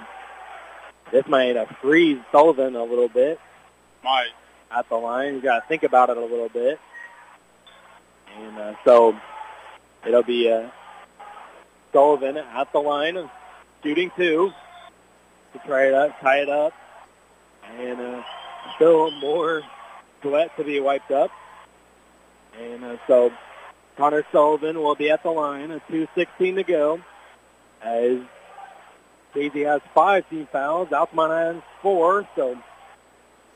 this 1.11 1.25
might 1.27 1.57
uh, 1.57 1.65
freeze 1.81 2.19
Sullivan 2.31 2.75
a 2.75 2.83
little 2.83 3.09
bit. 3.09 3.39
Might. 4.03 4.31
At 4.71 4.89
the 4.89 4.95
line. 4.95 5.35
You 5.35 5.41
got 5.41 5.61
to 5.61 5.67
think 5.67 5.83
about 5.83 6.09
it 6.09 6.17
a 6.17 6.21
little 6.21 6.49
bit. 6.49 6.79
And 8.37 8.57
uh, 8.57 8.73
so 8.83 9.15
it'll 10.05 10.23
be 10.23 10.51
uh, 10.51 10.69
Sullivan 11.93 12.37
at 12.37 12.71
the 12.71 12.79
line, 12.79 13.29
shooting 13.81 14.11
two 14.17 14.51
to 15.53 15.59
try 15.65 15.87
it 15.87 15.93
up, 15.93 16.19
tie 16.19 16.39
it 16.39 16.49
up. 16.49 16.73
And 17.77 17.99
uh, 17.99 18.23
still 18.75 19.11
more 19.11 19.63
sweat 20.21 20.55
to 20.57 20.63
be 20.63 20.79
wiped 20.79 21.11
up. 21.11 21.31
And 22.59 22.83
uh, 22.83 22.97
so 23.07 23.31
Connor 23.97 24.25
Sullivan 24.31 24.81
will 24.81 24.95
be 24.95 25.09
at 25.09 25.23
the 25.23 25.31
line, 25.31 25.71
at 25.71 25.87
2.16 25.87 26.55
to 26.55 26.63
go. 26.63 27.01
As 27.81 28.19
Casey 29.33 29.63
has 29.63 29.81
five 29.93 30.29
team 30.29 30.47
fouls, 30.51 30.91
Altamont 30.91 31.31
has 31.31 31.63
four, 31.81 32.27
so 32.35 32.57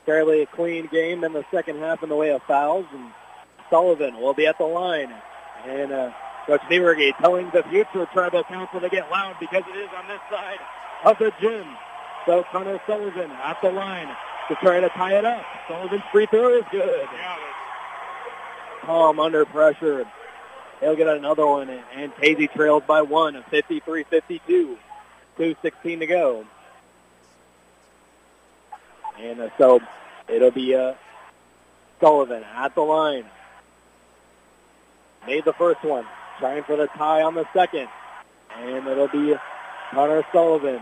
fairly 0.06 0.42
a 0.42 0.46
clean 0.46 0.86
game 0.86 1.24
in 1.24 1.32
the 1.32 1.44
second 1.50 1.78
half 1.78 2.02
in 2.02 2.08
the 2.08 2.16
way 2.16 2.30
of 2.30 2.42
fouls. 2.44 2.86
And 2.92 3.10
Sullivan 3.68 4.20
will 4.20 4.34
be 4.34 4.46
at 4.46 4.58
the 4.58 4.64
line. 4.64 5.12
And 5.66 5.92
uh, 5.92 6.12
Coach 6.46 6.62
Nieberge 6.62 7.16
telling 7.18 7.50
the 7.50 7.62
future 7.64 8.06
tribal 8.12 8.44
council 8.44 8.80
to 8.80 8.88
get 8.88 9.10
loud 9.10 9.36
because 9.38 9.62
it 9.68 9.78
is 9.78 9.88
on 9.96 10.08
this 10.08 10.20
side 10.30 10.58
of 11.04 11.18
the 11.18 11.32
gym. 11.40 11.66
So 12.26 12.44
Connor 12.50 12.80
Sullivan 12.86 13.30
at 13.30 13.60
the 13.62 13.70
line 13.70 14.08
to 14.48 14.54
try 14.56 14.80
to 14.80 14.88
tie 14.90 15.18
it 15.18 15.24
up. 15.24 15.44
Sullivan's 15.68 16.02
free 16.12 16.26
throw 16.26 16.58
is 16.58 16.64
good. 16.70 17.06
Calm 18.82 19.20
under 19.20 19.44
pressure. 19.44 20.06
He'll 20.80 20.96
get 20.96 21.08
another 21.08 21.46
one, 21.46 21.68
and 21.94 22.14
Casey 22.16 22.48
trails 22.48 22.82
by 22.86 23.02
one, 23.02 23.42
53-52. 23.52 24.76
2.16 25.38 26.00
to 26.00 26.06
go. 26.06 26.46
And 29.18 29.40
uh, 29.40 29.48
so 29.58 29.80
it'll 30.28 30.50
be 30.50 30.74
uh, 30.74 30.94
Sullivan 32.00 32.44
at 32.54 32.74
the 32.74 32.80
line. 32.80 33.24
Made 35.26 35.44
the 35.44 35.52
first 35.52 35.82
one. 35.82 36.06
Trying 36.38 36.64
for 36.64 36.76
the 36.76 36.86
tie 36.88 37.22
on 37.22 37.34
the 37.34 37.46
second. 37.52 37.88
And 38.56 38.86
it'll 38.86 39.08
be 39.08 39.34
Connor 39.92 40.24
Sullivan 40.32 40.80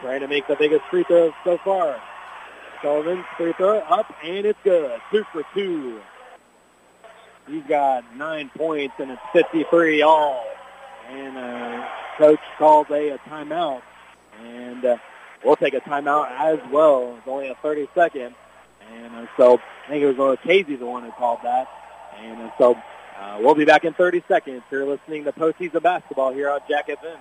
trying 0.00 0.20
to 0.20 0.28
make 0.28 0.46
the 0.48 0.56
biggest 0.56 0.84
free 0.90 1.04
throw 1.04 1.32
so 1.44 1.58
far. 1.58 2.00
Sullivan's 2.82 3.24
free 3.36 3.52
throw 3.52 3.78
up, 3.78 4.12
and 4.24 4.44
it's 4.44 4.58
good. 4.64 5.00
Two 5.10 5.24
for 5.32 5.44
two. 5.54 6.00
He's 7.46 7.64
got 7.64 8.16
nine 8.16 8.50
points, 8.56 8.94
and 8.98 9.10
it's 9.10 9.22
53 9.32 10.02
all. 10.02 10.44
And 11.10 11.36
uh, 11.36 11.88
coach 12.16 12.40
called 12.58 12.90
a, 12.90 13.14
a 13.14 13.18
timeout, 13.18 13.82
and 14.42 14.84
uh, 14.84 14.96
we'll 15.44 15.56
take 15.56 15.74
a 15.74 15.80
timeout 15.80 16.30
as 16.30 16.60
well. 16.70 17.16
It's 17.18 17.28
only 17.28 17.48
a 17.48 17.54
30 17.56 17.88
second, 17.94 18.34
and 18.92 19.14
uh, 19.14 19.26
so 19.36 19.60
I 19.86 19.88
think 19.88 20.02
it 20.02 20.16
was 20.16 20.38
uh, 20.38 20.42
Casey 20.42 20.76
the 20.76 20.86
one 20.86 21.02
who 21.02 21.10
called 21.12 21.40
that. 21.42 21.68
And 22.18 22.42
uh, 22.42 22.50
so 22.56 22.78
uh, 23.18 23.38
we'll 23.40 23.54
be 23.54 23.64
back 23.64 23.84
in 23.84 23.94
30 23.94 24.22
seconds. 24.28 24.62
You're 24.70 24.86
listening 24.86 25.24
to 25.24 25.32
postseason 25.32 25.82
basketball 25.82 26.32
here 26.32 26.50
on 26.50 26.60
Jack 26.68 26.88
FM. 26.88 27.18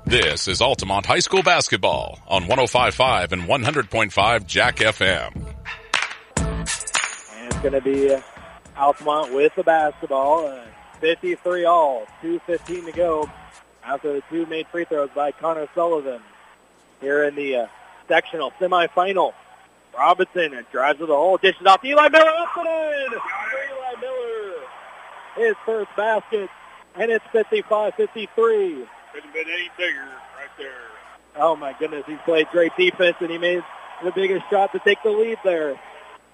This 0.05 0.49
is 0.49 0.61
Altamont 0.61 1.07
High 1.07 1.21
School 1.21 1.45
basketball 1.45 2.19
on 2.27 2.43
105.5 2.45 3.31
and 3.33 3.45
100.5 3.45 4.47
Jack 4.47 4.77
FM. 4.77 5.52
Going 7.63 7.75
to 7.75 7.81
be 7.81 8.17
Altamont 8.77 9.33
with 9.33 9.55
the 9.55 9.63
basketball. 9.63 10.47
Uh, 10.47 10.65
53 11.01 11.65
all, 11.65 12.07
2.15 12.23 12.87
to 12.87 12.93
go 12.93 13.31
after 13.85 14.13
the 14.13 14.23
two 14.29 14.47
made 14.47 14.67
free 14.69 14.85
throws 14.85 15.11
by 15.15 15.33
Connor 15.33 15.69
Sullivan. 15.75 16.21
Here 17.01 17.25
in 17.25 17.35
the 17.35 17.57
uh, 17.57 17.67
sectional 18.09 18.53
semifinal, 18.61 19.33
Robinson 19.97 20.65
drives 20.73 20.99
to 20.99 21.07
the 21.07 21.15
hole, 21.15 21.37
dishes 21.37 21.67
off 21.67 21.81
to 21.83 21.89
Eli 21.89 22.09
Miller, 22.09 22.29
up 22.29 22.57
and 22.57 22.67
in! 22.67 23.13
Eli 23.13 24.01
Miller 24.01 24.55
his 25.37 25.55
first 25.65 25.89
basket, 25.97 26.51
and 26.95 27.11
it's 27.11 27.25
55-53. 27.33 27.97
Couldn't 27.97 28.89
have 29.25 29.33
been 29.33 29.49
any 29.49 29.71
bigger 29.77 30.05
right 30.05 30.51
there. 30.59 30.73
Oh 31.37 31.57
my 31.57 31.75
goodness, 31.79 32.05
he's 32.07 32.19
played 32.25 32.47
great 32.49 32.73
defense, 32.77 33.17
and 33.21 33.31
he 33.31 33.39
made 33.39 33.63
the 34.03 34.11
biggest 34.11 34.49
shot 34.51 34.73
to 34.73 34.79
take 34.81 35.03
the 35.03 35.11
lead 35.11 35.39
there. 35.45 35.81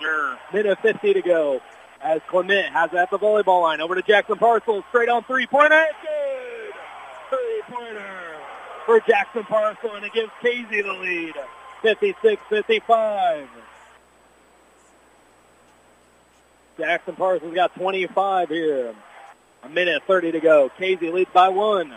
Sure. 0.00 0.38
Minute 0.52 0.78
50 0.80 1.14
to 1.14 1.22
go. 1.22 1.60
As 2.00 2.20
Clement 2.28 2.66
has 2.72 2.92
it 2.92 2.96
at 2.96 3.10
the 3.10 3.18
volleyball 3.18 3.62
line. 3.62 3.80
Over 3.80 3.96
to 3.96 4.02
Jackson 4.02 4.36
Parcel. 4.36 4.84
Straight 4.90 5.08
on 5.08 5.24
three-pointer. 5.24 5.86
Good! 6.02 6.74
Three-pointer 7.30 8.28
for 8.86 9.00
Jackson 9.00 9.44
Parcel, 9.44 9.94
and 9.96 10.04
it 10.04 10.12
gives 10.12 10.30
Casey 10.40 10.80
the 10.80 10.92
lead. 10.92 11.34
56-55. 11.82 13.46
Jackson 16.78 17.16
Parcel's 17.16 17.54
got 17.54 17.74
25 17.74 18.48
here. 18.48 18.94
A 19.64 19.68
minute 19.68 20.02
30 20.06 20.32
to 20.32 20.40
go. 20.40 20.70
Casey 20.78 21.10
leads 21.10 21.30
by 21.32 21.48
one. 21.48 21.92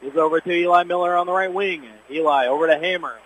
He's 0.00 0.16
over 0.16 0.40
to 0.40 0.52
Eli 0.52 0.82
Miller 0.82 1.16
on 1.16 1.26
the 1.26 1.32
right 1.32 1.52
wing. 1.52 1.84
Eli 2.10 2.46
over 2.46 2.66
to 2.66 2.78
Hamer. 2.78 3.16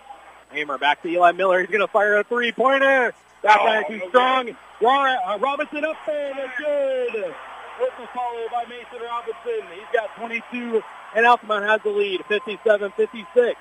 Hamer 0.51 0.77
back 0.77 1.01
to 1.01 1.09
Eli 1.09 1.31
Miller. 1.31 1.59
He's 1.59 1.69
going 1.69 1.81
to 1.81 1.87
fire 1.87 2.17
a 2.17 2.23
three-pointer. 2.23 3.13
That 3.43 3.59
Oh, 3.59 3.65
guy 3.65 3.83
too 3.83 3.95
okay. 3.95 4.09
strong. 4.09 4.49
Uh, 4.85 5.37
Robinson 5.39 5.85
up 5.85 5.97
there. 6.05 6.31
and 6.31 6.39
It's 6.39 6.57
good. 6.57 7.35
The 7.79 8.07
follow 8.13 8.47
by 8.51 8.65
Mason 8.65 9.01
Robinson. 9.03 9.67
He's 9.73 9.83
got 9.93 10.15
22, 10.17 10.81
and 11.15 11.25
Altamont 11.25 11.65
has 11.65 11.81
the 11.83 11.89
lead, 11.89 12.21
57-56. 12.29 12.95
This 13.35 13.55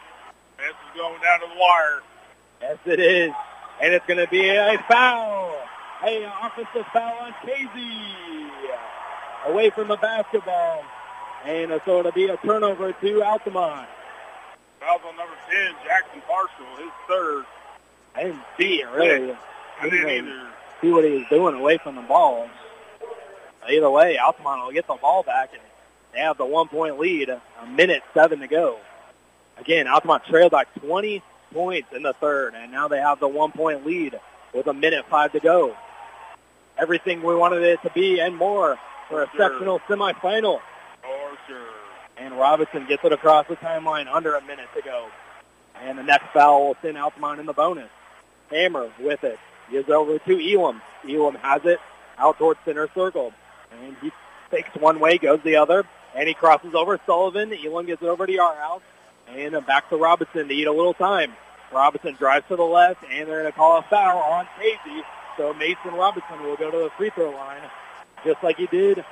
is 0.69 0.75
going 0.97 1.21
down 1.23 1.41
to 1.41 1.47
the 1.47 1.59
wire. 1.59 2.03
Yes, 2.61 2.79
it 2.87 3.01
is. 3.01 3.33
And 3.81 3.93
it's 3.93 4.07
going 4.07 4.19
to 4.25 4.29
be 4.31 4.49
a 4.51 4.79
foul. 4.89 5.57
A 6.05 6.25
offensive 6.45 6.87
foul 6.93 7.19
on 7.21 7.35
Casey. 7.45 8.49
Away 9.47 9.71
from 9.71 9.89
the 9.89 9.97
basketball. 9.97 10.85
And 11.45 11.73
so 11.85 11.99
it'll 12.01 12.13
be 12.13 12.27
a 12.29 12.37
turnover 12.39 12.93
to 12.93 13.23
Altamont. 13.23 13.89
Foul's 14.81 15.01
on 15.09 15.17
number 15.17 15.35
10, 15.51 15.75
Jackson 15.85 16.23
Parcel, 16.29 16.67
his 16.79 16.93
third. 17.09 17.45
I 18.15 18.25
didn't 18.25 18.43
see 18.59 18.83
it, 18.83 18.89
really. 18.91 19.37
I 19.83 19.91
didn't 19.91 20.09
either. 20.11 20.47
see 20.81 20.91
what 20.91 21.05
he 21.05 21.11
was 21.11 21.25
doing 21.29 21.55
away 21.57 21.79
from 21.79 21.97
the 21.97 22.03
ball. 22.03 22.49
Either 23.69 23.91
way, 23.91 24.17
Altamont 24.19 24.65
will 24.65 24.73
get 24.73 24.87
the 24.87 24.95
ball 24.95 25.23
back, 25.23 25.51
and 25.53 25.63
they 26.13 26.21
have 26.21 26.37
the 26.39 26.47
one-point 26.47 26.99
lead. 26.99 27.29
A 27.29 27.67
minute 27.67 28.03
seven 28.15 28.41
to 28.41 28.47
go. 28.49 28.79
Again, 29.59 29.87
Altamont 29.87 30.25
trailed 30.25 30.53
by 30.53 30.65
20 30.81 31.23
points 31.53 31.89
in 31.93 32.03
the 32.03 32.13
third, 32.15 32.55
and 32.55 32.73
now 32.73 32.89
they 32.89 32.99
have 32.99 33.21
the 33.21 33.29
one-point 33.29 33.85
lead 33.87 34.19
with 34.55 34.67
a 34.67 34.73
minute 34.75 35.05
five 35.11 35.33
to 35.33 35.41
go. 35.41 35.77
Everything 36.79 37.23
we 37.23 37.35
wanted 37.35 37.63
it 37.63 37.81
to 37.83 37.91
be 37.91 38.21
and 38.21 38.37
more 38.37 38.79
for 39.09 39.23
a 39.23 39.31
Sure. 39.31 39.49
sectional 39.51 39.79
semifinal. 39.81 40.61
For 41.03 41.39
sure. 41.47 41.59
And 42.17 42.39
Robinson 42.39 42.87
gets 42.87 43.05
it 43.05 43.13
across 43.13 43.47
the 43.47 43.57
timeline 43.57 44.07
under 44.13 44.35
a 44.37 44.41
minute 44.43 44.69
to 44.75 44.83
go. 44.83 45.07
And 45.83 45.99
the 45.99 46.03
next 46.03 46.27
foul 46.33 46.69
will 46.69 46.77
send 46.83 46.97
Altamont 46.99 47.41
in 47.41 47.47
the 47.47 47.53
bonus. 47.53 47.91
Hamer 48.51 48.91
with 48.99 49.23
it. 49.25 49.39
Gives 49.71 49.89
over 49.89 50.19
to 50.19 50.55
Elam. 50.55 50.83
Elam 51.09 51.35
has 51.37 51.65
it 51.65 51.81
out 52.19 52.39
towards 52.39 52.61
center 52.65 52.89
circle. 52.95 53.33
And 53.83 53.97
he 54.03 54.11
takes 54.51 54.75
one 54.77 55.01
way, 55.01 55.19
goes 55.19 55.41
the 55.43 55.57
other. 55.57 55.85
And 56.15 56.29
he 56.29 56.35
crosses 56.35 56.75
over 56.75 57.01
Sullivan. 57.07 57.53
Elam 57.53 57.87
gets 57.87 58.03
it 58.03 58.09
over 58.09 58.27
to 58.27 58.33
Yarhouse. 58.33 58.83
And 59.29 59.65
back 59.67 59.89
to 59.91 59.97
Robinson 59.97 60.49
to 60.49 60.55
eat 60.55 60.67
a 60.67 60.73
little 60.73 60.95
time. 60.95 61.33
Robinson 61.73 62.15
drives 62.17 62.47
to 62.49 62.57
the 62.57 62.63
left, 62.63 63.03
and 63.11 63.27
they're 63.27 63.41
going 63.43 63.53
to 63.53 63.57
call 63.57 63.79
a 63.79 63.83
foul 63.83 64.19
on 64.19 64.47
Casey. 64.59 65.03
So 65.39 65.55
Mason 65.55 65.93
Robinson 65.95 66.43
will 66.43 66.57
go 66.57 66.71
to 66.71 66.77
the 66.79 66.91
free 66.99 67.09
throw 67.09 67.31
line, 67.31 67.63
just 68.25 68.43
like 68.43 68.59
he 68.59 68.67
did 68.67 69.03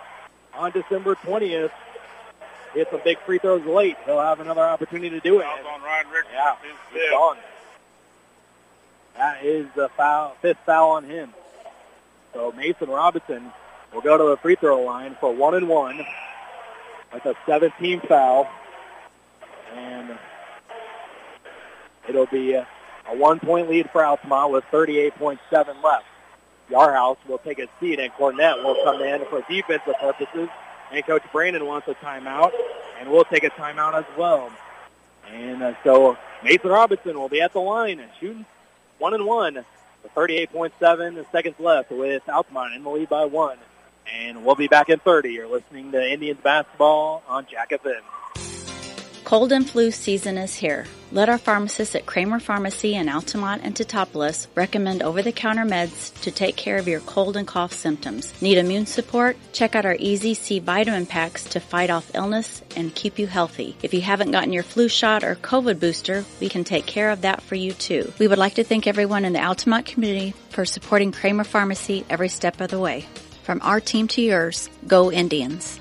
on 0.55 0.71
December 0.73 1.15
20th. 1.15 1.71
Hit 2.75 2.89
some 2.91 3.01
big 3.03 3.19
free 3.21 3.39
throws 3.39 3.65
late. 3.65 3.97
He'll 4.05 4.21
have 4.21 4.41
another 4.41 4.61
opportunity 4.61 5.09
to 5.11 5.21
do 5.21 5.41
it. 5.41 5.45
Foul's 5.45 5.67
on 5.73 5.83
Ryan 5.83 6.07
Yeah, 6.33 6.55
fifth. 6.93 7.11
gone. 7.11 7.37
That 9.21 9.45
is 9.45 9.67
the 9.77 9.91
foul, 9.99 10.35
fifth 10.41 10.61
foul 10.65 10.93
on 10.93 11.05
him. 11.05 11.35
So 12.33 12.53
Mason 12.53 12.89
Robinson 12.89 13.53
will 13.93 14.01
go 14.01 14.17
to 14.17 14.25
the 14.25 14.39
free 14.39 14.55
throw 14.55 14.81
line 14.81 15.15
for 15.21 15.31
one 15.31 15.55
and 15.55 15.69
one. 15.69 16.01
That's 17.13 17.27
a 17.27 17.35
17 17.45 18.01
foul, 18.01 18.49
and 19.75 20.19
it'll 22.09 22.29
be 22.29 22.55
a, 22.55 22.67
one-point 23.11 23.69
lead 23.69 23.91
for 23.91 24.03
Altamont 24.03 24.53
with 24.53 24.65
38.7 24.73 25.83
left. 25.85 26.07
Yarhouse 26.71 27.19
will 27.29 27.39
take 27.39 27.59
a 27.59 27.69
seat, 27.79 28.01
and 28.01 28.11
Cornett 28.15 28.65
will 28.65 28.83
come 28.85 29.03
in 29.03 29.27
for 29.27 29.43
defensive 29.51 29.97
purposes. 30.01 30.49
And 30.93 31.05
Coach 31.05 31.25
Brannon 31.31 31.67
wants 31.67 31.89
a 31.89 31.95
timeout, 31.97 32.53
and 32.99 33.11
we'll 33.11 33.25
take 33.25 33.45
a 33.45 33.51
timeout 33.51 33.93
as 33.93 34.07
well. 34.17 34.51
And 35.31 35.63
uh, 35.63 35.75
so 35.85 36.17
Mason 36.43 36.71
Robinson 36.71 37.21
will 37.21 37.29
be 37.29 37.43
at 37.43 37.53
the 37.53 37.61
line 37.61 38.03
shooting 38.19 38.47
one 39.01 39.15
and 39.15 39.27
one. 39.27 39.55
with 39.55 40.15
38.7 40.15 41.31
seconds 41.33 41.57
left 41.59 41.91
with 41.91 42.29
Altamont 42.29 42.75
in 42.75 42.85
the 42.85 42.91
lead 42.91 43.09
by 43.09 43.25
one. 43.25 43.59
And 44.13 44.45
we'll 44.45 44.55
be 44.55 44.69
back 44.69 44.89
in 44.89 44.99
30. 44.99 45.33
You're 45.33 45.49
listening 45.49 45.93
to 45.93 46.13
Indians 46.13 46.41
basketball 46.43 47.23
on 47.29 47.47
Jack 47.51 47.71
FM. 47.71 48.01
Cold 49.31 49.53
and 49.53 49.71
flu 49.71 49.93
season 49.93 50.37
is 50.37 50.57
here. 50.57 50.87
Let 51.13 51.29
our 51.29 51.39
pharmacists 51.39 51.95
at 51.95 52.05
Kramer 52.05 52.41
Pharmacy 52.41 52.97
in 52.97 53.09
Altamont 53.09 53.63
and 53.63 53.77
Teutopolis 53.77 54.49
recommend 54.57 55.05
over-the-counter 55.05 55.63
meds 55.63 56.13
to 56.23 56.33
take 56.33 56.57
care 56.57 56.79
of 56.79 56.89
your 56.89 56.99
cold 56.99 57.37
and 57.37 57.47
cough 57.47 57.73
symptoms. 57.73 58.35
Need 58.43 58.59
immune 58.59 58.87
support? 58.87 59.37
Check 59.53 59.77
out 59.77 59.87
our 59.87 59.95
Easy 59.97 60.35
C 60.35 60.59
vitamin 60.59 61.07
packs 61.07 61.45
to 61.45 61.61
fight 61.61 61.91
off 61.91 62.11
illness 62.13 62.61
and 62.75 62.93
keep 62.93 63.21
you 63.21 63.29
healthy. 63.29 63.77
If 63.85 63.95
you 63.95 64.01
haven't 64.01 64.33
gotten 64.33 64.53
your 64.53 64.65
flu 64.65 64.89
shot 64.89 65.23
or 65.23 65.37
COVID 65.37 65.79
booster, 65.79 66.25
we 66.41 66.49
can 66.49 66.65
take 66.65 66.87
care 66.87 67.11
of 67.11 67.21
that 67.21 67.41
for 67.41 67.55
you 67.55 67.73
too. 67.73 68.13
We 68.19 68.27
would 68.27 68.37
like 68.37 68.55
to 68.55 68.65
thank 68.65 68.89
everyone 68.89 69.25
in 69.25 69.33
the 69.33 69.45
Altamont 69.45 69.87
community 69.87 70.35
for 70.49 70.65
supporting 70.65 71.13
Kramer 71.13 71.45
Pharmacy 71.45 72.05
every 72.11 72.31
step 72.31 72.61
of 72.61 72.71
the 72.71 72.81
way. 72.81 73.07
From 73.45 73.61
our 73.63 73.79
team 73.79 74.09
to 74.09 74.21
yours, 74.21 74.69
go 74.89 75.13
Indians. 75.13 75.79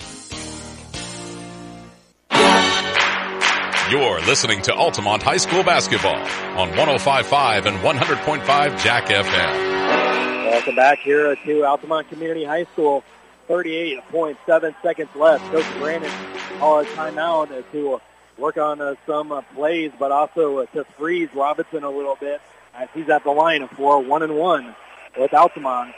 You're 3.90 4.22
listening 4.22 4.62
to 4.64 4.74
Altamont 4.76 5.24
High 5.24 5.38
School 5.38 5.64
basketball 5.64 6.14
on 6.14 6.70
105.5 6.74 7.66
and 7.66 7.78
100.5 7.78 8.84
Jack 8.84 9.06
FM. 9.06 10.52
Welcome 10.52 10.76
back 10.76 11.00
here 11.00 11.36
to 11.36 11.64
Altamont 11.64 12.08
Community 12.08 12.44
High 12.44 12.66
School. 12.66 13.04
38.7 13.50 14.76
seconds 14.84 15.10
left. 15.16 15.44
Coach 15.52 15.66
Brannon 15.80 16.12
called 16.60 16.86
a 16.86 16.90
timeout 16.92 17.64
to 17.72 18.00
work 18.38 18.58
on 18.58 18.80
uh, 18.80 18.94
some 19.08 19.32
uh, 19.32 19.42
plays, 19.56 19.92
but 19.98 20.12
also 20.12 20.60
uh, 20.60 20.66
to 20.68 20.84
freeze 20.96 21.30
Robinson 21.34 21.84
a 21.84 21.90
little 21.90 22.16
bit 22.16 22.42
as 22.76 22.90
he's 22.94 23.10
at 23.10 23.24
the 23.24 23.32
line 23.32 23.68
for 23.70 24.04
one 24.04 24.22
and 24.22 24.36
one 24.36 24.76
with 25.18 25.34
Altamont, 25.34 25.96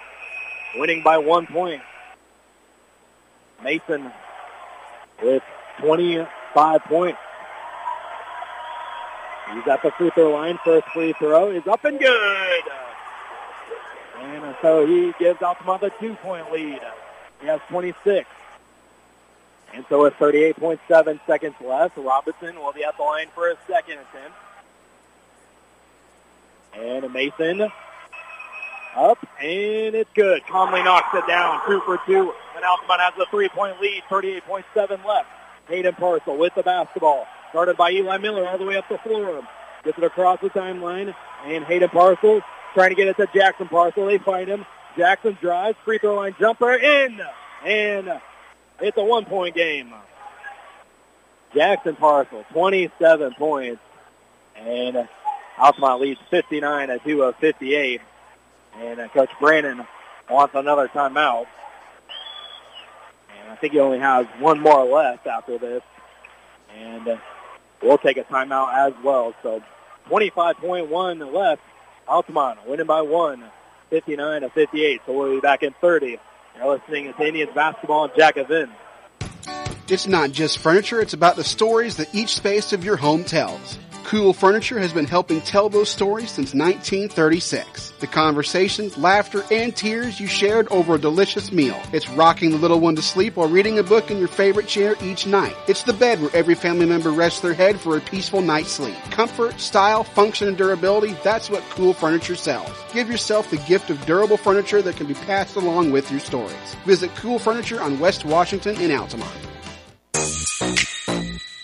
winning 0.77 1.03
by 1.03 1.17
one 1.17 1.45
point. 1.45 1.81
Mason 3.61 4.09
with 5.21 5.43
25 5.79 6.83
points. 6.85 7.19
He's 9.53 9.67
at 9.67 9.81
the 9.83 9.91
free 9.91 10.09
throw 10.11 10.31
line. 10.31 10.59
First 10.63 10.87
free 10.93 11.13
throw 11.13 11.51
is 11.51 11.67
up 11.67 11.83
and 11.85 11.99
good. 11.99 12.63
And 14.19 14.55
so 14.61 14.85
he 14.85 15.13
gives 15.19 15.41
Altamont 15.41 15.83
a 15.83 15.91
two-point 15.99 16.51
lead. 16.51 16.79
He 17.41 17.47
has 17.47 17.59
26. 17.69 18.27
And 19.73 19.85
so 19.89 20.03
with 20.03 20.13
38.7 20.15 21.19
seconds 21.25 21.55
left, 21.61 21.97
Robinson 21.97 22.59
will 22.59 22.73
be 22.73 22.83
at 22.83 22.97
the 22.97 23.03
line 23.03 23.27
for 23.33 23.49
a 23.49 23.57
second 23.67 23.99
attempt. 23.99 24.37
And 26.73 27.13
Mason 27.13 27.71
up, 28.95 29.25
and 29.39 29.95
it's 29.95 30.09
good. 30.13 30.45
Conley 30.47 30.83
knocks 30.83 31.13
it 31.13 31.25
down, 31.27 31.61
two 31.65 31.81
for 31.81 31.99
two. 32.05 32.33
And 32.55 32.65
Altamont 32.65 33.01
has 33.01 33.13
a 33.19 33.25
three-point 33.29 33.79
lead, 33.81 34.03
38.7 34.09 35.05
left. 35.05 35.29
Hayden 35.67 35.95
Parcel 35.95 36.37
with 36.37 36.53
the 36.55 36.63
basketball. 36.63 37.27
Started 37.51 37.77
by 37.77 37.91
Eli 37.91 38.17
Miller 38.17 38.47
all 38.47 38.57
the 38.57 38.65
way 38.65 38.77
up 38.77 38.87
the 38.89 38.97
floor. 38.97 39.45
Gets 39.83 39.97
it 39.97 40.03
across 40.03 40.39
the 40.41 40.49
timeline. 40.49 41.13
And 41.45 41.65
Hayden 41.65 41.89
Parcel 41.89 42.41
trying 42.73 42.89
to 42.89 42.95
get 42.95 43.07
it 43.07 43.17
to 43.17 43.27
Jackson 43.33 43.67
Parcel. 43.67 44.05
They 44.05 44.17
find 44.17 44.47
him. 44.47 44.65
Jackson 44.97 45.37
drives. 45.41 45.77
Free 45.83 45.97
throw 45.97 46.15
line 46.15 46.35
jumper 46.39 46.73
in. 46.73 47.21
And 47.65 48.21
it's 48.79 48.97
a 48.97 49.03
one-point 49.03 49.55
game. 49.55 49.93
Jackson 51.53 51.95
Parcel, 51.95 52.45
27 52.53 53.33
points. 53.33 53.81
And 54.55 55.07
Altamont 55.57 56.01
leads 56.01 56.19
59 56.29 56.99
to 57.03 57.23
a 57.23 57.33
58. 57.33 58.01
And 58.77 58.99
uh, 58.99 59.07
Coach 59.09 59.29
Brannon 59.39 59.85
wants 60.29 60.55
another 60.55 60.87
timeout. 60.87 61.47
And 63.41 63.51
I 63.51 63.55
think 63.55 63.73
he 63.73 63.79
only 63.79 63.99
has 63.99 64.25
one 64.39 64.59
more 64.61 64.85
left 64.85 65.27
after 65.27 65.57
this. 65.57 65.83
And 66.77 67.19
we'll 67.81 67.97
take 67.97 68.17
a 68.17 68.23
timeout 68.23 68.73
as 68.73 68.93
well. 69.03 69.33
So 69.43 69.61
25.1 70.09 71.33
left. 71.33 71.61
Altamont 72.07 72.67
winning 72.67 72.87
by 72.87 73.01
one, 73.01 73.43
59 73.89 74.41
to 74.41 74.49
58. 74.49 75.01
So 75.05 75.13
we'll 75.13 75.35
be 75.35 75.39
back 75.39 75.63
in 75.63 75.73
30 75.79 76.17
You're 76.57 76.75
listening 76.75 77.13
to 77.13 77.25
Indians 77.25 77.51
basketball 77.55 78.05
and 78.05 78.13
Jack 78.15 78.35
FM. 78.35 78.69
It's 79.87 80.07
not 80.07 80.31
just 80.31 80.59
furniture, 80.59 81.01
it's 81.01 81.13
about 81.13 81.35
the 81.35 81.43
stories 81.43 81.97
that 81.97 82.13
each 82.13 82.35
space 82.35 82.73
of 82.73 82.83
your 82.83 82.97
home 82.97 83.23
tells. 83.23 83.77
Cool 84.11 84.33
Furniture 84.33 84.77
has 84.77 84.91
been 84.91 85.05
helping 85.05 85.39
tell 85.39 85.69
those 85.69 85.89
stories 85.89 86.31
since 86.31 86.53
1936. 86.53 87.91
The 87.91 88.07
conversations, 88.07 88.97
laughter, 88.97 89.41
and 89.49 89.73
tears 89.73 90.19
you 90.19 90.27
shared 90.27 90.67
over 90.69 90.95
a 90.95 90.99
delicious 90.99 91.49
meal. 91.49 91.81
It's 91.93 92.09
rocking 92.09 92.51
the 92.51 92.57
little 92.57 92.81
one 92.81 92.97
to 92.97 93.01
sleep 93.01 93.37
while 93.37 93.47
reading 93.47 93.79
a 93.79 93.83
book 93.83 94.11
in 94.11 94.19
your 94.19 94.27
favorite 94.27 94.67
chair 94.67 94.95
each 95.01 95.25
night. 95.25 95.55
It's 95.69 95.83
the 95.83 95.93
bed 95.93 96.19
where 96.19 96.35
every 96.35 96.55
family 96.55 96.85
member 96.85 97.09
rests 97.09 97.39
their 97.39 97.53
head 97.53 97.79
for 97.79 97.95
a 97.95 98.01
peaceful 98.01 98.41
night's 98.41 98.71
sleep. 98.71 98.97
Comfort, 99.11 99.57
style, 99.61 100.03
function, 100.03 100.49
and 100.49 100.57
durability, 100.57 101.15
that's 101.23 101.49
what 101.49 101.63
Cool 101.69 101.93
Furniture 101.93 102.35
sells. 102.35 102.75
Give 102.91 103.09
yourself 103.09 103.49
the 103.49 103.59
gift 103.59 103.89
of 103.89 104.05
durable 104.05 104.35
furniture 104.35 104.81
that 104.81 104.97
can 104.97 105.07
be 105.07 105.13
passed 105.13 105.55
along 105.55 105.93
with 105.93 106.11
your 106.11 106.19
stories. 106.19 106.75
Visit 106.85 107.15
Cool 107.15 107.39
Furniture 107.39 107.81
on 107.81 107.97
West 107.97 108.25
Washington 108.25 108.75
in 108.75 108.91
Altamont. 108.91 109.31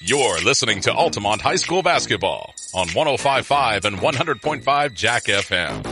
You're 0.07 0.39
listening 0.39 0.79
to 0.83 0.93
Altamont 0.93 1.41
High 1.41 1.57
School 1.57 1.83
basketball 1.83 2.55
on 2.73 2.87
105.5 2.87 3.83
and 3.83 3.97
100.5 3.97 4.93
Jack 4.93 5.25
FM. 5.25 5.83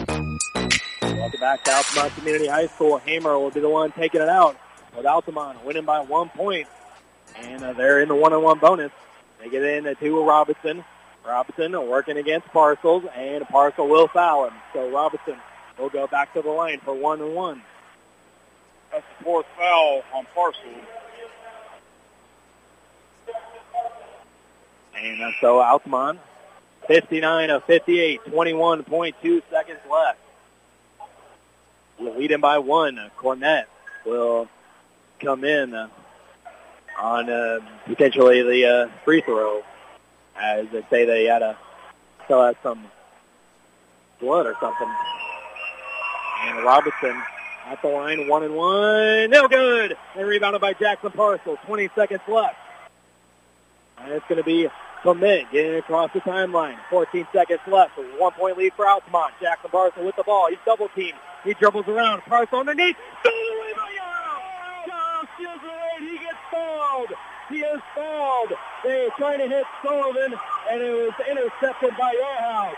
Welcome 1.01 1.39
back 1.41 1.65
to 1.65 1.73
Altamont 1.73 2.15
Community 2.15 2.47
High 2.47 2.67
School. 2.67 2.97
Hamer 2.99 3.37
will 3.37 3.51
be 3.51 3.59
the 3.59 3.67
one 3.67 3.91
taking 3.91 4.21
it 4.21 4.29
out 4.29 4.55
with 4.95 5.05
Altamont 5.05 5.65
winning 5.65 5.83
by 5.83 5.99
one 5.99 6.29
point. 6.29 6.69
And 7.35 7.61
uh, 7.61 7.73
they're 7.73 7.99
in 7.99 8.07
the 8.07 8.15
one-on-one 8.15 8.59
bonus. 8.59 8.93
They 9.43 9.49
get 9.49 9.63
in 9.63 9.93
to 9.93 10.23
Robinson. 10.23 10.85
Robinson 11.27 11.73
working 11.85 12.15
against 12.15 12.47
Parcels, 12.53 13.03
and 13.17 13.45
Parcel 13.49 13.89
will 13.89 14.07
foul 14.07 14.47
him. 14.47 14.53
So 14.71 14.89
Robinson 14.91 15.35
will 15.77 15.89
go 15.89 16.07
back 16.07 16.33
to 16.35 16.41
the 16.41 16.51
line 16.51 16.79
for 16.79 16.93
one 16.93 17.19
and 17.19 17.35
one. 17.35 17.61
That's 18.93 19.03
the 19.17 19.25
fourth 19.25 19.45
foul 19.57 20.03
on 20.13 20.25
Parcel. 20.33 20.61
And 24.97 25.21
uh, 25.21 25.31
so 25.41 25.61
Altamont, 25.61 26.19
59 26.87 27.49
of 27.49 27.63
58, 27.65 28.25
21.2 28.25 29.41
seconds 29.49 29.79
left. 29.89 30.19
We're 31.99 32.17
leading 32.17 32.39
by 32.39 32.59
one. 32.59 32.99
Cornett 33.17 33.65
will 34.05 34.47
come 35.19 35.43
in 35.43 35.73
uh, 35.73 35.87
on 36.99 37.29
uh, 37.29 37.59
potentially 37.85 38.41
the 38.41 38.65
uh, 38.65 38.89
free 39.03 39.21
throw, 39.21 39.63
as 40.35 40.67
they 40.69 40.83
say 40.89 41.05
they 41.05 41.25
had 41.25 41.41
a 41.41 41.57
still 42.25 42.43
had 42.43 42.57
some 42.63 42.83
blood 44.19 44.45
or 44.45 44.55
something. 44.59 44.89
And 46.47 46.63
Robinson 46.63 47.21
at 47.67 47.81
the 47.81 47.87
line, 47.87 48.27
one 48.27 48.43
and 48.43 48.55
one, 48.55 49.29
no 49.29 49.47
good. 49.47 49.97
And 50.15 50.27
rebounded 50.27 50.61
by 50.61 50.73
Jackson 50.73 51.11
Parcel. 51.11 51.57
20 51.65 51.89
seconds 51.95 52.21
left. 52.27 52.57
And 53.99 54.11
it's 54.11 54.25
going 54.27 54.37
to 54.37 54.43
be 54.43 54.67
Clement 55.05 55.49
getting 55.51 55.75
across 55.75 56.11
the 56.13 56.21
timeline. 56.21 56.77
14 56.89 57.27
seconds 57.31 57.59
left. 57.67 57.95
One 58.17 58.31
point 58.31 58.57
lead 58.57 58.73
for 58.73 58.87
Altamont. 58.87 59.35
Jackson 59.39 59.69
Parcel 59.69 60.03
with 60.03 60.15
the 60.15 60.23
ball. 60.23 60.47
He's 60.49 60.57
double 60.65 60.89
teamed. 60.95 61.19
He 61.43 61.53
dribbles 61.53 61.87
around. 61.87 62.21
Parcel 62.21 62.61
underneath. 62.61 62.95
He 63.23 63.29
gets 66.17 66.37
fouled. 66.51 67.13
He 67.49 67.59
is 67.59 67.79
fouled. 67.93 68.53
They 68.83 69.05
are 69.05 69.11
trying 69.15 69.37
to 69.37 69.47
hit 69.47 69.63
Sullivan, 69.83 70.33
and 70.71 70.81
it 70.81 70.91
was 70.91 71.13
intercepted 71.29 71.95
by 71.99 72.15
Yarhouse. 72.15 72.75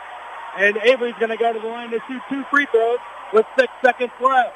And 0.57 0.75
Avery's 0.83 1.15
going 1.19 1.29
to 1.29 1.37
go 1.37 1.53
to 1.53 1.59
the 1.59 1.65
line 1.65 1.91
to 1.91 2.01
shoot 2.09 2.21
two 2.27 2.43
free 2.51 2.65
throws 2.71 2.99
with 3.31 3.45
six 3.57 3.71
seconds 3.81 4.11
left. 4.19 4.53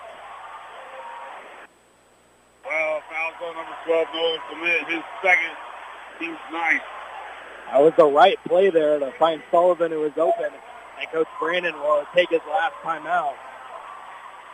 Well, 2.65 3.01
foul 3.09 3.31
number 3.53 3.71
12, 3.85 4.07
Nolan 4.13 4.39
Clement. 4.49 4.89
His 4.89 5.03
second. 5.23 5.55
Team's 6.19 6.37
ninth. 6.51 6.83
That 7.71 7.81
was 7.81 7.93
the 7.95 8.05
right 8.05 8.37
play 8.45 8.69
there 8.69 8.99
to 8.99 9.11
find 9.13 9.41
Sullivan 9.49 9.91
who 9.91 10.01
was 10.01 10.11
open. 10.17 10.51
And 10.99 11.09
Coach 11.11 11.27
Brannon 11.39 11.73
will 11.75 12.05
take 12.13 12.29
his 12.29 12.41
last 12.49 12.75
time 12.83 13.07
out. 13.07 13.35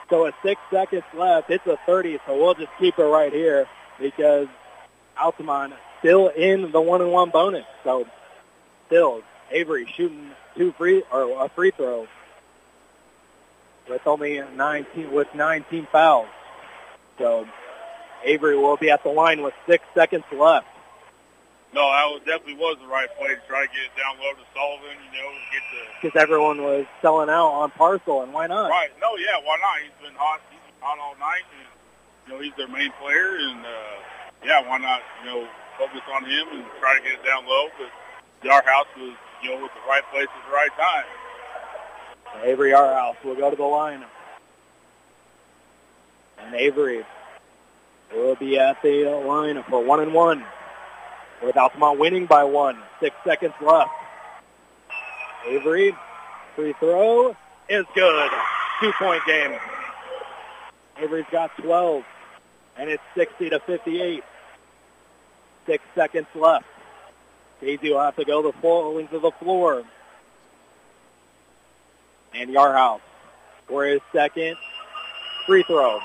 So 0.10 0.26
with 0.26 0.35
six 0.44 0.61
seconds 0.69 1.03
left, 1.14 1.49
it's 1.49 1.65
a 1.65 1.77
30, 1.85 2.19
so 2.26 2.38
we'll 2.38 2.53
just 2.53 2.72
keep 2.80 2.98
it 2.98 3.03
right 3.03 3.34
here 3.34 3.68
because 3.99 4.48
Altamont 5.19 5.73
still 5.99 6.30
in 6.30 6.72
the 6.72 6.80
one-and-one 6.80 7.31
bonus. 7.31 7.65
So 7.84 8.06
still, 8.85 9.23
Avery 9.52 9.91
shooting 9.95 10.31
two 10.56 10.72
free 10.73 11.03
or 11.11 11.44
a 11.44 11.49
free 11.49 11.72
throw 11.72 12.07
with 13.89 14.06
only 14.06 14.41
19 14.41 15.11
with 15.11 15.34
19 15.34 15.88
fouls. 15.91 16.27
So 17.18 17.48
Avery 18.23 18.57
will 18.57 18.77
be 18.77 18.91
at 18.91 19.03
the 19.03 19.10
line 19.10 19.41
with 19.41 19.53
six 19.65 19.84
seconds 19.94 20.23
left. 20.31 20.68
No, 21.73 21.91
that 21.91 22.07
was, 22.07 22.22
definitely 22.26 22.56
was 22.56 22.77
the 22.81 22.88
right 22.88 23.10
play 23.19 23.35
to 23.35 23.41
try 23.48 23.68
to 23.68 23.72
get 23.72 23.91
it 23.91 23.94
down 23.99 24.15
low 24.23 24.31
to 24.34 24.45
Sullivan, 24.56 24.98
you 25.11 25.19
know, 25.19 25.30
get 25.52 25.64
the... 25.72 25.81
Because 26.02 26.15
everyone 26.22 26.64
was 26.64 26.85
selling 27.02 27.30
out 27.30 27.52
on 27.60 27.72
Parcel, 27.72 28.23
and 28.23 28.31
why 28.31 28.48
not? 28.48 28.69
Right. 28.69 28.89
No, 29.02 29.15
yeah, 29.18 29.38
why 29.44 29.57
not? 29.60 29.84
He's 29.84 29.91
been 30.02 30.15
hot. 30.15 30.39
He's 30.49 30.64
been 30.64 30.80
hot 30.81 30.98
all 30.98 31.15
night, 31.19 31.44
and, 31.60 31.68
you 32.26 32.34
know, 32.34 32.39
he's 32.41 32.56
their 32.56 32.69
main 32.72 32.91
player, 33.02 33.35
and, 33.35 33.60
uh, 33.65 33.95
yeah, 34.45 34.68
why 34.68 34.77
not, 34.77 35.02
you 35.23 35.30
know, 35.30 35.48
focus 35.77 36.02
on 36.14 36.23
him 36.23 36.48
and 36.52 36.65
try 36.80 36.98
to 36.98 37.03
get 37.03 37.19
it 37.19 37.26
down 37.26 37.45
low, 37.45 37.68
but 37.77 37.91
Yarhouse 38.48 38.88
was, 38.98 39.14
you 39.44 39.49
know, 39.49 39.61
with 39.61 39.72
the 39.73 39.89
right 39.89 40.03
place 40.11 40.27
at 40.27 40.49
the 40.49 40.56
right 40.56 40.72
time. 40.77 41.06
Avery 42.44 42.72
Yarhouse 42.72 43.22
will 43.23 43.35
go 43.35 43.49
to 43.49 43.56
the 43.56 43.64
line. 43.64 44.03
And 46.39 46.56
Avery 46.56 47.03
will 48.14 48.35
be 48.35 48.57
at 48.57 48.81
the 48.81 49.06
line 49.26 49.61
for 49.69 49.84
one 49.84 49.99
and 49.99 50.14
one 50.14 50.44
with 51.43 51.57
Altamont 51.57 51.99
winning 51.99 52.26
by 52.26 52.43
one. 52.43 52.77
Six 52.99 53.15
seconds 53.23 53.53
left. 53.61 53.91
Avery, 55.45 55.95
free 56.55 56.73
throw 56.80 57.35
is 57.69 57.85
good. 57.95 58.30
Two-point 58.81 59.22
game. 59.26 59.53
Avery's 60.99 61.26
got 61.31 61.55
12, 61.57 62.03
and 62.77 62.89
it's 62.89 63.03
60 63.15 63.51
to 63.51 63.59
58. 63.59 64.23
Six 65.65 65.84
seconds 65.95 66.27
left. 66.35 66.65
Casey 67.59 67.91
will 67.91 67.99
have 67.99 68.15
to 68.15 68.26
go 68.26 68.41
the 68.41 68.53
full 68.53 68.95
length 68.95 69.14
of 69.14 69.22
the 69.22 69.31
floor. 69.31 69.84
And 72.34 72.51
Yarhouse 72.51 73.01
for 73.68 73.85
his 73.85 74.01
second 74.11 74.57
free 75.45 75.64
throw. 75.64 75.99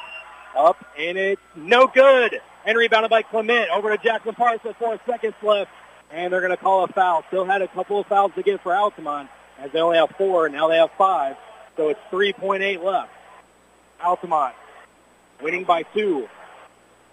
Up, 0.57 0.85
and 0.99 1.17
it's 1.17 1.41
no 1.57 1.87
good 1.87 2.41
and 2.65 2.77
rebounded 2.79 3.11
by 3.11 3.23
Clement. 3.23 3.71
Over 3.71 3.97
to 3.97 4.03
Jackson 4.03 4.35
Parcels, 4.35 4.75
four 4.79 4.99
seconds 5.07 5.35
left, 5.43 5.71
and 6.11 6.33
they're 6.33 6.41
going 6.41 6.51
to 6.51 6.57
call 6.57 6.85
a 6.85 6.89
foul. 6.89 7.25
Still 7.29 7.45
had 7.45 7.63
a 7.63 7.69
couple 7.69 7.99
of 7.99 8.07
fouls 8.07 8.33
to 8.37 8.43
give 8.43 8.61
for 8.61 8.75
Altamont, 8.75 9.29
as 9.59 9.71
they 9.73 9.81
only 9.81 9.97
have 9.97 10.11
four, 10.17 10.47
and 10.47 10.55
now 10.55 10.69
they 10.69 10.77
have 10.77 10.91
five, 10.99 11.37
so 11.77 11.89
it's 11.89 12.01
3.8 12.11 12.83
left. 12.83 13.11
Altamont 14.03 14.55
winning 15.41 15.65
by 15.65 15.83
two. 15.83 16.29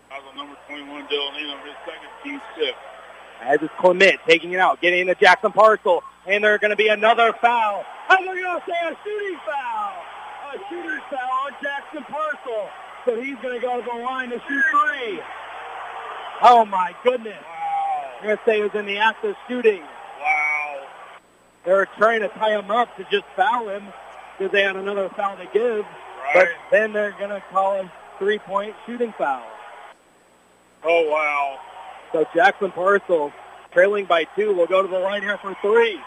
Was 0.09 0.35
number 0.35 0.55
21, 0.67 1.03
Dylan 1.07 1.43
Elam, 1.43 1.59
his 1.65 1.75
second 1.85 2.09
team 2.23 2.41
six. 2.57 2.77
As 3.41 3.59
it's 3.61 3.73
Clement 3.79 4.19
taking 4.27 4.51
it 4.53 4.59
out, 4.59 4.81
getting 4.81 5.01
into 5.01 5.15
Jackson 5.15 5.51
Parcel, 5.51 6.03
and 6.27 6.43
there's 6.43 6.59
going 6.59 6.71
to 6.71 6.75
be 6.75 6.87
another 6.87 7.31
foul. 7.33 7.85
I'm 8.09 8.25
going 8.25 8.37
to 8.37 8.63
say 8.67 8.73
a 8.85 8.97
shooting 9.03 9.39
foul. 9.45 9.93
A 10.51 10.57
shooting 10.67 10.99
foul 11.09 11.29
on 11.45 11.51
Jackson 11.61 12.03
Parcel. 12.03 12.69
So 13.05 13.19
he's 13.21 13.37
going 13.37 13.59
to 13.59 13.61
go 13.65 13.79
to 13.79 13.85
the 13.85 13.97
line 14.03 14.29
to 14.29 14.41
shoot 14.47 14.63
three. 14.71 15.19
Oh, 16.41 16.65
my 16.65 16.93
goodness. 17.03 17.41
Wow. 17.41 18.11
I'm 18.19 18.23
going 18.23 18.37
to 18.37 18.43
say 18.45 18.57
he 18.57 18.61
was 18.63 18.75
in 18.75 18.85
the 18.85 18.97
act 18.97 19.23
of 19.25 19.35
shooting. 19.47 19.81
Wow. 19.81 20.87
They 21.65 21.71
were 21.71 21.87
trying 21.97 22.21
to 22.21 22.27
tie 22.29 22.57
him 22.57 22.69
up 22.69 22.95
to 22.97 23.05
just 23.11 23.25
foul 23.35 23.69
him 23.69 23.85
because 24.37 24.51
they 24.51 24.63
had 24.63 24.75
another 24.75 25.09
foul 25.09 25.37
to 25.37 25.47
give. 25.53 25.85
Right. 25.85 26.33
But 26.33 26.47
then 26.71 26.93
they're 26.93 27.11
going 27.11 27.29
to 27.29 27.41
call 27.51 27.75
him 27.75 27.89
three-point 28.19 28.75
shooting 28.85 29.13
foul. 29.17 29.47
Oh, 30.83 31.09
wow. 31.09 31.59
So 32.11 32.25
Jackson 32.33 32.71
Parcel, 32.71 33.31
trailing 33.71 34.05
by 34.05 34.25
two, 34.35 34.53
will 34.53 34.67
go 34.67 34.81
to 34.81 34.87
the 34.87 34.99
line 34.99 35.21
here 35.21 35.37
for 35.37 35.55
three. 35.61 35.99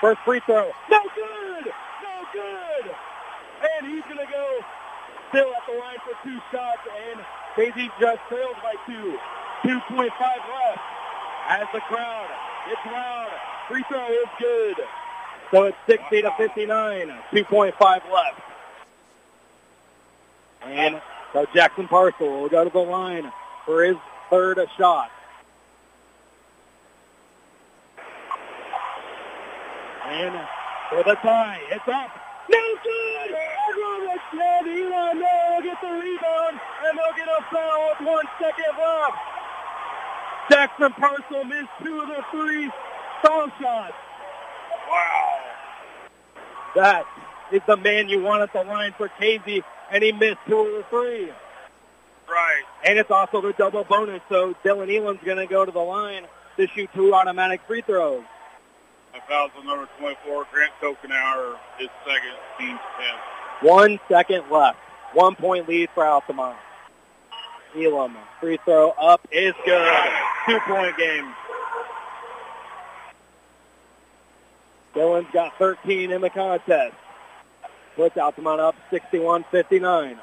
First 0.00 0.20
free 0.24 0.40
throw. 0.44 0.70
No 0.90 1.00
good! 1.14 1.66
No 2.02 2.24
good! 2.32 2.94
And 3.78 3.86
he's 3.86 4.02
going 4.04 4.18
to 4.18 4.32
go 4.32 4.60
still 5.34 5.52
at 5.52 5.66
the 5.66 5.76
line 5.80 5.96
for 6.04 6.14
two 6.22 6.40
shots, 6.52 6.78
and 7.10 7.20
Casey 7.56 7.90
just 7.98 8.20
trails 8.28 8.54
by 8.62 8.74
two. 8.86 9.18
2.5 9.64 10.10
left 10.10 10.78
as 11.48 11.66
the 11.72 11.80
crowd 11.80 12.28
gets 12.68 12.86
loud. 12.86 13.30
Free 13.66 13.82
throw 13.88 14.06
is 14.06 14.28
good. 14.38 14.76
So 15.50 15.64
it's 15.64 15.76
60 15.86 16.22
to 16.22 16.30
59. 16.36 17.08
2.5 17.32 18.12
left. 18.12 18.40
And 20.62 21.02
so 21.32 21.46
Jackson 21.52 21.88
Parcel 21.88 22.28
will 22.28 22.48
go 22.48 22.62
to 22.62 22.70
the 22.70 22.78
line 22.78 23.32
for 23.64 23.82
his 23.82 23.96
third 24.30 24.60
shot. 24.76 25.10
And 30.06 30.40
for 30.90 31.02
the 31.02 31.14
tie, 31.16 31.60
it's 31.70 31.88
up. 31.88 32.10
No 32.48 32.76
good! 32.84 33.53
Edward 34.40 34.70
And 34.70 34.92
Elon 34.92 35.18
will 35.18 35.62
get 35.62 35.80
the 35.80 35.88
rebound, 35.88 36.60
and 36.84 36.98
they'll 36.98 37.16
get 37.16 37.28
a 37.28 37.42
foul 37.52 37.88
with 37.90 38.08
one 38.08 38.24
second 38.40 38.78
left. 38.78 39.18
Jackson 40.50 40.92
Parcel 40.92 41.44
missed 41.44 41.70
two 41.82 42.00
of 42.00 42.08
the 42.08 42.24
three 42.30 42.70
foul 43.22 43.48
shots. 43.60 43.94
Wow. 44.88 45.40
That 46.74 47.06
is 47.52 47.62
the 47.66 47.76
man 47.76 48.08
you 48.08 48.22
want 48.22 48.42
at 48.42 48.52
the 48.52 48.62
line 48.62 48.94
for 48.96 49.08
Casey, 49.08 49.62
and 49.90 50.02
he 50.02 50.12
missed 50.12 50.38
two 50.46 50.58
of 50.58 50.72
the 50.72 50.84
three. 50.90 51.30
Right. 52.28 52.62
And 52.84 52.98
it's 52.98 53.10
also 53.10 53.40
the 53.40 53.52
double 53.52 53.84
bonus, 53.84 54.22
so 54.28 54.54
Dylan 54.64 54.94
Elam's 54.94 55.20
going 55.24 55.38
to 55.38 55.46
go 55.46 55.64
to 55.64 55.70
the 55.70 55.78
line 55.78 56.26
to 56.56 56.66
shoot 56.68 56.90
two 56.94 57.14
automatic 57.14 57.60
free 57.66 57.82
throws. 57.82 58.24
Foul's 59.28 59.52
on 59.56 59.64
number 59.64 59.88
24, 59.98 60.46
Grant 60.52 60.72
Kokenauer, 60.82 61.56
his 61.78 61.88
second, 62.04 62.34
team's 62.58 62.80
10. 62.98 63.43
One 63.60 63.98
second 64.08 64.44
left. 64.50 64.78
One 65.12 65.34
point 65.34 65.68
lead 65.68 65.90
for 65.94 66.04
Altamont. 66.04 66.56
Elam, 67.76 68.16
free 68.40 68.58
throw 68.64 68.90
up 68.90 69.26
is 69.32 69.54
good. 69.64 69.92
Two 70.46 70.58
point 70.60 70.96
game. 70.96 71.32
Dylan's 74.94 75.26
got 75.32 75.56
13 75.58 76.12
in 76.12 76.20
the 76.20 76.30
contest. 76.30 76.94
Puts 77.96 78.16
Altamont 78.16 78.60
up 78.60 78.76
61-59. 78.92 80.18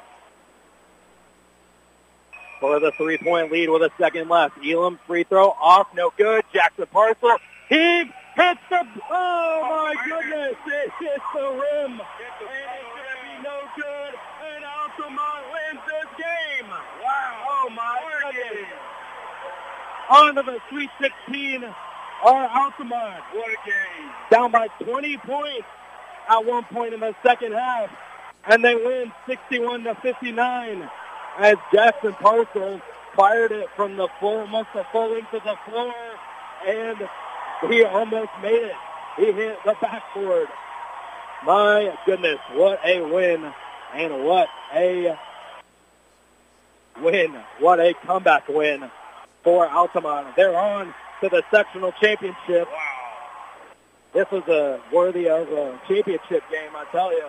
For 2.60 2.80
the 2.80 2.92
three-point 2.92 3.52
lead 3.52 3.70
with 3.70 3.82
a 3.82 3.92
second 3.98 4.30
left. 4.30 4.56
Elam 4.64 5.00
free 5.08 5.24
throw 5.24 5.50
off, 5.50 5.88
no 5.96 6.14
good. 6.16 6.46
Jackson 6.54 6.86
Parcel, 6.92 7.38
he 7.68 8.04
hits 8.36 8.60
the, 8.70 8.88
oh 9.10 9.68
my 9.68 9.96
goodness, 10.08 10.56
it 10.68 10.92
hits 11.00 11.24
the 11.34 11.50
rim. 11.50 12.02
Good. 13.76 14.14
And 14.54 14.64
Altamont 14.66 15.44
wins 15.52 15.82
this 15.88 16.10
game. 16.18 16.70
Wow. 16.70 17.46
Oh 17.50 17.70
my 17.76 18.32
goodness. 18.34 18.68
On 20.10 20.36
to 20.36 20.44
the 20.44 20.60
Sweet 20.70 20.90
16 21.00 21.64
are 22.24 22.50
Altamont. 22.50 23.24
What 23.34 23.50
a 23.50 23.58
game. 23.66 24.12
Down 24.30 24.52
by 24.52 24.68
20 24.84 25.18
points 25.18 25.68
at 26.30 26.46
one 26.46 26.64
point 26.66 26.94
in 26.94 27.00
the 27.00 27.16
second 27.24 27.54
half. 27.54 27.90
And 28.46 28.64
they 28.64 28.76
win 28.76 29.12
61 29.28 29.84
to 29.84 29.96
59 29.96 30.90
as 31.38 31.56
Jackson 31.74 32.14
Parcel 32.14 32.82
fired 33.16 33.52
it 33.52 33.68
from 33.76 33.98
the 33.98 34.08
full, 34.20 34.40
almost 34.40 34.70
the 34.74 34.86
full 34.92 35.12
length 35.12 35.34
of 35.34 35.44
the 35.44 35.56
floor, 35.70 35.94
and 36.68 36.98
he 37.70 37.84
almost 37.84 38.32
made 38.42 38.64
it. 38.64 38.76
He 39.18 39.26
hit 39.32 39.58
the 39.66 39.76
backboard. 39.82 40.48
My 41.44 41.98
goodness, 42.06 42.40
what 42.54 42.80
a 42.86 43.02
win, 43.02 43.52
and 43.96 44.26
what 44.26 44.48
a 44.76 45.18
win. 47.02 47.36
What 47.60 47.80
a 47.80 47.96
comeback 48.06 48.48
win 48.48 48.92
for 49.44 49.68
Altamont. 49.68 50.36
They're 50.36 50.56
on 50.56 50.94
to 51.22 51.30
the 51.30 51.44
sectional 51.50 51.94
championship. 51.94 52.68
This 54.14 54.30
was 54.30 54.48
a 54.50 54.80
worthy 54.94 55.30
of 55.30 55.52
a 55.52 55.80
championship 55.88 56.44
game, 56.52 56.70
I 56.76 56.86
tell 56.92 57.12
you. 57.12 57.26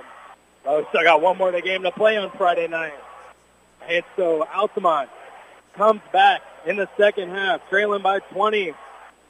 Oh, 0.67 0.81
we 0.81 0.87
still 0.91 1.05
got 1.05 1.23
one 1.23 1.39
more 1.39 1.59
game 1.61 1.83
to 1.83 1.91
play 1.91 2.19
on 2.19 2.31
Friday 2.33 2.69
night. 2.69 2.93
And 3.89 4.05
so 4.17 4.47
Altamont 4.55 5.09
comes 5.75 6.03
back 6.13 6.43
in 6.67 6.77
the 6.77 6.89
second 6.99 7.31
half, 7.31 7.67
trailing 7.71 8.03
by 8.03 8.19
20, 8.19 8.75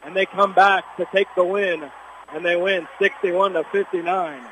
and 0.02 0.16
they 0.16 0.26
come 0.26 0.54
back 0.54 0.96
to 0.96 1.06
take 1.12 1.28
the 1.36 1.44
win, 1.44 1.88
and 2.34 2.44
they 2.44 2.56
win 2.56 2.88
61 2.98 3.52
to 3.52 3.64
59. 3.64 4.42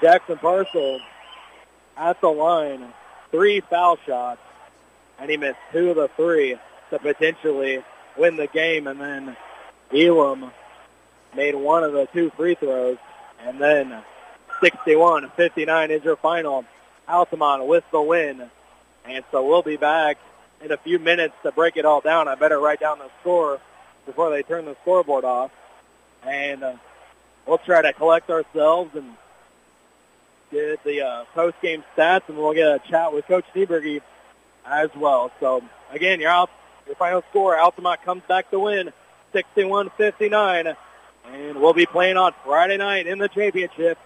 Jackson 0.00 0.38
Parcel 0.38 1.00
at 1.96 2.20
the 2.20 2.28
line, 2.28 2.92
three 3.30 3.60
foul 3.60 3.98
shots, 4.06 4.40
and 5.18 5.30
he 5.30 5.36
missed 5.36 5.58
two 5.72 5.90
of 5.90 5.96
the 5.96 6.08
three 6.08 6.56
to 6.90 6.98
potentially 6.98 7.82
win 8.16 8.36
the 8.36 8.46
game, 8.46 8.86
and 8.86 9.00
then 9.00 9.36
Elam 9.92 10.50
made 11.34 11.54
one 11.54 11.84
of 11.84 11.92
the 11.92 12.06
two 12.12 12.30
free 12.30 12.54
throws, 12.54 12.98
and 13.40 13.60
then 13.60 14.02
61-59 14.62 15.90
is 15.90 16.04
your 16.04 16.16
final. 16.16 16.64
Altamont 17.08 17.66
with 17.66 17.84
the 17.90 18.00
win. 18.00 18.50
And 19.04 19.24
so 19.30 19.46
we'll 19.46 19.62
be 19.62 19.76
back 19.76 20.18
in 20.62 20.70
a 20.72 20.76
few 20.76 20.98
minutes 20.98 21.34
to 21.42 21.52
break 21.52 21.76
it 21.76 21.84
all 21.84 22.00
down. 22.00 22.28
I 22.28 22.34
better 22.34 22.58
write 22.58 22.80
down 22.80 22.98
the 22.98 23.10
score 23.20 23.60
before 24.06 24.30
they 24.30 24.42
turn 24.42 24.66
the 24.66 24.76
scoreboard 24.82 25.24
off. 25.24 25.50
And 26.26 26.62
uh, 26.62 26.74
we'll 27.46 27.58
try 27.58 27.82
to 27.82 27.92
collect 27.92 28.30
ourselves 28.30 28.94
and 28.94 29.14
get 30.50 30.82
the 30.84 31.02
uh, 31.02 31.24
post-game 31.34 31.84
stats, 31.96 32.28
and 32.28 32.36
we'll 32.36 32.54
get 32.54 32.66
a 32.68 32.80
chat 32.88 33.12
with 33.12 33.26
Coach 33.26 33.44
Nieberge 33.54 34.00
as 34.66 34.90
well. 34.96 35.30
So, 35.40 35.62
again, 35.90 36.20
your, 36.20 36.30
out, 36.30 36.50
your 36.86 36.96
final 36.96 37.22
score, 37.30 37.58
Altamont 37.58 38.02
comes 38.02 38.22
back 38.28 38.50
to 38.50 38.58
win 38.58 38.92
61-59. 39.34 40.76
And 41.32 41.60
we'll 41.60 41.74
be 41.74 41.86
playing 41.86 42.16
on 42.16 42.32
Friday 42.44 42.78
night 42.78 43.06
in 43.06 43.18
the 43.18 43.28
championship 43.28 43.98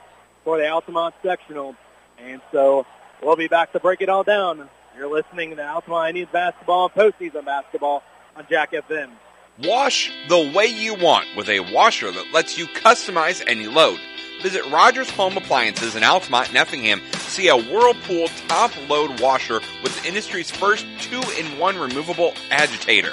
for 0.44 0.58
the 0.58 0.68
Altamont 0.68 1.14
sectional. 1.22 1.76
And 2.18 2.40
so 2.50 2.86
we'll 3.22 3.36
be 3.36 3.48
back 3.48 3.72
to 3.72 3.80
break 3.80 4.00
it 4.00 4.08
all 4.08 4.24
down. 4.24 4.68
You're 4.96 5.10
listening 5.10 5.56
to 5.56 5.66
Altamont 5.66 6.10
Indians 6.10 6.30
basketball 6.32 6.90
and 6.94 6.94
postseason 6.94 7.44
basketball 7.44 8.02
on 8.36 8.46
Jack 8.50 8.72
FM. 8.72 9.10
Wash 9.62 10.10
the 10.28 10.52
way 10.54 10.66
you 10.66 10.94
want 10.94 11.28
with 11.36 11.48
a 11.48 11.60
washer 11.72 12.10
that 12.10 12.32
lets 12.32 12.58
you 12.58 12.66
customize 12.66 13.42
any 13.46 13.66
load. 13.66 14.00
Visit 14.42 14.66
Rogers 14.66 15.08
Home 15.10 15.36
Appliances 15.36 15.94
in 15.94 16.02
Altamont 16.02 16.48
and 16.48 16.56
Effingham. 16.56 17.00
See 17.14 17.46
a 17.46 17.56
Whirlpool 17.56 18.26
top 18.48 18.72
load 18.88 19.20
washer 19.20 19.60
with 19.84 20.00
the 20.00 20.08
industry's 20.08 20.50
first 20.50 20.84
two-in-one 21.00 21.78
removable 21.78 22.34
agitator. 22.50 23.12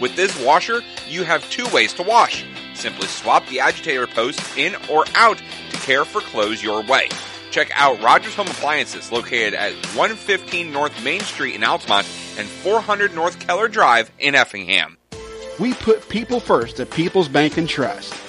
With 0.00 0.16
this 0.16 0.38
washer, 0.44 0.82
you 1.08 1.24
have 1.24 1.48
two 1.50 1.66
ways 1.72 1.94
to 1.94 2.02
wash. 2.02 2.44
Simply 2.74 3.06
swap 3.06 3.46
the 3.48 3.60
agitator 3.60 4.06
post 4.06 4.38
in 4.58 4.76
or 4.90 5.06
out 5.14 5.38
to 5.70 5.76
care 5.78 6.04
for 6.04 6.20
clothes 6.20 6.62
your 6.62 6.82
way. 6.82 7.08
Check 7.50 7.70
out 7.74 8.02
Rogers 8.02 8.34
Home 8.34 8.48
Appliances 8.48 9.10
located 9.10 9.54
at 9.54 9.72
115 9.96 10.70
North 10.70 11.02
Main 11.02 11.20
Street 11.20 11.54
in 11.54 11.64
Altamont 11.64 12.06
and 12.36 12.46
400 12.46 13.14
North 13.14 13.38
Keller 13.40 13.68
Drive 13.68 14.10
in 14.18 14.34
Effingham. 14.34 14.98
We 15.58 15.72
put 15.72 16.06
people 16.10 16.38
first 16.38 16.80
at 16.80 16.90
People's 16.90 17.28
Bank 17.28 17.56
and 17.56 17.66
Trust. 17.66 18.12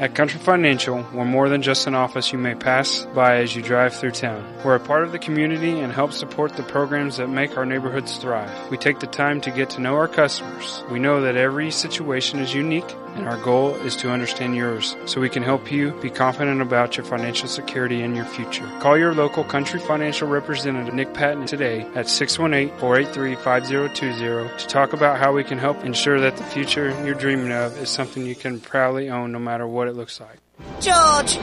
At 0.00 0.14
Country 0.14 0.40
Financial, 0.40 1.04
we're 1.12 1.26
more 1.26 1.50
than 1.50 1.60
just 1.60 1.86
an 1.86 1.94
office 1.94 2.32
you 2.32 2.38
may 2.38 2.54
pass 2.54 3.04
by 3.14 3.36
as 3.36 3.54
you 3.54 3.60
drive 3.60 3.92
through 3.92 4.12
town. 4.12 4.42
We're 4.64 4.76
a 4.76 4.80
part 4.80 5.04
of 5.04 5.12
the 5.12 5.18
community 5.18 5.78
and 5.78 5.92
help 5.92 6.14
support 6.14 6.54
the 6.54 6.62
programs 6.62 7.18
that 7.18 7.28
make 7.28 7.58
our 7.58 7.66
neighborhoods 7.66 8.16
thrive. 8.16 8.70
We 8.70 8.78
take 8.78 9.00
the 9.00 9.06
time 9.06 9.42
to 9.42 9.50
get 9.50 9.68
to 9.70 9.80
know 9.82 9.96
our 9.96 10.08
customers. 10.08 10.82
We 10.90 11.00
know 11.00 11.20
that 11.20 11.36
every 11.36 11.70
situation 11.70 12.38
is 12.38 12.54
unique 12.54 12.90
and 13.14 13.28
our 13.28 13.36
goal 13.42 13.74
is 13.76 13.94
to 13.96 14.10
understand 14.10 14.56
yours 14.56 14.96
so 15.04 15.20
we 15.20 15.28
can 15.28 15.42
help 15.42 15.70
you 15.70 15.90
be 16.00 16.08
confident 16.08 16.62
about 16.62 16.96
your 16.96 17.04
financial 17.04 17.48
security 17.48 18.00
and 18.02 18.16
your 18.16 18.24
future. 18.24 18.66
Call 18.80 18.96
your 18.96 19.14
local 19.14 19.44
Country 19.44 19.80
Financial 19.80 20.26
representative 20.28 20.94
Nick 20.94 21.12
Patton 21.12 21.44
today 21.44 21.82
at 21.94 22.06
618-483-5020 22.06 24.58
to 24.58 24.66
talk 24.66 24.94
about 24.94 25.18
how 25.18 25.32
we 25.32 25.44
can 25.44 25.58
help 25.58 25.84
ensure 25.84 26.20
that 26.20 26.36
the 26.36 26.44
future 26.44 26.88
you're 27.04 27.14
dreaming 27.14 27.52
of 27.52 27.76
is 27.76 27.90
something 27.90 28.24
you 28.24 28.36
can 28.36 28.60
proudly 28.60 29.10
own 29.10 29.32
no 29.32 29.38
matter 29.38 29.66
what 29.66 29.89
it 29.90 29.96
looks 29.96 30.20
like. 30.20 30.38
George! 30.80 31.34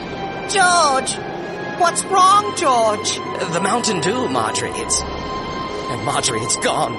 George! 0.49 1.11
What's 1.79 2.03
wrong, 2.05 2.55
George? 2.57 3.15
The 3.53 3.59
Mountain 3.61 4.01
Dew, 4.01 4.27
Marjorie. 4.29 4.71
It's. 4.73 5.01
And 5.01 6.03
Marjorie, 6.05 6.39
it's 6.39 6.55
gone. 6.57 6.95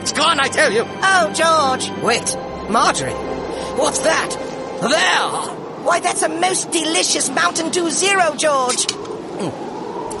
It's 0.00 0.12
gone, 0.12 0.40
I 0.40 0.48
tell 0.48 0.72
you! 0.72 0.84
Oh, 0.86 1.32
George! 1.32 1.90
Wait, 2.02 2.36
Marjorie! 2.70 3.12
What's 3.78 4.00
that? 4.00 4.30
There! 4.80 5.84
Why, 5.84 6.00
that's 6.00 6.22
a 6.22 6.28
most 6.28 6.70
delicious 6.70 7.30
Mountain 7.30 7.70
Dew 7.70 7.90
Zero, 7.90 8.34
George! 8.34 8.86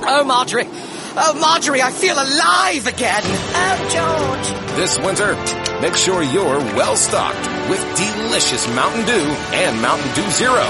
Oh, 0.02 0.24
Marjorie! 0.26 0.68
Oh, 1.16 1.36
Marjorie, 1.40 1.82
I 1.82 1.90
feel 1.90 2.14
alive 2.14 2.86
again! 2.86 3.22
Oh, 3.24 3.88
George! 3.90 4.76
This 4.76 4.96
winter, 5.00 5.34
make 5.80 5.96
sure 5.96 6.22
you're 6.22 6.58
well 6.76 6.94
stocked 6.94 7.48
with 7.68 7.80
delicious 7.96 8.72
Mountain 8.74 9.06
Dew 9.06 9.26
and 9.52 9.82
Mountain 9.82 10.14
Dew 10.14 10.30
Zero. 10.30 10.64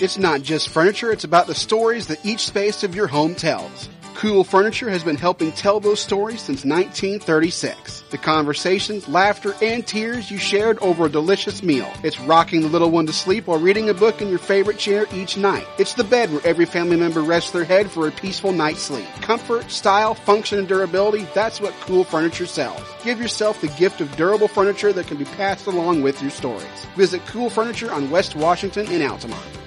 It's 0.00 0.18
not 0.18 0.42
just 0.42 0.70
furniture, 0.70 1.12
it's 1.12 1.22
about 1.22 1.46
the 1.46 1.54
stories 1.54 2.08
that 2.08 2.26
each 2.26 2.40
space 2.40 2.82
of 2.82 2.96
your 2.96 3.06
home 3.06 3.36
tells. 3.36 3.88
Cool 4.14 4.42
Furniture 4.42 4.90
has 4.90 5.04
been 5.04 5.16
helping 5.16 5.52
tell 5.52 5.78
those 5.78 6.00
stories 6.00 6.40
since 6.40 6.64
1936. 6.64 8.01
The 8.12 8.18
conversations, 8.18 9.08
laughter, 9.08 9.54
and 9.62 9.86
tears 9.86 10.30
you 10.30 10.36
shared 10.36 10.78
over 10.80 11.06
a 11.06 11.10
delicious 11.10 11.62
meal. 11.62 11.90
It's 12.02 12.20
rocking 12.20 12.60
the 12.60 12.68
little 12.68 12.90
one 12.90 13.06
to 13.06 13.12
sleep 13.12 13.46
while 13.46 13.58
reading 13.58 13.88
a 13.88 13.94
book 13.94 14.20
in 14.20 14.28
your 14.28 14.38
favorite 14.38 14.76
chair 14.76 15.06
each 15.14 15.38
night. 15.38 15.66
It's 15.78 15.94
the 15.94 16.04
bed 16.04 16.30
where 16.30 16.46
every 16.46 16.66
family 16.66 16.98
member 16.98 17.22
rests 17.22 17.52
their 17.52 17.64
head 17.64 17.90
for 17.90 18.06
a 18.06 18.12
peaceful 18.12 18.52
night's 18.52 18.82
sleep. 18.82 19.08
Comfort, 19.22 19.70
style, 19.70 20.14
function, 20.14 20.58
and 20.58 20.68
durability, 20.68 21.26
that's 21.34 21.58
what 21.58 21.72
Cool 21.80 22.04
Furniture 22.04 22.44
sells. 22.44 22.82
Give 23.02 23.18
yourself 23.18 23.62
the 23.62 23.68
gift 23.68 24.02
of 24.02 24.14
durable 24.14 24.46
furniture 24.46 24.92
that 24.92 25.06
can 25.06 25.16
be 25.16 25.24
passed 25.24 25.66
along 25.66 26.02
with 26.02 26.20
your 26.20 26.30
stories. 26.30 26.86
Visit 26.96 27.24
Cool 27.24 27.48
Furniture 27.48 27.90
on 27.90 28.10
West 28.10 28.36
Washington 28.36 28.86
in 28.88 29.00
Altamont. 29.00 29.61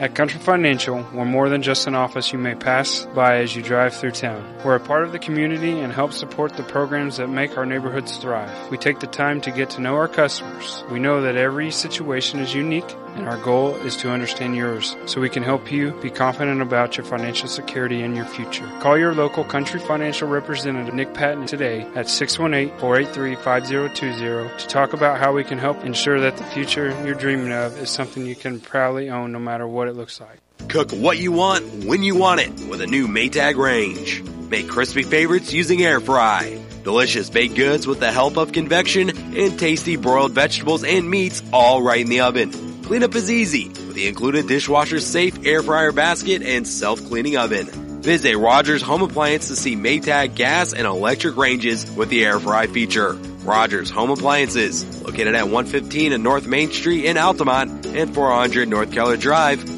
At 0.00 0.14
Country 0.14 0.38
Financial, 0.38 1.04
we're 1.12 1.24
more 1.24 1.48
than 1.48 1.60
just 1.60 1.88
an 1.88 1.96
office 1.96 2.32
you 2.32 2.38
may 2.38 2.54
pass 2.54 3.04
by 3.16 3.38
as 3.38 3.56
you 3.56 3.64
drive 3.64 3.94
through 3.94 4.12
town. 4.12 4.44
We're 4.64 4.76
a 4.76 4.80
part 4.80 5.02
of 5.02 5.10
the 5.10 5.18
community 5.18 5.80
and 5.80 5.92
help 5.92 6.12
support 6.12 6.52
the 6.52 6.62
programs 6.62 7.16
that 7.16 7.26
make 7.26 7.58
our 7.58 7.66
neighborhoods 7.66 8.16
thrive. 8.18 8.70
We 8.70 8.78
take 8.78 9.00
the 9.00 9.08
time 9.08 9.40
to 9.40 9.50
get 9.50 9.70
to 9.70 9.80
know 9.80 9.96
our 9.96 10.06
customers. 10.06 10.84
We 10.88 11.00
know 11.00 11.22
that 11.22 11.34
every 11.34 11.72
situation 11.72 12.38
is 12.38 12.54
unique 12.54 12.94
and 13.16 13.28
our 13.28 13.38
goal 13.38 13.74
is 13.76 13.96
to 13.96 14.10
understand 14.10 14.54
yours 14.54 14.94
so 15.06 15.20
we 15.20 15.28
can 15.28 15.42
help 15.42 15.72
you 15.72 15.90
be 16.00 16.10
confident 16.10 16.62
about 16.62 16.96
your 16.96 17.04
financial 17.04 17.48
security 17.48 18.02
and 18.02 18.14
your 18.14 18.26
future. 18.26 18.70
Call 18.78 18.96
your 18.96 19.14
local 19.14 19.42
Country 19.42 19.80
Financial 19.80 20.28
representative 20.28 20.94
Nick 20.94 21.12
Patton 21.14 21.46
today 21.46 21.80
at 21.96 22.06
618-483-5020 22.06 24.58
to 24.58 24.68
talk 24.68 24.92
about 24.92 25.18
how 25.18 25.32
we 25.32 25.42
can 25.42 25.58
help 25.58 25.84
ensure 25.84 26.20
that 26.20 26.36
the 26.36 26.44
future 26.44 26.90
you're 27.04 27.16
dreaming 27.16 27.52
of 27.52 27.76
is 27.78 27.90
something 27.90 28.24
you 28.24 28.36
can 28.36 28.60
proudly 28.60 29.10
own 29.10 29.32
no 29.32 29.40
matter 29.40 29.66
what 29.66 29.87
it 29.88 29.96
looks 29.96 30.20
like. 30.20 30.38
Cook 30.68 30.92
what 30.92 31.18
you 31.18 31.32
want 31.32 31.84
when 31.84 32.02
you 32.02 32.14
want 32.14 32.40
it 32.40 32.50
with 32.68 32.80
a 32.80 32.86
new 32.86 33.08
Maytag 33.08 33.56
range. 33.56 34.22
Make 34.50 34.68
crispy 34.68 35.02
favorites 35.02 35.52
using 35.52 35.82
air 35.82 36.00
fry. 36.00 36.58
Delicious 36.84 37.28
baked 37.28 37.54
goods 37.54 37.86
with 37.86 38.00
the 38.00 38.12
help 38.12 38.36
of 38.36 38.52
convection 38.52 39.10
and 39.36 39.58
tasty 39.58 39.96
broiled 39.96 40.32
vegetables 40.32 40.84
and 40.84 41.08
meats 41.08 41.42
all 41.52 41.82
right 41.82 42.00
in 42.00 42.08
the 42.08 42.20
oven. 42.20 42.50
Cleanup 42.82 43.14
is 43.14 43.30
easy 43.30 43.68
with 43.68 43.94
the 43.94 44.08
included 44.08 44.46
dishwasher 44.46 45.00
safe 45.00 45.44
air 45.44 45.62
fryer 45.62 45.92
basket 45.92 46.42
and 46.42 46.66
self-cleaning 46.66 47.36
oven. 47.36 47.66
Visit 48.02 48.36
Rogers 48.36 48.80
Home 48.80 49.02
Appliance 49.02 49.48
to 49.48 49.56
see 49.56 49.76
Maytag 49.76 50.34
gas 50.34 50.72
and 50.72 50.86
electric 50.86 51.36
ranges 51.36 51.90
with 51.90 52.08
the 52.08 52.24
air 52.24 52.40
fry 52.40 52.66
feature. 52.66 53.12
Rogers 53.42 53.90
Home 53.90 54.10
Appliances, 54.10 55.02
located 55.02 55.34
at 55.34 55.44
115 55.44 56.12
in 56.12 56.22
North 56.22 56.46
Main 56.46 56.70
Street 56.70 57.04
in 57.04 57.18
Altamont 57.18 57.86
and 57.86 58.14
400 58.14 58.68
North 58.68 58.92
Keller 58.92 59.16
Drive 59.16 59.77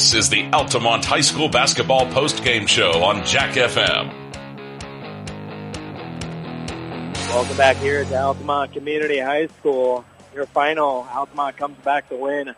This 0.00 0.14
is 0.14 0.30
the 0.30 0.50
Altamont 0.54 1.04
High 1.04 1.20
School 1.20 1.50
Basketball 1.50 2.10
Post-Game 2.10 2.66
Show 2.66 3.02
on 3.02 3.22
Jack 3.26 3.52
FM. 3.52 4.10
Welcome 7.28 7.56
back 7.58 7.76
here 7.76 8.02
to 8.06 8.18
Altamont 8.18 8.72
Community 8.72 9.18
High 9.18 9.48
School. 9.48 10.06
Your 10.34 10.46
final, 10.46 11.06
Altamont 11.12 11.58
comes 11.58 11.76
back 11.84 12.08
to 12.08 12.16
win 12.16 12.54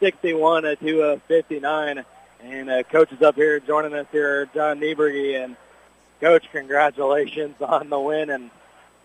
61 0.00 0.62
to 0.62 1.20
59. 1.28 2.04
And 2.40 2.70
uh, 2.70 2.82
coach 2.84 3.12
is 3.12 3.20
up 3.20 3.34
here 3.34 3.60
joining 3.60 3.92
us 3.92 4.06
here, 4.10 4.46
John 4.54 4.80
Nieberge. 4.80 5.44
And 5.44 5.54
coach, 6.22 6.46
congratulations 6.50 7.56
on 7.60 7.90
the 7.90 8.00
win 8.00 8.30
and 8.30 8.50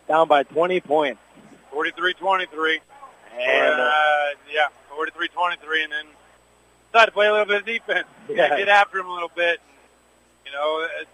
down 0.07 0.30
by 0.30 0.43
20 0.43 0.80
points. 0.80 1.19
43-23. 1.73 2.77
And 3.38 3.81
uh, 3.81 3.84
uh, 3.84 4.30
yeah, 4.49 4.69
43-23, 4.97 5.84
and 5.84 5.91
then 5.91 6.05
decided 6.91 7.07
to 7.07 7.11
play 7.13 7.27
a 7.27 7.31
little 7.31 7.45
bit 7.45 7.61
of 7.61 7.65
defense. 7.65 8.07
Yeah. 8.30 8.57
Get 8.57 8.68
after 8.68 8.99
him 8.99 9.07
a 9.07 9.13
little 9.13 9.31
bit. 9.35 9.59
You 10.45 10.51
know, 10.51 10.88
it's, 10.99 11.09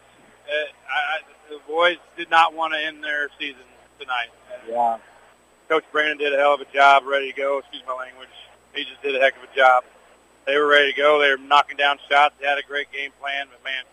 it, 0.47 0.69
I, 0.89 1.17
I, 1.17 1.19
the 1.49 1.59
boys 1.67 1.97
did 2.15 2.29
not 2.29 2.53
want 2.53 2.73
to 2.73 2.79
end 2.79 3.03
their 3.03 3.29
season 3.39 3.61
tonight. 3.99 4.29
yeah, 4.69 4.97
Coach 5.69 5.83
Brannon 5.91 6.17
did 6.17 6.33
a 6.33 6.37
hell 6.37 6.53
of 6.53 6.61
a 6.61 6.65
job, 6.73 7.03
ready 7.05 7.31
to 7.31 7.37
go. 7.37 7.59
Excuse 7.59 7.83
my 7.87 7.93
language. 7.93 8.29
He 8.73 8.83
just 8.83 9.01
did 9.01 9.15
a 9.15 9.19
heck 9.19 9.35
of 9.37 9.43
a 9.43 9.55
job. 9.55 9.83
They 10.45 10.57
were 10.57 10.67
ready 10.67 10.93
to 10.93 10.97
go. 10.97 11.19
They 11.19 11.29
were 11.29 11.37
knocking 11.37 11.77
down 11.77 11.99
shots. 12.09 12.35
They 12.39 12.47
had 12.47 12.57
a 12.57 12.63
great 12.63 12.91
game 12.91 13.11
plan, 13.19 13.47
but 13.51 13.63
man, 13.63 13.83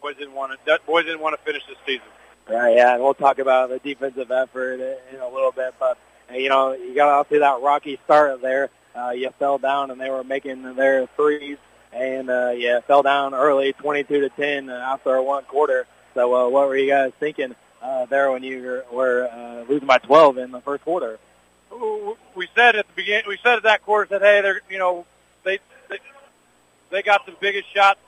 boys 0.00 0.16
didn't 0.16 0.34
want 0.34 0.52
to. 0.64 0.80
Boys 0.86 1.04
didn't 1.04 1.20
want 1.20 1.38
to 1.38 1.44
finish 1.44 1.62
this 1.68 1.78
season. 1.86 2.06
Right, 2.48 2.76
yeah, 2.76 2.94
and 2.94 3.02
we'll 3.02 3.14
talk 3.14 3.38
about 3.38 3.70
the 3.70 3.78
defensive 3.78 4.30
effort 4.30 4.80
in 5.12 5.20
a 5.20 5.28
little 5.28 5.52
bit, 5.52 5.74
but 5.78 5.98
you 6.32 6.48
know, 6.48 6.72
you 6.72 6.94
got 6.94 7.08
off 7.08 7.28
to 7.28 7.38
that 7.40 7.60
rocky 7.60 7.98
start 8.04 8.40
there. 8.40 8.70
Uh, 8.96 9.10
you 9.10 9.30
fell 9.38 9.58
down, 9.58 9.90
and 9.90 10.00
they 10.00 10.10
were 10.10 10.24
making 10.24 10.74
their 10.74 11.06
threes, 11.16 11.58
and 11.92 12.30
uh, 12.30 12.52
yeah, 12.56 12.80
fell 12.80 13.02
down 13.02 13.34
early, 13.34 13.72
22 13.74 14.20
to 14.20 14.28
10 14.30 14.70
after 14.70 15.20
one 15.20 15.44
quarter. 15.44 15.86
So, 16.14 16.34
uh, 16.34 16.48
what 16.48 16.68
were 16.68 16.76
you 16.76 16.88
guys 16.88 17.12
thinking 17.20 17.54
uh, 17.82 18.06
there 18.06 18.32
when 18.32 18.42
you 18.42 18.82
were, 18.90 19.28
uh, 19.30 19.64
losing 19.68 19.86
by 19.86 19.98
12 19.98 20.38
in 20.38 20.50
the 20.50 20.60
first 20.60 20.82
quarter? 20.84 21.18
we 22.34 22.48
said 22.54 22.76
at 22.76 22.86
the 22.86 22.92
beginning, 22.94 23.24
we 23.28 23.38
said 23.42 23.56
at 23.56 23.64
that 23.64 23.84
quarter, 23.84 24.08
said, 24.08 24.22
hey, 24.22 24.40
they're, 24.40 24.62
you 24.70 24.78
know, 24.78 25.04
they, 25.44 25.58
they, 25.90 25.98
they 26.90 27.02
got 27.02 27.26
the 27.26 27.32
biggest 27.38 27.72
shots. 27.74 28.00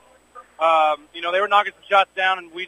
Um, 0.59 1.03
you 1.13 1.21
know, 1.21 1.31
they 1.31 1.39
were 1.39 1.47
knocking 1.47 1.73
some 1.73 1.87
shots 1.87 2.09
down, 2.15 2.39
and 2.39 2.51
we, 2.51 2.67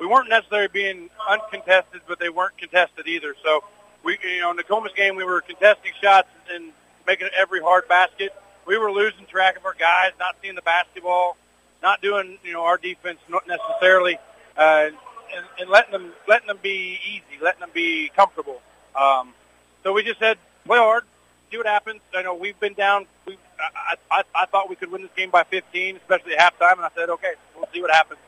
we 0.00 0.06
weren't 0.06 0.28
necessarily 0.28 0.68
being 0.72 1.08
uncontested, 1.28 2.00
but 2.08 2.18
they 2.18 2.28
weren't 2.28 2.58
contested 2.58 3.06
either. 3.06 3.34
So, 3.44 3.62
we, 4.04 4.18
you 4.22 4.40
know, 4.40 4.50
in 4.50 4.56
the 4.56 4.62
Comas 4.62 4.92
game, 4.94 5.16
we 5.16 5.24
were 5.24 5.40
contesting 5.40 5.92
shots 6.00 6.28
and 6.50 6.72
making 7.06 7.28
every 7.36 7.60
hard 7.60 7.88
basket. 7.88 8.32
We 8.66 8.78
were 8.78 8.92
losing 8.92 9.26
track 9.26 9.56
of 9.56 9.64
our 9.64 9.74
guys, 9.74 10.12
not 10.18 10.36
seeing 10.42 10.54
the 10.54 10.62
basketball, 10.62 11.36
not 11.82 12.00
doing, 12.00 12.38
you 12.44 12.52
know, 12.52 12.64
our 12.64 12.76
defense 12.76 13.18
not 13.28 13.46
necessarily, 13.46 14.18
uh, 14.56 14.90
and, 15.34 15.44
and 15.58 15.70
letting 15.70 15.92
them, 15.92 16.12
letting 16.28 16.46
them 16.46 16.58
be 16.62 16.98
easy, 17.06 17.42
letting 17.42 17.60
them 17.60 17.70
be 17.74 18.10
comfortable. 18.14 18.60
Um, 18.94 19.34
so 19.82 19.92
we 19.92 20.02
just 20.02 20.18
said, 20.18 20.38
play 20.64 20.78
hard, 20.78 21.04
see 21.50 21.56
what 21.56 21.66
happens. 21.66 22.00
I 22.14 22.22
know 22.22 22.34
we've 22.34 22.58
been 22.60 22.74
down. 22.74 23.06
We, 23.26 23.36
I, 23.58 23.96
I, 24.10 24.22
I 24.34 24.46
thought 24.46 24.70
we 24.70 24.76
could 24.76 24.90
win 24.90 25.02
this 25.02 25.10
game 25.16 25.30
by 25.30 25.44
15, 25.44 25.96
especially 25.96 26.36
at 26.36 26.54
halftime, 26.58 26.74
and 26.74 26.82
I 26.82 26.90
said, 26.94 27.10
okay, 27.10 27.34
we'll 27.56 27.68
see 27.72 27.82
what 27.82 27.90
happens. 27.90 28.20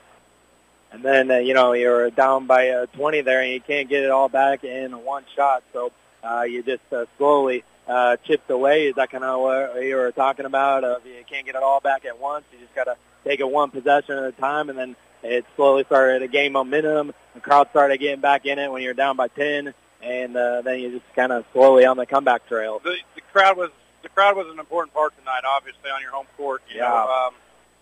And 0.92 1.02
then, 1.02 1.30
uh, 1.30 1.36
you 1.38 1.52
know, 1.54 1.72
you're 1.72 2.10
down 2.10 2.46
by 2.46 2.70
uh, 2.70 2.86
20 2.86 3.20
there, 3.22 3.42
and 3.42 3.52
you 3.52 3.60
can't 3.60 3.88
get 3.88 4.04
it 4.04 4.10
all 4.10 4.28
back 4.28 4.64
in 4.64 4.92
one 5.04 5.24
shot. 5.34 5.62
So 5.72 5.92
uh, 6.22 6.42
you 6.42 6.62
just 6.62 6.82
uh, 6.92 7.06
slowly 7.18 7.64
uh, 7.88 8.16
chipped 8.24 8.50
away. 8.50 8.86
Is 8.88 8.94
that 8.96 9.10
kind 9.10 9.24
of 9.24 9.40
what 9.40 9.82
you 9.82 9.96
were 9.96 10.12
talking 10.12 10.46
about? 10.46 10.84
Of 10.84 11.04
you 11.06 11.24
can't 11.28 11.44
get 11.44 11.54
it 11.54 11.62
all 11.62 11.80
back 11.80 12.04
at 12.04 12.18
once. 12.20 12.44
You 12.52 12.58
just 12.60 12.74
got 12.74 12.84
to 12.84 12.96
take 13.24 13.40
it 13.40 13.48
one 13.48 13.70
possession 13.70 14.16
at 14.16 14.24
a 14.24 14.32
time, 14.32 14.70
and 14.70 14.78
then 14.78 14.96
it 15.22 15.44
slowly 15.56 15.84
started 15.84 16.20
to 16.20 16.28
gain 16.28 16.52
momentum. 16.52 17.12
The 17.34 17.40
crowd 17.40 17.68
started 17.70 17.98
getting 17.98 18.20
back 18.20 18.46
in 18.46 18.58
it 18.58 18.70
when 18.70 18.82
you're 18.82 18.94
down 18.94 19.16
by 19.16 19.28
10, 19.28 19.74
and 20.02 20.36
uh, 20.36 20.62
then 20.62 20.80
you 20.80 20.90
just 20.92 21.14
kind 21.16 21.32
of 21.32 21.44
slowly 21.52 21.84
on 21.84 21.96
the 21.96 22.06
comeback 22.06 22.46
trail. 22.48 22.80
The, 22.82 22.96
the 23.16 23.20
crowd 23.32 23.56
was 23.56 23.70
the 24.02 24.08
crowd 24.10 24.36
was 24.36 24.46
an 24.52 24.60
important 24.60 24.94
part 24.94 25.18
tonight, 25.18 25.40
obviously 25.46 25.90
on 25.90 26.00
your 26.00 26.12
home 26.12 26.26
court. 26.36 26.62
You 26.70 26.76
Yeah. 26.76 26.88
know, 26.88 26.96
um, 27.28 27.34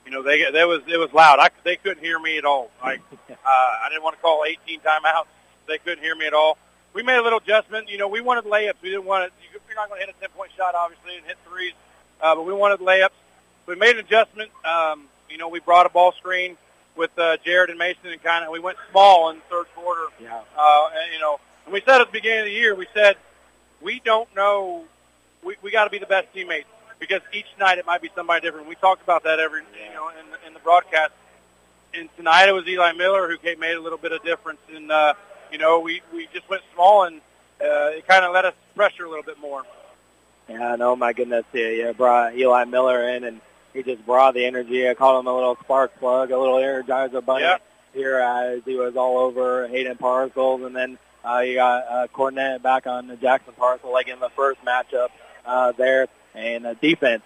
you 0.04 0.12
know 0.12 0.22
they 0.22 0.50
that 0.50 0.68
was 0.68 0.82
it 0.86 0.98
was 0.98 1.12
loud. 1.12 1.38
I 1.38 1.50
they 1.64 1.76
couldn't 1.76 2.02
hear 2.02 2.18
me 2.18 2.38
at 2.38 2.44
all. 2.44 2.70
Like 2.82 3.00
uh, 3.30 3.34
I 3.44 3.88
didn't 3.88 4.02
want 4.02 4.16
to 4.16 4.22
call 4.22 4.44
18 4.46 4.80
timeouts. 4.80 5.26
They 5.66 5.78
couldn't 5.78 6.02
hear 6.02 6.14
me 6.14 6.26
at 6.26 6.34
all. 6.34 6.58
We 6.92 7.02
made 7.02 7.16
a 7.16 7.22
little 7.22 7.38
adjustment. 7.38 7.88
You 7.88 7.98
know, 7.98 8.08
we 8.08 8.20
wanted 8.20 8.44
layups. 8.44 8.74
We 8.82 8.90
didn't 8.90 9.06
want 9.06 9.32
to. 9.32 9.44
You're 9.68 9.76
not 9.76 9.88
going 9.88 10.00
to 10.00 10.06
hit 10.06 10.14
a 10.16 10.20
10 10.20 10.30
point 10.36 10.52
shot, 10.56 10.74
obviously, 10.74 11.16
and 11.16 11.26
hit 11.26 11.36
threes. 11.48 11.72
Uh, 12.20 12.36
but 12.36 12.46
we 12.46 12.52
wanted 12.52 12.80
layups. 12.80 13.10
We 13.66 13.74
made 13.74 13.96
an 13.96 14.04
adjustment. 14.04 14.50
Um, 14.64 15.04
you 15.28 15.38
know, 15.38 15.48
we 15.48 15.58
brought 15.58 15.86
a 15.86 15.88
ball 15.88 16.12
screen 16.12 16.56
with 16.96 17.10
uh, 17.18 17.38
Jared 17.44 17.70
and 17.70 17.78
Mason, 17.78 18.06
and 18.06 18.22
kind 18.22 18.44
of 18.44 18.52
we 18.52 18.60
went 18.60 18.78
small 18.90 19.30
in 19.30 19.36
the 19.36 19.42
third 19.50 19.66
quarter. 19.74 20.06
Yeah. 20.22 20.40
Uh, 20.56 20.90
and, 20.94 21.12
you 21.12 21.18
know, 21.18 21.40
and 21.64 21.72
we 21.72 21.80
said 21.80 22.00
at 22.00 22.06
the 22.06 22.12
beginning 22.12 22.40
of 22.40 22.44
the 22.44 22.52
year, 22.52 22.74
we 22.74 22.86
said 22.94 23.16
we 23.80 24.00
don't 24.04 24.32
know. 24.36 24.84
We 25.42 25.56
we 25.62 25.72
got 25.72 25.84
to 25.84 25.90
be 25.90 25.98
the 25.98 26.06
best 26.06 26.32
teammates 26.32 26.68
because 27.08 27.22
each 27.32 27.46
night 27.58 27.78
it 27.78 27.86
might 27.86 28.02
be 28.02 28.10
somebody 28.14 28.40
different. 28.40 28.68
We 28.68 28.74
talked 28.76 29.02
about 29.02 29.24
that 29.24 29.38
every 29.40 29.60
you 29.60 29.94
know 29.94 30.08
in 30.10 30.30
the, 30.30 30.46
in 30.48 30.54
the 30.54 30.60
broadcast. 30.60 31.12
And 31.94 32.08
tonight 32.16 32.48
it 32.48 32.52
was 32.52 32.66
Eli 32.66 32.92
Miller 32.92 33.28
who 33.30 33.36
came, 33.38 33.60
made 33.60 33.76
a 33.76 33.80
little 33.80 33.98
bit 33.98 34.10
of 34.12 34.22
difference. 34.24 34.58
And 34.74 34.90
uh, 34.90 35.14
you 35.52 35.58
know, 35.58 35.80
we 35.80 36.02
we 36.12 36.28
just 36.32 36.48
went 36.48 36.62
small, 36.74 37.04
and 37.04 37.20
uh, 37.60 37.90
it 37.96 38.06
kind 38.06 38.24
of 38.24 38.32
let 38.32 38.44
us 38.44 38.54
pressure 38.74 39.04
a 39.04 39.08
little 39.08 39.22
bit 39.24 39.38
more. 39.38 39.62
Yeah, 40.48 40.76
no, 40.76 40.94
my 40.96 41.12
goodness, 41.12 41.44
yeah, 41.54 41.68
yeah, 41.68 41.92
brought 41.92 42.36
Eli 42.36 42.64
Miller 42.64 43.08
in, 43.10 43.24
and 43.24 43.40
he 43.72 43.82
just 43.82 44.04
brought 44.04 44.34
the 44.34 44.44
energy. 44.44 44.88
I 44.88 44.94
called 44.94 45.20
him 45.20 45.26
a 45.26 45.34
little 45.34 45.56
spark 45.62 45.98
plug, 45.98 46.30
a 46.32 46.38
little 46.38 46.56
energizer 46.56 47.24
bunny 47.24 47.44
Yeah. 47.44 47.58
here 47.94 48.16
as 48.18 48.60
he 48.66 48.74
was 48.76 48.94
all 48.96 49.18
over 49.18 49.66
Hayden 49.68 49.96
Parcels, 49.96 50.62
and 50.62 50.76
then 50.76 50.98
uh, 51.24 51.38
you 51.38 51.54
got 51.54 51.84
uh, 51.88 52.06
Cornett 52.12 52.60
back 52.60 52.86
on 52.86 53.06
the 53.06 53.16
Jackson 53.16 53.54
Parcel, 53.56 53.90
like 53.92 54.08
in 54.08 54.18
the 54.20 54.28
first 54.30 54.62
matchup 54.64 55.08
uh, 55.46 55.72
there, 55.72 56.08
and 56.34 56.66
uh, 56.66 56.74
defense 56.74 57.22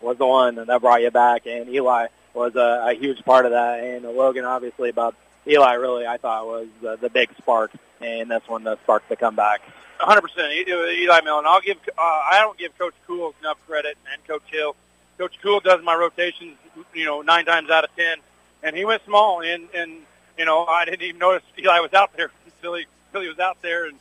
was 0.00 0.18
the 0.18 0.26
one 0.26 0.56
that 0.56 0.80
brought 0.80 1.02
you 1.02 1.10
back, 1.10 1.46
and 1.46 1.68
Eli 1.68 2.08
was 2.34 2.54
a, 2.56 2.88
a 2.90 2.94
huge 2.94 3.24
part 3.24 3.46
of 3.46 3.52
that, 3.52 3.80
and 3.80 4.04
Logan 4.04 4.44
obviously, 4.44 4.92
but 4.92 5.14
Eli 5.46 5.74
really 5.74 6.06
I 6.06 6.16
thought 6.18 6.46
was 6.46 6.68
uh, 6.86 6.96
the 6.96 7.10
big 7.10 7.30
spark, 7.38 7.70
and 8.00 8.30
that's 8.30 8.48
when 8.48 8.64
the 8.64 8.78
sparked 8.84 9.08
the 9.08 9.16
comeback. 9.16 9.60
100 9.98 10.20
percent 10.20 10.52
Eli 10.68 11.20
Miller. 11.20 11.46
I'll 11.46 11.60
give. 11.60 11.76
Uh, 11.96 12.00
I 12.00 12.38
don't 12.40 12.58
give 12.58 12.76
Coach 12.76 12.94
Cool 13.06 13.34
enough 13.40 13.58
credit, 13.66 13.96
and 14.12 14.24
Coach 14.26 14.42
Hill. 14.46 14.74
Coach 15.18 15.38
Cool 15.42 15.60
does 15.60 15.82
my 15.84 15.94
rotations, 15.94 16.56
you 16.94 17.04
know, 17.04 17.22
nine 17.22 17.44
times 17.44 17.70
out 17.70 17.84
of 17.84 17.94
ten, 17.94 18.18
and 18.62 18.74
he 18.76 18.84
went 18.84 19.04
small, 19.04 19.42
and 19.42 19.68
and 19.74 19.98
you 20.36 20.44
know 20.44 20.64
I 20.64 20.84
didn't 20.84 21.02
even 21.02 21.18
notice 21.18 21.42
Eli 21.58 21.80
was 21.80 21.92
out 21.92 22.16
there 22.16 22.30
until 22.46 22.74
he 22.74 22.86
until 23.08 23.22
he 23.22 23.28
was 23.28 23.38
out 23.38 23.58
there, 23.62 23.86
and 23.86 23.96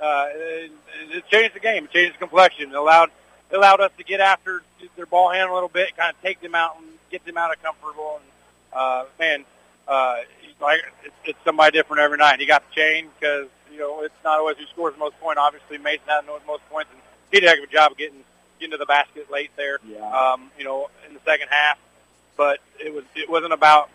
uh, 0.00 0.26
it, 0.30 0.72
it 1.10 1.28
changed 1.28 1.54
the 1.54 1.60
game. 1.60 1.84
It 1.84 1.90
changed 1.90 2.14
the 2.14 2.18
complexion. 2.18 2.70
It 2.70 2.76
allowed 2.76 3.10
allowed 3.52 3.80
us 3.80 3.90
to 3.98 4.04
get 4.04 4.20
after 4.20 4.62
their 4.96 5.06
ball 5.06 5.30
handle 5.30 5.54
a 5.54 5.56
little 5.56 5.68
bit, 5.68 5.96
kind 5.96 6.14
of 6.14 6.20
take 6.22 6.40
them 6.40 6.54
out 6.54 6.76
and 6.78 6.86
get 7.10 7.24
them 7.24 7.36
out 7.36 7.52
of 7.52 7.62
comfortable. 7.62 8.20
And 8.20 8.24
uh, 8.72 9.04
man, 9.18 9.44
uh, 9.88 10.18
like 10.60 10.80
it's, 11.04 11.14
it's 11.24 11.38
somebody 11.44 11.76
different 11.76 12.00
every 12.00 12.18
night. 12.18 12.40
He 12.40 12.46
got 12.46 12.62
the 12.68 12.74
chain 12.74 13.08
because 13.18 13.48
you 13.70 13.78
know 13.78 14.02
it's 14.02 14.14
not 14.24 14.38
always 14.38 14.56
who 14.56 14.66
scores 14.66 14.94
the 14.94 15.00
most 15.00 15.18
points. 15.20 15.40
Obviously, 15.40 15.78
Mason 15.78 16.06
had 16.06 16.22
the 16.22 16.40
most 16.46 16.68
points, 16.70 16.90
and 16.92 17.00
he 17.30 17.40
did 17.40 17.46
a 17.46 17.50
heck 17.50 17.58
of 17.58 17.64
a 17.64 17.72
job 17.72 17.92
of 17.92 17.98
getting 17.98 18.24
getting 18.58 18.72
to 18.72 18.78
the 18.78 18.86
basket 18.86 19.30
late 19.30 19.50
there. 19.56 19.78
Yeah. 19.86 19.98
Um, 19.98 20.50
you 20.58 20.64
know, 20.64 20.88
in 21.06 21.14
the 21.14 21.20
second 21.24 21.48
half, 21.50 21.78
but 22.36 22.60
it 22.78 22.92
was 22.92 23.04
it 23.14 23.28
wasn't 23.28 23.52
about 23.52 23.90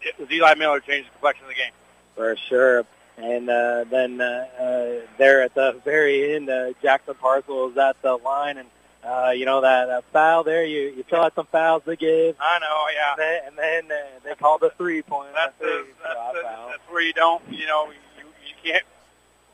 it 0.00 0.18
was 0.18 0.30
Eli 0.30 0.54
Miller 0.54 0.80
changed 0.80 1.08
the 1.08 1.12
complexion 1.12 1.44
of 1.44 1.50
the 1.50 1.56
game. 1.56 1.72
For 2.14 2.36
sure. 2.48 2.86
And 3.16 3.48
uh, 3.48 3.84
then 3.90 4.20
uh, 4.20 4.46
uh, 4.58 5.06
there 5.18 5.42
at 5.42 5.54
the 5.54 5.80
very 5.84 6.34
end, 6.34 6.50
uh, 6.50 6.72
Jackson 6.82 7.14
Parcel 7.14 7.68
was 7.68 7.76
at 7.76 8.00
the 8.02 8.16
line, 8.16 8.58
and 8.58 8.68
uh, 9.04 9.30
you 9.30 9.44
know 9.44 9.60
that, 9.60 9.86
that 9.86 10.04
foul 10.12 10.42
there. 10.42 10.64
You 10.64 10.92
you 10.96 11.04
still 11.06 11.22
had 11.22 11.32
some 11.34 11.46
fouls 11.46 11.84
to 11.84 11.94
give. 11.94 12.34
I 12.40 12.58
know, 12.58 12.86
yeah. 12.92 13.12
And 13.12 13.20
then, 13.20 13.42
and 13.46 13.90
then 13.90 13.98
uh, 13.98 14.04
they 14.24 14.34
called 14.34 14.62
the 14.62 14.70
three 14.70 15.02
point. 15.02 15.28
That's 15.32 15.56
the, 15.60 15.86
that's, 16.02 16.34
the, 16.34 16.42
that's 16.42 16.82
where 16.90 17.02
you 17.02 17.12
don't, 17.12 17.42
you 17.50 17.66
know, 17.66 17.86
you, 18.18 18.24
you 18.48 18.72
can't 18.72 18.84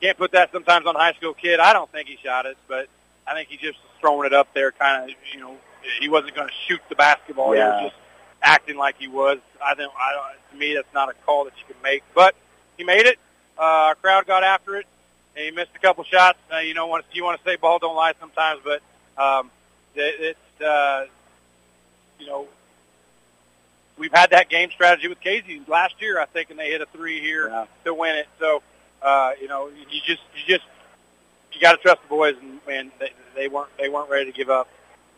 can't 0.00 0.16
put 0.16 0.32
that 0.32 0.52
sometimes 0.52 0.86
on 0.86 0.96
a 0.96 0.98
high 0.98 1.12
school 1.12 1.34
kid. 1.34 1.60
I 1.60 1.74
don't 1.74 1.90
think 1.92 2.08
he 2.08 2.16
shot 2.16 2.46
it, 2.46 2.56
but 2.66 2.88
I 3.26 3.34
think 3.34 3.50
he 3.50 3.58
just 3.58 3.78
throwing 4.00 4.26
it 4.26 4.32
up 4.32 4.48
there, 4.54 4.72
kind 4.72 5.10
of, 5.10 5.16
you 5.32 5.40
know, 5.40 5.56
he 6.00 6.08
wasn't 6.08 6.34
going 6.34 6.48
to 6.48 6.54
shoot 6.66 6.80
the 6.88 6.94
basketball. 6.96 7.54
Yeah. 7.54 7.78
He 7.78 7.84
was 7.84 7.92
just 7.92 8.02
acting 8.42 8.78
like 8.78 8.96
he 8.98 9.08
was. 9.08 9.38
I 9.62 9.74
think, 9.74 9.92
I 9.94 10.12
don't, 10.14 10.52
to 10.52 10.58
me, 10.58 10.74
that's 10.74 10.92
not 10.94 11.10
a 11.10 11.14
call 11.26 11.44
that 11.44 11.52
you 11.58 11.74
can 11.74 11.82
make, 11.82 12.02
but 12.14 12.34
he 12.78 12.84
made 12.84 13.04
it. 13.04 13.18
Uh, 13.60 13.62
our 13.88 13.94
crowd 13.94 14.26
got 14.26 14.42
after 14.42 14.76
it, 14.76 14.86
and 15.36 15.44
he 15.44 15.50
missed 15.50 15.70
a 15.74 15.78
couple 15.78 16.02
shots. 16.04 16.38
Uh, 16.52 16.58
you 16.58 16.72
know, 16.74 16.86
want 16.86 17.04
you 17.12 17.22
want 17.24 17.38
to 17.38 17.44
say 17.44 17.56
ball 17.56 17.78
don't 17.78 17.94
lie 17.94 18.14
sometimes, 18.18 18.60
but 18.64 18.80
um, 19.22 19.50
it, 19.94 20.36
it's 20.58 20.62
uh, 20.64 21.04
you 22.18 22.26
know 22.26 22.48
we've 23.98 24.12
had 24.12 24.30
that 24.30 24.48
game 24.48 24.70
strategy 24.70 25.08
with 25.08 25.20
Casey 25.20 25.60
last 25.68 26.00
year, 26.00 26.18
I 26.18 26.24
think, 26.24 26.48
and 26.50 26.58
they 26.58 26.70
hit 26.70 26.80
a 26.80 26.86
three 26.86 27.20
here 27.20 27.48
Yeah. 27.48 27.66
to 27.84 27.92
win 27.94 28.16
it. 28.16 28.28
So 28.38 28.62
uh, 29.02 29.32
you 29.40 29.48
know, 29.48 29.68
you 29.68 30.00
just 30.06 30.22
you 30.34 30.42
just 30.56 30.64
you 31.52 31.60
got 31.60 31.72
to 31.72 31.78
trust 31.78 32.00
the 32.02 32.08
boys, 32.08 32.36
and 32.40 32.60
man, 32.66 32.90
they, 32.98 33.10
they 33.36 33.48
weren't 33.48 33.76
they 33.78 33.88
weren't 33.90 34.08
ready 34.10 34.30
to 34.30 34.36
give 34.36 34.48
up. 34.50 34.68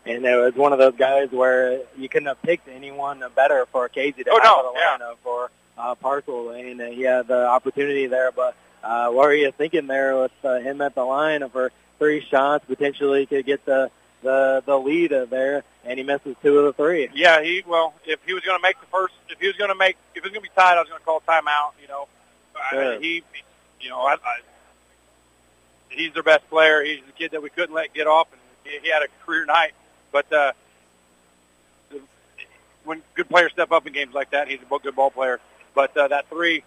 And 0.05 0.25
it 0.25 0.35
was 0.35 0.53
one 0.55 0.73
of 0.73 0.79
those 0.79 0.95
guys 0.97 1.31
where 1.31 1.79
you 1.97 2.09
couldn't 2.09 2.27
have 2.27 2.41
picked 2.41 2.67
anyone 2.67 3.23
better 3.37 3.65
for 3.71 3.87
Casey 3.87 4.25
to 4.25 4.31
Oh, 4.31 4.35
have 4.35 4.43
no, 4.43 4.55
on 4.57 4.73
the 4.73 4.79
yeah. 4.81 4.97
lineup 5.13 5.15
for 5.23 5.49
uh, 5.77 5.95
Parcel, 5.95 6.51
and 6.51 6.81
uh, 6.81 6.85
he 6.85 7.01
had 7.01 7.27
the 7.27 7.47
opportunity 7.47 8.07
there. 8.07 8.31
But 8.31 8.55
uh, 8.83 9.09
what 9.09 9.27
were 9.27 9.35
you 9.35 9.51
thinking 9.51 9.87
there 9.87 10.17
with 10.19 10.31
uh, 10.43 10.59
him 10.59 10.81
at 10.81 10.95
the 10.95 11.03
line 11.03 11.47
for 11.49 11.71
three 11.99 12.21
shots, 12.21 12.65
potentially 12.65 13.25
could 13.25 13.45
get 13.45 13.65
the 13.65 13.91
the 14.21 14.63
the 14.65 14.77
lead 14.77 15.11
there, 15.29 15.63
and 15.85 15.97
he 15.99 16.03
misses 16.03 16.35
two 16.41 16.59
of 16.59 16.65
the 16.65 16.73
three. 16.73 17.09
Yeah, 17.13 17.41
he 17.41 17.63
well, 17.67 17.93
if 18.05 18.19
he 18.25 18.33
was 18.33 18.43
going 18.43 18.57
to 18.57 18.61
make 18.61 18.79
the 18.79 18.87
first, 18.87 19.13
if 19.29 19.39
he 19.39 19.47
was 19.47 19.55
going 19.55 19.69
to 19.69 19.75
make, 19.75 19.97
if 20.15 20.17
it 20.17 20.23
was 20.23 20.31
going 20.31 20.43
to 20.43 20.49
be 20.49 20.55
tied, 20.55 20.77
I 20.77 20.79
was 20.79 20.89
going 20.89 20.99
to 20.99 21.05
call 21.05 21.21
timeout. 21.27 21.71
You 21.81 21.87
know, 21.87 22.07
Sure. 22.69 22.95
I, 22.95 22.99
he, 22.99 23.23
you 23.81 23.89
know, 23.89 24.01
I, 24.01 24.13
I, 24.13 24.39
he's 25.89 26.13
their 26.13 26.23
best 26.23 26.49
player. 26.49 26.83
He's 26.83 27.01
the 27.05 27.11
kid 27.11 27.31
that 27.31 27.41
we 27.41 27.49
couldn't 27.49 27.75
let 27.75 27.93
get 27.93 28.07
off, 28.07 28.27
and 28.31 28.41
he, 28.63 28.79
he 28.87 28.89
had 28.91 29.03
a 29.03 29.07
career 29.25 29.45
night. 29.45 29.73
But 30.11 30.31
uh, 30.31 30.53
when 32.83 33.01
good 33.15 33.29
players 33.29 33.51
step 33.51 33.71
up 33.71 33.87
in 33.87 33.93
games 33.93 34.13
like 34.13 34.31
that, 34.31 34.47
he's 34.47 34.59
a 34.61 34.79
good 34.79 34.95
ball 34.95 35.11
player. 35.11 35.39
But 35.73 35.95
uh, 35.97 36.07
that 36.09 36.27
three, 36.29 36.63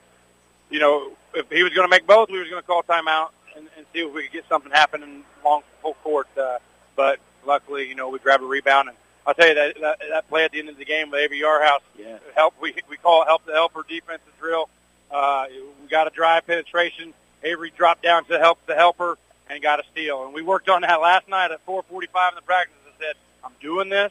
you 0.70 0.78
know, 0.81 1.11
if 1.35 1.51
he 1.51 1.62
was 1.62 1.73
going 1.73 1.87
to 1.87 1.91
make 1.91 2.07
both, 2.07 2.31
we 2.31 2.39
was 2.39 2.49
going 2.49 2.62
to 2.62 2.66
call 2.66 2.83
timeout 2.83 3.31
and, 3.57 3.69
and 3.77 3.87
see 3.93 4.01
if 4.01 4.12
we 4.12 4.24
could 4.24 4.33
get 4.33 4.49
something 4.49 4.70
happening 4.73 5.24
long 5.45 5.62
full 5.83 5.95
court. 6.03 6.28
Uh, 6.37 6.59
but 6.97 7.19
luckily, 7.47 7.89
you 7.89 7.95
know, 7.95 8.09
we 8.09 8.19
grabbed 8.19 8.43
a 8.43 8.47
rebound, 8.47 8.89
and 8.89 8.97
I'll 9.27 9.35
tell 9.35 9.49
you 9.49 9.55
that 9.55 9.81
that, 9.81 9.99
that 10.11 10.28
play 10.28 10.45
at 10.45 10.53
the 10.53 10.59
end 10.59 10.69
of 10.69 10.77
the 10.78 10.85
game 10.85 11.11
with 11.11 11.20
Avery 11.20 11.41
Yarhouse 11.41 11.81
Yeah. 11.99 12.19
help. 12.35 12.55
We 12.61 12.74
we 12.89 12.97
call 12.97 13.23
it 13.23 13.27
help 13.27 13.45
the 13.47 13.53
helper 13.53 13.85
defensive 13.89 14.33
drill. 14.41 14.69
Uh, 15.11 15.47
we 15.83 15.89
got 15.89 16.07
a 16.07 16.11
drive 16.11 16.47
penetration. 16.47 17.15
Avery 17.45 17.73
dropped 17.77 18.03
down 18.03 18.24
to 18.24 18.39
help 18.39 18.59
the 18.66 18.74
helper 18.74 19.19
and 19.49 19.62
got 19.62 19.78
a 19.78 19.85
steal. 19.93 20.24
And 20.24 20.35
we 20.35 20.43
worked 20.43 20.69
on 20.69 20.83
that 20.83 21.01
last 21.01 21.28
night 21.28 21.53
at 21.53 21.65
4:45 21.66 22.31
in 22.31 22.35
the 22.37 22.43
practice. 22.43 22.74
I 22.87 23.03
said, 23.05 23.15
I'm 23.45 23.53
doing 23.61 23.89
this 23.89 24.11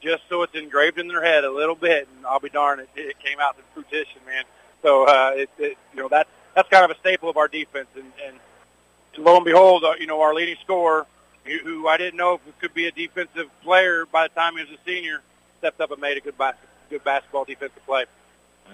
just 0.00 0.22
so 0.28 0.42
it's 0.42 0.54
engraved 0.54 0.98
in 0.98 1.08
their 1.08 1.22
head 1.22 1.44
a 1.44 1.50
little 1.50 1.74
bit, 1.74 2.08
and 2.16 2.26
I'll 2.26 2.40
be 2.40 2.48
darned, 2.50 2.80
it, 2.82 2.88
it 2.96 3.18
came 3.18 3.40
out 3.40 3.56
to 3.56 3.62
fruition, 3.74 4.20
man. 4.26 4.44
So 4.82 5.04
uh, 5.06 5.32
it, 5.34 5.50
it, 5.58 5.78
you 5.94 6.00
know 6.02 6.08
that's 6.08 6.30
that's 6.54 6.68
kind 6.68 6.84
of 6.84 6.90
a 6.90 6.98
staple 7.00 7.28
of 7.28 7.36
our 7.36 7.48
defense, 7.48 7.88
and, 7.96 8.10
and 8.26 8.36
lo 9.24 9.36
and 9.36 9.44
behold, 9.44 9.84
uh, 9.84 9.94
you 9.98 10.06
know 10.06 10.20
our 10.20 10.34
leading 10.34 10.56
scorer, 10.64 11.06
who, 11.44 11.58
who 11.58 11.88
I 11.88 11.96
didn't 11.96 12.16
know 12.16 12.34
if 12.46 12.58
could 12.60 12.74
be 12.74 12.86
a 12.86 12.92
defensive 12.92 13.48
player 13.62 14.06
by 14.06 14.28
the 14.28 14.34
time 14.34 14.54
he 14.54 14.60
was 14.60 14.70
a 14.70 14.78
senior, 14.86 15.20
stepped 15.58 15.80
up 15.80 15.90
and 15.90 16.00
made 16.00 16.16
a 16.16 16.20
good 16.20 16.36
bas- 16.38 16.54
good 16.90 17.02
basketball 17.04 17.44
defensive 17.44 17.84
play. 17.86 18.04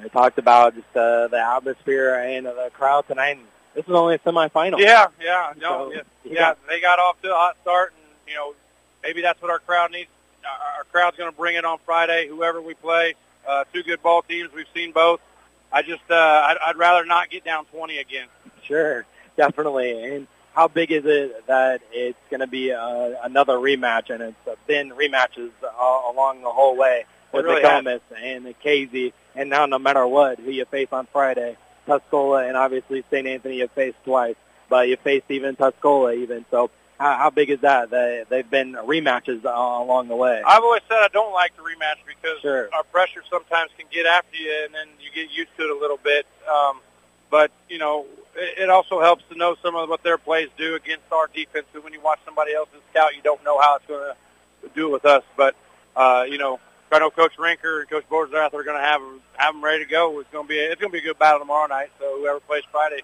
I 0.03 0.09
talked 0.09 0.39
about 0.39 0.75
just 0.75 0.97
uh, 0.97 1.29
the 1.29 1.39
atmosphere 1.41 2.15
and 2.17 2.47
the 2.47 2.71
crowd 2.75 3.07
tonight. 3.07 3.37
And 3.39 3.47
this 3.75 3.85
is 3.87 3.93
only 3.93 4.17
a 4.17 4.19
semifinal. 4.19 4.79
Yeah, 4.81 5.07
yeah, 5.23 5.53
no, 5.61 5.91
So, 5.91 5.93
yeah, 5.93 6.01
yeah. 6.25 6.35
got- 6.39 6.67
They 6.69 6.81
got 6.81 6.99
off 6.99 7.21
to 7.23 7.31
a 7.31 7.35
hot 7.35 7.57
start, 7.63 7.93
and 7.97 8.29
you 8.29 8.35
know, 8.35 8.55
maybe 9.03 9.23
that's 9.23 9.41
what 9.41 9.51
our 9.51 9.61
crowd 9.61 9.93
needs. 9.93 10.11
Our 10.45 10.79
our 10.79 10.85
crowd's 10.85 11.17
going 11.17 11.31
to 11.31 11.37
bring 11.37 11.57
it 11.57 11.65
on 11.65 11.79
Friday. 11.85 12.29
Whoever 12.29 12.61
we 12.61 12.75
play, 12.75 13.15
uh, 13.47 13.65
two 13.73 13.83
good 13.83 14.03
ball 14.03 14.23
teams. 14.23 14.51
We've 14.55 14.67
seen 14.75 14.93
both. 14.93 15.21
I 15.73 15.83
just, 15.83 16.03
uh, 16.09 16.15
I'd, 16.15 16.57
I'd 16.65 16.77
rather 16.77 17.05
not 17.05 17.31
get 17.31 17.45
down 17.45 17.65
20 17.67 17.99
again. 17.99 18.29
Sure, 18.63 19.05
definitely. 19.37 20.15
And 20.15 20.27
how 20.55 20.69
big 20.69 20.93
is 20.93 21.05
it 21.05 21.47
that 21.49 21.83
it's 21.91 22.19
going 22.31 22.41
to 22.41 22.47
be 22.47 22.73
uh, 22.73 23.15
another 23.25 23.55
rematch? 23.55 24.11
And 24.11 24.23
it's 24.23 24.49
uh, 24.49 24.55
been 24.67 24.91
rematches 24.91 25.51
uh, 25.63 26.13
along 26.13 26.43
the 26.43 26.51
whole 26.51 26.77
way 26.77 27.07
with 27.33 27.45
really 27.45 27.61
the. 27.61 27.69
Comus 27.69 28.01
and 28.17 28.47
the 28.47 28.53
Casey. 28.53 29.13
And 29.35 29.51
now, 29.51 29.67
no 29.67 29.81
matter 29.81 30.07
what, 30.07 30.39
who 30.39 30.53
you 30.53 30.65
face 30.65 30.89
on 30.93 31.07
Friday, 31.13 31.57
Tuscola 31.89 32.47
and 32.47 32.57
obviously 32.57 33.05
St. 33.11 33.27
Anthony 33.27 33.57
you 33.57 33.69
faced 33.69 33.99
twice, 34.05 34.37
but 34.69 34.89
you 34.89 34.97
faced 34.97 35.29
even 35.29 35.57
Tuscola 35.57 36.17
even. 36.17 36.45
So 36.51 36.71
how, 36.99 37.17
how 37.19 37.31
big 37.31 37.51
is 37.51 37.61
that? 37.61 37.91
They, 37.91 38.25
they've 38.29 38.49
been 38.49 38.73
rematches 38.75 39.45
uh, 39.45 39.49
along 39.49 40.09
the 40.09 40.17
way. 40.17 40.43
I've 40.47 40.63
always 40.63 40.83
said 40.89 40.99
I 40.99 41.09
don't 41.13 41.33
like 41.33 41.57
the 41.57 41.63
rematch 41.63 41.97
because 42.07 42.41
Sure. 42.41 42.69
our 42.75 42.85
pressure 42.85 43.23
sometimes 43.31 43.71
can 43.77 43.87
get 43.93 44.07
after 44.07 44.37
you, 44.37 44.63
and 44.65 44.75
then 44.75 44.87
you 45.01 45.11
get 45.15 45.33
used 45.35 45.51
to 45.59 45.65
it 45.65 45.71
a 45.71 45.79
little 45.79 45.99
bit. 46.03 46.27
Um, 46.49 46.81
but 47.31 47.51
you 47.69 47.79
know, 47.79 48.07
it, 48.37 48.59
it 48.65 48.71
also 48.71 49.01
helps 49.01 49.25
to 49.31 49.37
know 49.37 49.57
some 49.63 49.75
of 49.75 49.89
what 49.89 50.03
their 50.03 50.19
plays 50.19 50.49
do 50.57 50.75
against 50.77 51.05
our 51.13 51.29
defense. 51.35 51.67
And 51.75 51.83
when 51.83 51.93
you 51.93 52.01
watch 52.01 52.21
somebody 52.25 52.55
else's 52.55 52.81
scout, 52.91 53.17
you 53.17 53.23
don't 53.23 53.43
know 53.45 53.61
how 53.61 53.77
it's 53.77 53.87
going 53.87 54.13
to 54.63 54.69
do 54.75 54.89
it 54.89 54.93
with 54.93 55.05
us. 55.05 55.25
But 55.37 55.57
uh, 55.97 56.25
you 56.29 56.39
know, 56.39 56.61
I 56.93 57.01
know 57.01 57.11
Coach 57.11 57.37
Rinker 57.39 57.81
and 57.81 57.91
Coach 57.91 58.05
Borders 58.09 58.35
are 58.35 58.51
going 58.51 58.77
to 58.77 58.83
have 58.85 59.03
have 59.35 59.55
them 59.55 59.65
ready 59.65 59.85
to 59.85 59.91
go. 59.91 60.21
It's 60.21 60.31
going 60.31 60.45
to 60.45 60.49
be 60.49 60.61
a, 60.61 60.71
it's 60.71 60.81
going 60.81 60.93
to 60.93 60.97
be 60.97 61.01
a 61.01 61.09
good 61.13 61.19
battle 61.19 61.41
tomorrow 61.41 61.67
night. 61.67 61.91
So 61.99 62.19
whoever 62.21 62.39
plays 62.39 62.63
Friday, 62.71 63.03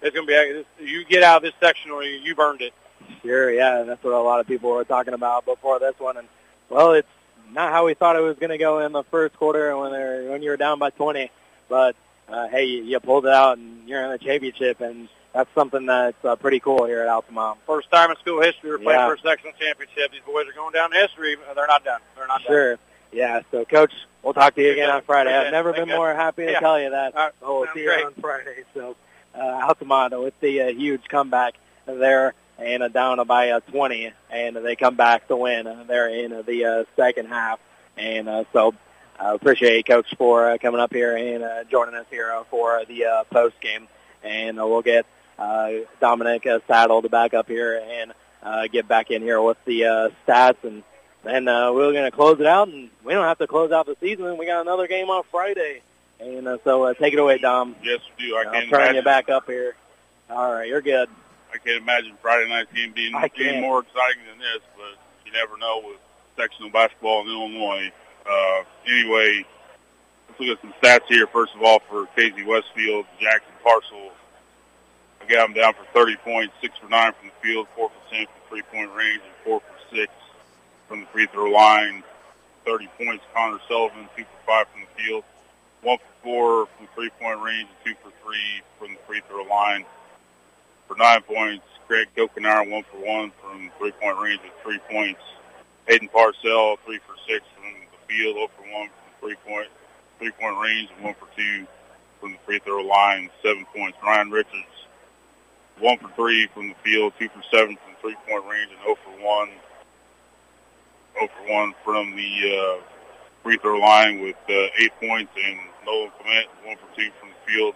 it's 0.00 0.14
going 0.14 0.28
to 0.28 0.30
be 0.30 0.34
a, 0.84 0.84
you 0.86 1.04
get 1.04 1.24
out 1.24 1.38
of 1.38 1.42
this 1.42 1.52
sectional, 1.60 2.04
you- 2.04 2.20
you've 2.22 2.38
earned 2.38 2.62
it. 2.62 2.72
Sure, 3.22 3.50
yeah, 3.52 3.80
and 3.80 3.88
that's 3.88 4.02
what 4.02 4.14
a 4.14 4.18
lot 4.20 4.40
of 4.40 4.46
people 4.46 4.70
were 4.70 4.84
talking 4.84 5.14
about 5.14 5.44
before 5.44 5.78
this 5.78 5.94
one. 5.98 6.16
And 6.16 6.28
well, 6.68 6.92
it's 6.92 7.08
not 7.52 7.72
how 7.72 7.86
we 7.86 7.94
thought 7.94 8.16
it 8.16 8.20
was 8.20 8.36
going 8.38 8.50
to 8.50 8.58
go 8.58 8.78
in 8.80 8.92
the 8.92 9.02
first 9.04 9.36
quarter 9.36 9.76
when 9.76 9.92
they're 9.92 10.30
when 10.30 10.42
you 10.42 10.50
were 10.50 10.56
down 10.56 10.78
by 10.78 10.90
20. 10.90 11.30
But 11.68 11.96
uh, 12.28 12.48
hey, 12.48 12.64
you, 12.64 12.82
you 12.84 13.00
pulled 13.00 13.26
it 13.26 13.32
out 13.32 13.58
and 13.58 13.88
you're 13.88 14.02
in 14.04 14.10
the 14.10 14.18
championship, 14.18 14.80
and 14.80 15.08
that's 15.32 15.48
something 15.54 15.86
that's 15.86 16.22
uh, 16.24 16.36
pretty 16.36 16.60
cool 16.60 16.84
here 16.86 17.02
at 17.02 17.08
Altamont. 17.08 17.58
First 17.66 17.90
time 17.90 18.10
in 18.10 18.16
school 18.16 18.40
history 18.42 18.70
we're 18.70 18.78
playing 18.78 19.00
Yeah. 19.00 19.08
for 19.08 19.14
a 19.14 19.18
sectional 19.20 19.52
championship. 19.58 20.12
These 20.12 20.20
boys 20.26 20.46
are 20.48 20.52
going 20.52 20.72
down 20.72 20.92
history. 20.92 21.36
They're 21.54 21.66
not 21.66 21.84
done. 21.84 22.00
They're 22.16 22.26
not 22.26 22.42
done. 22.42 22.46
Sure. 22.52 22.78
Yeah, 23.12 23.42
so 23.50 23.64
Coach, 23.66 23.92
we'll 24.22 24.32
talk 24.32 24.54
to 24.54 24.62
you 24.62 24.72
again 24.72 24.88
on 24.88 25.02
Friday. 25.02 25.34
I've 25.36 25.52
never 25.52 25.72
Thank 25.72 25.82
been 25.82 25.88
you. 25.90 25.96
more 25.96 26.14
happy 26.14 26.46
to 26.46 26.52
Yeah. 26.52 26.60
tell 26.60 26.80
you 26.80 26.90
that. 26.90 27.14
Right. 27.14 27.32
So 27.40 27.58
we'll 27.60 27.66
see 27.74 27.84
great. 27.84 28.00
you 28.00 28.06
on 28.06 28.14
Friday. 28.14 28.64
So 28.72 28.96
uh, 29.34 29.38
Altamont 29.66 30.18
with 30.18 30.38
the 30.40 30.62
uh, 30.62 30.66
huge 30.68 31.08
comeback 31.08 31.54
there, 31.86 32.32
and 32.62 32.82
uh, 32.82 32.88
down 32.88 33.24
by 33.26 33.50
uh, 33.50 33.60
20, 33.60 34.12
and 34.30 34.56
they 34.56 34.76
come 34.76 34.94
back 34.96 35.28
to 35.28 35.36
win. 35.36 35.66
Uh, 35.66 35.84
they're 35.86 36.08
in 36.08 36.32
uh, 36.32 36.42
the 36.42 36.64
uh, 36.64 36.84
second 36.96 37.26
half, 37.28 37.58
and 37.96 38.28
uh, 38.28 38.44
so 38.52 38.74
I 39.18 39.30
uh, 39.30 39.34
appreciate 39.34 39.86
Coach 39.86 40.14
for 40.16 40.50
uh, 40.50 40.58
coming 40.58 40.80
up 40.80 40.92
here 40.92 41.16
and 41.16 41.42
uh, 41.44 41.64
joining 41.64 41.94
us 41.94 42.06
here 42.10 42.32
uh, 42.32 42.44
for 42.44 42.84
the 42.86 43.04
uh, 43.04 43.24
post 43.24 43.60
game, 43.60 43.88
and 44.22 44.60
uh, 44.60 44.66
we'll 44.66 44.82
get 44.82 45.06
uh, 45.38 45.70
Dominic 46.00 46.46
uh, 46.46 46.60
Saddle 46.66 47.02
to 47.02 47.08
back 47.08 47.34
up 47.34 47.48
here 47.48 47.82
and 47.84 48.12
uh, 48.42 48.66
get 48.68 48.88
back 48.88 49.10
in 49.10 49.22
here 49.22 49.40
with 49.40 49.62
the 49.64 49.84
uh, 49.84 50.08
stats, 50.26 50.62
and 50.64 50.82
then 51.24 51.46
uh, 51.48 51.72
we're 51.72 51.92
going 51.92 52.04
to 52.04 52.10
close 52.10 52.40
it 52.40 52.46
out, 52.46 52.68
and 52.68 52.90
we 53.04 53.12
don't 53.12 53.24
have 53.24 53.38
to 53.38 53.46
close 53.46 53.70
out 53.72 53.86
the 53.86 53.96
season. 54.00 54.36
We 54.38 54.46
got 54.46 54.60
another 54.62 54.86
game 54.88 55.10
on 55.10 55.22
Friday, 55.30 55.82
and 56.20 56.48
uh, 56.48 56.58
so 56.64 56.84
uh, 56.84 56.94
take 56.94 57.12
it 57.12 57.18
away, 57.20 57.38
Dom. 57.38 57.76
Yes, 57.84 58.00
we 58.18 58.26
do. 58.26 58.36
I 58.36 58.42
I'll 58.44 58.52
can't 58.52 58.70
turn 58.70 58.94
you 58.96 59.02
back 59.02 59.28
up 59.28 59.46
here. 59.46 59.74
All 60.30 60.52
right, 60.52 60.66
you're 60.68 60.80
good. 60.80 61.08
I 61.52 61.58
can't 61.58 61.82
imagine 61.82 62.16
Friday 62.22 62.48
night's 62.48 62.72
game 62.72 62.92
being 62.92 63.14
any 63.14 63.60
more 63.60 63.80
exciting 63.80 64.24
than 64.28 64.38
this, 64.38 64.62
but 64.74 64.96
you 65.26 65.32
never 65.32 65.58
know 65.58 65.82
with 65.84 65.98
sectional 66.36 66.70
basketball 66.70 67.20
in 67.22 67.28
Illinois. 67.28 67.92
Uh, 68.24 68.62
anyway, 68.86 69.44
let's 70.28 70.40
look 70.40 70.56
at 70.56 70.60
some 70.62 70.72
stats 70.82 71.06
here. 71.08 71.26
First 71.26 71.54
of 71.54 71.62
all, 71.62 71.80
for 71.90 72.06
Casey 72.16 72.42
Westfield, 72.42 73.04
Jackson 73.20 73.52
Parcel, 73.62 74.12
I 75.20 75.26
got 75.26 75.50
him 75.50 75.54
down 75.54 75.74
for 75.74 75.84
30 75.92 76.16
points, 76.24 76.54
6 76.62 76.78
for 76.78 76.88
9 76.88 77.12
from 77.12 77.28
the 77.28 77.46
field, 77.46 77.66
4 77.76 77.90
for 77.90 78.14
10 78.14 78.26
from 78.26 78.48
three-point 78.48 78.90
range, 78.96 79.20
and 79.20 79.34
4 79.44 79.60
for 79.60 79.96
6 79.96 80.12
from 80.88 81.00
the 81.00 81.06
free 81.06 81.26
throw 81.26 81.50
line. 81.50 82.02
30 82.64 82.88
points, 82.96 83.24
Connor 83.34 83.58
Sullivan, 83.68 84.08
2 84.16 84.24
for 84.24 84.46
5 84.46 84.66
from 84.68 84.80
the 84.80 85.02
field, 85.02 85.24
1 85.82 85.98
for 85.98 86.66
4 86.66 86.66
from 86.78 86.88
three-point 86.94 87.40
range, 87.42 87.68
and 87.68 87.94
2 87.94 88.00
for 88.02 88.12
3 88.24 88.38
from 88.78 88.94
the 88.94 89.00
free 89.06 89.20
throw 89.28 89.42
line 89.44 89.84
for 90.92 90.98
nine 90.98 91.22
points. 91.22 91.64
Greg 91.88 92.08
Kokenauer, 92.16 92.70
one 92.70 92.84
for 92.90 92.98
one 92.98 93.32
from 93.40 93.70
three-point 93.78 94.18
range 94.18 94.40
with 94.42 94.52
three 94.62 94.78
points. 94.90 95.20
Hayden 95.88 96.08
Parcel, 96.08 96.78
three 96.84 96.98
for 97.06 97.14
six 97.26 97.44
from 97.54 97.64
the 97.64 98.14
field, 98.14 98.36
0 98.36 98.48
for 98.56 98.62
one 98.72 98.88
from 98.88 99.20
three-point 99.20 99.68
three-point 100.18 100.58
range, 100.58 100.88
and 100.94 101.04
one 101.04 101.14
for 101.14 101.28
two 101.36 101.66
from 102.20 102.32
the 102.32 102.38
free 102.46 102.58
throw 102.60 102.82
line, 102.82 103.28
seven 103.42 103.66
points. 103.74 103.98
Ryan 104.02 104.30
Richards, 104.30 104.86
one 105.80 105.98
for 105.98 106.08
three 106.14 106.46
from 106.54 106.68
the 106.68 106.74
field, 106.84 107.12
two 107.18 107.28
for 107.28 107.42
seven 107.50 107.76
from 107.76 107.94
three-point 108.00 108.44
range, 108.46 108.70
and 108.70 108.80
0 108.82 108.96
for 109.04 109.24
one, 109.24 109.48
0 111.14 111.28
for 111.28 111.52
one 111.52 111.74
from 111.84 112.16
the 112.16 112.78
uh, 112.78 112.82
free 113.42 113.56
throw 113.58 113.78
line 113.78 114.20
with 114.20 114.36
uh, 114.48 114.68
eight 114.78 114.92
points, 115.00 115.32
and 115.36 115.58
Nolan 115.84 116.10
Clement, 116.20 116.48
one 116.64 116.76
for 116.76 116.96
two 116.96 117.10
from 117.18 117.30
the 117.30 117.52
field 117.52 117.74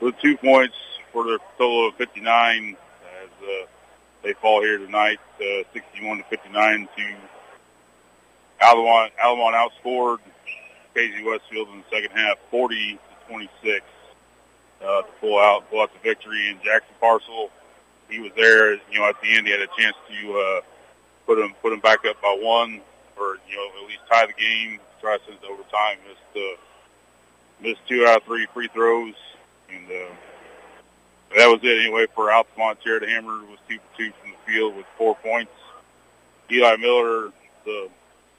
with 0.00 0.16
two 0.20 0.36
points 0.36 0.74
for 1.18 1.24
their 1.26 1.38
total 1.58 1.88
of 1.88 1.94
59 1.96 2.76
as 3.22 3.28
uh, 3.42 3.66
they 4.22 4.34
fall 4.34 4.62
here 4.62 4.78
tonight, 4.78 5.18
uh, 5.40 5.64
61 5.72 6.18
to 6.18 6.24
59 6.24 6.88
to 6.96 7.14
Altamont. 8.62 9.12
Altamont 9.20 9.56
outscored 9.56 10.18
Casey 10.94 11.24
Westfield 11.24 11.70
in 11.70 11.78
the 11.78 11.84
second 11.90 12.16
half, 12.16 12.38
40 12.52 12.92
to 12.92 13.32
26, 13.32 13.84
uh, 14.80 15.02
to 15.02 15.08
pull 15.20 15.40
out 15.40 15.68
pull 15.70 15.80
out 15.80 15.90
the 15.92 15.98
victory. 16.08 16.50
And 16.50 16.62
Jackson 16.62 16.94
Parcel, 17.00 17.50
he 18.08 18.20
was 18.20 18.30
there. 18.36 18.74
You 18.74 19.00
know, 19.00 19.06
at 19.06 19.20
the 19.20 19.36
end, 19.36 19.48
he 19.48 19.52
had 19.52 19.60
a 19.60 19.68
chance 19.76 19.96
to 20.08 20.38
uh, 20.38 20.60
put 21.26 21.40
him 21.40 21.52
put 21.60 21.72
him 21.72 21.80
back 21.80 22.04
up 22.04 22.22
by 22.22 22.38
one, 22.40 22.80
or 23.18 23.38
you 23.50 23.56
know, 23.56 23.82
at 23.82 23.88
least 23.88 24.02
tie 24.08 24.26
the 24.26 24.34
game. 24.34 24.78
Try 25.00 25.18
to 25.18 25.24
send 25.24 25.38
it 25.38 25.42
to 25.42 25.48
overtime. 25.48 25.98
Missed 26.06 26.36
uh, 26.36 27.60
missed 27.60 27.80
two 27.88 28.06
out 28.06 28.18
of 28.18 28.22
three 28.22 28.46
free 28.54 28.68
throws, 28.68 29.14
and 29.68 29.90
uh, 29.90 30.14
that 31.36 31.46
was 31.46 31.60
it 31.62 31.80
anyway 31.80 32.06
for 32.14 32.32
Altamont. 32.32 32.80
Jared 32.80 33.08
Hamer 33.08 33.40
was 33.44 33.58
two 33.68 33.78
for 33.78 33.98
two 33.98 34.12
from 34.20 34.30
the 34.30 34.52
field 34.52 34.76
with 34.76 34.86
four 34.96 35.14
points. 35.16 35.52
Eli 36.50 36.76
Miller, 36.76 37.32
the 37.64 37.88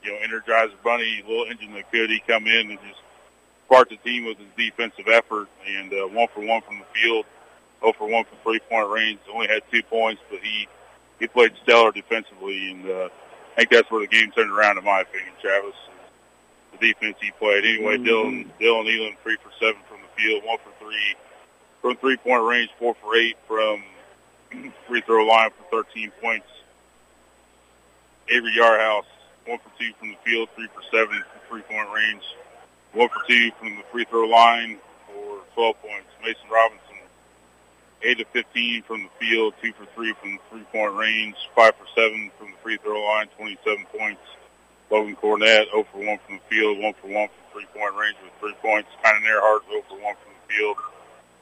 you 0.02 0.10
know 0.10 0.18
Energizer 0.26 0.72
Bunny, 0.82 1.22
little 1.26 1.46
engine 1.46 1.72
that 1.74 1.90
could, 1.92 2.10
he 2.10 2.20
come 2.26 2.46
in 2.46 2.70
and 2.70 2.78
just 2.88 3.00
sparked 3.66 3.90
the 3.90 3.96
team 3.98 4.24
with 4.24 4.38
his 4.38 4.48
defensive 4.56 5.06
effort 5.08 5.48
and 5.66 5.92
uh, 5.92 6.06
one 6.08 6.26
for 6.34 6.44
one 6.44 6.60
from 6.62 6.78
the 6.80 6.84
field, 7.00 7.24
0 7.80 7.92
for 7.92 8.08
one 8.08 8.24
from 8.24 8.38
three 8.42 8.58
point 8.58 8.90
range. 8.90 9.20
Only 9.32 9.46
had 9.46 9.62
two 9.70 9.82
points, 9.84 10.20
but 10.28 10.40
he 10.40 10.66
he 11.20 11.26
played 11.28 11.52
stellar 11.62 11.92
defensively, 11.92 12.72
and 12.72 12.86
uh, 12.86 13.08
I 13.52 13.56
think 13.56 13.70
that's 13.70 13.90
where 13.90 14.00
the 14.00 14.08
game 14.08 14.32
turned 14.32 14.50
around, 14.50 14.78
in 14.78 14.84
my 14.84 15.02
opinion. 15.02 15.32
Travis, 15.40 15.74
the 16.72 16.88
defense 16.88 17.16
he 17.20 17.30
played. 17.32 17.64
Anyway, 17.64 17.98
Dylan 17.98 18.48
Dylan 18.60 18.92
Elam 18.92 19.14
three 19.22 19.36
for 19.36 19.52
seven 19.60 19.80
from 19.88 20.00
the 20.00 20.20
field, 20.20 20.42
one 20.44 20.58
for 20.58 20.72
three 20.84 21.14
from 21.80 21.96
three 21.96 22.16
point 22.16 22.44
range, 22.44 22.70
four 22.78 22.94
for 23.02 23.16
eight 23.16 23.36
from 23.46 23.82
free 24.88 25.00
throw 25.02 25.24
line 25.24 25.50
for 25.70 25.84
13 25.84 26.12
points. 26.20 26.46
Avery 28.28 28.52
Yarhouse, 28.56 29.04
one 29.46 29.58
for 29.58 29.70
two 29.78 29.92
from 29.98 30.10
the 30.10 30.16
field, 30.24 30.48
three 30.54 30.68
for 30.68 30.82
seven 30.90 31.22
from 31.32 31.40
three 31.48 31.62
point 31.62 31.88
range, 31.92 32.22
one 32.92 33.08
for 33.08 33.22
two 33.28 33.50
from 33.58 33.76
the 33.76 33.82
free 33.90 34.04
throw 34.04 34.26
line 34.26 34.78
for 35.06 35.38
12 35.54 35.82
points. 35.82 36.08
Mason 36.22 36.48
Robinson, 36.50 36.96
eight 38.02 38.18
to 38.18 38.24
15 38.26 38.82
from 38.82 39.02
the 39.02 39.26
field, 39.26 39.54
two 39.62 39.72
for 39.72 39.86
three 39.94 40.12
from 40.20 40.32
the 40.32 40.40
three 40.50 40.64
point 40.72 40.94
range, 40.94 41.36
five 41.56 41.74
for 41.76 41.86
seven 41.94 42.30
from 42.38 42.50
the 42.50 42.56
free 42.62 42.76
throw 42.78 43.00
line, 43.02 43.26
27 43.36 43.86
points. 43.96 44.20
Logan 44.90 45.14
Cornett, 45.22 45.70
0 45.70 45.86
for 45.92 45.98
1 45.98 46.18
from 46.26 46.34
the 46.34 46.42
field, 46.50 46.78
1 46.78 46.94
for 46.94 47.06
1 47.06 47.14
from 47.14 47.44
three 47.52 47.66
point 47.72 47.94
range 47.94 48.16
with 48.24 48.32
three 48.40 48.54
points. 48.60 48.88
Of 49.04 49.22
Earhart, 49.22 49.62
0 49.70 49.82
for 49.88 49.94
1 49.94 50.02
from 50.02 50.32
the 50.34 50.54
field. 50.54 50.76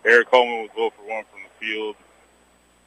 Eric 0.04 0.30
Coleman 0.30 0.62
was 0.62 0.70
0 0.76 0.90
for 0.90 1.02
1 1.02 1.24
from 1.30 1.40
the 1.42 1.66
field, 1.66 1.96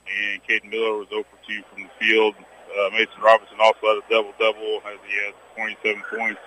and 0.07 0.41
Caden 0.43 0.69
Miller 0.69 0.97
was 0.97 1.09
0 1.09 1.23
for 1.23 1.38
2 1.47 1.61
from 1.71 1.83
the 1.83 1.89
field. 1.99 2.35
Uh, 2.71 2.89
Mason 2.91 3.21
Robinson 3.21 3.57
also 3.59 3.79
had 3.83 3.97
a 3.99 4.05
double-double 4.09 4.81
as 4.88 4.99
he 5.05 5.13
had 5.19 5.33
27 5.55 6.03
points, 6.09 6.41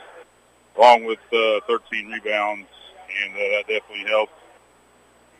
along 0.76 1.04
with 1.04 1.20
uh, 1.32 1.60
13 1.66 2.08
rebounds, 2.08 2.68
and 3.12 3.34
uh, 3.34 3.38
that 3.38 3.64
definitely 3.68 4.08
helped. 4.08 4.32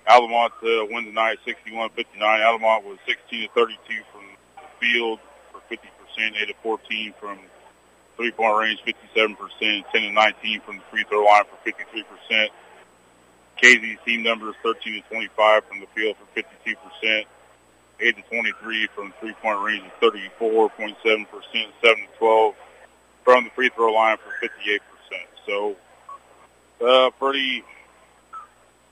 Altamont 0.07 0.53
uh, 0.63 0.85
win 0.93 1.07
tonight 1.07 1.39
61-59. 1.47 2.21
Altamont 2.21 2.85
was 2.85 2.99
16 3.07 3.49
to 3.49 3.55
32 3.55 4.03
from 4.13 4.23
the 4.57 4.63
field 4.79 5.19
for 5.51 5.61
50%, 5.73 5.81
8 6.37 6.47
to 6.49 6.55
14 6.63 7.15
from 7.19 7.39
three-point 8.17 8.57
range, 8.59 8.81
57%, 9.17 9.37
10 9.59 9.85
to 9.91 10.13
19 10.13 10.61
from 10.61 10.77
the 10.77 10.83
free 10.91 11.05
throw 11.09 11.25
line 11.25 11.45
for 11.49 11.71
53%. 11.71 12.49
Casey's 13.65 13.97
team 14.05 14.23
number 14.23 14.51
is 14.51 14.57
13 14.63 15.03
to 15.03 15.09
25 15.09 15.65
from 15.65 15.81
the 15.81 15.87
field 15.95 16.17
for 16.19 16.43
52%, 16.43 17.25
8 17.99 18.17
to 18.17 18.23
23 18.23 18.89
from 18.95 19.15
three-point 19.19 19.63
range 19.63 19.83
is 19.85 20.11
34.7%, 20.39 20.97
7 21.03 21.27
to 21.83 22.19
12 22.19 22.55
from 23.25 23.45
the 23.45 23.51
free 23.51 23.71
throw 23.75 23.91
line 23.91 24.19
for 24.19 24.47
58%. 24.47 24.81
So, 25.47 25.77
uh, 26.87 27.09
pretty, 27.19 27.65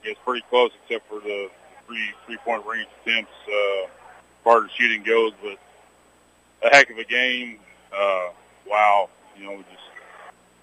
it's 0.03 0.19
pretty 0.25 0.43
close 0.49 0.71
except 0.83 1.07
for 1.07 1.19
the 1.19 1.51
three 1.85 2.09
three-point 2.25 2.65
range 2.65 2.87
attempts, 3.05 3.31
uh, 3.47 3.83
as 3.83 3.89
far 4.43 4.65
as 4.65 4.71
shooting 4.71 5.03
goes, 5.03 5.33
but 5.43 5.59
a 6.67 6.75
heck 6.75 6.89
of 6.89 6.97
a 6.97 7.03
game. 7.03 7.59
Uh, 7.95 8.29
wow, 8.65 9.07
you 9.37 9.45
know, 9.45 9.57
just 9.57 9.83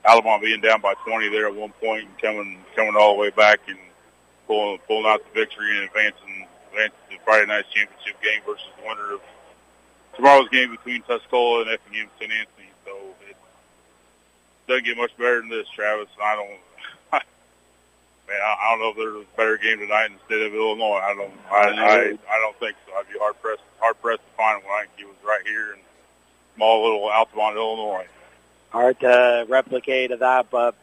Altamont 0.05 0.43
being 0.43 0.61
down 0.61 0.81
by 0.81 0.95
20 1.07 1.29
there 1.29 1.47
at 1.47 1.55
one 1.55 1.71
point 1.81 2.09
and 2.09 2.19
coming 2.19 2.59
coming 2.75 2.97
all 2.99 3.15
the 3.15 3.21
way 3.21 3.31
back 3.31 3.61
and 3.69 3.79
pulling 4.51 4.79
pulling 4.89 5.07
out 5.07 5.23
the 5.23 5.31
victory 5.41 5.77
and 5.77 5.85
advancing 5.87 6.47
advancing 6.73 6.99
to 7.09 7.17
the 7.17 7.23
Friday 7.25 7.47
night 7.47 7.65
championship 7.73 8.21
game 8.21 8.43
versus 8.45 8.67
the 8.77 8.83
winner 8.89 9.15
of 9.15 9.21
tomorrow's 10.17 10.49
game 10.49 10.73
between 10.73 11.03
Tuscola 11.03 11.63
and 11.63 11.71
Effingham 11.71 12.09
St. 12.19 12.33
Anthony. 12.33 12.69
So 12.85 12.91
it 13.31 13.37
doesn't 14.67 14.85
get 14.85 14.97
much 14.97 15.17
better 15.17 15.39
than 15.41 15.51
this, 15.51 15.69
Travis. 15.69 16.09
I 16.21 16.35
don't. 16.35 16.59
Man, 18.27 18.41
I 18.43 18.57
I 18.59 18.71
don't 18.73 18.81
know 18.81 18.91
if 18.91 18.97
there's 18.97 19.23
a 19.23 19.37
better 19.37 19.57
game 19.57 19.79
tonight 19.79 20.07
in 20.07 20.15
the 20.15 20.25
state 20.27 20.43
of 20.45 20.53
Illinois. 20.53 20.99
I 20.99 21.15
don't. 21.15 21.33
I 21.49 21.57
I, 21.71 21.99
I 22.35 22.39
don't 22.43 22.59
think 22.59 22.75
so. 22.87 22.95
I'd 22.99 23.07
be 23.07 23.19
hard 23.21 23.41
pressed 23.41 23.63
hard 23.79 24.03
pressed 24.03 24.23
to 24.27 24.37
find 24.37 24.65
one. 24.65 24.75
I 24.75 24.87
think 24.87 25.07
it 25.07 25.07
was 25.07 25.17
right 25.25 25.47
here 25.47 25.75
in 25.75 25.79
small 26.57 26.83
little 26.83 27.09
Altamont, 27.09 27.55
Illinois. 27.57 28.07
hard 28.71 28.99
to 29.01 29.47
replicate 29.49 30.11
of 30.11 30.19
that, 30.19 30.51
but 30.51 30.75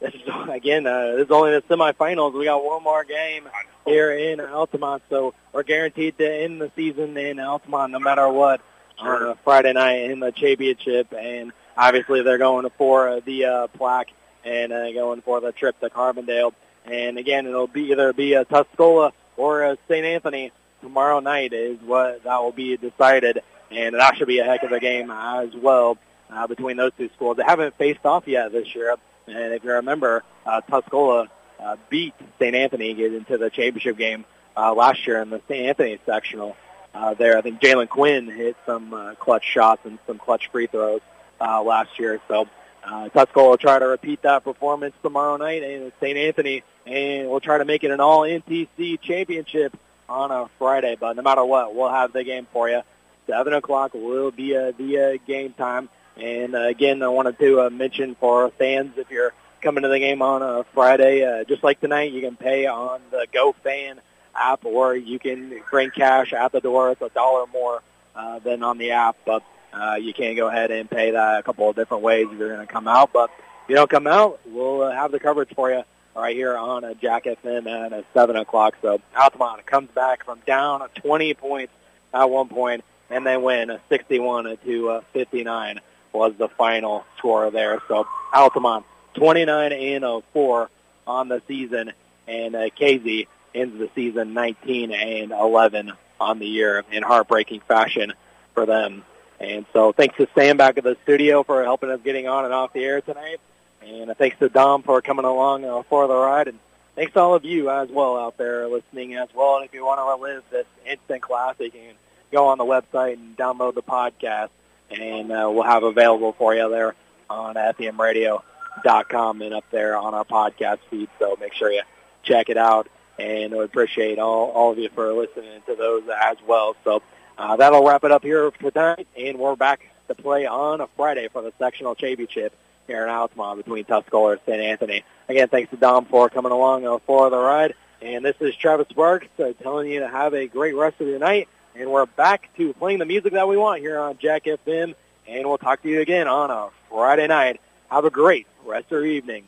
this 0.00 0.14
is 0.14 0.22
again, 0.48 0.86
uh, 0.86 1.16
this 1.16 1.26
is 1.26 1.30
only 1.30 1.52
the 1.52 1.62
semifinals. 1.62 2.36
We 2.36 2.44
got 2.44 2.64
one 2.64 2.82
more 2.82 3.04
game 3.04 3.48
here 3.86 4.12
in 4.12 4.40
Altamont, 4.40 5.02
so 5.10 5.34
we're 5.52 5.62
guaranteed 5.62 6.18
to 6.18 6.42
end 6.42 6.60
the 6.60 6.70
season 6.74 7.16
in 7.16 7.38
Altamont 7.38 7.92
no 7.92 7.98
matter 7.98 8.28
what 8.28 8.60
on 8.98 9.22
a 9.22 9.34
Friday 9.36 9.72
night 9.72 10.10
in 10.10 10.20
the 10.20 10.32
championship. 10.32 11.12
And 11.12 11.52
obviously, 11.76 12.22
they're 12.22 12.38
going 12.38 12.68
for 12.76 13.08
uh, 13.08 13.20
the 13.24 13.44
uh, 13.44 13.66
plaque 13.68 14.12
and 14.44 14.72
uh, 14.72 14.92
going 14.92 15.22
for 15.22 15.40
the 15.40 15.52
trip 15.52 15.78
to 15.80 15.90
Carbondale. 15.90 16.52
And 16.86 17.18
again, 17.18 17.46
it'll 17.46 17.66
be 17.66 17.92
either 17.92 18.12
be 18.12 18.34
a 18.34 18.44
Tuscola 18.44 19.12
or 19.36 19.62
a 19.64 19.78
St. 19.88 20.04
Anthony 20.04 20.52
tomorrow 20.80 21.20
night 21.20 21.52
is 21.52 21.78
what 21.82 22.24
that 22.24 22.42
will 22.42 22.52
be 22.52 22.76
decided, 22.76 23.42
and 23.70 23.94
that 23.94 24.16
should 24.16 24.28
be 24.28 24.38
a 24.38 24.44
heck 24.44 24.62
of 24.62 24.72
a 24.72 24.80
game 24.80 25.10
as 25.10 25.54
well 25.54 25.98
uh, 26.30 26.46
between 26.46 26.76
those 26.76 26.92
two 26.96 27.10
schools. 27.16 27.36
They 27.36 27.44
haven't 27.44 27.76
faced 27.76 28.04
off 28.04 28.26
yet 28.26 28.52
this 28.52 28.74
year, 28.74 28.96
and 29.26 29.54
if 29.54 29.64
you 29.64 29.72
remember, 29.72 30.22
uh, 30.46 30.60
Tuscola 30.68 31.28
uh, 31.58 31.76
beat 31.88 32.14
St. 32.38 32.54
Anthony 32.54 32.94
get 32.94 33.12
into 33.14 33.38
the 33.38 33.50
championship 33.50 33.96
game 33.96 34.24
uh, 34.56 34.72
last 34.74 35.06
year 35.06 35.20
in 35.22 35.30
the 35.30 35.40
St. 35.48 35.66
Anthony 35.66 35.98
sectional. 36.06 36.56
uh, 36.94 37.14
there. 37.14 37.36
I 37.38 37.40
think 37.42 37.60
Jalen 37.60 37.88
Quinn 37.88 38.26
hit 38.28 38.56
some 38.66 38.92
uh, 38.92 39.14
clutch 39.14 39.44
shots 39.44 39.82
and 39.84 39.98
some 40.06 40.18
clutch 40.18 40.48
free 40.50 40.66
throws 40.66 41.00
uh, 41.40 41.62
last 41.62 41.98
year. 41.98 42.20
So 42.28 42.48
uh, 42.84 43.08
Tuscola 43.10 43.50
will 43.50 43.58
try 43.58 43.78
to 43.78 43.86
repeat 43.86 44.22
that 44.22 44.44
performance 44.44 44.94
tomorrow 45.02 45.36
night 45.36 45.62
in 45.62 45.92
St. 46.00 46.16
Anthony, 46.16 46.62
and 46.86 47.30
we'll 47.30 47.40
try 47.40 47.58
to 47.58 47.64
make 47.64 47.84
it 47.84 47.90
an 47.90 48.00
all 48.00 48.22
NTC 48.22 49.00
championship 49.00 49.76
on 50.08 50.30
a 50.30 50.48
Friday. 50.58 50.96
But 50.98 51.16
no 51.16 51.22
matter 51.22 51.44
what, 51.44 51.74
we'll 51.74 51.90
have 51.90 52.12
the 52.12 52.24
game 52.24 52.46
for 52.52 52.68
you. 52.68 52.82
Seven 53.26 53.52
o'clock 53.52 53.94
will 53.94 54.32
be 54.32 54.56
uh, 54.56 54.72
the 54.76 54.98
uh, 54.98 55.26
game 55.26 55.52
time. 55.52 55.88
And 56.20 56.54
uh, 56.54 56.62
again, 56.62 57.02
I 57.02 57.08
wanted 57.08 57.38
to 57.38 57.62
uh, 57.62 57.70
mention 57.70 58.14
for 58.14 58.50
fans, 58.50 58.98
if 58.98 59.10
you're 59.10 59.32
coming 59.62 59.82
to 59.82 59.88
the 59.88 59.98
game 59.98 60.20
on 60.20 60.42
a 60.42 60.64
Friday, 60.74 61.24
uh, 61.24 61.44
just 61.44 61.62
like 61.62 61.80
tonight, 61.80 62.12
you 62.12 62.20
can 62.20 62.36
pay 62.36 62.66
on 62.66 63.00
the 63.10 63.26
GoFan 63.32 63.96
app, 64.34 64.64
or 64.64 64.94
you 64.94 65.18
can 65.18 65.62
bring 65.70 65.90
cash 65.90 66.32
at 66.32 66.52
the 66.52 66.60
door. 66.60 66.90
It's 66.90 67.00
a 67.00 67.08
dollar 67.08 67.46
more 67.46 67.82
uh, 68.14 68.38
than 68.40 68.62
on 68.62 68.76
the 68.76 68.92
app, 68.92 69.16
but 69.24 69.42
uh, 69.72 69.96
you 70.00 70.12
can 70.12 70.36
go 70.36 70.48
ahead 70.48 70.70
and 70.70 70.90
pay 70.90 71.12
that 71.12 71.40
a 71.40 71.42
couple 71.42 71.70
of 71.70 71.76
different 71.76 72.02
ways 72.02 72.26
if 72.30 72.38
you're 72.38 72.54
going 72.54 72.66
to 72.66 72.72
come 72.72 72.86
out. 72.86 73.12
But 73.12 73.30
if 73.64 73.70
you 73.70 73.76
don't 73.76 73.90
come 73.90 74.06
out, 74.06 74.40
we'll 74.46 74.82
uh, 74.82 74.92
have 74.92 75.12
the 75.12 75.20
coverage 75.20 75.54
for 75.54 75.70
you 75.70 75.84
right 76.14 76.36
here 76.36 76.56
on 76.56 76.84
uh, 76.84 76.94
Jack 76.94 77.24
FM 77.24 77.66
at 77.66 77.92
uh, 77.92 78.02
7 78.12 78.36
o'clock. 78.36 78.76
So 78.82 79.00
Altamont 79.16 79.64
comes 79.64 79.90
back 79.92 80.24
from 80.24 80.40
down 80.46 80.86
20 80.96 81.32
points 81.34 81.72
at 82.12 82.28
one 82.28 82.48
point, 82.48 82.84
and 83.08 83.26
they 83.26 83.38
win 83.38 83.78
61 83.88 84.58
to 84.66 84.88
uh, 84.90 85.00
59 85.14 85.80
was 86.12 86.34
the 86.38 86.48
final 86.48 87.04
score 87.18 87.50
there. 87.50 87.80
So 87.88 88.06
Altamont 88.32 88.84
29 89.14 89.72
and 89.72 90.22
4 90.32 90.70
on 91.06 91.28
the 91.28 91.42
season, 91.48 91.92
and 92.26 92.54
uh, 92.54 92.70
Casey 92.74 93.28
ends 93.54 93.78
the 93.78 93.90
season 93.94 94.34
19 94.34 94.92
and 94.92 95.32
11 95.32 95.92
on 96.20 96.38
the 96.38 96.46
year 96.46 96.84
in 96.92 97.02
heartbreaking 97.02 97.60
fashion 97.60 98.12
for 98.54 98.66
them. 98.66 99.04
And 99.40 99.64
so 99.72 99.92
thanks 99.92 100.16
to 100.18 100.28
Sam 100.34 100.58
back 100.58 100.76
at 100.78 100.84
the 100.84 100.96
studio 101.02 101.42
for 101.42 101.64
helping 101.64 101.90
us 101.90 102.00
getting 102.04 102.28
on 102.28 102.44
and 102.44 102.52
off 102.52 102.72
the 102.72 102.84
air 102.84 103.00
tonight. 103.00 103.40
And 103.82 104.14
thanks 104.16 104.38
to 104.38 104.50
Dom 104.50 104.82
for 104.82 105.00
coming 105.00 105.24
along 105.24 105.64
uh, 105.64 105.82
for 105.84 106.06
the 106.06 106.14
ride. 106.14 106.48
And 106.48 106.58
thanks 106.94 107.14
to 107.14 107.20
all 107.20 107.34
of 107.34 107.44
you 107.44 107.70
as 107.70 107.88
well 107.88 108.18
out 108.18 108.36
there 108.36 108.68
listening 108.68 109.14
as 109.14 109.28
well. 109.34 109.56
And 109.56 109.64
if 109.64 109.72
you 109.72 109.84
want 109.84 109.98
to 109.98 110.04
relive 110.04 110.44
this 110.50 110.66
instant 110.86 111.22
classic, 111.22 111.74
you 111.74 111.80
can 111.80 111.94
go 112.30 112.48
on 112.48 112.58
the 112.58 112.64
website 112.64 113.14
and 113.14 113.36
download 113.36 113.74
the 113.74 113.82
podcast. 113.82 114.50
And 114.90 115.30
uh, 115.30 115.50
we'll 115.52 115.62
have 115.62 115.82
available 115.82 116.32
for 116.32 116.54
you 116.54 116.68
there 116.68 116.94
on 117.28 117.54
fmradio.com 117.54 119.42
and 119.42 119.54
up 119.54 119.64
there 119.70 119.96
on 119.96 120.14
our 120.14 120.24
podcast 120.24 120.78
feed. 120.90 121.08
So 121.18 121.36
make 121.40 121.54
sure 121.54 121.70
you 121.70 121.82
check 122.22 122.48
it 122.48 122.56
out. 122.56 122.88
And 123.18 123.52
we 123.52 123.62
appreciate 123.62 124.18
all, 124.18 124.50
all 124.50 124.72
of 124.72 124.78
you 124.78 124.88
for 124.88 125.12
listening 125.12 125.60
to 125.66 125.74
those 125.74 126.04
as 126.08 126.38
well. 126.46 126.74
So 126.84 127.02
uh, 127.40 127.56
that'll 127.56 127.86
wrap 127.86 128.04
it 128.04 128.12
up 128.12 128.22
here 128.22 128.50
for 128.50 128.70
tonight, 128.70 129.06
and 129.16 129.38
we're 129.38 129.56
back 129.56 129.88
to 130.08 130.14
play 130.14 130.44
on 130.44 130.82
a 130.82 130.86
Friday 130.88 131.26
for 131.28 131.40
the 131.40 131.52
sectional 131.58 131.94
championship 131.94 132.54
here 132.86 133.02
in 133.02 133.08
Altamont 133.08 133.56
between 133.56 133.84
Tuscola 133.84 134.32
and 134.32 134.40
St. 134.44 134.60
Anthony. 134.60 135.04
Again, 135.26 135.48
thanks 135.48 135.70
to 135.70 135.78
Dom 135.78 136.04
for 136.04 136.28
coming 136.28 136.52
along 136.52 136.86
uh, 136.86 136.98
for 137.06 137.30
the 137.30 137.38
ride, 137.38 137.72
and 138.02 138.22
this 138.22 138.36
is 138.40 138.54
Travis 138.56 138.88
Sparks 138.90 139.28
uh, 139.38 139.52
telling 139.62 139.90
you 139.90 140.00
to 140.00 140.08
have 140.08 140.34
a 140.34 140.48
great 140.48 140.74
rest 140.74 141.00
of 141.00 141.08
your 141.08 141.18
night, 141.18 141.48
and 141.74 141.90
we're 141.90 142.06
back 142.06 142.54
to 142.56 142.72
playing 142.74 142.98
the 142.98 143.04
music 143.04 143.32
that 143.32 143.48
we 143.48 143.56
want 143.56 143.80
here 143.80 143.98
on 143.98 144.18
Jack 144.18 144.44
FM, 144.44 144.94
and 145.26 145.46
we'll 145.46 145.58
talk 145.58 145.82
to 145.82 145.88
you 145.88 146.00
again 146.00 146.28
on 146.28 146.50
a 146.50 146.68
Friday 146.88 147.26
night. 147.26 147.60
Have 147.90 148.04
a 148.04 148.10
great 148.10 148.46
rest 148.64 148.86
of 148.86 148.92
your 148.92 149.06
evening. 149.06 149.44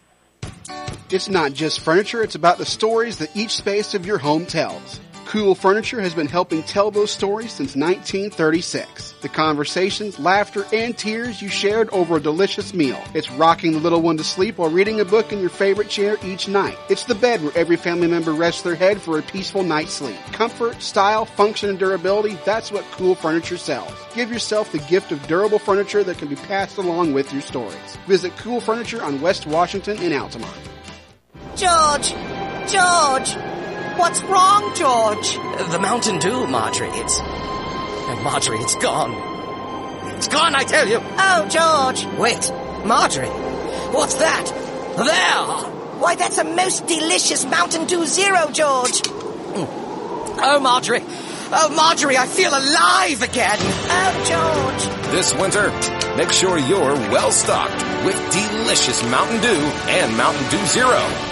It's 1.11 1.28
not 1.28 1.53
just 1.53 1.81
furniture, 1.81 2.23
it's 2.23 2.35
about 2.35 2.59
the 2.59 2.65
stories 2.65 3.19
that 3.19 3.36
each 3.36 3.51
space 3.57 3.94
of 3.94 4.07
your 4.07 4.19
home 4.19 4.47
tells. 4.47 5.01
Cool 5.32 5.54
Furniture 5.54 6.02
has 6.02 6.12
been 6.12 6.26
helping 6.26 6.62
tell 6.62 6.90
those 6.90 7.10
stories 7.10 7.52
since 7.52 7.74
1936. 7.74 9.12
The 9.22 9.30
conversations, 9.30 10.18
laughter, 10.18 10.66
and 10.74 10.94
tears 10.94 11.40
you 11.40 11.48
shared 11.48 11.88
over 11.88 12.18
a 12.18 12.20
delicious 12.20 12.74
meal. 12.74 13.02
It's 13.14 13.30
rocking 13.30 13.72
the 13.72 13.78
little 13.78 14.02
one 14.02 14.18
to 14.18 14.24
sleep 14.24 14.59
while 14.59 14.68
reading 14.68 15.00
a 15.00 15.06
book 15.06 15.32
in 15.32 15.40
your 15.40 15.48
favorite 15.48 15.88
chair 15.88 16.18
each 16.22 16.48
night. 16.48 16.76
It's 16.90 17.06
the 17.06 17.14
bed 17.14 17.42
where 17.42 17.56
every 17.56 17.76
family 17.76 18.09
member 18.09 18.34
rests 18.34 18.60
their 18.60 18.74
head 18.74 19.00
for 19.00 19.18
a 19.18 19.22
peaceful 19.22 19.62
night's 19.62 19.94
sleep. 19.94 20.18
Comfort, 20.32 20.82
style, 20.82 21.24
function, 21.24 21.70
and 21.70 21.78
durability, 21.78 22.38
that's 22.44 22.70
what 22.70 22.84
Cool 22.90 23.14
Furniture 23.14 23.56
sells. 23.56 23.94
Give 24.14 24.30
yourself 24.30 24.70
the 24.70 24.80
gift 24.80 25.12
of 25.12 25.26
durable 25.28 25.59
furniture 25.59 26.04
that 26.04 26.18
can 26.18 26.28
be 26.28 26.36
passed 26.36 26.76
along 26.76 27.14
with 27.14 27.32
your 27.32 27.40
stories. 27.40 27.96
Visit 28.06 28.36
Cool 28.36 28.60
Furniture 28.60 29.02
on 29.02 29.22
West 29.22 29.46
Washington 29.46 29.96
in 29.96 30.12
Altamont. 30.12 30.52
George! 31.56 32.12
George! 32.70 33.61
What's 33.97 34.23
wrong, 34.23 34.74
George? 34.74 35.35
The 35.70 35.78
Mountain 35.78 36.19
Dew, 36.19 36.47
Marjorie. 36.47 36.89
It's. 36.93 37.20
Uh, 37.20 38.20
Marjorie, 38.23 38.59
it's 38.59 38.74
gone. 38.77 39.12
It's 40.16 40.28
gone, 40.28 40.55
I 40.55 40.64
tell 40.64 40.89
you. 40.89 41.01
Oh, 41.02 41.48
George. 41.48 42.06
Wait, 42.19 42.51
Marjorie. 42.86 43.28
What's 43.93 44.14
that? 44.14 44.47
There! 44.97 46.01
Why, 46.01 46.14
that's 46.16 46.39
a 46.39 46.44
most 46.44 46.86
delicious 46.86 47.44
Mountain 47.44 47.86
Dew 47.86 48.06
Zero, 48.06 48.51
George. 48.51 49.06
Hmm. 49.06 49.64
Oh, 50.43 50.59
Marjorie. 50.60 51.02
Oh, 51.55 51.73
Marjorie, 51.77 52.16
I 52.16 52.27
feel 52.27 52.51
alive 52.51 53.23
again. 53.23 53.59
Oh, 53.60 54.12
George. 54.27 55.12
This 55.12 55.35
winter, 55.35 55.70
make 56.16 56.32
sure 56.32 56.59
you're 56.59 56.94
well 57.12 57.31
stocked 57.31 57.82
with 58.05 58.16
delicious 58.32 59.02
Mountain 59.10 59.40
Dew 59.43 59.60
and 59.89 60.16
Mountain 60.16 60.48
Dew 60.51 60.64
Zero. 60.66 61.31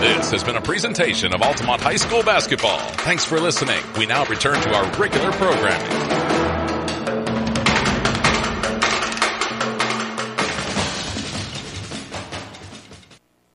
This 0.00 0.30
has 0.32 0.44
been 0.44 0.56
a 0.56 0.60
presentation 0.60 1.34
of 1.34 1.42
Altamont 1.42 1.80
High 1.80 1.96
School 1.96 2.22
basketball. 2.22 2.78
Thanks 2.78 3.24
for 3.24 3.40
listening. 3.40 3.82
We 3.98 4.06
now 4.06 4.24
return 4.26 4.60
to 4.60 4.74
our 4.74 4.90
regular 4.98 5.32
programming. 5.32 6.23